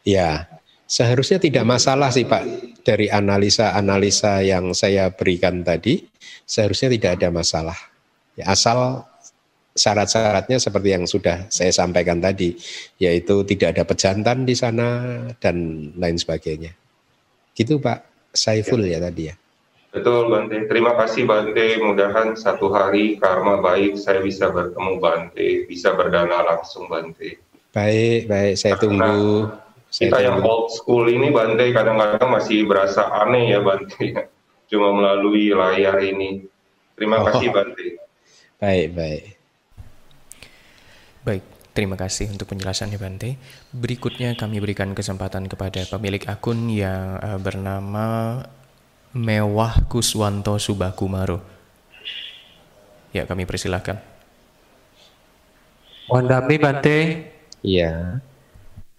ya, 0.00 0.48
seharusnya 0.90 1.38
tidak 1.38 1.62
masalah 1.62 2.10
sih 2.10 2.26
Pak 2.26 2.42
dari 2.82 3.06
analisa-analisa 3.06 4.42
yang 4.42 4.74
saya 4.74 5.14
berikan 5.14 5.62
tadi. 5.62 6.02
Seharusnya 6.42 6.90
tidak 6.90 7.22
ada 7.22 7.28
masalah. 7.30 7.78
Ya, 8.34 8.50
asal 8.50 9.06
syarat-syaratnya 9.70 10.58
seperti 10.58 10.88
yang 10.90 11.06
sudah 11.06 11.46
saya 11.46 11.70
sampaikan 11.70 12.18
tadi, 12.18 12.58
yaitu 12.98 13.46
tidak 13.46 13.78
ada 13.78 13.86
pejantan 13.86 14.42
di 14.42 14.58
sana 14.58 15.22
dan 15.38 15.88
lain 15.94 16.18
sebagainya. 16.18 16.74
Gitu 17.54 17.78
Pak 17.78 18.34
Saiful 18.34 18.82
ya, 18.82 18.98
ya 18.98 19.06
tadi 19.06 19.30
ya. 19.30 19.34
Betul 19.90 20.30
Bante. 20.30 20.66
Terima 20.70 20.98
kasih 20.98 21.26
Bante. 21.26 21.78
Mudahan 21.82 22.34
satu 22.34 22.70
hari 22.70 23.18
karma 23.18 23.62
baik 23.62 23.94
saya 23.94 24.22
bisa 24.22 24.50
bertemu 24.50 24.98
Bante, 24.98 25.66
bisa 25.70 25.94
berdana 25.94 26.46
langsung 26.46 26.90
Bante. 26.90 27.38
Baik, 27.70 28.26
baik. 28.26 28.54
Saya 28.58 28.74
Karena 28.74 28.82
tunggu. 28.82 29.69
Saya 29.90 30.06
kita 30.06 30.18
yang 30.22 30.38
old 30.46 30.70
school 30.70 31.10
ini 31.10 31.34
Bante 31.34 31.66
kadang-kadang 31.74 32.30
masih 32.30 32.62
berasa 32.64 33.10
aneh 33.10 33.50
ya 33.50 33.60
Bante. 33.60 34.30
Cuma 34.70 34.94
melalui 34.94 35.50
layar 35.50 35.98
ini. 35.98 36.46
Terima 36.94 37.20
oh. 37.20 37.26
kasih 37.26 37.50
Bante. 37.50 37.98
Baik, 38.62 38.88
baik. 38.94 39.24
Baik, 41.20 41.44
Terima 41.70 41.94
kasih 41.94 42.26
untuk 42.34 42.50
penjelasannya 42.50 42.98
Bante. 42.98 43.38
Berikutnya 43.70 44.34
kami 44.34 44.58
berikan 44.58 44.90
kesempatan 44.90 45.46
kepada 45.46 45.86
pemilik 45.86 46.26
akun 46.26 46.66
yang 46.66 47.14
uh, 47.22 47.38
bernama 47.38 48.42
Mewah 49.14 49.86
Kuswanto 49.86 50.58
Subakumaro. 50.58 51.38
Ya, 53.14 53.22
kami 53.22 53.46
persilahkan. 53.46 54.02
Wandami 56.10 56.58
Bante. 56.58 56.98
Iya. 57.62 58.18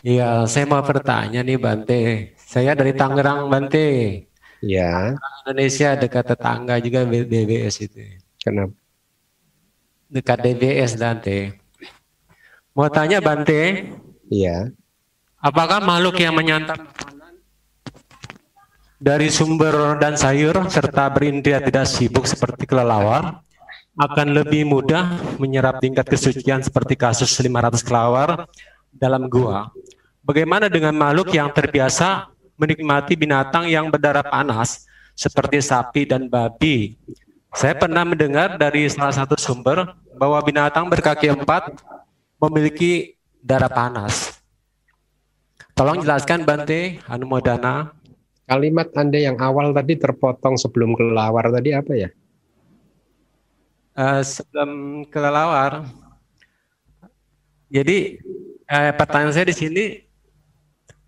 Iya, 0.01 0.49
saya 0.49 0.65
mau 0.65 0.81
bertanya 0.81 1.45
nih 1.45 1.61
Bante. 1.61 2.33
Saya 2.33 2.73
dari 2.73 2.97
Tangerang 2.97 3.45
Bante. 3.53 4.25
Iya. 4.65 5.13
Indonesia 5.45 5.93
dekat 5.93 6.25
tetangga 6.33 6.81
juga 6.81 7.05
BBS 7.05 7.85
itu. 7.85 8.17
Kenapa? 8.41 8.73
Dekat 10.09 10.37
DBS 10.41 10.97
Bante. 10.97 11.61
Mau 12.73 12.89
tanya 12.89 13.21
Bante? 13.21 13.93
Iya. 14.25 14.73
Apakah 15.37 15.81
makhluk 15.85 16.17
yang 16.17 16.33
menyantap 16.33 16.81
dari 19.01 19.33
sumber 19.33 19.97
dan 19.97 20.13
sayur 20.13 20.53
serta 20.69 21.09
berindria 21.09 21.57
tidak 21.57 21.89
sibuk 21.89 22.29
seperti 22.29 22.69
kelelawar 22.69 23.41
akan 23.97 24.27
lebih 24.37 24.69
mudah 24.69 25.17
menyerap 25.41 25.81
tingkat 25.81 26.05
kesucian 26.05 26.61
seperti 26.61 26.93
kasus 26.93 27.33
500 27.41 27.81
kelawar 27.81 28.45
dalam 28.95 29.27
gua. 29.31 29.71
Bagaimana 30.21 30.69
dengan 30.69 30.93
makhluk 30.93 31.33
yang 31.33 31.49
terbiasa 31.49 32.29
menikmati 32.59 33.17
binatang 33.17 33.65
yang 33.65 33.89
berdarah 33.89 34.21
panas 34.21 34.85
seperti 35.17 35.63
sapi 35.63 36.05
dan 36.05 36.29
babi? 36.29 36.95
Saya 37.51 37.75
pernah 37.75 38.07
mendengar 38.07 38.55
dari 38.55 38.87
salah 38.87 39.11
satu 39.11 39.35
sumber 39.35 39.91
bahwa 40.15 40.39
binatang 40.45 40.87
berkaki 40.87 41.27
empat 41.27 41.73
memiliki 42.39 43.17
darah 43.41 43.67
panas. 43.67 44.39
Tolong 45.75 45.99
jelaskan 45.99 46.45
Bante 46.45 47.01
Anumodana. 47.09 47.91
Kalimat 48.45 48.93
Anda 48.93 49.17
yang 49.17 49.39
awal 49.41 49.73
tadi 49.73 49.97
terpotong 49.97 50.59
sebelum 50.59 50.93
kelelawar 50.93 51.49
tadi 51.49 51.71
apa 51.71 51.93
ya? 51.95 52.09
Uh, 53.95 54.21
sebelum 54.21 55.03
kelelawar. 55.09 55.87
Jadi 57.71 58.19
uh, 58.71 58.91
pertanyaan 58.95 59.35
saya 59.35 59.51
di 59.51 59.55
sini 59.55 59.83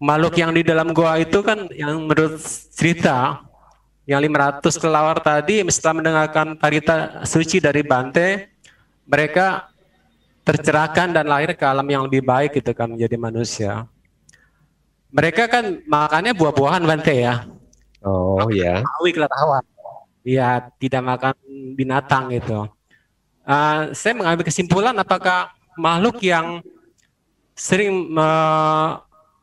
makhluk 0.03 0.35
yang 0.35 0.51
di 0.51 0.67
dalam 0.67 0.91
goa 0.91 1.15
itu 1.15 1.39
kan 1.39 1.71
yang 1.71 2.03
menurut 2.03 2.35
cerita 2.75 3.39
yang 4.03 4.19
500 4.19 4.59
kelelawar 4.83 5.17
tadi 5.23 5.63
setelah 5.71 6.03
mendengarkan 6.03 6.59
tarita 6.59 7.23
suci 7.23 7.63
dari 7.63 7.79
Bante 7.87 8.51
mereka 9.07 9.71
tercerahkan 10.43 11.15
dan 11.15 11.23
lahir 11.23 11.55
ke 11.55 11.63
alam 11.63 11.87
yang 11.87 12.03
lebih 12.03 12.19
baik 12.19 12.59
gitu 12.59 12.75
kan 12.75 12.91
menjadi 12.91 13.15
manusia. 13.15 13.87
Mereka 15.13 15.47
kan 15.47 15.79
makannya 15.87 16.35
buah-buahan 16.35 16.83
Bante 16.83 17.15
ya. 17.15 17.47
Oh 18.03 18.51
ya. 18.51 18.83
Awi 18.99 19.15
kelatawa. 19.15 19.63
Iya, 20.23 20.67
tidak 20.79 21.03
makan 21.03 21.35
binatang 21.79 22.31
gitu. 22.35 22.67
Uh, 23.43 23.91
saya 23.95 24.15
mengambil 24.15 24.43
kesimpulan 24.47 24.95
apakah 24.99 25.51
makhluk 25.79 26.19
yang 26.23 26.63
sering 27.53 28.09
me 28.13 28.29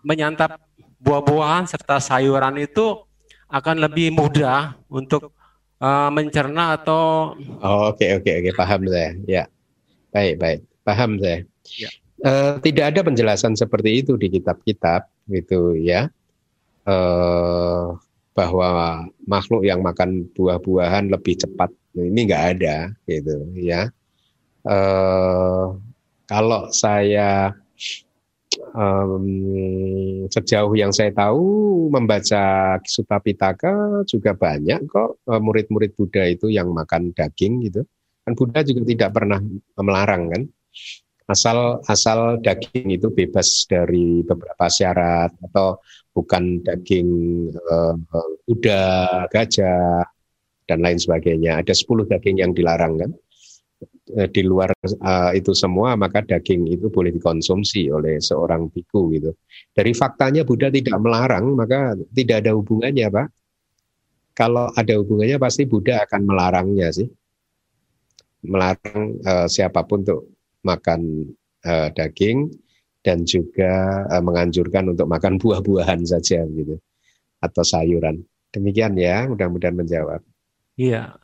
menyantap 0.03 0.59
buah-buahan 1.01 1.69
serta 1.69 2.01
sayuran 2.01 2.61
itu 2.61 3.01
akan 3.51 3.83
lebih 3.83 4.15
mudah 4.15 4.79
untuk 4.89 5.35
uh, 5.83 6.09
mencerna 6.13 6.79
atau 6.79 7.35
Oh, 7.61 7.91
oke 7.91 8.01
okay, 8.01 8.17
oke 8.17 8.25
okay, 8.25 8.35
oke 8.41 8.49
okay. 8.49 8.53
paham 8.57 8.81
saya. 8.89 9.11
Ya. 9.27 9.45
Baik, 10.11 10.35
baik. 10.41 10.61
Paham 10.83 11.11
saya. 11.21 11.45
Ya. 11.79 11.91
Uh, 12.21 12.61
tidak 12.61 12.93
ada 12.93 13.01
penjelasan 13.01 13.57
seperti 13.57 14.05
itu 14.05 14.13
di 14.21 14.29
kitab-kitab 14.29 15.09
gitu 15.33 15.73
ya 15.73 16.13
uh, 16.85 17.97
bahwa 18.37 18.69
makhluk 19.25 19.65
yang 19.65 19.81
makan 19.81 20.29
buah-buahan 20.37 21.09
lebih 21.09 21.41
cepat 21.41 21.73
ini 21.97 22.29
nggak 22.29 22.45
ada 22.57 22.93
gitu 23.09 23.49
ya 23.57 23.89
uh, 24.69 25.81
kalau 26.29 26.69
saya 26.71 27.57
um, 28.75 29.27
sejauh 30.31 30.75
yang 30.75 30.91
saya 30.91 31.15
tahu 31.15 31.89
membaca 31.91 32.77
Sutta 32.87 33.19
Pitaka 33.23 34.03
juga 34.07 34.35
banyak 34.35 34.87
kok 34.89 35.23
murid-murid 35.27 35.95
Buddha 35.95 36.27
itu 36.27 36.51
yang 36.51 36.71
makan 36.71 37.15
daging 37.15 37.67
gitu 37.71 37.83
kan 38.27 38.33
Buddha 38.37 38.61
juga 38.63 38.83
tidak 38.87 39.11
pernah 39.17 39.41
melarang 39.79 40.31
kan 40.31 40.43
asal 41.31 41.79
asal 41.87 42.43
daging 42.43 42.91
itu 42.91 43.07
bebas 43.15 43.65
dari 43.71 44.27
beberapa 44.27 44.67
syarat 44.67 45.31
atau 45.47 45.79
bukan 46.11 46.59
daging 46.67 47.09
uh, 47.55 47.95
kuda, 48.51 48.83
gajah 49.31 50.03
dan 50.67 50.79
lain 50.83 50.99
sebagainya. 50.99 51.63
Ada 51.63 51.75
10 51.75 52.11
daging 52.11 52.37
yang 52.43 52.53
dilarang 52.53 52.99
kan. 52.99 53.11
Eh, 54.11 54.27
di 54.27 54.43
luar 54.43 54.75
uh, 54.83 55.31
itu 55.31 55.55
semua 55.55 55.95
maka 55.95 56.19
daging 56.27 56.67
itu 56.67 56.91
boleh 56.91 57.15
dikonsumsi 57.15 57.95
oleh 57.95 58.19
seorang 58.19 58.67
biku 58.67 59.07
gitu. 59.15 59.31
Dari 59.71 59.95
faktanya 59.95 60.43
Buddha 60.43 60.67
tidak 60.67 60.99
melarang 60.99 61.55
maka 61.55 61.95
tidak 62.11 62.43
ada 62.43 62.59
hubungannya, 62.59 63.07
Pak. 63.07 63.27
Kalau 64.35 64.73
ada 64.75 64.95
hubungannya 64.99 65.39
pasti 65.39 65.63
Buddha 65.69 66.03
akan 66.03 66.23
melarangnya 66.27 66.91
sih. 66.91 67.07
Melarang 68.51 69.21
uh, 69.23 69.47
siapa 69.47 69.87
pun 69.87 70.03
untuk 70.03 70.35
makan 70.67 71.31
uh, 71.63 71.89
daging 71.95 72.51
dan 73.07 73.23
juga 73.23 74.07
uh, 74.11 74.23
menganjurkan 74.25 74.91
untuk 74.91 75.07
makan 75.07 75.39
buah-buahan 75.39 76.03
saja 76.03 76.43
gitu 76.51 76.83
atau 77.39 77.63
sayuran. 77.63 78.27
Demikian 78.51 78.99
ya, 78.99 79.31
mudah-mudahan 79.31 79.77
menjawab. 79.79 80.21
Iya, 80.75 81.21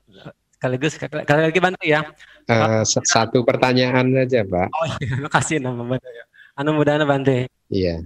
sekaligus 0.67 0.99
sekali 0.99 1.43
lagi 1.47 1.61
bantu 1.63 1.83
ya. 1.87 2.03
Uh, 2.51 2.83
satu 2.83 3.47
pertanyaan 3.47 4.11
saja, 4.11 4.43
Pak. 4.43 4.67
Oh 4.75 4.87
iya, 4.99 5.15
makasih 5.27 5.63
nama 5.63 5.83
bantu 5.87 6.11
ya. 6.11 6.25
Anu 6.59 6.75
mudah 6.75 6.99
Bante. 7.07 7.47
Iya. 7.71 8.03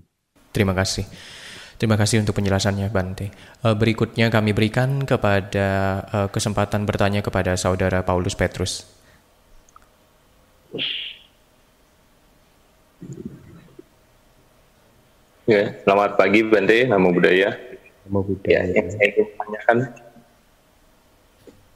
Terima 0.53 0.75
kasih. 0.77 1.07
Terima 1.81 1.97
kasih 1.97 2.21
untuk 2.21 2.37
penjelasannya 2.37 2.93
Bante. 2.93 3.33
berikutnya 3.63 4.29
kami 4.29 4.53
berikan 4.53 5.01
kepada 5.09 6.03
kesempatan 6.29 6.85
bertanya 6.85 7.25
kepada 7.25 7.57
saudara 7.57 8.05
Paulus 8.05 8.37
Petrus. 8.37 8.85
Ya, 15.49 15.75
selamat 15.83 16.15
pagi 16.21 16.47
Bante, 16.47 16.85
nama 16.85 17.07
budaya. 17.11 17.59
Nama 18.07 18.19
budaya. 18.23 18.61
Ya, 18.71 18.77
yang 18.77 18.89
saya 18.93 19.07
ingin 19.15 19.27
tanyakan, 19.35 19.79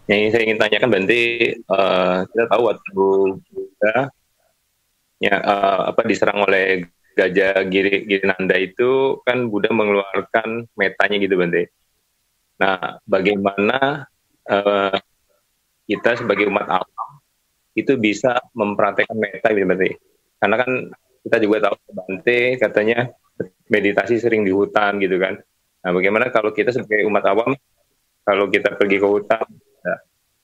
yang 0.05 0.19
ingin 0.21 0.33
saya 0.33 0.43
ingin 0.45 0.61
tanyakan 0.61 0.91
Bante, 0.93 1.23
uh, 1.65 2.29
kita 2.29 2.45
tahu 2.53 2.63
waktu 2.69 2.89
Buddha 2.93 3.97
ya 5.23 5.35
uh, 5.41 5.81
apa 5.89 6.01
diserang 6.05 6.45
oleh 6.45 6.85
gajah 7.17 7.65
Giri, 7.71 8.05
Girinanda 8.05 8.59
itu 8.61 9.23
kan 9.25 9.49
Buddha 9.49 9.73
mengeluarkan 9.73 10.69
metanya 10.77 11.17
gitu 11.17 11.41
Bante. 11.41 11.73
Nah, 12.61 13.01
bagaimana 13.09 14.05
uh, 14.45 14.97
kita 15.89 16.21
sebagai 16.21 16.53
umat 16.53 16.69
alam 16.69 17.11
itu 17.75 17.97
bisa 17.97 18.39
mempraktekkan 18.53 19.17
meta 19.17 19.49
gitu 19.57 19.65
Bante? 19.65 19.89
Karena 20.37 20.57
kan 20.61 20.71
kita 21.25 21.37
juga 21.41 21.73
tahu 21.73 21.77
Bante 21.97 22.61
katanya 22.61 23.09
meditasi 23.73 24.21
sering 24.21 24.45
di 24.45 24.53
hutan 24.53 25.01
gitu 25.01 25.17
kan. 25.17 25.41
Nah, 25.81 25.91
bagaimana 25.97 26.29
kalau 26.29 26.53
kita 26.53 26.77
sebagai 26.77 27.09
umat 27.09 27.25
awam, 27.25 27.57
kalau 28.25 28.49
kita 28.53 28.77
pergi 28.77 29.01
ke 29.01 29.09
hutan, 29.09 29.45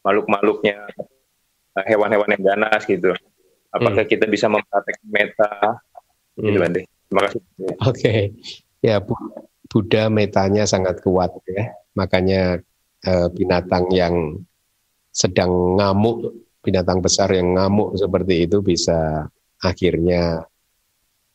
makhluk-makhluknya, 0.05 0.89
eh, 1.77 1.85
hewan-hewan 1.89 2.33
yang 2.37 2.45
ganas 2.55 2.83
gitu, 2.85 3.13
apakah 3.73 4.05
hmm. 4.05 4.13
kita 4.13 4.25
bisa 4.27 4.47
mempraktekkan 4.49 5.09
meta? 5.09 5.53
Gitu, 6.37 6.41
hmm. 6.41 6.47
Gitu, 6.49 6.59
Bante. 6.59 6.81
Terima 7.11 7.21
kasih. 7.27 7.41
Oke, 7.41 7.75
okay. 7.91 8.21
ya 8.81 8.97
Buddha 9.71 10.07
metanya 10.07 10.65
sangat 10.67 11.03
kuat 11.03 11.35
ya, 11.47 11.75
makanya 11.99 12.63
eh, 13.05 13.29
binatang 13.35 13.91
yang 13.91 14.39
sedang 15.11 15.79
ngamuk, 15.79 16.33
binatang 16.63 17.03
besar 17.03 17.35
yang 17.35 17.57
ngamuk 17.59 17.99
seperti 17.99 18.47
itu 18.47 18.63
bisa 18.63 19.27
akhirnya 19.61 20.45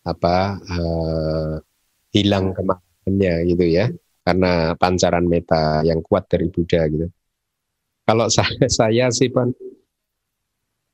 apa 0.06 0.62
uh, 0.62 1.54
hilang 2.14 2.54
kemarahannya 2.54 3.34
gitu 3.50 3.66
ya 3.66 3.86
karena 4.26 4.74
pancaran 4.78 5.26
meta 5.26 5.82
yang 5.86 6.02
kuat 6.02 6.30
dari 6.30 6.50
Buddha 6.50 6.86
gitu. 6.90 7.10
Kalau 8.06 8.30
saya, 8.30 8.66
saya 8.80 9.06
sih 9.10 9.34
pan, 9.34 9.50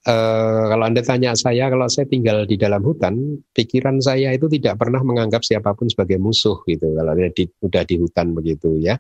uh, 0.08 0.64
kalau 0.72 0.84
anda 0.88 1.04
tanya 1.04 1.36
saya, 1.36 1.68
kalau 1.68 1.86
saya 1.92 2.08
tinggal 2.08 2.48
di 2.48 2.56
dalam 2.56 2.82
hutan, 2.82 3.44
pikiran 3.52 4.00
saya 4.00 4.32
itu 4.32 4.48
tidak 4.48 4.80
pernah 4.80 5.04
menganggap 5.04 5.44
siapa 5.44 5.76
pun 5.76 5.92
sebagai 5.92 6.18
musuh 6.18 6.64
gitu. 6.66 6.96
Kalau 6.96 7.12
dia 7.14 7.30
di, 7.36 7.44
udah 7.62 7.84
di 7.84 7.96
hutan 8.00 8.32
begitu 8.32 8.80
ya, 8.80 8.96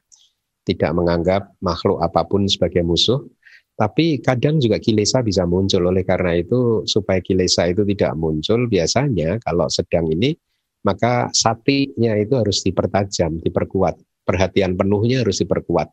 tidak 0.67 0.91
menganggap 0.93 1.55
makhluk 1.63 2.03
apa 2.03 2.27
pun 2.27 2.45
sebagai 2.45 2.83
musuh. 2.83 3.23
Tapi 3.71 4.21
kadang 4.21 4.61
juga 4.61 4.77
kilesa 4.77 5.25
bisa 5.25 5.47
muncul. 5.49 5.89
Oleh 5.89 6.05
karena 6.05 6.37
itu, 6.37 6.85
supaya 6.85 7.17
kilesa 7.23 7.65
itu 7.65 7.81
tidak 7.87 8.13
muncul, 8.13 8.69
biasanya 8.69 9.41
kalau 9.41 9.65
sedang 9.73 10.05
ini, 10.11 10.37
maka 10.85 11.33
satinya 11.33 12.13
itu 12.13 12.37
harus 12.37 12.61
dipertajam, 12.61 13.41
diperkuat. 13.41 13.97
Perhatian 14.21 14.77
penuhnya 14.77 15.25
harus 15.25 15.41
diperkuat. 15.41 15.89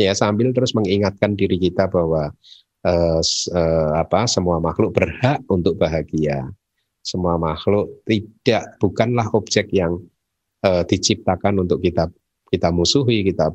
Ya, 0.00 0.16
sambil 0.16 0.56
terus 0.56 0.72
mengingatkan 0.72 1.36
diri 1.36 1.60
kita 1.60 1.84
bahwa 1.88 2.32
eh, 2.86 3.20
eh, 3.52 3.90
apa 3.96 4.24
semua 4.24 4.56
makhluk 4.58 4.96
berhak 4.96 5.44
untuk 5.52 5.76
bahagia. 5.76 6.48
Semua 7.02 7.36
makhluk 7.36 8.02
tidak 8.06 8.78
bukanlah 8.80 9.28
objek 9.36 9.68
yang 9.74 10.00
eh, 10.64 10.82
diciptakan 10.88 11.60
untuk 11.66 11.84
kita 11.84 12.08
kita 12.52 12.68
musuhi, 12.72 13.24
kita 13.24 13.52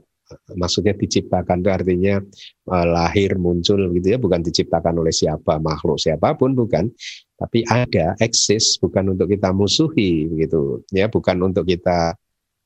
maksudnya 0.59 0.91
diciptakan 0.97 1.64
itu 1.64 1.69
artinya 1.72 2.19
uh, 2.68 2.85
lahir 2.88 3.39
muncul 3.39 3.80
gitu 3.95 4.07
ya 4.11 4.19
bukan 4.19 4.43
diciptakan 4.43 4.99
oleh 4.99 5.14
siapa 5.15 5.55
makhluk 5.61 5.95
siapa 6.01 6.35
pun 6.35 6.51
bukan. 6.51 6.91
Tapi 7.38 7.64
ada 7.69 8.18
eksis 8.18 8.81
bukan 8.81 9.14
untuk 9.14 9.30
kita 9.30 9.53
musuhi 9.53 10.26
begitu. 10.27 10.81
Ya 10.91 11.05
bukan 11.07 11.38
untuk 11.45 11.69
kita 11.69 12.18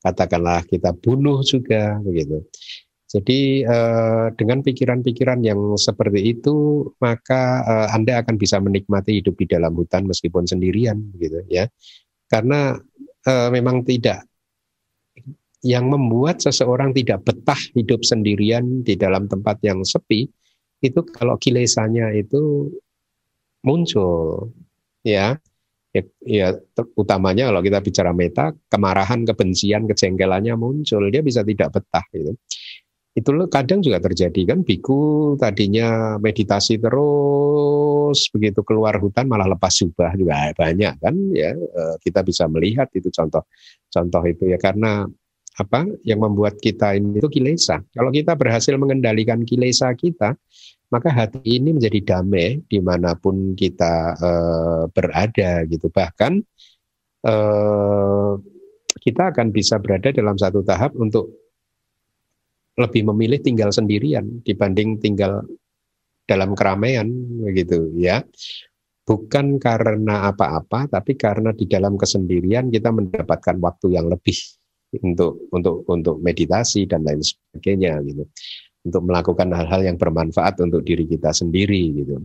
katakanlah 0.01 0.65
kita 0.65 0.95
bunuh 0.97 1.45
juga 1.45 2.01
begitu 2.01 2.41
Jadi 3.11 3.59
eh, 3.67 4.25
dengan 4.39 4.63
pikiran-pikiran 4.63 5.43
yang 5.43 5.75
seperti 5.75 6.31
itu, 6.31 6.87
maka 7.03 7.59
eh, 7.67 7.87
Anda 7.91 8.23
akan 8.23 8.39
bisa 8.39 8.63
menikmati 8.63 9.19
hidup 9.19 9.35
di 9.35 9.51
dalam 9.51 9.75
hutan 9.75 10.07
meskipun 10.07 10.47
sendirian, 10.47 11.11
gitu 11.19 11.43
ya. 11.51 11.67
Karena 12.31 12.71
eh, 13.27 13.49
memang 13.51 13.83
tidak 13.83 14.23
yang 15.61 15.91
membuat 15.91 16.39
seseorang 16.39 16.95
tidak 16.95 17.27
betah 17.27 17.59
hidup 17.75 18.01
sendirian 18.07 18.81
di 18.81 18.95
dalam 18.95 19.27
tempat 19.27 19.59
yang 19.61 19.83
sepi 19.83 20.25
itu 20.81 20.99
kalau 21.11 21.35
kilesanya 21.35 22.15
itu 22.15 22.71
muncul, 23.67 24.55
ya. 25.03 25.35
Ya, 25.91 26.07
ya 26.23 26.47
utamanya 26.95 27.51
kalau 27.51 27.59
kita 27.59 27.83
bicara 27.83 28.15
meta, 28.15 28.55
kemarahan, 28.71 29.27
kebencian, 29.27 29.91
kejengkelannya 29.91 30.55
muncul, 30.55 31.03
dia 31.11 31.19
bisa 31.19 31.43
tidak 31.43 31.75
betah 31.75 32.07
gitu 32.15 32.31
itu 33.11 33.31
kadang 33.51 33.83
juga 33.83 33.99
terjadi 33.99 34.55
kan 34.55 34.59
biku 34.63 35.35
tadinya 35.35 36.15
meditasi 36.15 36.79
terus 36.79 38.31
begitu 38.31 38.63
keluar 38.63 38.95
hutan 39.03 39.27
malah 39.27 39.51
lepas 39.51 39.83
jubah 39.83 40.15
juga. 40.15 40.55
Banyak 40.55 40.93
kan 41.03 41.15
ya 41.35 41.51
eh, 41.51 41.95
kita 41.99 42.23
bisa 42.23 42.47
melihat 42.47 42.87
itu 42.95 43.11
contoh 43.11 43.43
contoh 43.91 44.23
itu. 44.23 44.47
Ya 44.47 44.55
karena 44.55 45.03
apa 45.59 45.83
yang 46.07 46.23
membuat 46.23 46.55
kita 46.63 46.95
ini 46.95 47.19
itu 47.19 47.27
kilesa. 47.27 47.83
Kalau 47.91 48.15
kita 48.15 48.39
berhasil 48.39 48.71
mengendalikan 48.79 49.43
kilesa 49.43 49.91
kita 49.91 50.39
maka 50.91 51.07
hati 51.11 51.39
ini 51.43 51.71
menjadi 51.75 52.15
damai 52.15 52.63
di 52.67 52.79
mana 52.83 53.15
pun 53.15 53.55
kita 53.55 54.15
uh, 54.19 54.83
berada 54.91 55.67
gitu. 55.67 55.87
Bahkan 55.91 56.33
uh, 57.27 58.33
kita 58.99 59.35
akan 59.35 59.51
bisa 59.55 59.79
berada 59.79 60.11
dalam 60.11 60.35
satu 60.35 60.63
tahap 60.63 60.95
untuk 60.99 61.40
lebih 62.79 63.03
memilih 63.11 63.39
tinggal 63.43 63.69
sendirian 63.73 64.43
dibanding 64.43 64.99
tinggal 65.01 65.43
dalam 66.23 66.55
keramaian 66.55 67.07
begitu 67.43 67.91
ya. 67.99 68.23
Bukan 69.01 69.59
karena 69.59 70.31
apa-apa 70.31 70.87
tapi 70.87 71.19
karena 71.19 71.51
di 71.51 71.67
dalam 71.67 71.99
kesendirian 71.99 72.71
kita 72.71 72.93
mendapatkan 72.93 73.57
waktu 73.59 73.97
yang 73.97 74.07
lebih 74.07 74.37
untuk 75.03 75.51
untuk 75.51 75.83
untuk 75.87 76.15
meditasi 76.23 76.87
dan 76.87 77.03
lain 77.03 77.19
sebagainya 77.19 77.99
gitu. 78.07 78.23
Untuk 78.81 79.01
melakukan 79.05 79.51
hal-hal 79.53 79.85
yang 79.85 79.97
bermanfaat 79.99 80.57
untuk 80.63 80.81
diri 80.81 81.05
kita 81.05 81.35
sendiri 81.35 82.01
gitu. 82.01 82.23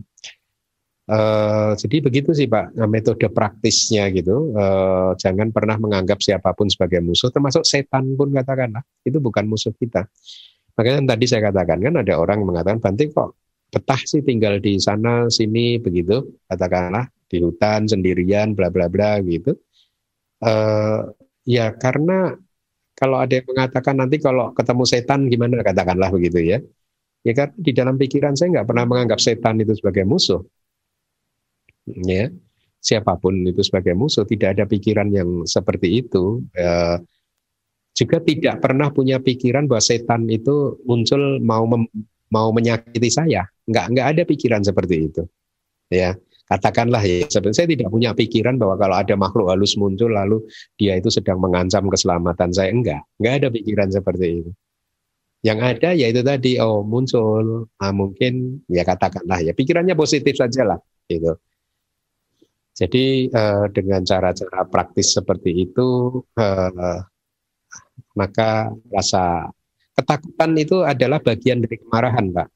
Uh, 1.07 1.71
jadi 1.79 2.03
begitu 2.03 2.35
sih 2.35 2.51
Pak 2.51 2.75
metode 2.91 3.31
praktisnya 3.31 4.11
gitu. 4.11 4.51
Uh, 4.51 5.15
jangan 5.15 5.55
pernah 5.55 5.79
menganggap 5.79 6.19
siapa 6.19 6.51
pun 6.51 6.67
sebagai 6.67 6.99
musuh, 6.99 7.31
termasuk 7.31 7.63
setan 7.63 8.11
pun 8.19 8.27
katakanlah 8.35 8.83
itu 9.07 9.15
bukan 9.23 9.47
musuh 9.47 9.71
kita. 9.71 10.03
Makanya 10.75 11.15
tadi 11.15 11.25
saya 11.31 11.47
katakan 11.47 11.79
kan 11.79 11.95
ada 12.03 12.13
orang 12.19 12.43
mengatakan 12.43 12.83
Bante 12.83 13.07
kok 13.07 13.39
betah 13.71 14.01
sih 14.03 14.19
tinggal 14.19 14.59
di 14.59 14.79
sana 14.83 15.31
sini 15.31 15.79
begitu 15.79 16.43
katakanlah 16.47 17.07
di 17.27 17.39
hutan 17.39 17.87
sendirian 17.87 18.51
bla 18.51 18.67
bla 18.67 18.91
bla 18.91 19.23
gitu. 19.23 19.55
Uh, 20.43 21.07
ya 21.47 21.71
karena 21.71 22.35
kalau 22.99 23.23
ada 23.23 23.31
yang 23.31 23.47
mengatakan 23.47 23.95
nanti 23.95 24.19
kalau 24.19 24.51
ketemu 24.51 24.83
setan 24.83 25.19
gimana 25.31 25.63
katakanlah 25.63 26.11
begitu 26.11 26.43
ya. 26.43 26.59
Ya 27.23 27.31
kan 27.31 27.55
di 27.55 27.71
dalam 27.71 27.95
pikiran 27.95 28.35
saya 28.35 28.59
nggak 28.59 28.67
pernah 28.67 28.83
menganggap 28.83 29.23
setan 29.23 29.55
itu 29.63 29.71
sebagai 29.71 30.03
musuh 30.03 30.43
ya 31.87 32.27
siapa 32.87 33.17
pun 33.19 33.43
itu 33.43 33.61
sebagai 33.65 33.97
musuh 33.97 34.23
tidak 34.23 34.57
ada 34.57 34.63
pikiran 34.63 35.09
yang 35.11 35.43
seperti 35.43 36.05
itu. 36.05 36.45
E, 36.55 36.67
juga 37.97 38.21
tidak 38.21 38.61
pernah 38.61 38.93
punya 38.93 39.17
pikiran 39.17 39.65
bahwa 39.65 39.81
setan 39.81 40.29
itu 40.29 40.77
muncul 40.85 41.41
mau 41.41 41.65
mem, 41.65 41.83
mau 42.29 42.53
menyakiti 42.53 43.09
saya. 43.09 43.43
Nggak 43.67 43.85
nggak 43.91 44.07
ada 44.15 44.23
pikiran 44.23 44.61
seperti 44.63 44.95
itu. 45.09 45.23
Ya 45.91 46.15
katakanlah 46.47 47.03
ya 47.03 47.27
saya 47.27 47.67
tidak 47.67 47.91
punya 47.91 48.15
pikiran 48.15 48.55
bahwa 48.55 48.79
kalau 48.79 48.95
ada 48.95 49.15
makhluk 49.19 49.51
halus 49.51 49.75
muncul 49.75 50.07
lalu 50.07 50.39
dia 50.79 50.95
itu 50.95 51.11
sedang 51.11 51.41
mengancam 51.41 51.89
keselamatan 51.89 52.53
saya. 52.53 52.69
Enggak 52.71 53.03
enggak 53.19 53.33
ada 53.43 53.47
pikiran 53.51 53.89
seperti 53.91 54.45
itu. 54.45 54.51
Yang 55.41 55.59
ada 55.75 55.89
yaitu 55.97 56.21
tadi 56.21 56.51
oh 56.61 56.85
muncul. 56.85 57.67
Nah, 57.81 57.91
mungkin 57.93 58.61
ya 58.69 58.85
katakanlah 58.85 59.41
ya 59.41 59.51
pikirannya 59.57 59.97
positif 59.97 60.37
saja 60.37 60.63
lah 60.63 60.79
gitu 61.09 61.33
jadi 62.77 63.25
uh, 63.33 63.65
dengan 63.73 64.05
cara-cara 64.05 64.61
praktis 64.69 65.17
seperti 65.17 65.65
itu, 65.65 66.21
uh, 66.37 67.01
maka 68.13 68.69
rasa 68.93 69.49
ketakutan 69.97 70.53
itu 70.61 70.85
adalah 70.85 71.17
bagian 71.17 71.65
dari 71.65 71.81
kemarahan, 71.81 72.29
Pak. 72.29 72.47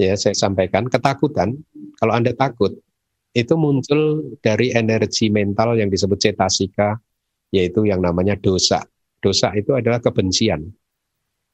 Ya, 0.00 0.16
saya 0.16 0.32
sampaikan 0.32 0.88
ketakutan. 0.88 1.60
Kalau 2.00 2.16
Anda 2.16 2.32
takut, 2.32 2.80
itu 3.36 3.54
muncul 3.60 4.32
dari 4.40 4.72
energi 4.72 5.28
mental 5.28 5.76
yang 5.76 5.92
disebut 5.92 6.16
cetasika, 6.16 6.96
yaitu 7.52 7.84
yang 7.84 8.00
namanya 8.00 8.40
dosa. 8.40 8.80
Dosa 9.20 9.52
itu 9.52 9.76
adalah 9.76 10.00
kebencian. 10.00 10.64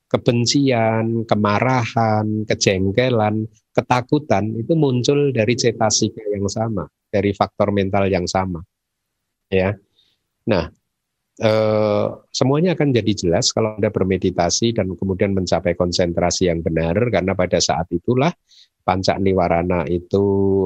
Kebencian, 0.07 1.27
kemarahan, 1.27 2.47
kejengkelan, 2.47 3.51
ketakutan 3.75 4.55
itu 4.55 4.79
muncul 4.79 5.35
dari 5.35 5.59
cetasika 5.59 6.23
yang 6.31 6.47
sama 6.47 6.87
dari 7.15 7.31
faktor 7.31 7.71
mental 7.71 8.11
yang 8.11 8.27
sama. 8.27 8.59
Ya. 9.47 9.79
Nah, 10.51 10.67
eh, 11.39 12.07
semuanya 12.35 12.75
akan 12.75 12.91
jadi 12.91 13.13
jelas 13.15 13.55
kalau 13.55 13.79
Anda 13.79 13.95
bermeditasi 13.95 14.75
dan 14.75 14.99
kemudian 14.99 15.31
mencapai 15.31 15.79
konsentrasi 15.79 16.51
yang 16.51 16.59
benar 16.67 16.99
karena 17.15 17.39
pada 17.39 17.63
saat 17.63 17.87
itulah 17.95 18.35
pancak 18.83 19.23
niwarana 19.23 19.87
itu 19.87 20.25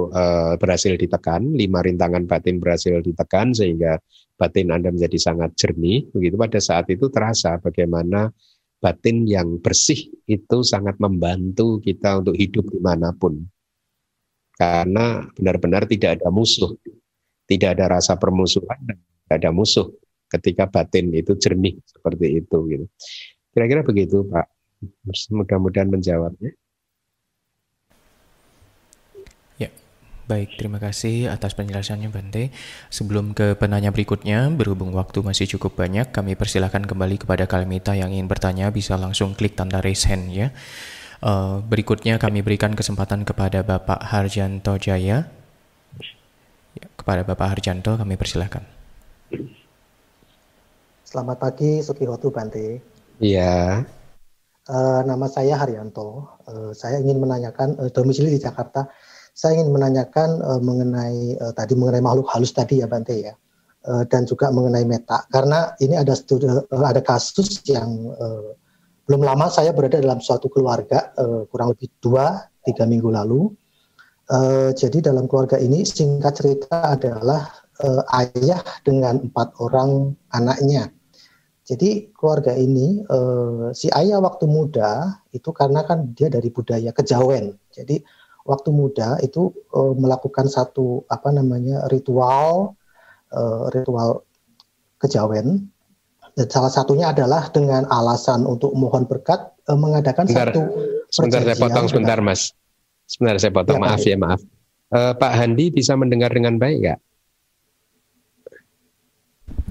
eh, 0.09 0.57
berhasil 0.57 0.97
ditekan, 0.97 1.53
lima 1.53 1.85
rintangan 1.85 2.25
batin 2.25 2.57
berhasil 2.57 3.05
ditekan 3.05 3.53
sehingga 3.53 4.01
batin 4.41 4.73
Anda 4.73 4.89
menjadi 4.89 5.21
sangat 5.21 5.53
jernih. 5.61 6.09
Begitu 6.17 6.41
pada 6.41 6.59
saat 6.65 6.89
itu 6.89 7.13
terasa 7.13 7.61
bagaimana 7.61 8.33
batin 8.79 9.27
yang 9.27 9.59
bersih 9.59 9.99
itu 10.25 10.59
sangat 10.63 10.97
membantu 11.03 11.83
kita 11.83 12.23
untuk 12.23 12.39
hidup 12.39 12.71
di 12.71 12.79
mana 12.79 13.11
pun 13.11 13.35
karena 14.59 15.31
benar-benar 15.39 15.87
tidak 15.87 16.19
ada 16.19 16.29
musuh, 16.35 16.75
tidak 17.47 17.79
ada 17.79 17.97
rasa 17.97 18.19
permusuhan 18.19 18.77
tidak 19.29 19.45
ada 19.45 19.51
musuh 19.53 19.93
ketika 20.33 20.65
batin 20.65 21.13
itu 21.13 21.37
jernih 21.37 21.77
seperti 21.85 22.41
itu 22.41 22.57
gitu. 22.73 22.85
Kira-kira 23.53 23.85
begitu 23.85 24.25
Pak. 24.25 24.49
Mudah-mudahan 25.37 25.93
menjawabnya. 25.93 26.57
Ya, 29.61 29.69
baik. 30.25 30.57
Terima 30.57 30.81
kasih 30.81 31.29
atas 31.29 31.53
penjelasannya 31.53 32.09
Bante. 32.09 32.55
Sebelum 32.89 33.37
ke 33.37 33.53
penanya 33.59 33.93
berikutnya, 33.93 34.49
berhubung 34.49 34.97
waktu 34.97 35.21
masih 35.21 35.45
cukup 35.59 35.77
banyak, 35.77 36.09
kami 36.09 36.39
persilahkan 36.39 36.89
kembali 36.89 37.21
kepada 37.21 37.45
Kalimita 37.45 37.93
yang 37.99 38.15
ingin 38.15 38.31
bertanya 38.31 38.73
bisa 38.73 38.97
langsung 38.97 39.37
klik 39.37 39.59
tanda 39.59 39.85
raise 39.85 40.09
hand 40.09 40.33
ya. 40.33 40.55
Uh, 41.19 41.59
berikutnya 41.67 42.15
kami 42.15 42.47
berikan 42.47 42.79
kesempatan 42.79 43.27
kepada 43.27 43.67
Bapak 43.67 44.07
Harjanto 44.07 44.79
Jaya. 44.79 45.27
Ya, 46.79 46.87
kepada 46.95 47.27
Bapak 47.27 47.59
Harjanto 47.59 47.99
kami 47.99 48.15
persilahkan. 48.15 48.63
Selamat 51.03 51.43
pagi 51.43 51.83
Sukihotu 51.83 52.31
Bante. 52.31 52.79
Iya. 53.19 53.83
Uh, 54.71 55.03
nama 55.03 55.27
saya 55.27 55.59
Haryanto. 55.59 56.39
Uh, 56.47 56.71
saya 56.71 57.03
ingin 57.03 57.19
menanyakan 57.19 57.75
uh, 57.83 57.91
domisili 57.91 58.39
di 58.39 58.39
Jakarta. 58.39 58.87
Saya 59.35 59.59
ingin 59.59 59.75
menanyakan 59.75 60.39
uh, 60.39 60.63
mengenai 60.63 61.35
uh, 61.43 61.51
tadi 61.51 61.75
mengenai 61.75 61.99
makhluk 61.99 62.31
halus 62.31 62.55
tadi 62.55 62.79
ya 62.79 62.87
Bante 62.87 63.19
ya. 63.19 63.35
Uh, 63.83 64.07
dan 64.07 64.23
juga 64.23 64.55
mengenai 64.55 64.87
meta 64.87 65.27
karena 65.35 65.75
ini 65.83 65.99
ada 65.99 66.15
studi, 66.15 66.47
uh, 66.47 66.63
ada 66.79 67.03
kasus 67.03 67.59
yang 67.67 68.15
uh, 68.15 68.55
belum 69.09 69.25
lama 69.25 69.49
saya 69.49 69.73
berada 69.73 69.97
dalam 69.97 70.21
suatu 70.21 70.53
keluarga 70.53 71.17
uh, 71.17 71.49
kurang 71.49 71.73
lebih 71.73 71.89
dua 72.05 72.45
tiga 72.61 72.85
minggu 72.85 73.09
lalu. 73.09 73.49
Uh, 74.29 74.77
jadi 74.77 75.01
dalam 75.01 75.25
keluarga 75.25 75.57
ini 75.57 75.89
singkat 75.89 76.37
cerita 76.37 76.93
adalah 76.93 77.49
uh, 77.81 78.05
ayah 78.21 78.61
dengan 78.85 79.25
empat 79.25 79.57
orang 79.65 80.13
anaknya. 80.37 80.93
Jadi 81.65 82.13
keluarga 82.13 82.53
ini 82.53 83.01
uh, 83.09 83.73
si 83.73 83.89
ayah 83.97 84.21
waktu 84.21 84.45
muda 84.45 85.25
itu 85.33 85.49
karena 85.57 85.89
kan 85.89 86.13
dia 86.13 86.29
dari 86.29 86.53
budaya 86.53 86.93
kejawen. 86.93 87.57
Jadi 87.73 88.05
waktu 88.45 88.69
muda 88.69 89.17
itu 89.25 89.49
uh, 89.73 89.97
melakukan 89.97 90.53
satu 90.53 91.09
apa 91.09 91.33
namanya 91.33 91.89
ritual 91.89 92.77
uh, 93.33 93.65
ritual 93.73 94.29
kejawen 95.01 95.73
salah 96.47 96.71
satunya 96.71 97.11
adalah 97.11 97.51
dengan 97.51 97.83
alasan 97.91 98.47
untuk 98.47 98.71
mohon 98.79 99.11
berkat 99.11 99.59
eh, 99.67 99.75
mengadakan 99.75 100.31
sebentar, 100.31 100.55
satu 100.55 100.63
sebentar 101.11 101.41
saya 101.43 101.57
potong 101.59 101.87
sebentar 101.91 102.19
Mas. 102.23 102.55
Sebentar 103.09 103.35
saya 103.41 103.51
potong 103.51 103.81
ya, 103.81 103.85
maaf 103.89 104.03
ya 104.05 104.17
maaf. 104.21 104.41
Uh, 104.89 105.13
Pak 105.17 105.33
Handi 105.35 105.73
bisa 105.73 105.97
mendengar 105.97 106.29
dengan 106.31 106.61
baik 106.61 106.77
nggak? 106.85 106.99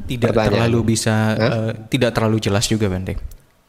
Tidak 0.07 0.31
Pertanyaan. 0.33 0.51
terlalu 0.55 0.79
bisa 0.93 1.15
uh, 1.37 1.71
tidak 1.87 2.11
terlalu 2.17 2.37
jelas 2.41 2.65
juga 2.65 2.89
Bante. 2.89 3.13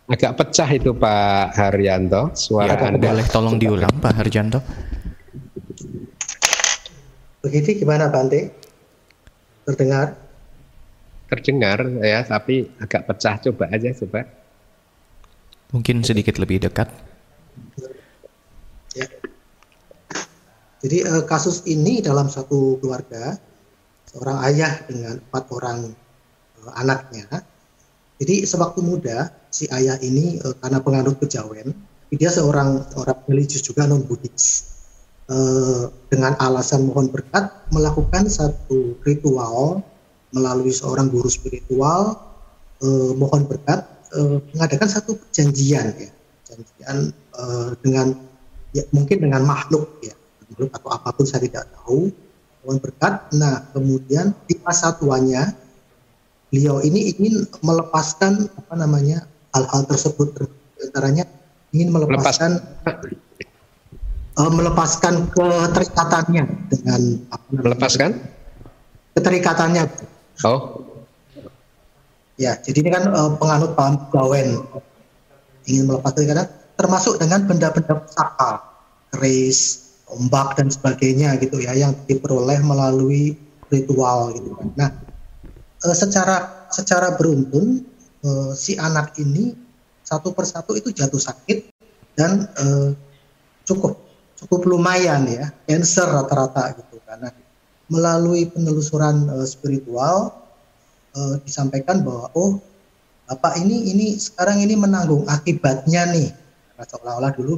Agak 0.08 0.40
pecah 0.40 0.68
itu 0.72 0.96
Pak 0.96 1.52
Haryanto, 1.52 2.32
suara 2.32 2.80
ya, 2.80 2.88
Anda. 2.88 3.12
Boleh 3.12 3.26
tolong 3.28 3.56
diulang 3.60 3.92
Pak 4.00 4.12
Harjanto? 4.16 4.64
Begitu 7.44 7.84
gimana 7.84 8.08
Bante? 8.08 8.48
Terdengar? 9.68 10.16
Terdengar 11.28 11.84
ya, 12.00 12.24
tapi 12.24 12.72
agak 12.80 13.04
pecah. 13.04 13.36
Coba 13.44 13.68
aja, 13.68 13.92
coba. 13.92 14.24
Mungkin 15.76 16.00
sedikit 16.00 16.40
lebih 16.40 16.64
dekat. 16.64 16.88
Ya. 18.96 19.06
Jadi 20.80 20.98
eh, 21.04 21.24
kasus 21.28 21.68
ini 21.68 22.00
dalam 22.00 22.32
satu 22.32 22.80
keluarga, 22.80 23.36
seorang 24.08 24.38
ayah 24.48 24.72
dengan 24.88 25.20
empat 25.20 25.44
orang 25.52 25.78
eh, 26.64 26.72
anaknya. 26.80 27.26
Jadi 28.18 28.48
sewaktu 28.48 28.80
muda 28.80 29.30
si 29.52 29.68
ayah 29.68 30.00
ini 30.00 30.40
eh, 30.40 30.54
karena 30.64 30.80
penganut 30.80 31.20
kejawen, 31.20 31.76
dia 32.08 32.32
seorang 32.32 32.88
orang 32.96 33.20
religius 33.28 33.60
juga 33.60 33.84
non 33.84 34.06
Buddhis. 34.08 34.64
Eh, 35.28 35.84
dengan 36.08 36.32
alasan 36.40 36.88
mohon 36.88 37.12
berkat 37.12 37.52
melakukan 37.68 38.32
satu 38.32 38.96
ritual 39.04 39.84
melalui 40.32 40.72
seorang 40.72 41.08
guru 41.08 41.28
spiritual 41.28 42.16
eh, 42.84 43.12
mohon 43.16 43.48
berkat 43.48 43.84
eh, 44.12 44.38
mengadakan 44.54 44.88
satu 44.88 45.16
perjanjian 45.16 45.86
ya. 45.96 46.10
Perjanjian 46.44 46.96
eh, 47.14 47.70
dengan 47.80 48.06
ya 48.76 48.84
mungkin 48.92 49.24
dengan 49.24 49.42
makhluk 49.44 50.00
ya. 50.04 50.14
Makhluk 50.48 50.70
atau 50.76 50.88
apa 50.92 51.08
pun 51.12 51.24
saya 51.24 51.44
tidak 51.44 51.68
tahu. 51.72 52.12
Mohon 52.64 52.78
berkat. 52.82 53.14
Nah 53.36 53.64
kemudian 53.72 54.36
di 54.44 54.54
masa 54.60 54.92
tuanya 54.96 55.54
beliau 56.48 56.80
ini 56.80 57.12
ingin 57.12 57.44
melepaskan 57.60 58.48
apa 58.56 58.74
namanya 58.76 59.24
hal-hal 59.52 59.84
tersebut. 59.88 60.32
Antaranya 60.78 61.26
ingin 61.72 61.92
melepaskan 61.92 62.64
uh, 64.38 64.50
melepaskan 64.52 65.28
keterikatannya 65.34 66.44
dengan 66.70 67.00
apa 67.28 67.44
namanya, 67.50 67.64
Melepaskan? 67.74 68.10
keterikatannya. 69.18 69.84
Oh, 70.46 70.86
Ya, 72.38 72.54
jadi 72.54 72.86
ini 72.86 72.90
kan 72.94 73.10
uh, 73.10 73.34
penganut 73.34 73.74
paham 73.74 73.98
gawen. 74.14 74.62
Ingin 75.66 75.90
melepas 75.90 76.14
keterikatan 76.14 76.46
termasuk 76.78 77.18
dengan 77.18 77.42
benda-benda 77.50 77.98
pusaka, 77.98 78.62
keris, 79.10 79.90
ombak 80.06 80.54
dan 80.54 80.70
sebagainya 80.70 81.34
gitu 81.42 81.58
ya 81.58 81.74
yang 81.74 81.98
diperoleh 82.06 82.62
melalui 82.62 83.34
ritual 83.74 84.30
gitu 84.38 84.54
kan. 84.54 84.68
Nah, 84.78 84.90
uh, 85.82 85.96
secara 85.98 86.70
secara 86.70 87.18
beruntun 87.18 87.82
uh, 88.22 88.54
si 88.54 88.78
anak 88.78 89.18
ini 89.18 89.58
satu 90.06 90.30
persatu 90.30 90.78
itu 90.78 90.94
jatuh 90.94 91.18
sakit 91.18 91.74
dan 92.14 92.46
uh, 92.54 92.94
cukup 93.66 93.98
cukup 94.38 94.62
lumayan 94.62 95.26
ya, 95.26 95.50
cancer 95.66 96.06
rata-rata 96.06 96.78
gitu 96.78 97.02
karena 97.02 97.34
melalui 97.88 98.48
penelusuran 98.48 99.28
uh, 99.32 99.46
spiritual 99.48 100.32
uh, 101.16 101.36
disampaikan 101.42 102.04
bahwa 102.04 102.28
oh 102.36 102.60
bapak 103.28 103.60
ini 103.60 103.92
ini 103.92 104.06
sekarang 104.16 104.60
ini 104.60 104.76
menanggung 104.76 105.24
akibatnya 105.28 106.08
nih 106.08 106.28
karena 106.72 106.84
seolah-olah 106.84 107.32
dulu 107.34 107.54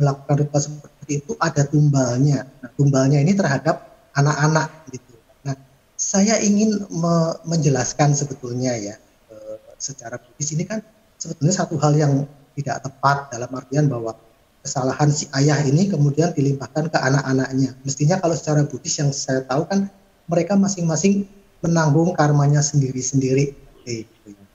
melakukan 0.00 0.34
ritual 0.42 0.62
seperti 0.62 1.12
itu 1.20 1.32
ada 1.36 1.62
tumbalnya. 1.68 2.48
Nah, 2.62 2.70
tumbalnya 2.74 3.20
ini 3.20 3.36
terhadap 3.36 4.08
anak-anak 4.16 4.88
gitu. 4.90 5.14
Nah, 5.44 5.54
saya 5.94 6.40
ingin 6.40 6.82
me 6.88 7.36
menjelaskan 7.44 8.16
sebetulnya 8.16 8.74
ya 8.80 8.94
uh, 9.30 9.56
secara 9.76 10.16
Buddhis 10.18 10.56
ini 10.56 10.64
kan 10.64 10.80
sebetulnya 11.20 11.54
satu 11.54 11.76
hal 11.78 11.92
yang 11.94 12.26
tidak 12.56 12.82
tepat 12.84 13.30
dalam 13.32 13.50
artian 13.52 13.86
bahwa 13.86 14.16
kesalahan 14.62 15.10
si 15.10 15.26
ayah 15.34 15.58
ini 15.66 15.90
kemudian 15.90 16.30
dilimpahkan 16.32 16.88
ke 16.88 16.98
anak-anaknya. 16.98 17.74
Mestinya 17.82 18.16
kalau 18.22 18.38
secara 18.38 18.62
Buddhis 18.62 18.94
yang 19.02 19.10
saya 19.10 19.42
tahu 19.42 19.66
kan 19.66 19.90
mereka 20.30 20.54
masing-masing 20.54 21.26
menanggung 21.62 22.14
karmanya 22.14 22.62
sendiri-sendiri. 22.62 23.58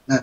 Nah, 0.08 0.22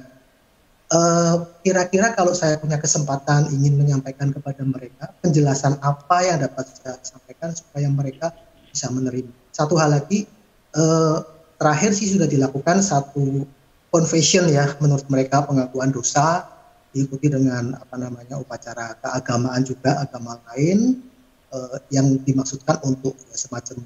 eh, 0.89 1.37
kira-kira 1.61 2.17
kalau 2.17 2.33
saya 2.33 2.57
punya 2.57 2.81
kesempatan 2.81 3.53
ingin 3.53 3.77
menyampaikan 3.77 4.33
kepada 4.33 4.65
mereka 4.65 5.13
penjelasan 5.21 5.77
apa 5.85 6.17
yang 6.25 6.41
dapat 6.41 6.65
saya 6.73 6.97
sampaikan 7.05 7.53
supaya 7.53 7.89
mereka 7.93 8.33
bisa 8.73 8.89
menerima. 8.89 9.29
Satu 9.53 9.77
hal 9.77 10.01
lagi, 10.01 10.25
eh, 10.73 11.17
terakhir 11.61 11.93
sih 11.93 12.09
sudah 12.09 12.27
dilakukan 12.27 12.81
satu 12.81 13.45
confession 13.93 14.49
ya 14.51 14.75
menurut 14.83 15.07
mereka 15.07 15.45
pengakuan 15.47 15.95
dosa 15.95 16.54
diikuti 16.95 17.27
dengan 17.27 17.75
apa 17.75 17.99
namanya 17.99 18.39
upacara 18.39 18.95
keagamaan 19.03 19.67
juga 19.67 19.99
agama 19.99 20.39
lain 20.55 21.03
uh, 21.51 21.77
yang 21.91 22.23
dimaksudkan 22.23 22.79
untuk 22.87 23.19
ya, 23.19 23.35
semacam 23.35 23.83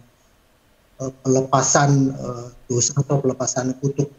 uh, 1.00 1.12
pelepasan 1.24 2.12
uh, 2.20 2.52
dosa 2.68 2.92
atau 3.00 3.24
pelepasan 3.24 3.72
kutuk. 3.80 4.12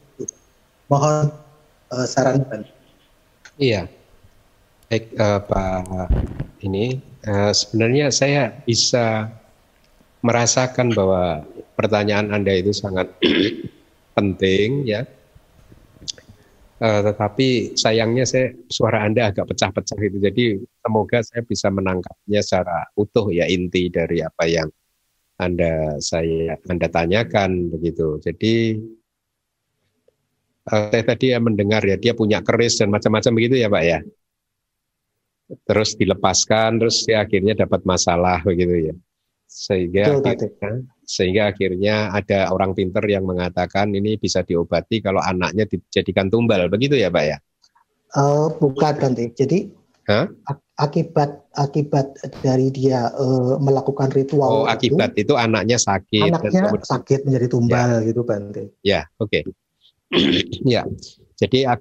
Mohon 0.89 1.29
uh, 1.93 2.05
saran 2.09 2.41
dan 2.49 2.65
iya. 3.61 3.85
Baik, 4.89 5.13
uh, 5.21 5.37
Pak 5.45 6.09
ini 6.65 6.97
uh, 7.29 7.53
sebenarnya 7.53 8.09
saya 8.09 8.49
bisa 8.65 9.29
merasakan 10.25 10.97
bahwa 10.97 11.45
pertanyaan 11.77 12.33
Anda 12.33 12.57
itu 12.57 12.73
sangat 12.73 13.05
penting 14.17 14.89
ya 14.89 15.05
Uh, 16.79 17.03
tetapi 17.11 17.75
sayangnya 17.75 18.23
saya 18.23 18.55
suara 18.71 19.03
Anda 19.03 19.35
agak 19.35 19.51
pecah-pecah 19.51 19.99
itu. 19.99 20.17
Jadi 20.23 20.43
semoga 20.79 21.19
saya 21.19 21.43
bisa 21.43 21.67
menangkapnya 21.67 22.39
secara 22.39 22.87
utuh 22.95 23.27
ya 23.35 23.43
inti 23.51 23.91
dari 23.91 24.23
apa 24.23 24.47
yang 24.47 24.71
Anda 25.35 25.99
saya 25.99 26.55
Anda 26.71 26.87
tanyakan 26.87 27.67
begitu. 27.75 28.23
Jadi 28.23 28.79
uh, 30.71 30.87
saya 30.87 31.03
tadi 31.03 31.35
ya 31.35 31.43
mendengar 31.43 31.83
ya 31.83 31.99
dia 31.99 32.15
punya 32.15 32.39
keris 32.39 32.79
dan 32.79 32.95
macam-macam 32.95 33.31
begitu 33.35 33.59
ya 33.59 33.67
Pak 33.67 33.83
ya. 33.83 33.99
Terus 35.67 35.99
dilepaskan 35.99 36.79
terus 36.79 37.03
dia 37.03 37.27
akhirnya 37.27 37.59
dapat 37.59 37.83
masalah 37.83 38.39
begitu 38.39 38.87
ya. 38.87 38.95
Sehingga 39.51 40.15
Betul, 40.15 40.31
akhirnya, 40.31 40.73
sehingga 41.09 41.49
akhirnya 41.49 42.13
ada 42.13 42.53
orang 42.53 42.77
pinter 42.77 43.01
yang 43.09 43.25
mengatakan 43.25 43.89
ini 43.97 44.21
bisa 44.21 44.45
diobati 44.45 45.01
kalau 45.01 45.17
anaknya 45.17 45.65
dijadikan 45.65 46.29
tumbal 46.29 46.69
begitu 46.69 47.01
ya 47.01 47.09
pak 47.09 47.23
ya 47.25 47.37
uh, 48.13 48.53
bukan 48.61 48.93
Bante 49.01 49.33
jadi 49.33 49.73
Hah? 50.05 50.29
akibat 50.77 51.49
akibat 51.57 52.13
dari 52.45 52.69
dia 52.69 53.09
uh, 53.17 53.57
melakukan 53.57 54.13
ritual 54.13 54.65
oh 54.65 54.65
akibat 54.69 55.17
itu, 55.17 55.33
itu 55.33 55.33
anaknya 55.33 55.81
sakit 55.81 56.29
anaknya 56.29 56.69
dan 56.69 56.85
sakit 56.85 57.19
menjadi 57.25 57.47
tumbal 57.49 57.89
ya. 57.89 58.05
gitu 58.05 58.21
Bante 58.21 58.63
ya 58.85 59.01
oke 59.17 59.33
okay. 59.33 59.41
ya 60.77 60.85
jadi 61.41 61.73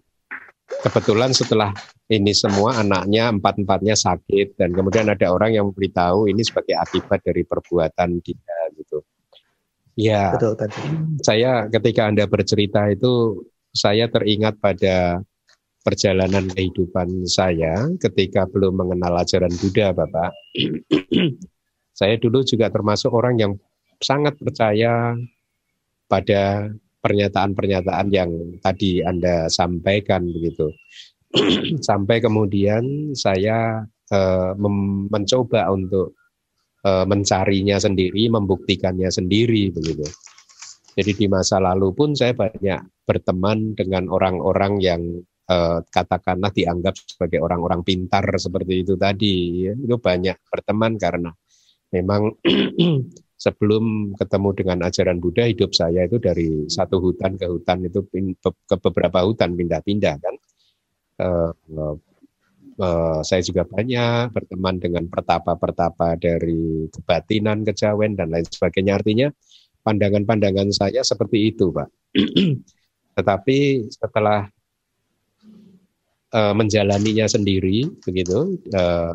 kebetulan 0.85 1.37
setelah 1.37 1.77
ini 2.09 2.33
semua 2.33 2.81
anaknya 2.81 3.29
empat 3.29 3.61
empatnya 3.61 3.93
sakit 3.93 4.57
dan 4.57 4.73
kemudian 4.73 5.13
ada 5.13 5.29
orang 5.29 5.53
yang 5.53 5.69
memberitahu 5.69 6.33
ini 6.33 6.41
sebagai 6.41 6.81
akibat 6.81 7.21
dari 7.21 7.45
perbuatan 7.45 8.25
dia 8.25 8.57
gitu 8.73 9.05
Ya, 9.99 10.31
Betul, 10.31 10.55
tadi. 10.55 10.79
saya 11.27 11.67
ketika 11.67 12.07
Anda 12.07 12.31
bercerita 12.31 12.87
itu 12.87 13.43
saya 13.75 14.07
teringat 14.07 14.63
pada 14.63 15.27
perjalanan 15.83 16.47
kehidupan 16.47 17.27
saya 17.27 17.91
ketika 17.99 18.47
belum 18.47 18.79
mengenal 18.79 19.19
ajaran 19.19 19.51
Buddha, 19.59 19.91
Bapak. 19.91 20.31
saya 21.99 22.15
dulu 22.15 22.47
juga 22.47 22.71
termasuk 22.71 23.11
orang 23.11 23.43
yang 23.43 23.53
sangat 23.99 24.39
percaya 24.39 25.19
pada 26.07 26.71
pernyataan-pernyataan 27.03 28.07
yang 28.15 28.31
tadi 28.63 29.03
Anda 29.03 29.51
sampaikan 29.51 30.31
begitu. 30.31 30.71
Sampai 31.89 32.23
kemudian 32.23 33.15
saya 33.19 33.83
uh, 34.15 34.53
mencoba 35.11 35.75
untuk 35.75 36.18
mencarinya 37.07 37.77
sendiri, 37.81 38.31
membuktikannya 38.31 39.09
sendiri 39.09 39.73
begitu. 39.75 40.07
Jadi 40.99 41.13
di 41.15 41.27
masa 41.31 41.63
lalu 41.63 41.95
pun 41.95 42.11
saya 42.19 42.35
banyak 42.35 43.07
berteman 43.07 43.79
dengan 43.79 44.11
orang-orang 44.11 44.83
yang 44.83 45.03
e, 45.47 45.57
katakanlah 45.87 46.51
dianggap 46.51 46.99
sebagai 46.99 47.39
orang-orang 47.39 47.87
pintar 47.87 48.27
seperti 48.35 48.83
itu 48.83 48.99
tadi. 48.99 49.71
Ya. 49.71 49.79
Itu 49.79 50.03
banyak 50.03 50.37
berteman 50.51 50.99
karena 50.99 51.31
memang 51.95 52.35
sebelum 53.45 54.15
ketemu 54.19 54.49
dengan 54.59 54.79
ajaran 54.91 55.23
Buddha 55.23 55.47
hidup 55.47 55.71
saya 55.71 56.11
itu 56.11 56.19
dari 56.19 56.67
satu 56.67 56.99
hutan 56.99 57.39
ke 57.39 57.47
hutan 57.47 57.87
itu 57.87 58.03
ke 58.43 58.77
beberapa 58.83 59.23
hutan 59.23 59.55
pindah-pindah 59.55 60.15
kan. 60.19 60.35
Uh, 61.19 61.99
uh, 62.79 63.21
saya 63.27 63.43
juga 63.43 63.67
banyak 63.67 64.33
berteman 64.33 64.79
dengan 64.79 65.05
pertapa-pertapa 65.11 66.17
dari 66.19 66.87
kebatinan, 66.91 67.67
kejawen 67.67 68.15
dan 68.15 68.33
lain 68.33 68.47
sebagainya. 68.47 68.99
Artinya 68.99 69.29
pandangan-pandangan 69.83 70.71
saya 70.73 71.03
seperti 71.03 71.55
itu, 71.55 71.75
Pak. 71.75 71.89
Tetapi 73.19 73.59
setelah 73.91 74.47
uh, 76.33 76.55
menjalaninya 76.55 77.27
sendiri 77.29 77.89
begitu 78.05 78.59
uh, 78.75 79.15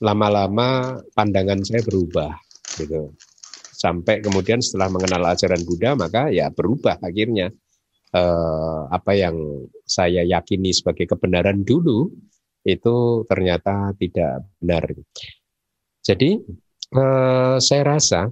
lama-lama 0.00 0.98
pandangan 1.12 1.60
saya 1.60 1.84
berubah 1.84 2.32
gitu 2.80 3.12
sampai 3.76 4.20
kemudian 4.24 4.60
setelah 4.60 4.92
mengenal 4.92 5.32
ajaran 5.32 5.60
Buddha 5.64 5.96
maka 5.96 6.28
ya 6.32 6.48
berubah 6.52 7.00
akhirnya 7.00 7.52
uh, 8.12 8.88
apa 8.88 9.12
yang 9.16 9.36
saya 9.84 10.24
yakini 10.24 10.72
sebagai 10.72 11.08
kebenaran 11.08 11.64
dulu 11.64 12.08
itu 12.64 13.24
ternyata 13.26 13.92
tidak 13.96 14.44
benar 14.60 14.84
jadi 16.04 16.40
uh, 16.96 17.56
saya 17.60 17.82
rasa 17.96 18.30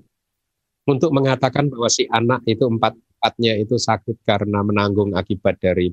untuk 0.89 1.13
mengatakan 1.13 1.69
bahwa 1.69 1.89
si 1.93 2.09
anak 2.09 2.41
itu 2.49 2.65
empat 2.65 2.97
empatnya 3.19 3.59
itu 3.59 3.75
sakit 3.75 4.23
karena 4.23 4.63
menanggung 4.63 5.11
akibat 5.19 5.59
dari 5.59 5.91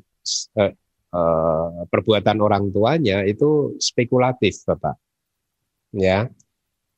uh, 0.62 0.72
uh, 1.10 1.90
perbuatan 1.90 2.38
orang 2.38 2.70
tuanya 2.70 3.26
itu 3.26 3.74
spekulatif, 3.82 4.62
Bapak. 4.62 4.94
Ya, 5.90 6.30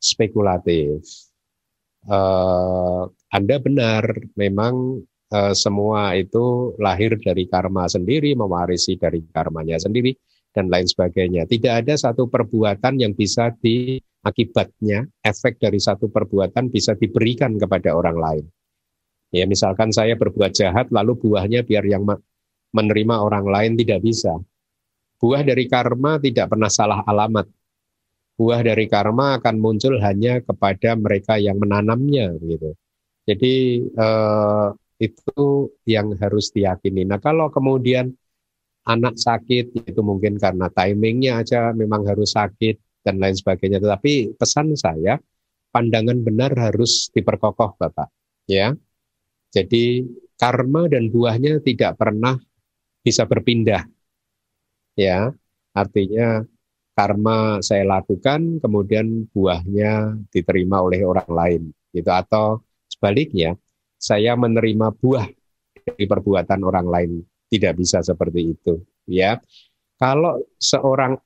spekulatif. 0.04 1.08
Uh, 2.04 3.08
anda 3.32 3.56
benar, 3.64 4.04
memang 4.36 5.00
uh, 5.32 5.54
semua 5.56 6.12
itu 6.20 6.76
lahir 6.76 7.16
dari 7.24 7.48
karma 7.48 7.88
sendiri, 7.88 8.36
mewarisi 8.36 9.00
dari 9.00 9.24
karmanya 9.32 9.80
sendiri, 9.80 10.12
dan 10.58 10.74
lain 10.74 10.90
sebagainya. 10.90 11.46
Tidak 11.46 11.70
ada 11.70 11.94
satu 11.94 12.26
perbuatan 12.26 12.98
yang 12.98 13.14
bisa 13.14 13.54
di 13.54 14.02
akibatnya 14.26 15.06
efek 15.22 15.62
dari 15.62 15.78
satu 15.78 16.10
perbuatan 16.10 16.74
bisa 16.74 16.98
diberikan 16.98 17.54
kepada 17.62 17.94
orang 17.94 18.18
lain. 18.18 18.46
Ya, 19.30 19.46
misalkan 19.46 19.94
saya 19.94 20.18
berbuat 20.18 20.58
jahat 20.58 20.90
lalu 20.90 21.14
buahnya 21.22 21.62
biar 21.62 21.86
yang 21.86 22.10
menerima 22.74 23.16
orang 23.22 23.46
lain 23.46 23.72
tidak 23.78 24.02
bisa. 24.02 24.34
Buah 25.22 25.46
dari 25.46 25.70
karma 25.70 26.18
tidak 26.18 26.50
pernah 26.50 26.72
salah 26.74 27.06
alamat. 27.06 27.46
Buah 28.38 28.62
dari 28.66 28.86
karma 28.90 29.38
akan 29.38 29.56
muncul 29.62 29.98
hanya 30.02 30.42
kepada 30.42 30.98
mereka 30.98 31.38
yang 31.38 31.58
menanamnya 31.62 32.34
gitu. 32.42 32.74
Jadi 33.28 33.54
eh, 33.84 34.68
itu 34.98 35.74
yang 35.86 36.14
harus 36.18 36.50
diyakini. 36.54 37.06
Nah, 37.06 37.22
kalau 37.22 37.54
kemudian 37.54 38.14
anak 38.88 39.20
sakit 39.20 39.76
itu 39.76 40.02
mungkin 40.02 40.40
karena 40.40 40.72
timingnya 40.72 41.44
aja 41.44 41.76
memang 41.76 42.08
harus 42.08 42.34
sakit 42.34 43.04
dan 43.04 43.20
lain 43.20 43.36
sebagainya. 43.36 43.84
Tetapi 43.84 44.40
pesan 44.40 44.74
saya, 44.80 45.20
pandangan 45.76 46.24
benar 46.24 46.56
harus 46.56 47.12
diperkokoh, 47.12 47.76
Bapak. 47.76 48.08
Ya, 48.48 48.72
jadi 49.52 50.08
karma 50.40 50.88
dan 50.88 51.12
buahnya 51.12 51.60
tidak 51.60 52.00
pernah 52.00 52.40
bisa 53.04 53.28
berpindah. 53.28 53.84
Ya, 54.96 55.36
artinya 55.76 56.48
karma 56.98 57.60
saya 57.62 57.86
lakukan, 57.86 58.64
kemudian 58.64 59.28
buahnya 59.30 60.18
diterima 60.32 60.82
oleh 60.82 61.04
orang 61.04 61.30
lain, 61.30 61.62
gitu. 61.92 62.10
Atau 62.10 62.64
sebaliknya, 62.90 63.54
saya 64.00 64.34
menerima 64.34 64.96
buah 64.98 65.28
dari 65.86 66.06
perbuatan 66.10 66.62
orang 66.66 66.88
lain, 66.88 67.12
tidak 67.48 67.74
bisa 67.80 68.04
seperti 68.04 68.56
itu. 68.56 68.80
Ya, 69.08 69.40
kalau 69.98 70.44
seorang 70.60 71.18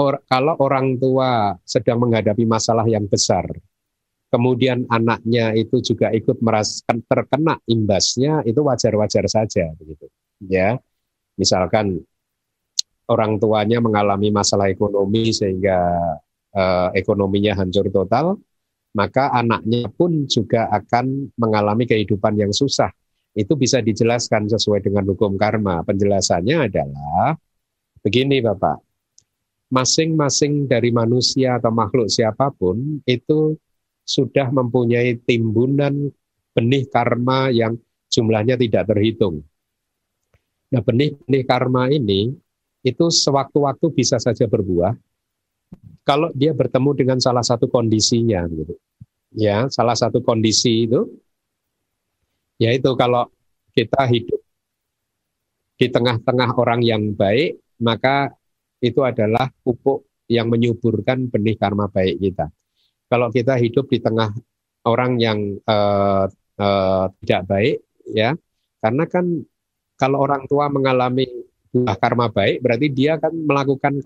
or, 0.00 0.20
kalau 0.26 0.54
orang 0.58 0.98
tua 0.98 1.54
sedang 1.62 2.02
menghadapi 2.02 2.42
masalah 2.48 2.84
yang 2.88 3.06
besar, 3.06 3.46
kemudian 4.32 4.88
anaknya 4.90 5.54
itu 5.54 5.78
juga 5.78 6.10
ikut 6.10 6.42
merasakan 6.42 7.06
terkena 7.06 7.54
imbasnya, 7.70 8.42
itu 8.42 8.60
wajar-wajar 8.64 9.24
saja 9.30 9.70
begitu. 9.78 10.10
Ya. 10.42 10.80
Misalkan 11.34 11.98
orang 13.10 13.36
tuanya 13.42 13.78
mengalami 13.82 14.30
masalah 14.30 14.70
ekonomi 14.70 15.34
sehingga 15.34 15.78
uh, 16.54 16.88
ekonominya 16.94 17.58
hancur 17.58 17.90
total, 17.90 18.38
maka 18.94 19.30
anaknya 19.34 19.90
pun 19.90 20.30
juga 20.30 20.70
akan 20.70 21.34
mengalami 21.34 21.84
kehidupan 21.84 22.38
yang 22.38 22.54
susah. 22.54 22.90
Itu 23.34 23.58
bisa 23.58 23.82
dijelaskan 23.82 24.46
sesuai 24.46 24.80
dengan 24.86 25.10
hukum 25.10 25.34
karma. 25.34 25.82
Penjelasannya 25.82 26.70
adalah 26.70 27.34
begini 28.00 28.38
Bapak, 28.38 28.78
masing-masing 29.74 30.70
dari 30.70 30.94
manusia 30.94 31.58
atau 31.58 31.74
makhluk 31.74 32.06
siapa 32.06 32.54
pun 32.54 33.02
itu 33.02 33.58
sudah 34.06 34.54
mempunyai 34.54 35.18
timbunan 35.26 36.12
benih 36.54 36.86
karma 36.86 37.50
yang 37.50 37.74
jumlahnya 38.06 38.54
tidak 38.54 38.86
terhitung. 38.94 39.42
Nah, 40.70 40.78
benih-benih 40.84 41.42
karma 41.42 41.90
ini 41.90 42.30
itu 42.86 43.04
sewaktu-waktu 43.10 43.86
bisa 43.90 44.20
saja 44.22 44.46
berbuah 44.46 44.94
kalau 46.04 46.28
dia 46.36 46.52
bertemu 46.52 46.90
dengan 46.94 47.18
salah 47.18 47.42
satu 47.42 47.66
kondisinya 47.66 48.44
gitu. 48.52 48.76
Ya, 49.34 49.66
salah 49.72 49.98
satu 49.98 50.22
kondisi 50.22 50.86
itu 50.86 51.10
yaitu 52.58 52.90
kalau 52.94 53.26
kita 53.74 54.06
hidup 54.06 54.40
di 55.74 55.90
tengah-tengah 55.90 56.54
orang 56.54 56.80
yang 56.86 57.10
baik, 57.12 57.58
maka 57.82 58.30
itu 58.78 59.02
adalah 59.02 59.50
pupuk 59.66 60.06
yang 60.30 60.46
menyuburkan 60.46 61.26
benih 61.28 61.58
karma 61.58 61.90
baik 61.90 62.22
kita. 62.22 62.46
Kalau 63.10 63.28
kita 63.34 63.58
hidup 63.58 63.90
di 63.90 63.98
tengah 63.98 64.30
orang 64.86 65.18
yang 65.18 65.38
uh, 65.66 66.30
uh, 66.60 67.04
tidak 67.22 67.42
baik, 67.50 67.76
ya, 68.08 68.38
karena 68.78 69.04
kan 69.10 69.26
kalau 69.98 70.22
orang 70.22 70.46
tua 70.46 70.70
mengalami 70.70 71.26
buah 71.74 71.98
karma 71.98 72.30
baik, 72.30 72.62
berarti 72.62 72.86
dia 72.94 73.18
kan 73.18 73.34
melakukan 73.34 73.98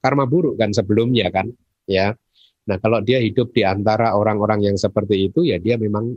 karma 0.00 0.24
buruk 0.24 0.56
kan 0.56 0.72
sebelumnya 0.72 1.28
kan, 1.28 1.52
ya. 1.84 2.16
Nah 2.64 2.76
kalau 2.80 3.04
dia 3.04 3.20
hidup 3.20 3.52
di 3.52 3.60
antara 3.66 4.16
orang-orang 4.16 4.72
yang 4.72 4.76
seperti 4.80 5.28
itu, 5.28 5.44
ya 5.44 5.60
dia 5.60 5.76
memang 5.76 6.16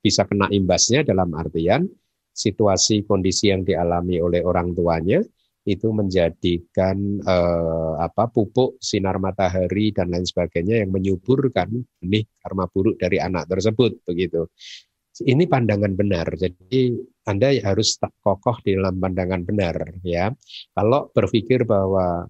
bisa 0.00 0.24
kena 0.24 0.48
imbasnya 0.48 1.04
dalam 1.04 1.30
artian 1.36 1.84
situasi 2.32 3.04
kondisi 3.04 3.52
yang 3.52 3.62
dialami 3.62 4.16
oleh 4.18 4.40
orang 4.40 4.72
tuanya 4.72 5.20
itu 5.68 5.92
menjadikan 5.92 7.20
eh, 7.20 7.94
apa 8.00 8.32
pupuk 8.32 8.80
sinar 8.80 9.20
matahari 9.20 9.92
dan 9.92 10.08
lain 10.08 10.24
sebagainya 10.24 10.80
yang 10.80 10.90
menyuburkan 10.90 11.68
benih 12.00 12.24
karma 12.40 12.64
buruk 12.64 12.96
dari 12.96 13.20
anak 13.20 13.44
tersebut 13.44 14.00
begitu. 14.08 14.48
Ini 15.20 15.44
pandangan 15.44 15.92
benar. 15.92 16.32
Jadi 16.32 16.96
Anda 17.28 17.52
harus 17.60 18.00
kokoh 18.24 18.64
di 18.64 18.72
dalam 18.72 18.96
pandangan 18.96 19.44
benar 19.44 20.00
ya. 20.00 20.32
Kalau 20.72 21.12
berpikir 21.12 21.68
bahwa 21.68 22.24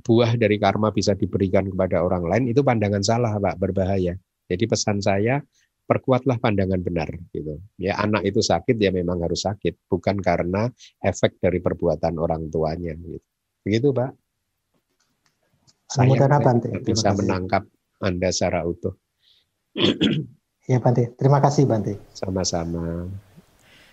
buah 0.00 0.32
dari 0.40 0.56
karma 0.56 0.94
bisa 0.96 1.12
diberikan 1.12 1.68
kepada 1.68 2.00
orang 2.00 2.24
lain 2.24 2.44
itu 2.56 2.64
pandangan 2.64 3.04
salah, 3.04 3.36
Pak, 3.36 3.60
berbahaya. 3.60 4.16
Jadi 4.48 4.64
pesan 4.64 5.02
saya 5.02 5.42
perkuatlah 5.86 6.42
pandangan 6.42 6.82
benar 6.82 7.08
gitu. 7.30 7.62
Ya 7.78 7.96
anak 8.02 8.26
itu 8.26 8.42
sakit 8.42 8.74
ya 8.76 8.90
memang 8.90 9.22
harus 9.22 9.46
sakit, 9.46 9.86
bukan 9.86 10.18
karena 10.18 10.66
efek 11.00 11.38
dari 11.38 11.62
perbuatan 11.62 12.18
orang 12.18 12.50
tuanya 12.50 12.92
gitu. 12.98 13.22
Begitu, 13.62 13.90
Pak. 13.94 14.10
Saya 15.86 16.26
Bante. 16.42 16.82
bisa 16.82 17.14
menangkap 17.14 17.62
Anda 18.02 18.34
secara 18.34 18.66
utuh. 18.66 18.94
Ya, 20.66 20.82
Bante. 20.82 21.14
Terima 21.14 21.38
kasih, 21.38 21.66
Bante. 21.66 21.94
Sama-sama. 22.10 23.06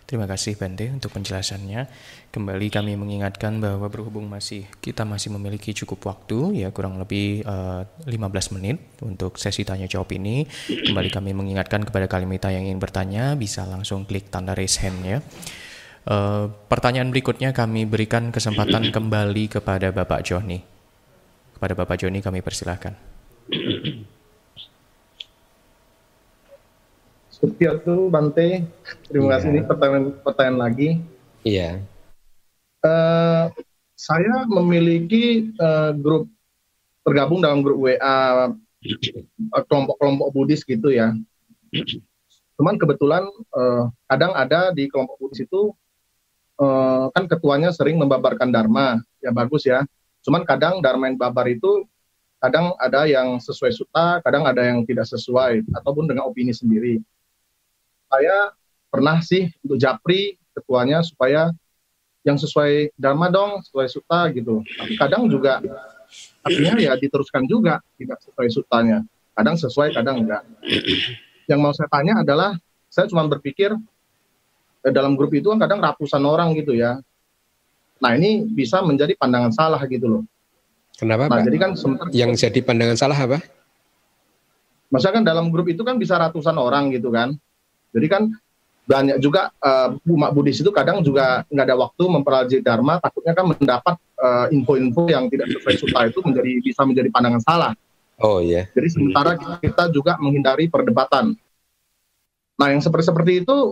Terima 0.03 0.27
kasih 0.27 0.59
Bante 0.59 0.91
untuk 0.91 1.15
penjelasannya. 1.15 1.88
Kembali 2.27 2.67
kami 2.67 2.99
mengingatkan 2.99 3.63
bahwa 3.63 3.88
berhubung 3.88 4.27
masih 4.27 4.67
kita 4.84 5.07
masih 5.07 5.31
memiliki 5.31 5.71
cukup 5.71 6.11
waktu 6.11 6.59
ya 6.59 6.75
kurang 6.75 6.99
lebih 6.99 7.39
uh, 7.47 7.88
eh, 8.03 8.11
15 8.11 8.55
menit 8.59 8.84
untuk 8.99 9.39
sesi 9.39 9.63
tanya 9.63 9.88
jawab 9.88 10.11
ini. 10.11 10.43
Kembali 10.67 11.07
kami 11.07 11.31
mengingatkan 11.31 11.88
kepada 11.88 12.11
kalimita 12.11 12.51
yang 12.51 12.67
ingin 12.67 12.84
bertanya 12.84 13.39
bisa 13.39 13.63
langsung 13.63 14.03
klik 14.03 14.27
tanda 14.27 14.51
raise 14.51 14.75
hand 14.84 14.99
ya. 15.07 15.17
Uh, 16.03 16.51
pertanyaan 16.67 17.07
berikutnya 17.07 17.55
kami 17.55 17.88
berikan 17.88 18.27
kesempatan 18.27 18.91
kembali 18.91 19.55
kepada 19.55 19.95
Bapak 19.95 20.27
Joni. 20.27 20.59
Kepada 21.55 21.80
Bapak 21.80 21.95
Joni 21.95 22.19
kami 22.19 22.43
persilahkan. 22.43 22.91
tuh 27.84 28.07
Bante. 28.07 28.64
Terima 29.11 29.36
kasih. 29.36 29.52
Ini 29.52 29.61
iya. 29.64 29.68
pertanyaan, 29.68 30.06
pertanyaan 30.24 30.60
lagi. 30.60 30.90
Iya. 31.44 31.70
Uh, 32.84 33.52
saya 33.99 34.48
memiliki 34.48 35.52
uh, 35.60 35.91
grup 35.95 36.28
tergabung 37.03 37.44
dalam 37.44 37.60
grup 37.60 37.84
WA 37.84 37.95
eh, 37.99 39.64
kelompok-kelompok 39.68 40.32
Buddhis 40.32 40.64
gitu 40.64 40.91
ya. 40.91 41.11
Cuman 42.56 42.80
kebetulan 42.80 43.28
uh, 43.56 43.91
kadang 44.07 44.32
ada 44.36 44.72
di 44.72 44.88
kelompok 44.88 45.20
Buddhis 45.20 45.44
itu 45.44 45.76
uh, 46.64 47.11
kan 47.11 47.28
ketuanya 47.28 47.76
sering 47.76 47.99
membabarkan 47.99 48.52
dharma, 48.52 49.03
ya 49.20 49.36
bagus 49.36 49.68
ya. 49.68 49.84
Cuman 50.24 50.48
kadang 50.48 50.80
dharma 50.80 51.11
yang 51.11 51.20
babar 51.20 51.48
itu 51.52 51.84
kadang 52.40 52.76
ada 52.80 53.03
yang 53.07 53.40
sesuai 53.40 53.72
suta, 53.72 54.20
kadang 54.24 54.48
ada 54.48 54.64
yang 54.64 54.84
tidak 54.88 55.07
sesuai 55.07 55.64
ataupun 55.76 56.07
dengan 56.07 56.28
opini 56.28 56.56
sendiri 56.56 57.03
saya 58.14 58.53
pernah 58.94 59.18
sih 59.26 59.49
untuk 59.65 59.81
japri 59.81 60.38
ketuanya 60.53 61.02
supaya 61.02 61.49
yang 62.22 62.38
sesuai 62.38 62.94
dharma 62.94 63.34
dong, 63.34 63.65
sesuai 63.65 63.88
suta 63.90 64.30
gitu. 64.30 64.61
Tapi 64.61 64.94
kadang 64.95 65.26
juga 65.26 65.60
artinya 66.45 66.77
ya 66.77 66.94
diteruskan 66.94 67.49
juga 67.49 67.81
tidak 67.98 68.22
sesuai 68.22 68.48
sutanya. 68.53 69.02
Kadang 69.34 69.57
sesuai, 69.57 69.98
kadang 69.98 70.22
enggak. 70.22 70.45
Yang 71.49 71.60
mau 71.60 71.73
saya 71.73 71.90
tanya 71.90 72.22
adalah 72.22 72.53
saya 72.85 73.10
cuma 73.10 73.26
berpikir 73.26 73.73
eh, 74.85 74.94
dalam 74.94 75.18
grup 75.18 75.34
itu 75.34 75.49
kan 75.49 75.57
kadang 75.65 75.81
ratusan 75.81 76.22
orang 76.22 76.53
gitu 76.53 76.77
ya. 76.77 77.02
Nah 77.98 78.11
ini 78.14 78.45
bisa 78.45 78.85
menjadi 78.85 79.18
pandangan 79.18 79.49
salah 79.49 79.81
gitu 79.90 80.06
loh. 80.06 80.23
Kenapa 80.94 81.26
Nah 81.26 81.41
Pak? 81.41 81.49
jadi 81.49 81.57
kan 81.57 81.72
sementara 81.73 82.07
Yang 82.14 82.31
jadi 82.45 82.60
pandangan 82.61 82.98
salah 82.99 83.18
apa? 83.18 83.41
Maksudnya 84.94 85.14
kan 85.18 85.26
dalam 85.26 85.49
grup 85.49 85.65
itu 85.65 85.81
kan 85.81 85.98
bisa 85.98 86.14
ratusan 86.22 86.53
orang 86.53 86.94
gitu 86.94 87.10
kan. 87.10 87.34
Jadi 87.94 88.07
kan 88.10 88.24
banyak 88.84 89.18
juga 89.24 89.48
uh, 89.64 89.95
umat 90.11 90.36
Buddhis 90.36 90.60
itu 90.60 90.68
kadang 90.76 90.99
juga 90.99 91.48
nggak 91.48 91.65
ada 91.72 91.78
waktu 91.80 92.03
mempelajari 92.03 92.60
Dharma, 92.60 92.99
takutnya 92.99 93.32
kan 93.32 93.45
mendapat 93.48 93.95
eh, 94.20 94.45
info-info 94.56 95.07
yang 95.07 95.32
tidak 95.32 95.56
sesuai 95.56 95.76
suta 95.80 95.99
itu 96.11 96.20
menjadi 96.20 96.52
bisa 96.60 96.82
menjadi 96.84 97.10
pandangan 97.11 97.41
salah. 97.44 97.72
Oh 98.20 98.44
iya. 98.44 98.68
Jadi 98.76 98.88
sementara 98.91 99.40
kita, 99.40 99.56
kita 99.64 99.84
juga 99.91 100.20
menghindari 100.20 100.68
perdebatan. 100.68 101.36
Nah 102.60 102.68
yang 102.70 102.84
seperti 102.84 103.07
seperti 103.07 103.32
itu, 103.44 103.72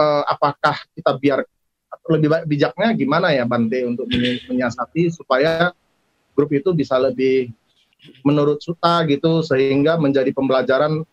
eh, 0.00 0.22
apakah 0.24 0.76
kita 0.96 1.20
biar 1.20 1.44
lebih 2.10 2.28
baik 2.32 2.44
bijaknya 2.50 2.88
gimana 2.96 3.30
ya 3.30 3.46
Bante 3.46 3.78
untuk 3.86 4.10
menyi- 4.10 4.42
menyiasati 4.50 5.14
supaya 5.14 5.70
grup 6.34 6.50
itu 6.50 6.74
bisa 6.74 6.98
lebih 6.98 7.54
menurut 8.26 8.60
suta 8.60 9.00
gitu 9.06 9.40
sehingga 9.40 9.96
menjadi 9.96 10.28
pembelajaran 10.34 11.06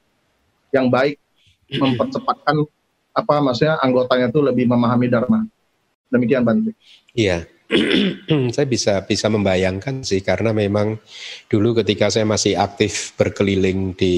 yang 0.73 0.89
baik 0.89 1.20
mempercepatkan 1.72 2.68
apa 3.11 3.34
maksudnya 3.43 3.80
anggotanya 3.80 4.31
itu 4.31 4.39
lebih 4.39 4.65
memahami 4.68 5.07
dharma. 5.11 5.39
Demikian 6.11 6.43
Bante. 6.43 6.76
Iya, 7.15 7.48
saya 8.56 8.68
bisa 8.68 8.99
bisa 9.07 9.27
membayangkan 9.31 10.03
sih 10.03 10.19
karena 10.19 10.52
memang 10.52 10.99
dulu 11.48 11.80
ketika 11.84 12.11
saya 12.11 12.27
masih 12.27 12.60
aktif 12.60 13.15
berkeliling 13.15 13.95
di 13.95 14.15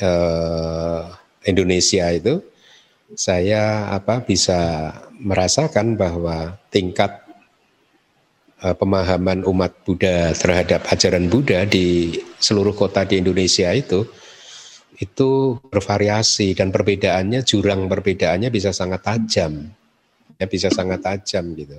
eh, 0.00 1.02
Indonesia 1.44 2.08
itu, 2.12 2.40
saya 3.12 3.92
apa 3.92 4.24
bisa 4.24 4.92
merasakan 5.20 5.96
bahwa 6.00 6.56
tingkat 6.72 7.12
eh, 8.64 8.76
pemahaman 8.76 9.44
umat 9.44 9.72
Buddha 9.84 10.32
terhadap 10.32 10.88
ajaran 10.88 11.28
Buddha 11.28 11.68
di 11.68 12.16
seluruh 12.40 12.72
kota 12.72 13.04
di 13.04 13.20
Indonesia 13.20 13.68
itu 13.72 14.08
itu 14.98 15.58
bervariasi 15.62 16.58
dan 16.58 16.74
perbedaannya 16.74 17.46
jurang 17.46 17.86
perbedaannya 17.86 18.50
bisa 18.50 18.74
sangat 18.74 19.06
tajam. 19.06 19.70
Ya 20.38 20.46
bisa 20.46 20.70
sangat 20.70 21.02
tajam 21.02 21.54
gitu. 21.54 21.78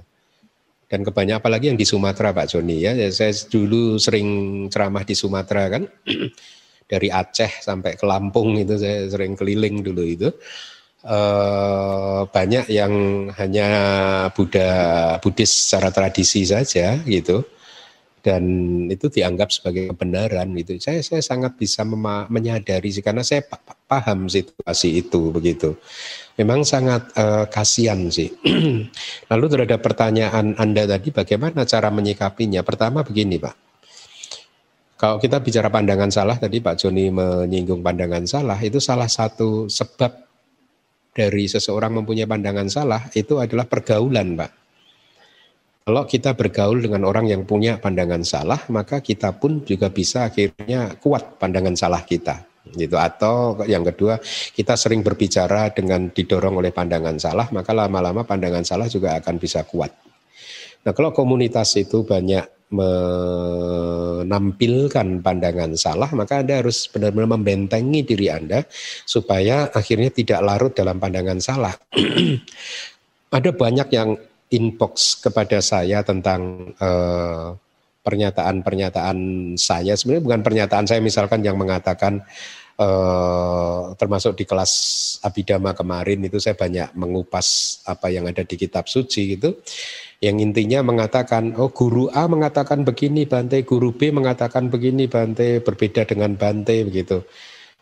Dan 0.90 1.06
kebanyakan 1.06 1.40
apalagi 1.40 1.70
yang 1.70 1.78
di 1.78 1.86
Sumatera 1.86 2.34
Pak 2.34 2.56
Joni 2.56 2.82
ya. 2.82 2.98
Ya, 2.98 3.12
saya 3.14 3.36
dulu 3.48 4.02
sering 4.02 4.28
ceramah 4.72 5.06
di 5.06 5.14
Sumatera 5.14 5.70
kan. 5.70 5.84
Dari 6.90 7.14
Aceh 7.14 7.62
sampai 7.62 7.94
ke 7.94 8.06
Lampung 8.10 8.58
itu 8.58 8.74
saya 8.74 9.06
sering 9.06 9.38
keliling 9.38 9.86
dulu 9.86 10.02
itu. 10.02 10.34
Eh, 11.00 12.22
banyak 12.28 12.66
yang 12.76 12.94
hanya 13.40 13.68
Buddha 14.36 14.68
Buddhis 15.24 15.48
secara 15.48 15.96
tradisi 15.96 16.44
saja 16.44 17.00
gitu 17.08 17.40
dan 18.20 18.44
itu 18.92 19.08
dianggap 19.08 19.50
sebagai 19.50 19.92
kebenaran 19.96 20.52
gitu. 20.60 20.76
Saya 20.78 21.00
saya 21.00 21.24
sangat 21.24 21.56
bisa 21.56 21.88
menyadari 22.28 22.92
sih 22.92 23.04
karena 23.04 23.24
saya 23.24 23.44
pa- 23.44 23.60
pa- 23.60 23.80
paham 23.88 24.28
situasi 24.28 25.00
itu 25.00 25.32
begitu. 25.32 25.80
Memang 26.36 26.64
sangat 26.64 27.12
eh, 27.16 27.46
kasihan 27.48 28.00
sih. 28.12 28.32
Lalu 29.32 29.46
terhadap 29.48 29.80
pertanyaan 29.80 30.56
Anda 30.60 30.88
tadi 30.88 31.12
bagaimana 31.12 31.64
cara 31.64 31.88
menyikapinya? 31.92 32.64
Pertama 32.64 33.04
begini, 33.04 33.40
Pak. 33.40 33.56
Kalau 35.00 35.16
kita 35.16 35.40
bicara 35.40 35.72
pandangan 35.72 36.12
salah 36.12 36.36
tadi 36.36 36.60
Pak 36.60 36.76
Joni 36.76 37.08
menyinggung 37.08 37.80
pandangan 37.80 38.28
salah 38.28 38.60
itu 38.60 38.84
salah 38.84 39.08
satu 39.08 39.72
sebab 39.72 40.12
dari 41.16 41.48
seseorang 41.48 42.04
mempunyai 42.04 42.28
pandangan 42.28 42.68
salah 42.68 43.08
itu 43.16 43.40
adalah 43.40 43.64
pergaulan, 43.64 44.36
Pak. 44.36 44.59
Kalau 45.90 46.06
kita 46.06 46.38
bergaul 46.38 46.86
dengan 46.86 47.02
orang 47.02 47.34
yang 47.34 47.50
punya 47.50 47.82
pandangan 47.82 48.22
salah, 48.22 48.62
maka 48.70 49.02
kita 49.02 49.34
pun 49.34 49.66
juga 49.66 49.90
bisa 49.90 50.30
akhirnya 50.30 50.94
kuat 51.02 51.42
pandangan 51.42 51.74
salah 51.74 52.06
kita. 52.06 52.46
Gitu. 52.78 52.94
Atau 52.94 53.58
yang 53.66 53.82
kedua, 53.82 54.22
kita 54.54 54.78
sering 54.78 55.02
berbicara 55.02 55.74
dengan 55.74 56.14
didorong 56.14 56.62
oleh 56.62 56.70
pandangan 56.70 57.18
salah, 57.18 57.50
maka 57.50 57.74
lama-lama 57.74 58.22
pandangan 58.22 58.62
salah 58.62 58.86
juga 58.86 59.18
akan 59.18 59.42
bisa 59.42 59.66
kuat. 59.66 59.90
Nah, 60.86 60.94
kalau 60.94 61.10
komunitas 61.10 61.74
itu 61.74 62.06
banyak 62.06 62.70
menampilkan 62.70 64.30
pandangan 65.26 65.74
salah, 65.74 66.14
maka 66.14 66.46
Anda 66.46 66.62
harus 66.62 66.86
benar-benar 66.86 67.34
membentengi 67.34 68.06
diri 68.06 68.30
Anda 68.30 68.62
supaya 69.10 69.74
akhirnya 69.74 70.14
tidak 70.14 70.46
larut 70.46 70.78
dalam 70.78 71.02
pandangan 71.02 71.42
salah. 71.42 71.74
Ada 73.34 73.54
banyak 73.58 73.90
yang 73.90 74.29
inbox 74.50 75.22
kepada 75.22 75.62
saya 75.62 76.02
tentang 76.02 76.74
eh, 76.78 77.48
pernyataan-pernyataan 78.02 79.18
saya. 79.56 79.94
Sebenarnya 79.94 80.26
bukan 80.26 80.42
pernyataan 80.42 80.86
saya 80.90 81.02
misalkan 81.02 81.46
yang 81.46 81.56
mengatakan 81.56 82.26
eh, 82.78 83.82
termasuk 83.96 84.34
di 84.36 84.50
kelas 84.50 84.74
Abidama 85.22 85.78
kemarin 85.78 86.26
itu 86.26 86.42
saya 86.42 86.58
banyak 86.58 86.96
mengupas 86.98 87.80
apa 87.86 88.10
yang 88.10 88.26
ada 88.26 88.42
di 88.42 88.56
kitab 88.58 88.90
suci 88.90 89.38
gitu. 89.38 89.62
Yang 90.20 90.52
intinya 90.52 90.84
mengatakan, 90.84 91.56
oh 91.56 91.72
guru 91.72 92.12
A 92.12 92.28
mengatakan 92.28 92.84
begini 92.84 93.24
Bante, 93.24 93.64
guru 93.64 93.96
B 93.96 94.12
mengatakan 94.12 94.68
begini 94.68 95.08
Bante, 95.08 95.64
berbeda 95.64 96.04
dengan 96.04 96.36
Bante 96.36 96.84
begitu. 96.84 97.24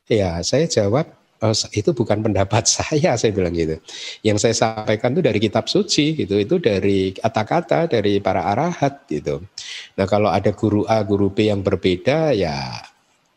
Ya, 0.06 0.38
saya 0.46 0.70
jawab 0.70 1.17
"Oh, 1.38 1.54
itu 1.54 1.90
bukan 1.94 2.26
pendapat 2.26 2.66
saya, 2.78 3.14
saya 3.14 3.32
bilang 3.34 3.54
gitu. 3.54 3.78
Yang 4.26 4.38
saya 4.50 4.56
sampaikan 4.58 5.14
itu 5.14 5.22
dari 5.22 5.40
kitab 5.42 5.70
suci 5.70 6.18
gitu, 6.18 6.38
itu 6.38 6.58
dari 6.58 7.14
kata-kata 7.14 7.90
dari 7.90 8.18
para 8.18 8.46
arahat 8.50 9.06
gitu. 9.06 9.46
Nah, 9.98 10.06
kalau 10.10 10.30
ada 10.34 10.50
guru 10.54 10.84
A, 10.90 11.06
guru 11.06 11.30
B 11.30 11.50
yang 11.50 11.62
berbeda 11.62 12.34
ya 12.34 12.82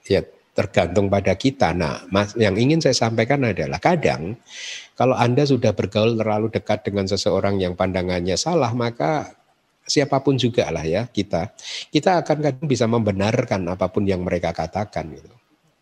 ya 0.08 0.20
tergantung 0.56 1.08
pada 1.08 1.32
kita. 1.38 1.72
Nah, 1.72 2.04
Mas, 2.10 2.34
yang 2.36 2.58
ingin 2.58 2.82
saya 2.82 2.96
sampaikan 2.96 3.46
adalah 3.46 3.78
kadang 3.78 4.36
kalau 4.98 5.16
Anda 5.16 5.48
sudah 5.48 5.72
bergaul 5.72 6.20
terlalu 6.20 6.52
dekat 6.52 6.84
dengan 6.84 7.08
seseorang 7.08 7.56
yang 7.56 7.72
pandangannya 7.72 8.36
salah, 8.36 8.74
maka 8.76 9.32
siapa 9.88 10.20
pun 10.20 10.36
juga 10.36 10.68
lah 10.68 10.84
ya 10.84 11.08
kita, 11.08 11.56
kita 11.88 12.20
akan 12.20 12.38
kadang 12.44 12.66
bisa 12.68 12.84
membenarkan 12.84 13.64
apa 13.72 13.88
pun 13.88 14.04
yang 14.04 14.20
mereka 14.20 14.52
katakan 14.52 15.08
gitu. 15.16 15.39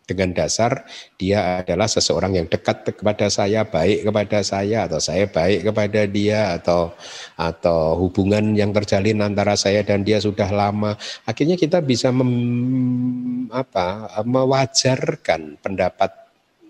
Dengan 0.09 0.33
dasar 0.33 0.89
dia 1.21 1.61
adalah 1.61 1.85
seseorang 1.85 2.33
yang 2.41 2.47
dekat 2.49 2.97
kepada 2.97 3.29
saya, 3.29 3.61
baik 3.61 4.09
kepada 4.09 4.41
saya 4.41 4.89
atau 4.89 4.97
saya 4.97 5.29
baik 5.29 5.69
kepada 5.69 6.09
dia 6.09 6.57
atau 6.57 6.97
atau 7.37 7.93
hubungan 8.01 8.57
yang 8.57 8.73
terjalin 8.73 9.21
antara 9.21 9.53
saya 9.53 9.85
dan 9.85 10.01
dia 10.01 10.17
sudah 10.17 10.49
lama. 10.49 10.97
Akhirnya 11.29 11.53
kita 11.53 11.77
bisa 11.85 12.09
mem, 12.09 13.45
apa, 13.53 14.09
mewajarkan 14.25 15.61
pendapat 15.61 16.29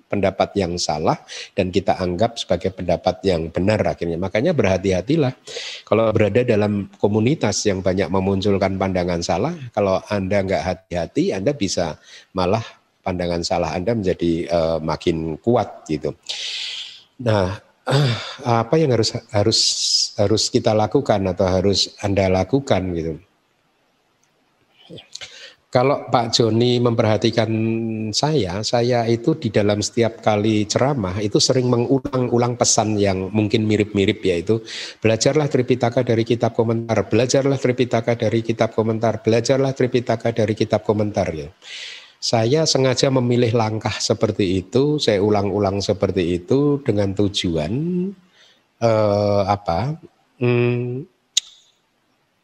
pendapat 0.10 0.50
yang 0.58 0.76
salah 0.82 1.22
dan 1.54 1.70
kita 1.70 1.96
anggap 2.02 2.36
sebagai 2.42 2.74
pendapat 2.74 3.22
yang 3.24 3.54
benar 3.54 3.80
akhirnya. 3.86 4.18
Makanya 4.18 4.58
berhati-hatilah 4.58 5.38
kalau 5.86 6.10
berada 6.10 6.42
dalam 6.42 6.90
komunitas 6.98 7.62
yang 7.70 7.86
banyak 7.86 8.10
memunculkan 8.10 8.76
pandangan 8.76 9.22
salah, 9.22 9.54
kalau 9.72 10.02
Anda 10.10 10.42
nggak 10.42 10.64
hati-hati, 10.66 11.32
Anda 11.32 11.54
bisa 11.54 12.02
malah 12.34 12.66
pandangan 13.02 13.42
salah 13.42 13.72
Anda 13.74 13.96
menjadi 13.96 14.48
uh, 14.50 14.78
makin 14.84 15.40
kuat 15.40 15.88
gitu. 15.88 16.16
Nah, 17.20 17.60
apa 18.46 18.76
yang 18.78 18.94
harus 18.94 19.16
harus 19.34 19.60
harus 20.16 20.44
kita 20.54 20.78
lakukan 20.78 21.20
atau 21.34 21.48
harus 21.50 21.94
Anda 22.04 22.30
lakukan 22.30 22.84
gitu. 22.94 23.14
Kalau 25.70 26.10
Pak 26.10 26.34
Joni 26.34 26.82
memperhatikan 26.82 27.46
saya, 28.10 28.66
saya 28.66 29.06
itu 29.06 29.38
di 29.38 29.54
dalam 29.54 29.86
setiap 29.86 30.18
kali 30.18 30.66
ceramah 30.66 31.22
itu 31.22 31.38
sering 31.38 31.70
mengulang-ulang 31.70 32.58
pesan 32.58 32.98
yang 32.98 33.30
mungkin 33.30 33.70
mirip-mirip 33.70 34.18
yaitu 34.26 34.66
belajarlah 34.98 35.46
Tripitaka 35.46 36.02
dari 36.02 36.26
kitab 36.26 36.58
komentar, 36.58 37.06
belajarlah 37.06 37.62
Tripitaka 37.62 38.18
dari 38.18 38.42
kitab 38.42 38.74
komentar, 38.74 39.22
belajarlah 39.22 39.78
Tripitaka 39.78 40.34
dari 40.34 40.58
kitab 40.58 40.82
komentar 40.82 41.30
ya. 41.38 41.54
Saya 42.20 42.68
sengaja 42.68 43.08
memilih 43.08 43.56
langkah 43.56 43.96
seperti 43.96 44.60
itu, 44.60 45.00
saya 45.00 45.24
ulang-ulang 45.24 45.80
seperti 45.80 46.36
itu 46.36 46.84
dengan 46.84 47.16
tujuan 47.16 47.72
eh, 48.84 49.42
apa? 49.48 49.96
Hmm, 50.40 51.08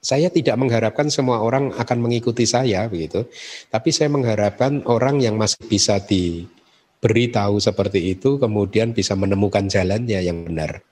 saya 0.05 0.29
tidak 0.29 0.55
mengharapkan 0.61 1.09
semua 1.09 1.41
orang 1.41 1.73
akan 1.73 1.97
mengikuti 1.97 2.45
saya 2.45 2.85
begitu, 2.85 3.25
tapi 3.73 3.89
saya 3.89 4.13
mengharapkan 4.13 4.85
orang 4.85 5.17
yang 5.17 5.33
masih 5.33 5.65
bisa 5.65 5.97
diberitahu 5.97 7.57
seperti 7.57 8.13
itu 8.13 8.37
kemudian 8.37 8.93
bisa 8.93 9.17
menemukan 9.17 9.65
jalannya 9.65 10.21
yang 10.21 10.45
benar. 10.45 10.85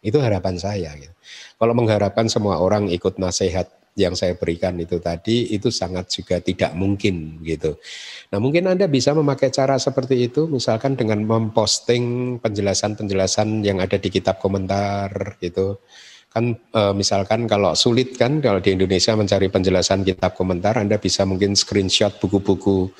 Itu 0.00 0.16
harapan 0.24 0.56
saya. 0.56 0.96
Gitu. 0.96 1.12
Kalau 1.60 1.76
mengharapkan 1.76 2.24
semua 2.32 2.56
orang 2.56 2.88
ikut 2.88 3.20
nasihat 3.20 3.68
yang 3.94 4.18
saya 4.18 4.34
berikan 4.34 4.74
itu 4.82 4.98
tadi 4.98 5.54
itu 5.54 5.70
sangat 5.70 6.10
juga 6.10 6.42
tidak 6.42 6.74
mungkin 6.74 7.38
gitu. 7.46 7.78
Nah 8.34 8.42
mungkin 8.42 8.66
Anda 8.66 8.90
bisa 8.90 9.14
memakai 9.14 9.54
cara 9.54 9.78
seperti 9.78 10.26
itu 10.26 10.50
misalkan 10.50 10.98
dengan 10.98 11.22
memposting 11.22 12.36
penjelasan-penjelasan 12.42 13.62
yang 13.62 13.78
ada 13.78 13.94
di 13.94 14.10
kitab 14.10 14.42
komentar 14.42 15.38
gitu. 15.38 15.78
Kan 16.34 16.58
e, 16.58 16.82
misalkan 16.98 17.46
kalau 17.46 17.78
sulit 17.78 18.18
kan 18.18 18.42
kalau 18.42 18.58
di 18.58 18.74
Indonesia 18.74 19.14
mencari 19.14 19.46
penjelasan 19.46 20.02
kitab 20.02 20.34
komentar 20.34 20.74
Anda 20.82 20.98
bisa 20.98 21.22
mungkin 21.22 21.54
screenshot 21.54 22.18
buku-buku 22.18 22.90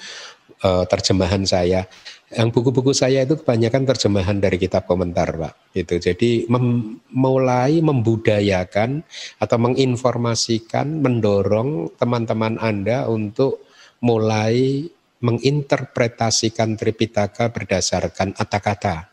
e, 0.62 0.68
terjemahan 0.86 1.42
saya 1.42 1.90
yang 2.34 2.50
buku-buku 2.50 2.90
saya 2.90 3.22
itu 3.22 3.38
kebanyakan 3.38 3.86
terjemahan 3.86 4.38
dari 4.42 4.58
kitab 4.58 4.84
komentar, 4.84 5.30
Pak. 5.34 5.74
Itu. 5.74 6.02
Jadi 6.02 6.50
mem 6.50 6.98
mulai 7.14 7.78
membudayakan 7.78 9.02
atau 9.38 9.56
menginformasikan, 9.62 10.98
mendorong 10.98 11.94
teman-teman 11.94 12.58
Anda 12.58 13.06
untuk 13.06 13.64
mulai 14.02 14.86
menginterpretasikan 15.24 16.76
Tripitaka 16.76 17.48
berdasarkan 17.48 18.36
kata-kata, 18.36 19.08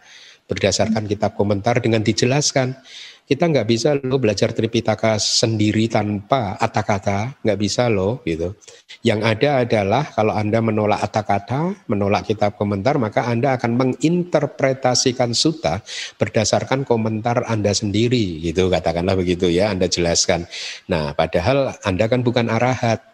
berdasarkan 0.51 1.07
kitab 1.07 1.39
komentar 1.39 1.79
dengan 1.79 2.03
dijelaskan 2.03 2.75
kita 3.31 3.47
nggak 3.47 3.63
bisa 3.63 3.95
loh 3.95 4.19
belajar 4.19 4.51
Tripitaka 4.51 5.15
sendiri 5.15 5.87
tanpa 5.87 6.59
kata-kata, 6.59 7.39
nggak 7.39 7.59
bisa 7.63 7.87
loh 7.87 8.19
gitu. 8.27 8.59
Yang 9.07 9.19
ada 9.23 9.49
adalah 9.63 10.03
kalau 10.11 10.35
Anda 10.35 10.59
menolak 10.59 10.99
kata-kata, 11.07 11.87
menolak 11.87 12.27
kitab 12.27 12.59
komentar, 12.59 12.99
maka 12.99 13.31
Anda 13.31 13.55
akan 13.55 13.79
menginterpretasikan 13.79 15.31
suta 15.31 15.79
berdasarkan 16.19 16.83
komentar 16.83 17.47
Anda 17.47 17.71
sendiri 17.71 18.43
gitu, 18.43 18.67
katakanlah 18.67 19.15
begitu 19.15 19.47
ya, 19.47 19.71
Anda 19.71 19.87
jelaskan. 19.87 20.43
Nah, 20.91 21.15
padahal 21.15 21.79
Anda 21.87 22.11
kan 22.11 22.27
bukan 22.27 22.51
arahat, 22.51 23.10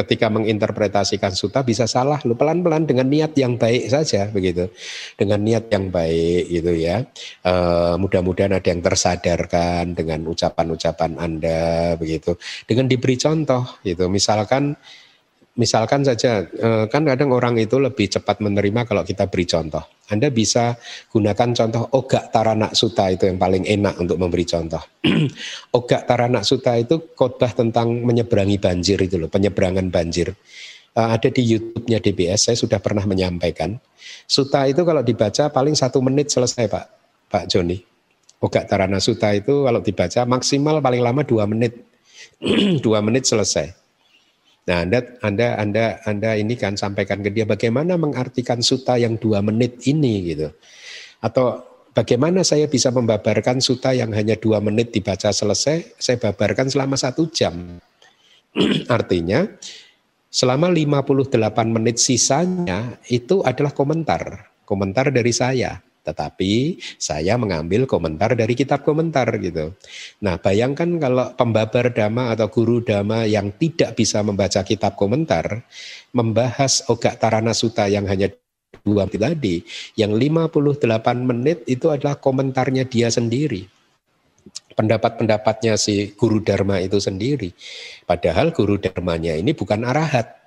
ketika 0.00 0.32
menginterpretasikan 0.32 1.36
suta 1.36 1.60
bisa 1.60 1.84
salah. 1.84 2.18
Lu 2.24 2.34
pelan-pelan 2.34 2.88
dengan 2.88 3.06
niat 3.06 3.36
yang 3.36 3.60
baik 3.60 3.92
saja 3.92 4.32
begitu. 4.32 4.72
Dengan 5.14 5.44
niat 5.44 5.68
yang 5.68 5.92
baik 5.92 6.48
gitu 6.48 6.72
ya. 6.72 7.04
E, 7.44 7.54
mudah-mudahan 8.00 8.56
ada 8.56 8.68
yang 8.68 8.80
tersadarkan 8.80 9.92
dengan 9.92 10.24
ucapan-ucapan 10.26 11.20
anda 11.20 11.94
begitu. 12.00 12.40
Dengan 12.64 12.88
diberi 12.88 13.20
contoh 13.20 13.80
gitu. 13.84 14.08
Misalkan 14.08 14.74
misalkan 15.58 16.06
saja 16.06 16.46
eh, 16.46 16.84
kan 16.86 17.02
kadang 17.02 17.34
orang 17.34 17.58
itu 17.58 17.80
lebih 17.82 18.06
cepat 18.06 18.38
menerima 18.38 18.86
kalau 18.86 19.02
kita 19.02 19.26
beri 19.26 19.48
contoh. 19.48 19.82
Anda 20.10 20.30
bisa 20.30 20.74
gunakan 21.10 21.54
contoh 21.54 21.86
ogak 21.94 22.34
taranak 22.34 22.74
suta 22.74 23.10
itu 23.10 23.30
yang 23.30 23.38
paling 23.38 23.66
enak 23.66 23.94
untuk 23.98 24.18
memberi 24.18 24.46
contoh. 24.46 24.82
ogak 25.78 26.06
taranak 26.06 26.42
suta 26.42 26.78
itu 26.78 27.14
khotbah 27.14 27.50
tentang 27.54 28.02
menyeberangi 28.02 28.58
banjir 28.58 28.98
itu 28.98 29.18
loh, 29.18 29.30
penyeberangan 29.30 29.90
banjir. 29.90 30.34
Eh, 30.90 31.08
ada 31.14 31.28
di 31.30 31.42
YouTube-nya 31.46 31.98
DBS, 32.02 32.50
saya 32.50 32.56
sudah 32.58 32.82
pernah 32.82 33.06
menyampaikan. 33.06 33.78
Suta 34.26 34.66
itu 34.66 34.82
kalau 34.82 35.02
dibaca 35.06 35.50
paling 35.50 35.74
satu 35.78 36.02
menit 36.02 36.30
selesai 36.34 36.66
Pak, 36.66 36.84
Pak 37.30 37.44
Joni. 37.46 37.78
Ogak 38.40 38.66
Tarana 38.72 38.98
Suta 38.98 39.36
itu 39.36 39.68
kalau 39.68 39.84
dibaca 39.84 40.24
maksimal 40.24 40.80
paling 40.80 41.02
lama 41.04 41.22
dua 41.22 41.44
menit. 41.44 41.76
dua 42.84 43.04
menit 43.04 43.28
selesai. 43.28 43.79
Nah, 44.70 44.86
Anda, 44.86 45.02
Anda, 45.18 45.58
Anda, 45.58 45.84
Anda 46.06 46.30
ini 46.38 46.54
kan 46.54 46.78
sampaikan 46.78 47.26
ke 47.26 47.34
dia 47.34 47.42
bagaimana 47.42 47.98
mengartikan 47.98 48.62
suta 48.62 48.94
yang 48.94 49.18
dua 49.18 49.42
menit 49.42 49.82
ini 49.90 50.30
gitu. 50.30 50.46
Atau 51.18 51.58
bagaimana 51.90 52.46
saya 52.46 52.70
bisa 52.70 52.94
membabarkan 52.94 53.58
suta 53.58 53.90
yang 53.90 54.14
hanya 54.14 54.38
dua 54.38 54.62
menit 54.62 54.94
dibaca 54.94 55.34
selesai, 55.34 55.98
saya 55.98 56.22
babarkan 56.22 56.70
selama 56.70 56.94
satu 56.94 57.26
jam. 57.34 57.82
Artinya, 58.86 59.42
selama 60.30 60.70
58 60.70 61.34
menit 61.66 61.98
sisanya 61.98 62.94
itu 63.10 63.42
adalah 63.42 63.74
komentar. 63.74 64.54
Komentar 64.62 65.10
dari 65.10 65.34
saya. 65.34 65.82
Tetapi 66.00 66.80
saya 66.96 67.36
mengambil 67.36 67.84
komentar 67.84 68.32
dari 68.32 68.56
kitab 68.56 68.82
komentar 68.82 69.28
gitu. 69.36 69.76
Nah 70.24 70.40
bayangkan 70.40 70.88
kalau 70.96 71.32
pembabar 71.36 71.92
dhamma 71.92 72.32
atau 72.32 72.48
guru 72.48 72.80
dhamma 72.80 73.28
yang 73.28 73.52
tidak 73.60 73.94
bisa 73.94 74.24
membaca 74.24 74.64
kitab 74.64 74.96
komentar, 74.96 75.64
membahas 76.16 76.88
Ogak 76.88 77.20
Tarana 77.20 77.52
Sutta 77.52 77.86
yang 77.86 78.08
hanya 78.08 78.32
dua 78.80 79.04
tadi, 79.04 79.60
yang 79.96 80.16
58 80.16 80.80
menit 81.20 81.68
itu 81.68 81.92
adalah 81.92 82.16
komentarnya 82.16 82.88
dia 82.88 83.12
sendiri. 83.12 83.68
Pendapat-pendapatnya 84.72 85.76
si 85.76 86.16
guru 86.16 86.40
dharma 86.40 86.80
itu 86.80 86.96
sendiri. 86.96 87.52
Padahal 88.08 88.56
guru 88.56 88.80
dharmanya 88.80 89.36
ini 89.36 89.52
bukan 89.52 89.84
arahat. 89.84 90.40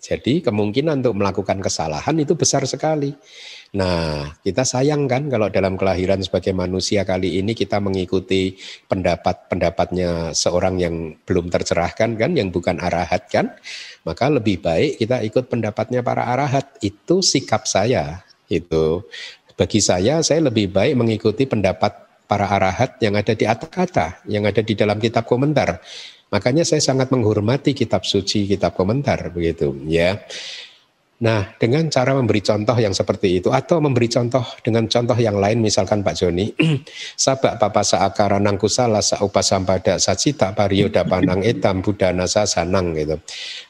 Jadi 0.00 0.40
kemungkinan 0.40 1.02
untuk 1.02 1.18
melakukan 1.18 1.58
kesalahan 1.60 2.16
itu 2.16 2.38
besar 2.38 2.62
sekali. 2.64 3.12
Nah, 3.74 4.30
kita 4.46 4.62
sayang 4.62 5.10
kan 5.10 5.26
kalau 5.26 5.50
dalam 5.50 5.74
kelahiran 5.74 6.22
sebagai 6.22 6.54
manusia 6.54 7.02
kali 7.02 7.42
ini 7.42 7.50
kita 7.52 7.82
mengikuti 7.82 8.54
pendapat-pendapatnya 8.86 10.30
seorang 10.30 10.78
yang 10.78 10.94
belum 11.26 11.50
tercerahkan 11.50 12.14
kan, 12.14 12.30
yang 12.38 12.54
bukan 12.54 12.78
arahat 12.78 13.26
kan, 13.26 13.58
maka 14.06 14.30
lebih 14.30 14.62
baik 14.62 15.02
kita 15.02 15.18
ikut 15.26 15.50
pendapatnya 15.50 16.06
para 16.06 16.30
arahat. 16.30 16.78
Itu 16.78 17.26
sikap 17.26 17.66
saya. 17.66 18.22
Itu 18.46 19.10
bagi 19.58 19.82
saya, 19.82 20.22
saya 20.22 20.46
lebih 20.46 20.70
baik 20.70 20.94
mengikuti 20.94 21.48
pendapat 21.48 22.06
para 22.30 22.46
arahat 22.46 22.98
yang 23.02 23.18
ada 23.18 23.32
di 23.34 23.46
atas 23.46 23.70
kata, 23.70 24.22
yang 24.30 24.46
ada 24.46 24.62
di 24.62 24.74
dalam 24.78 24.98
kitab 25.02 25.26
komentar. 25.26 25.82
Makanya 26.30 26.66
saya 26.66 26.82
sangat 26.82 27.08
menghormati 27.14 27.70
kitab 27.70 28.02
suci, 28.02 28.50
kitab 28.50 28.74
komentar 28.74 29.30
begitu 29.30 29.70
ya. 29.86 30.18
Nah, 31.16 31.48
dengan 31.56 31.88
cara 31.88 32.12
memberi 32.12 32.44
contoh 32.44 32.76
yang 32.76 32.92
seperti 32.92 33.40
itu 33.40 33.48
atau 33.48 33.80
memberi 33.80 34.04
contoh 34.04 34.44
dengan 34.60 34.84
contoh 34.84 35.16
yang 35.16 35.40
lain 35.40 35.64
misalkan 35.64 36.04
Pak 36.04 36.12
Joni, 36.12 36.52
sabak 37.24 37.56
papa 37.56 37.80
saakara 37.80 38.36
nangkusala 38.36 39.00
saupasampada 39.00 39.96
sacita 39.96 40.52
pariyoda 40.52 41.08
panang 41.08 41.40
etam 41.40 41.80
budana 41.80 42.28
sasanang 42.28 42.92
gitu. 43.00 43.16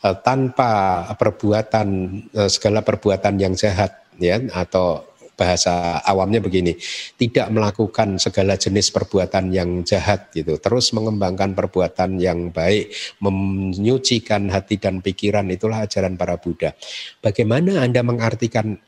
E, 0.03 0.09
tanpa 0.27 1.07
perbuatan 1.15 1.87
e, 2.35 2.43
segala 2.51 2.83
perbuatan 2.83 3.39
yang 3.39 3.55
jahat 3.55 3.95
ya 4.19 4.43
atau 4.51 5.07
bahasa 5.37 6.01
awamnya 6.03 6.41
begini, 6.41 6.75
tidak 7.21 7.53
melakukan 7.53 8.17
segala 8.17 8.57
jenis 8.57 8.89
perbuatan 8.89 9.53
yang 9.53 9.85
jahat 9.85 10.33
gitu, 10.33 10.57
terus 10.57 10.91
mengembangkan 10.97 11.53
perbuatan 11.53 12.17
yang 12.17 12.51
baik, 12.51 12.91
menyucikan 13.21 14.49
hati 14.49 14.81
dan 14.81 15.05
pikiran 15.05 15.47
itulah 15.53 15.85
ajaran 15.85 16.17
para 16.17 16.41
Buddha. 16.41 16.73
Bagaimana 17.21 17.85
Anda 17.85 18.01
mengartikan 18.01 18.81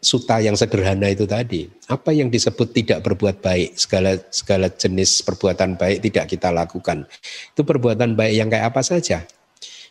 suta 0.00 0.40
yang 0.40 0.56
sederhana 0.56 1.12
itu 1.12 1.28
tadi? 1.28 1.68
Apa 1.86 2.10
yang 2.10 2.32
disebut 2.32 2.72
tidak 2.74 3.06
berbuat 3.06 3.38
baik, 3.44 3.76
segala 3.78 4.16
segala 4.32 4.66
jenis 4.72 5.22
perbuatan 5.22 5.76
baik 5.76 5.98
tidak 6.10 6.24
kita 6.34 6.48
lakukan. 6.50 7.06
Itu 7.54 7.62
perbuatan 7.62 8.16
baik 8.18 8.34
yang 8.34 8.48
kayak 8.48 8.74
apa 8.74 8.82
saja? 8.82 9.22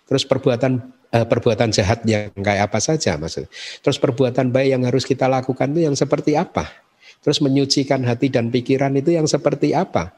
Terus 0.10 0.26
perbuatan 0.26 0.74
uh, 1.14 1.26
perbuatan 1.30 1.70
jahat 1.70 2.02
yang 2.10 2.34
kayak 2.34 2.74
apa 2.74 2.82
saja 2.82 3.14
maksud. 3.22 3.46
Terus 3.86 4.02
perbuatan 4.02 4.50
baik 4.50 4.70
yang 4.74 4.84
harus 4.90 5.06
kita 5.06 5.30
lakukan 5.30 5.70
itu 5.78 5.86
yang 5.86 5.94
seperti 5.94 6.34
apa? 6.34 6.66
Terus 7.22 7.46
menyucikan 7.46 8.02
hati 8.10 8.34
dan 8.34 8.50
pikiran 8.50 8.98
itu 8.98 9.14
yang 9.14 9.30
seperti 9.30 9.78
apa? 9.78 10.18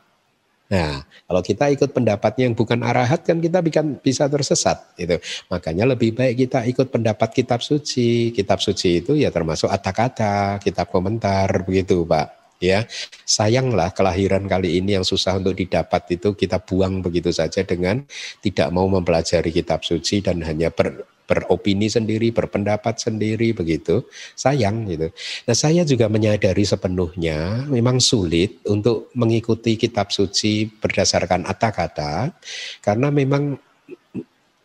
Nah, 0.72 1.03
kalau 1.03 1.43
kita 1.43 1.68
ikut 1.68 1.91
pendapatnya 1.91 2.47
yang 2.47 2.55
bukan 2.55 2.80
arahat 2.80 3.27
kan 3.27 3.43
kita 3.43 3.59
bisa 3.99 4.31
tersesat 4.31 4.95
gitu. 4.95 5.19
Makanya 5.51 5.84
lebih 5.84 6.15
baik 6.15 6.47
kita 6.47 6.63
ikut 6.63 6.88
pendapat 6.88 7.35
kitab 7.35 7.59
suci. 7.59 8.31
Kitab 8.31 8.63
suci 8.63 9.03
itu 9.03 9.19
ya 9.19 9.27
termasuk 9.27 9.68
kata-kata, 9.68 10.63
kitab 10.63 10.88
komentar 10.88 11.68
begitu, 11.68 12.07
Pak 12.07 12.40
ya 12.62 12.86
sayanglah 13.26 13.90
kelahiran 13.92 14.46
kali 14.46 14.78
ini 14.78 14.96
yang 14.96 15.04
susah 15.04 15.42
untuk 15.42 15.58
didapat 15.58 16.16
itu 16.16 16.38
kita 16.38 16.62
buang 16.62 17.02
begitu 17.02 17.34
saja 17.34 17.66
dengan 17.66 18.06
tidak 18.40 18.70
mau 18.70 18.86
mempelajari 18.86 19.50
kitab 19.50 19.82
suci 19.82 20.22
dan 20.22 20.46
hanya 20.46 20.70
ber, 20.70 21.04
beropini 21.32 21.88
sendiri, 21.88 22.36
berpendapat 22.36 23.00
sendiri 23.00 23.56
begitu. 23.56 24.04
Sayang 24.36 24.84
gitu. 24.92 25.08
Nah, 25.48 25.56
saya 25.56 25.88
juga 25.88 26.12
menyadari 26.12 26.68
sepenuhnya 26.68 27.64
memang 27.72 28.04
sulit 28.04 28.60
untuk 28.68 29.08
mengikuti 29.16 29.80
kitab 29.80 30.12
suci 30.12 30.68
berdasarkan 30.68 31.48
kata-kata 31.48 32.36
karena 32.84 33.08
memang 33.08 33.56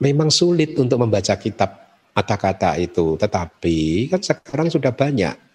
memang 0.03 0.29
sulit 0.29 0.75
untuk 0.77 1.01
membaca 1.07 1.39
kitab 1.39 1.86
kata-kata 2.17 2.81
itu. 2.81 3.21
Tetapi 3.21 4.09
kan 4.09 4.25
sekarang 4.25 4.73
sudah 4.73 4.97
banyak 4.97 5.47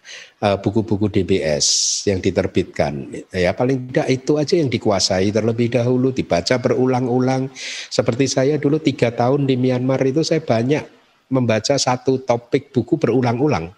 Eh, 0.42 0.58
buku-buku 0.58 1.06
DBS 1.06 2.02
yang 2.10 2.18
diterbitkan. 2.18 3.14
Ya 3.30 3.54
paling 3.54 3.86
tidak 3.86 4.10
itu 4.10 4.32
aja 4.34 4.58
yang 4.58 4.66
dikuasai 4.66 5.30
terlebih 5.30 5.70
dahulu 5.70 6.10
dibaca 6.10 6.58
berulang-ulang. 6.58 7.46
Seperti 7.86 8.26
saya 8.26 8.58
dulu 8.58 8.82
tiga 8.82 9.14
tahun 9.14 9.46
di 9.46 9.54
Myanmar 9.54 10.02
itu 10.02 10.26
saya 10.26 10.42
banyak 10.42 10.82
membaca 11.30 11.78
satu 11.78 12.26
topik 12.26 12.74
buku 12.74 12.98
berulang-ulang. 12.98 13.70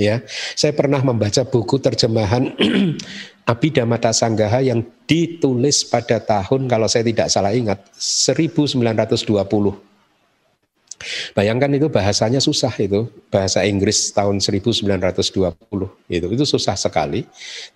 Ya, 0.00 0.24
saya 0.56 0.72
pernah 0.72 1.00
membaca 1.04 1.44
buku 1.44 1.80
terjemahan 1.80 2.52
Abhidhamma 3.52 4.00
Sanggaha 4.00 4.64
yang 4.64 4.84
ditulis 5.04 5.84
pada 5.84 6.16
tahun 6.20 6.68
kalau 6.68 6.88
saya 6.88 7.04
tidak 7.04 7.28
salah 7.28 7.52
ingat 7.52 7.84
1920. 7.96 9.85
Bayangkan 11.32 11.70
itu 11.74 11.86
bahasanya 11.88 12.38
susah 12.42 12.72
itu, 12.78 13.10
bahasa 13.30 13.62
Inggris 13.62 14.10
tahun 14.14 14.42
1920 14.42 14.92
itu. 16.10 16.26
Itu 16.30 16.44
susah 16.44 16.76
sekali. 16.78 17.26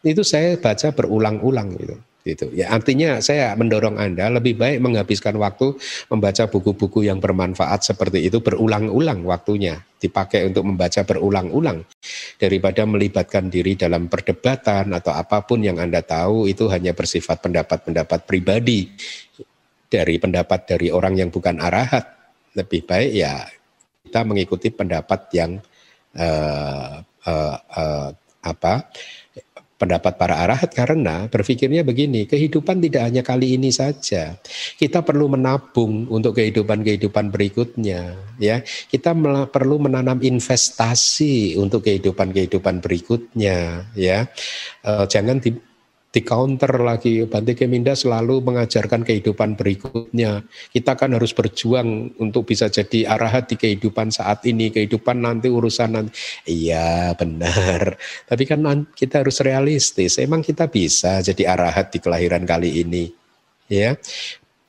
Itu 0.05 0.23
saya 0.27 0.57
baca 0.59 0.91
berulang-ulang 0.95 1.75
gitu 1.79 1.97
gitu 2.21 2.53
ya 2.53 2.69
artinya 2.69 3.17
saya 3.25 3.57
mendorong 3.57 3.97
anda 3.97 4.29
lebih 4.29 4.61
baik 4.61 4.85
menghabiskan 4.85 5.41
waktu 5.41 5.73
membaca 6.13 6.45
buku-buku 6.53 7.09
yang 7.09 7.17
bermanfaat 7.17 7.81
seperti 7.81 8.29
itu 8.29 8.45
berulang-ulang 8.45 9.25
waktunya 9.25 9.81
dipakai 9.97 10.53
untuk 10.53 10.69
membaca 10.69 11.01
berulang-ulang 11.01 11.81
daripada 12.37 12.85
melibatkan 12.85 13.49
diri 13.49 13.73
dalam 13.73 14.13
perdebatan 14.13 14.93
atau 14.93 15.17
apa 15.17 15.49
pun 15.49 15.65
yang 15.65 15.81
anda 15.81 16.05
tahu 16.05 16.45
itu 16.45 16.69
hanya 16.69 16.93
bersifat 16.93 17.41
pendapat-pendapat 17.41 18.29
pribadi 18.29 18.93
dari 19.89 20.21
pendapat 20.21 20.69
dari 20.69 20.93
orang 20.93 21.17
yang 21.17 21.33
bukan 21.33 21.57
arahat 21.57 22.20
lebih 22.57 22.87
baik 22.87 23.13
ya 23.15 23.47
kita 24.07 24.21
mengikuti 24.27 24.69
pendapat 24.75 25.21
yang 25.37 25.61
uh, 26.19 26.99
uh, 27.05 27.57
uh, 27.59 28.09
apa 28.41 28.91
pendapat 29.81 30.21
para 30.21 30.37
arahat 30.45 30.77
karena 30.77 31.25
berpikirnya 31.33 31.81
begini, 31.81 32.29
kehidupan 32.29 32.85
tidak 32.85 33.09
hanya 33.09 33.25
kali 33.25 33.57
ini 33.57 33.73
saja. 33.73 34.37
Kita 34.77 35.01
perlu 35.01 35.33
menabung 35.33 36.05
untuk 36.13 36.37
kehidupan-kehidupan 36.37 37.33
berikutnya, 37.33 38.13
ya. 38.37 38.61
Kita 38.93 39.17
perlu 39.49 39.81
menanam 39.81 40.21
investasi 40.21 41.57
untuk 41.57 41.89
kehidupan-kehidupan 41.89 42.85
berikutnya, 42.85 43.89
ya. 43.97 44.29
E, 44.85 44.93
jangan 45.09 45.41
di, 45.41 45.57
di 46.11 46.21
counter 46.27 46.71
lagi. 46.83 47.23
Bante 47.25 47.55
Keminda 47.55 47.95
selalu 47.95 48.43
mengajarkan 48.43 49.07
kehidupan 49.07 49.55
berikutnya. 49.55 50.43
Kita 50.75 50.99
kan 50.99 51.15
harus 51.15 51.31
berjuang 51.31 52.19
untuk 52.19 52.51
bisa 52.51 52.67
jadi 52.67 53.07
arahat 53.07 53.47
di 53.51 53.57
kehidupan 53.57 54.11
saat 54.11 54.43
ini 54.47 54.75
kehidupan 54.75 55.23
nanti 55.23 55.47
urusan 55.47 55.91
nanti. 55.95 56.13
Iya 56.51 57.15
benar. 57.15 57.95
Tapi 58.27 58.43
kan 58.45 58.61
kita 58.91 59.23
harus 59.23 59.39
realistis. 59.41 60.19
Emang 60.19 60.43
kita 60.43 60.67
bisa 60.67 61.23
jadi 61.23 61.55
arahat 61.55 61.95
di 61.95 61.99
kelahiran 62.03 62.43
kali 62.43 62.83
ini 62.83 63.07
ya? 63.71 63.95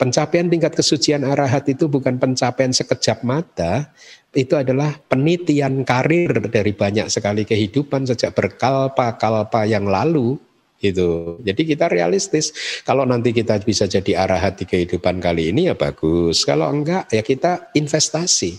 Pencapaian 0.01 0.49
tingkat 0.49 0.73
kesucian 0.73 1.21
arahat 1.21 1.69
itu 1.69 1.85
bukan 1.85 2.17
pencapaian 2.17 2.73
sekejap 2.73 3.21
mata. 3.21 3.93
Itu 4.33 4.57
adalah 4.57 4.97
penitian 4.97 5.85
karir 5.85 6.49
dari 6.49 6.73
banyak 6.73 7.05
sekali 7.11 7.45
kehidupan 7.45 8.09
sejak 8.09 8.33
berkalpa-kalpa 8.33 9.67
yang 9.69 9.85
lalu 9.85 10.41
itu. 10.81 11.37
Jadi 11.45 11.61
kita 11.63 11.87
realistis. 11.87 12.51
Kalau 12.81 13.05
nanti 13.05 13.31
kita 13.31 13.61
bisa 13.61 13.85
jadi 13.85 14.25
arahat 14.25 14.57
di 14.57 14.65
kehidupan 14.65 15.21
kali 15.21 15.53
ini 15.53 15.69
ya 15.69 15.75
bagus. 15.77 16.43
Kalau 16.43 16.67
enggak 16.67 17.07
ya 17.13 17.21
kita 17.21 17.71
investasi. 17.77 18.57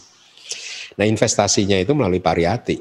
Nah 0.96 1.04
investasinya 1.04 1.76
itu 1.76 1.92
melalui 1.92 2.22
pariyati. 2.22 2.78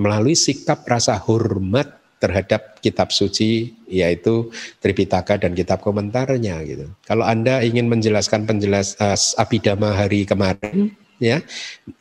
Melalui 0.00 0.38
sikap 0.38 0.86
rasa 0.86 1.18
hormat 1.18 2.00
terhadap 2.20 2.78
kitab 2.84 3.10
suci 3.10 3.72
yaitu 3.88 4.52
Tripitaka 4.78 5.40
dan 5.40 5.56
kitab 5.56 5.80
komentarnya 5.80 6.60
gitu. 6.68 6.86
Kalau 7.08 7.24
Anda 7.24 7.64
ingin 7.64 7.88
menjelaskan 7.88 8.44
penjelas 8.44 8.94
uh, 9.00 9.16
Abhidhamma 9.40 9.96
hari 9.96 10.28
kemarin 10.28 10.92
ya 11.16 11.40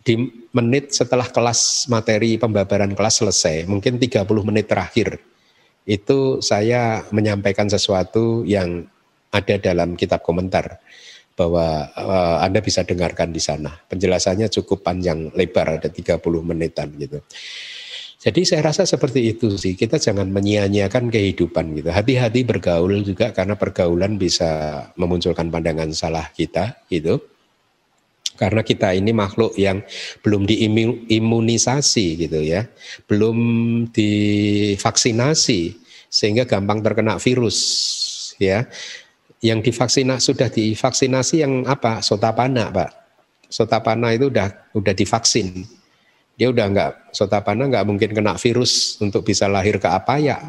di 0.03 0.27
menit 0.51 0.91
setelah 0.91 1.27
kelas 1.27 1.87
materi 1.87 2.35
pembabaran 2.35 2.91
kelas 2.91 3.23
selesai, 3.23 3.67
mungkin 3.67 3.95
30 3.95 4.27
menit 4.43 4.67
terakhir 4.67 5.19
itu 5.87 6.39
saya 6.43 7.03
menyampaikan 7.13 7.69
sesuatu 7.69 8.43
yang 8.43 8.87
ada 9.29 9.55
dalam 9.61 9.93
kitab 9.93 10.25
komentar 10.25 10.81
bahwa 11.39 11.87
uh, 11.95 12.37
Anda 12.43 12.59
bisa 12.59 12.83
dengarkan 12.83 13.31
di 13.31 13.39
sana. 13.39 13.71
Penjelasannya 13.87 14.51
cukup 14.51 14.83
panjang 14.83 15.31
lebar 15.31 15.79
ada 15.79 15.87
30 15.87 16.19
menitan 16.43 16.91
gitu. 16.99 17.23
Jadi 18.19 18.43
saya 18.43 18.67
rasa 18.67 18.83
seperti 18.83 19.31
itu 19.31 19.55
sih. 19.55 19.79
Kita 19.79 19.95
jangan 19.95 20.27
menyia-nyiakan 20.27 21.07
kehidupan 21.07 21.79
gitu. 21.79 21.87
Hati-hati 21.87 22.43
bergaul 22.43 22.99
juga 23.07 23.31
karena 23.31 23.55
pergaulan 23.55 24.19
bisa 24.19 24.83
memunculkan 24.99 25.47
pandangan 25.47 25.95
salah 25.95 26.27
kita 26.35 26.83
gitu. 26.91 27.23
Karena 28.39 28.63
kita 28.63 28.95
ini 28.95 29.11
makhluk 29.11 29.59
yang 29.59 29.83
belum 30.23 30.47
diimunisasi 30.47 32.23
gitu 32.23 32.39
ya, 32.39 32.71
belum 33.03 33.37
divaksinasi 33.91 35.75
sehingga 36.07 36.47
gampang 36.47 36.79
terkena 36.79 37.19
virus 37.19 37.59
ya. 38.39 38.63
Yang 39.43 39.71
divaksinasi 39.71 40.23
sudah 40.23 40.47
divaksinasi 40.47 41.35
yang 41.43 41.67
apa? 41.67 41.99
Sotapana, 41.99 42.71
Pak. 42.71 42.91
Sotapana 43.51 44.15
itu 44.15 44.31
udah 44.31 44.71
udah 44.71 44.93
divaksin. 44.95 45.67
Dia 46.39 46.47
udah 46.47 46.65
enggak 46.71 46.91
sotapana 47.11 47.67
enggak 47.67 47.83
mungkin 47.83 48.15
kena 48.15 48.39
virus 48.39 48.95
untuk 49.03 49.27
bisa 49.27 49.51
lahir 49.51 49.83
ke 49.83 49.91
apa 49.91 50.15
ya. 50.15 50.39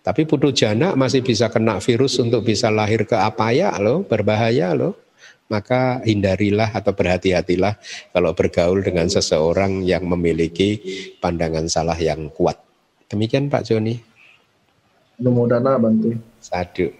Tapi 0.00 0.24
putu 0.24 0.56
jana 0.56 0.96
masih 0.96 1.20
bisa 1.20 1.52
kena 1.52 1.84
virus 1.84 2.16
untuk 2.16 2.48
bisa 2.48 2.72
lahir 2.72 3.04
ke 3.04 3.12
apa 3.12 3.52
ya 3.52 3.76
loh, 3.76 4.08
berbahaya 4.08 4.72
loh 4.72 5.05
maka 5.46 6.02
hindarilah 6.02 6.74
atau 6.74 6.92
berhati-hatilah 6.92 7.78
kalau 8.10 8.34
bergaul 8.34 8.82
dengan 8.82 9.06
seseorang 9.06 9.86
yang 9.86 10.02
memiliki 10.06 10.82
pandangan 11.22 11.70
salah 11.70 11.96
yang 11.98 12.30
kuat. 12.34 12.58
Demikian 13.06 13.46
Pak 13.46 13.70
Joni. 13.70 13.94
Numodana 15.22 15.78
Bante. 15.78 16.18
Sadu. 16.42 16.90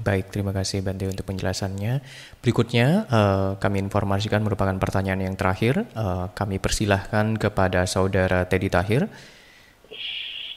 Baik, 0.00 0.32
terima 0.32 0.54
kasih 0.54 0.80
Bante 0.80 1.04
untuk 1.04 1.28
penjelasannya. 1.28 2.00
Berikutnya 2.40 3.04
uh, 3.10 3.50
kami 3.60 3.84
informasikan 3.84 4.40
merupakan 4.40 4.72
pertanyaan 4.80 5.28
yang 5.28 5.36
terakhir. 5.36 5.84
Uh, 5.92 6.32
kami 6.32 6.56
persilahkan 6.56 7.36
kepada 7.36 7.84
saudara 7.84 8.48
Teddy 8.48 8.72
Tahir 8.72 9.10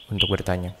untuk 0.08 0.32
bertanya. 0.32 0.72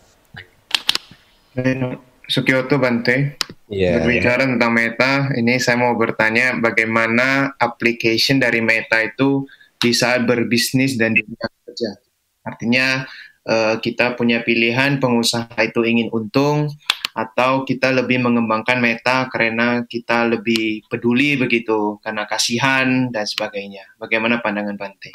Sukioto 2.26 2.78
Bante. 2.82 3.38
Yeah, 3.66 3.98
Berbicara 3.98 4.46
yeah. 4.46 4.50
tentang 4.54 4.72
Meta, 4.78 5.12
ini 5.34 5.58
saya 5.58 5.74
mau 5.74 5.98
bertanya 5.98 6.54
bagaimana 6.62 7.58
application 7.58 8.38
dari 8.38 8.62
Meta 8.62 9.02
itu 9.02 9.42
di 9.82 9.90
saat 9.90 10.22
berbisnis 10.22 10.94
dan 10.94 11.18
dunia 11.18 11.46
kerja. 11.66 11.90
Artinya 12.46 13.02
uh, 13.42 13.74
kita 13.82 14.14
punya 14.14 14.46
pilihan 14.46 15.02
pengusaha 15.02 15.50
itu 15.66 15.82
ingin 15.82 16.14
untung 16.14 16.70
atau 17.16 17.66
kita 17.66 17.90
lebih 17.90 18.22
mengembangkan 18.22 18.78
Meta 18.78 19.26
karena 19.32 19.82
kita 19.82 20.30
lebih 20.30 20.86
peduli 20.86 21.34
begitu 21.34 21.98
karena 22.06 22.22
kasihan 22.22 23.10
dan 23.10 23.26
sebagainya. 23.26 23.98
Bagaimana 23.98 24.38
pandangan 24.38 24.78
Bante? 24.78 25.10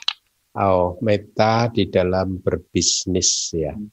Oh, 0.59 0.99
Meta 0.99 1.71
di 1.71 1.87
dalam 1.87 2.43
berbisnis 2.43 3.55
ya. 3.55 3.71
Hmm. 3.71 3.87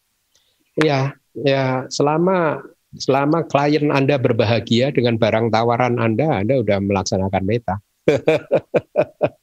Ya, 0.79 1.15
ya 1.35 1.87
selama 1.91 2.59
Selama 2.97 3.45
klien 3.45 3.93
Anda 3.93 4.17
berbahagia 4.17 4.89
dengan 4.97 5.21
barang 5.21 5.53
tawaran 5.53 6.01
Anda, 6.01 6.41
Anda 6.41 6.65
sudah 6.65 6.79
melaksanakan 6.81 7.43
meta. 7.45 7.77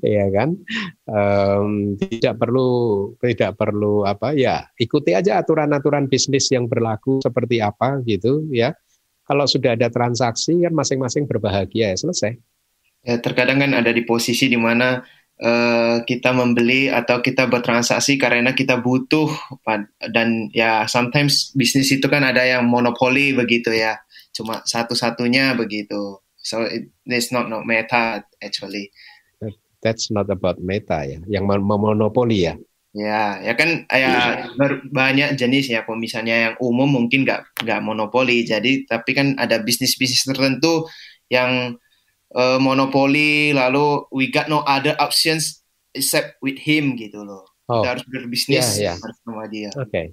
Iya 0.00 0.26
kan? 0.32 0.56
Um, 1.04 2.00
tidak 2.00 2.40
perlu 2.40 2.68
tidak 3.20 3.60
perlu 3.60 4.08
apa 4.08 4.32
ya 4.32 4.64
ikuti 4.80 5.12
aja 5.12 5.44
aturan-aturan 5.44 6.08
bisnis 6.08 6.48
yang 6.48 6.64
berlaku 6.64 7.20
seperti 7.20 7.60
apa 7.60 8.00
gitu 8.08 8.48
ya. 8.48 8.72
Kalau 9.28 9.44
sudah 9.44 9.76
ada 9.76 9.92
transaksi 9.92 10.56
kan 10.64 10.72
masing-masing 10.72 11.28
berbahagia 11.28 11.92
ya 11.92 11.96
selesai. 12.00 12.40
Ya, 13.04 13.20
terkadang 13.20 13.60
kan 13.60 13.76
ada 13.76 13.92
di 13.92 14.00
posisi 14.08 14.48
di 14.48 14.56
mana 14.56 15.04
uh, 15.42 16.02
kita 16.04 16.34
membeli 16.34 16.90
atau 16.90 17.22
kita 17.22 17.46
bertransaksi 17.46 18.18
karena 18.18 18.52
kita 18.54 18.82
butuh 18.82 19.30
dan 20.10 20.50
ya 20.54 20.84
sometimes 20.90 21.54
bisnis 21.54 21.90
itu 21.94 22.06
kan 22.10 22.26
ada 22.26 22.42
yang 22.42 22.66
monopoli 22.66 23.34
begitu 23.34 23.74
ya. 23.74 23.98
Cuma 24.34 24.62
satu-satunya 24.62 25.58
begitu. 25.58 26.22
So 26.38 26.62
it, 26.66 26.94
it's 27.06 27.34
not 27.34 27.50
not 27.50 27.66
meta 27.66 28.22
actually. 28.38 28.94
That's 29.78 30.10
not 30.10 30.26
about 30.30 30.58
meta 30.58 31.06
ya 31.06 31.22
yang 31.30 31.46
memonopoli 31.46 32.50
ya. 32.50 32.54
Ya 32.96 33.38
ya 33.44 33.54
kan 33.54 33.86
ya 33.92 34.48
banyak 34.90 35.38
jenis 35.38 35.70
ya. 35.70 35.86
Kalau 35.86 36.00
misalnya 36.00 36.34
yang 36.50 36.54
umum 36.58 36.88
mungkin 36.88 37.22
nggak 37.22 37.62
nggak 37.62 37.80
monopoli. 37.84 38.42
Jadi 38.42 38.88
tapi 38.88 39.14
kan 39.14 39.38
ada 39.38 39.62
bisnis 39.62 39.94
bisnis 39.94 40.26
tertentu 40.26 40.88
yang 41.30 41.76
uh, 42.34 42.58
monopoli 42.60 43.52
lalu 43.54 44.04
we 44.12 44.28
got 44.28 44.50
no 44.50 44.64
other 44.66 44.96
options 44.98 45.62
except 45.94 46.36
with 46.44 46.58
him 46.58 46.96
gitu 46.98 47.24
loh. 47.24 47.44
Oh. 47.68 47.84
Kita 47.84 47.88
harus 47.96 48.04
berbisnis 48.08 48.80
yeah, 48.80 48.96
yeah. 48.96 49.16
sama 49.24 49.44
dia. 49.48 49.68
Oke. 49.76 49.88
Okay. 49.92 50.06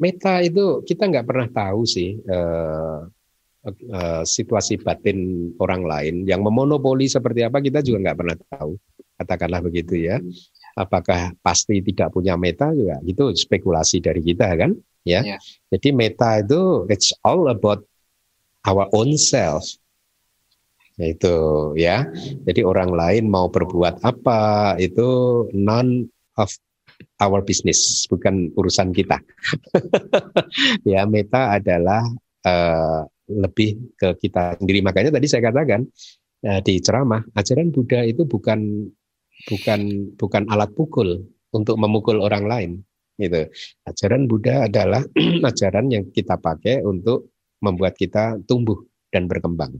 Meta 0.00 0.40
itu 0.40 0.80
kita 0.84 1.12
nggak 1.12 1.28
pernah 1.28 1.48
tahu 1.52 1.84
sih 1.84 2.16
uh, 2.24 3.04
uh, 3.68 4.22
situasi 4.24 4.80
batin 4.80 5.52
orang 5.60 5.84
lain 5.84 6.14
yang 6.24 6.40
memonopoli 6.40 7.04
seperti 7.04 7.44
apa 7.44 7.60
kita 7.60 7.84
juga 7.84 8.08
nggak 8.08 8.18
pernah 8.18 8.36
tahu. 8.56 8.72
Katakanlah 9.20 9.60
begitu 9.60 10.00
ya. 10.00 10.16
apakah 10.78 11.34
pasti 11.42 11.82
tidak 11.82 12.14
punya 12.14 12.38
meta 12.38 12.70
juga 12.70 13.02
itu 13.02 13.34
spekulasi 13.34 13.98
dari 14.00 14.22
kita 14.22 14.46
kan 14.54 14.72
ya 15.02 15.24
yeah. 15.24 15.40
jadi 15.72 15.88
meta 15.96 16.40
itu 16.44 16.86
it's 16.92 17.10
all 17.24 17.48
about 17.50 17.82
our 18.68 18.86
own 18.94 19.16
self 19.16 19.64
itu 21.00 21.36
ya 21.80 22.04
jadi 22.44 22.60
orang 22.62 22.92
lain 22.92 23.24
mau 23.32 23.48
berbuat 23.48 24.04
apa 24.04 24.76
itu 24.76 25.48
none 25.56 26.06
of 26.36 26.52
our 27.24 27.40
business 27.40 28.04
bukan 28.06 28.52
urusan 28.56 28.92
kita 28.92 29.16
ya 30.92 31.08
meta 31.08 31.56
adalah 31.56 32.04
uh, 32.44 33.08
lebih 33.30 33.96
ke 33.96 34.18
kita 34.20 34.60
sendiri 34.60 34.84
makanya 34.84 35.16
tadi 35.16 35.26
saya 35.30 35.48
katakan 35.48 35.88
uh, 36.44 36.60
di 36.60 36.76
ceramah 36.84 37.24
ajaran 37.36 37.72
Buddha 37.72 38.04
itu 38.04 38.28
bukan 38.28 38.90
bukan 39.48 40.12
bukan 40.20 40.42
alat 40.52 40.68
pukul 40.76 41.24
untuk 41.50 41.80
memukul 41.80 42.20
orang 42.20 42.44
lain 42.44 42.70
gitu. 43.20 43.46
Ajaran 43.84 44.24
Buddha 44.24 44.66
adalah 44.66 45.04
ajaran 45.50 45.92
yang 45.92 46.08
kita 46.08 46.40
pakai 46.40 46.80
untuk 46.80 47.32
membuat 47.60 47.94
kita 47.96 48.40
tumbuh 48.48 48.80
dan 49.12 49.28
berkembang. 49.28 49.76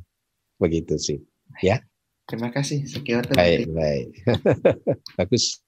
Begitu 0.61 0.95
sih. 1.01 1.19
Ya. 1.65 1.81
Terima 2.29 2.53
kasih. 2.53 2.87
Sekian 2.87 3.27
Baik, 3.33 3.67
baik. 3.73 4.09
Bagus. 5.19 5.65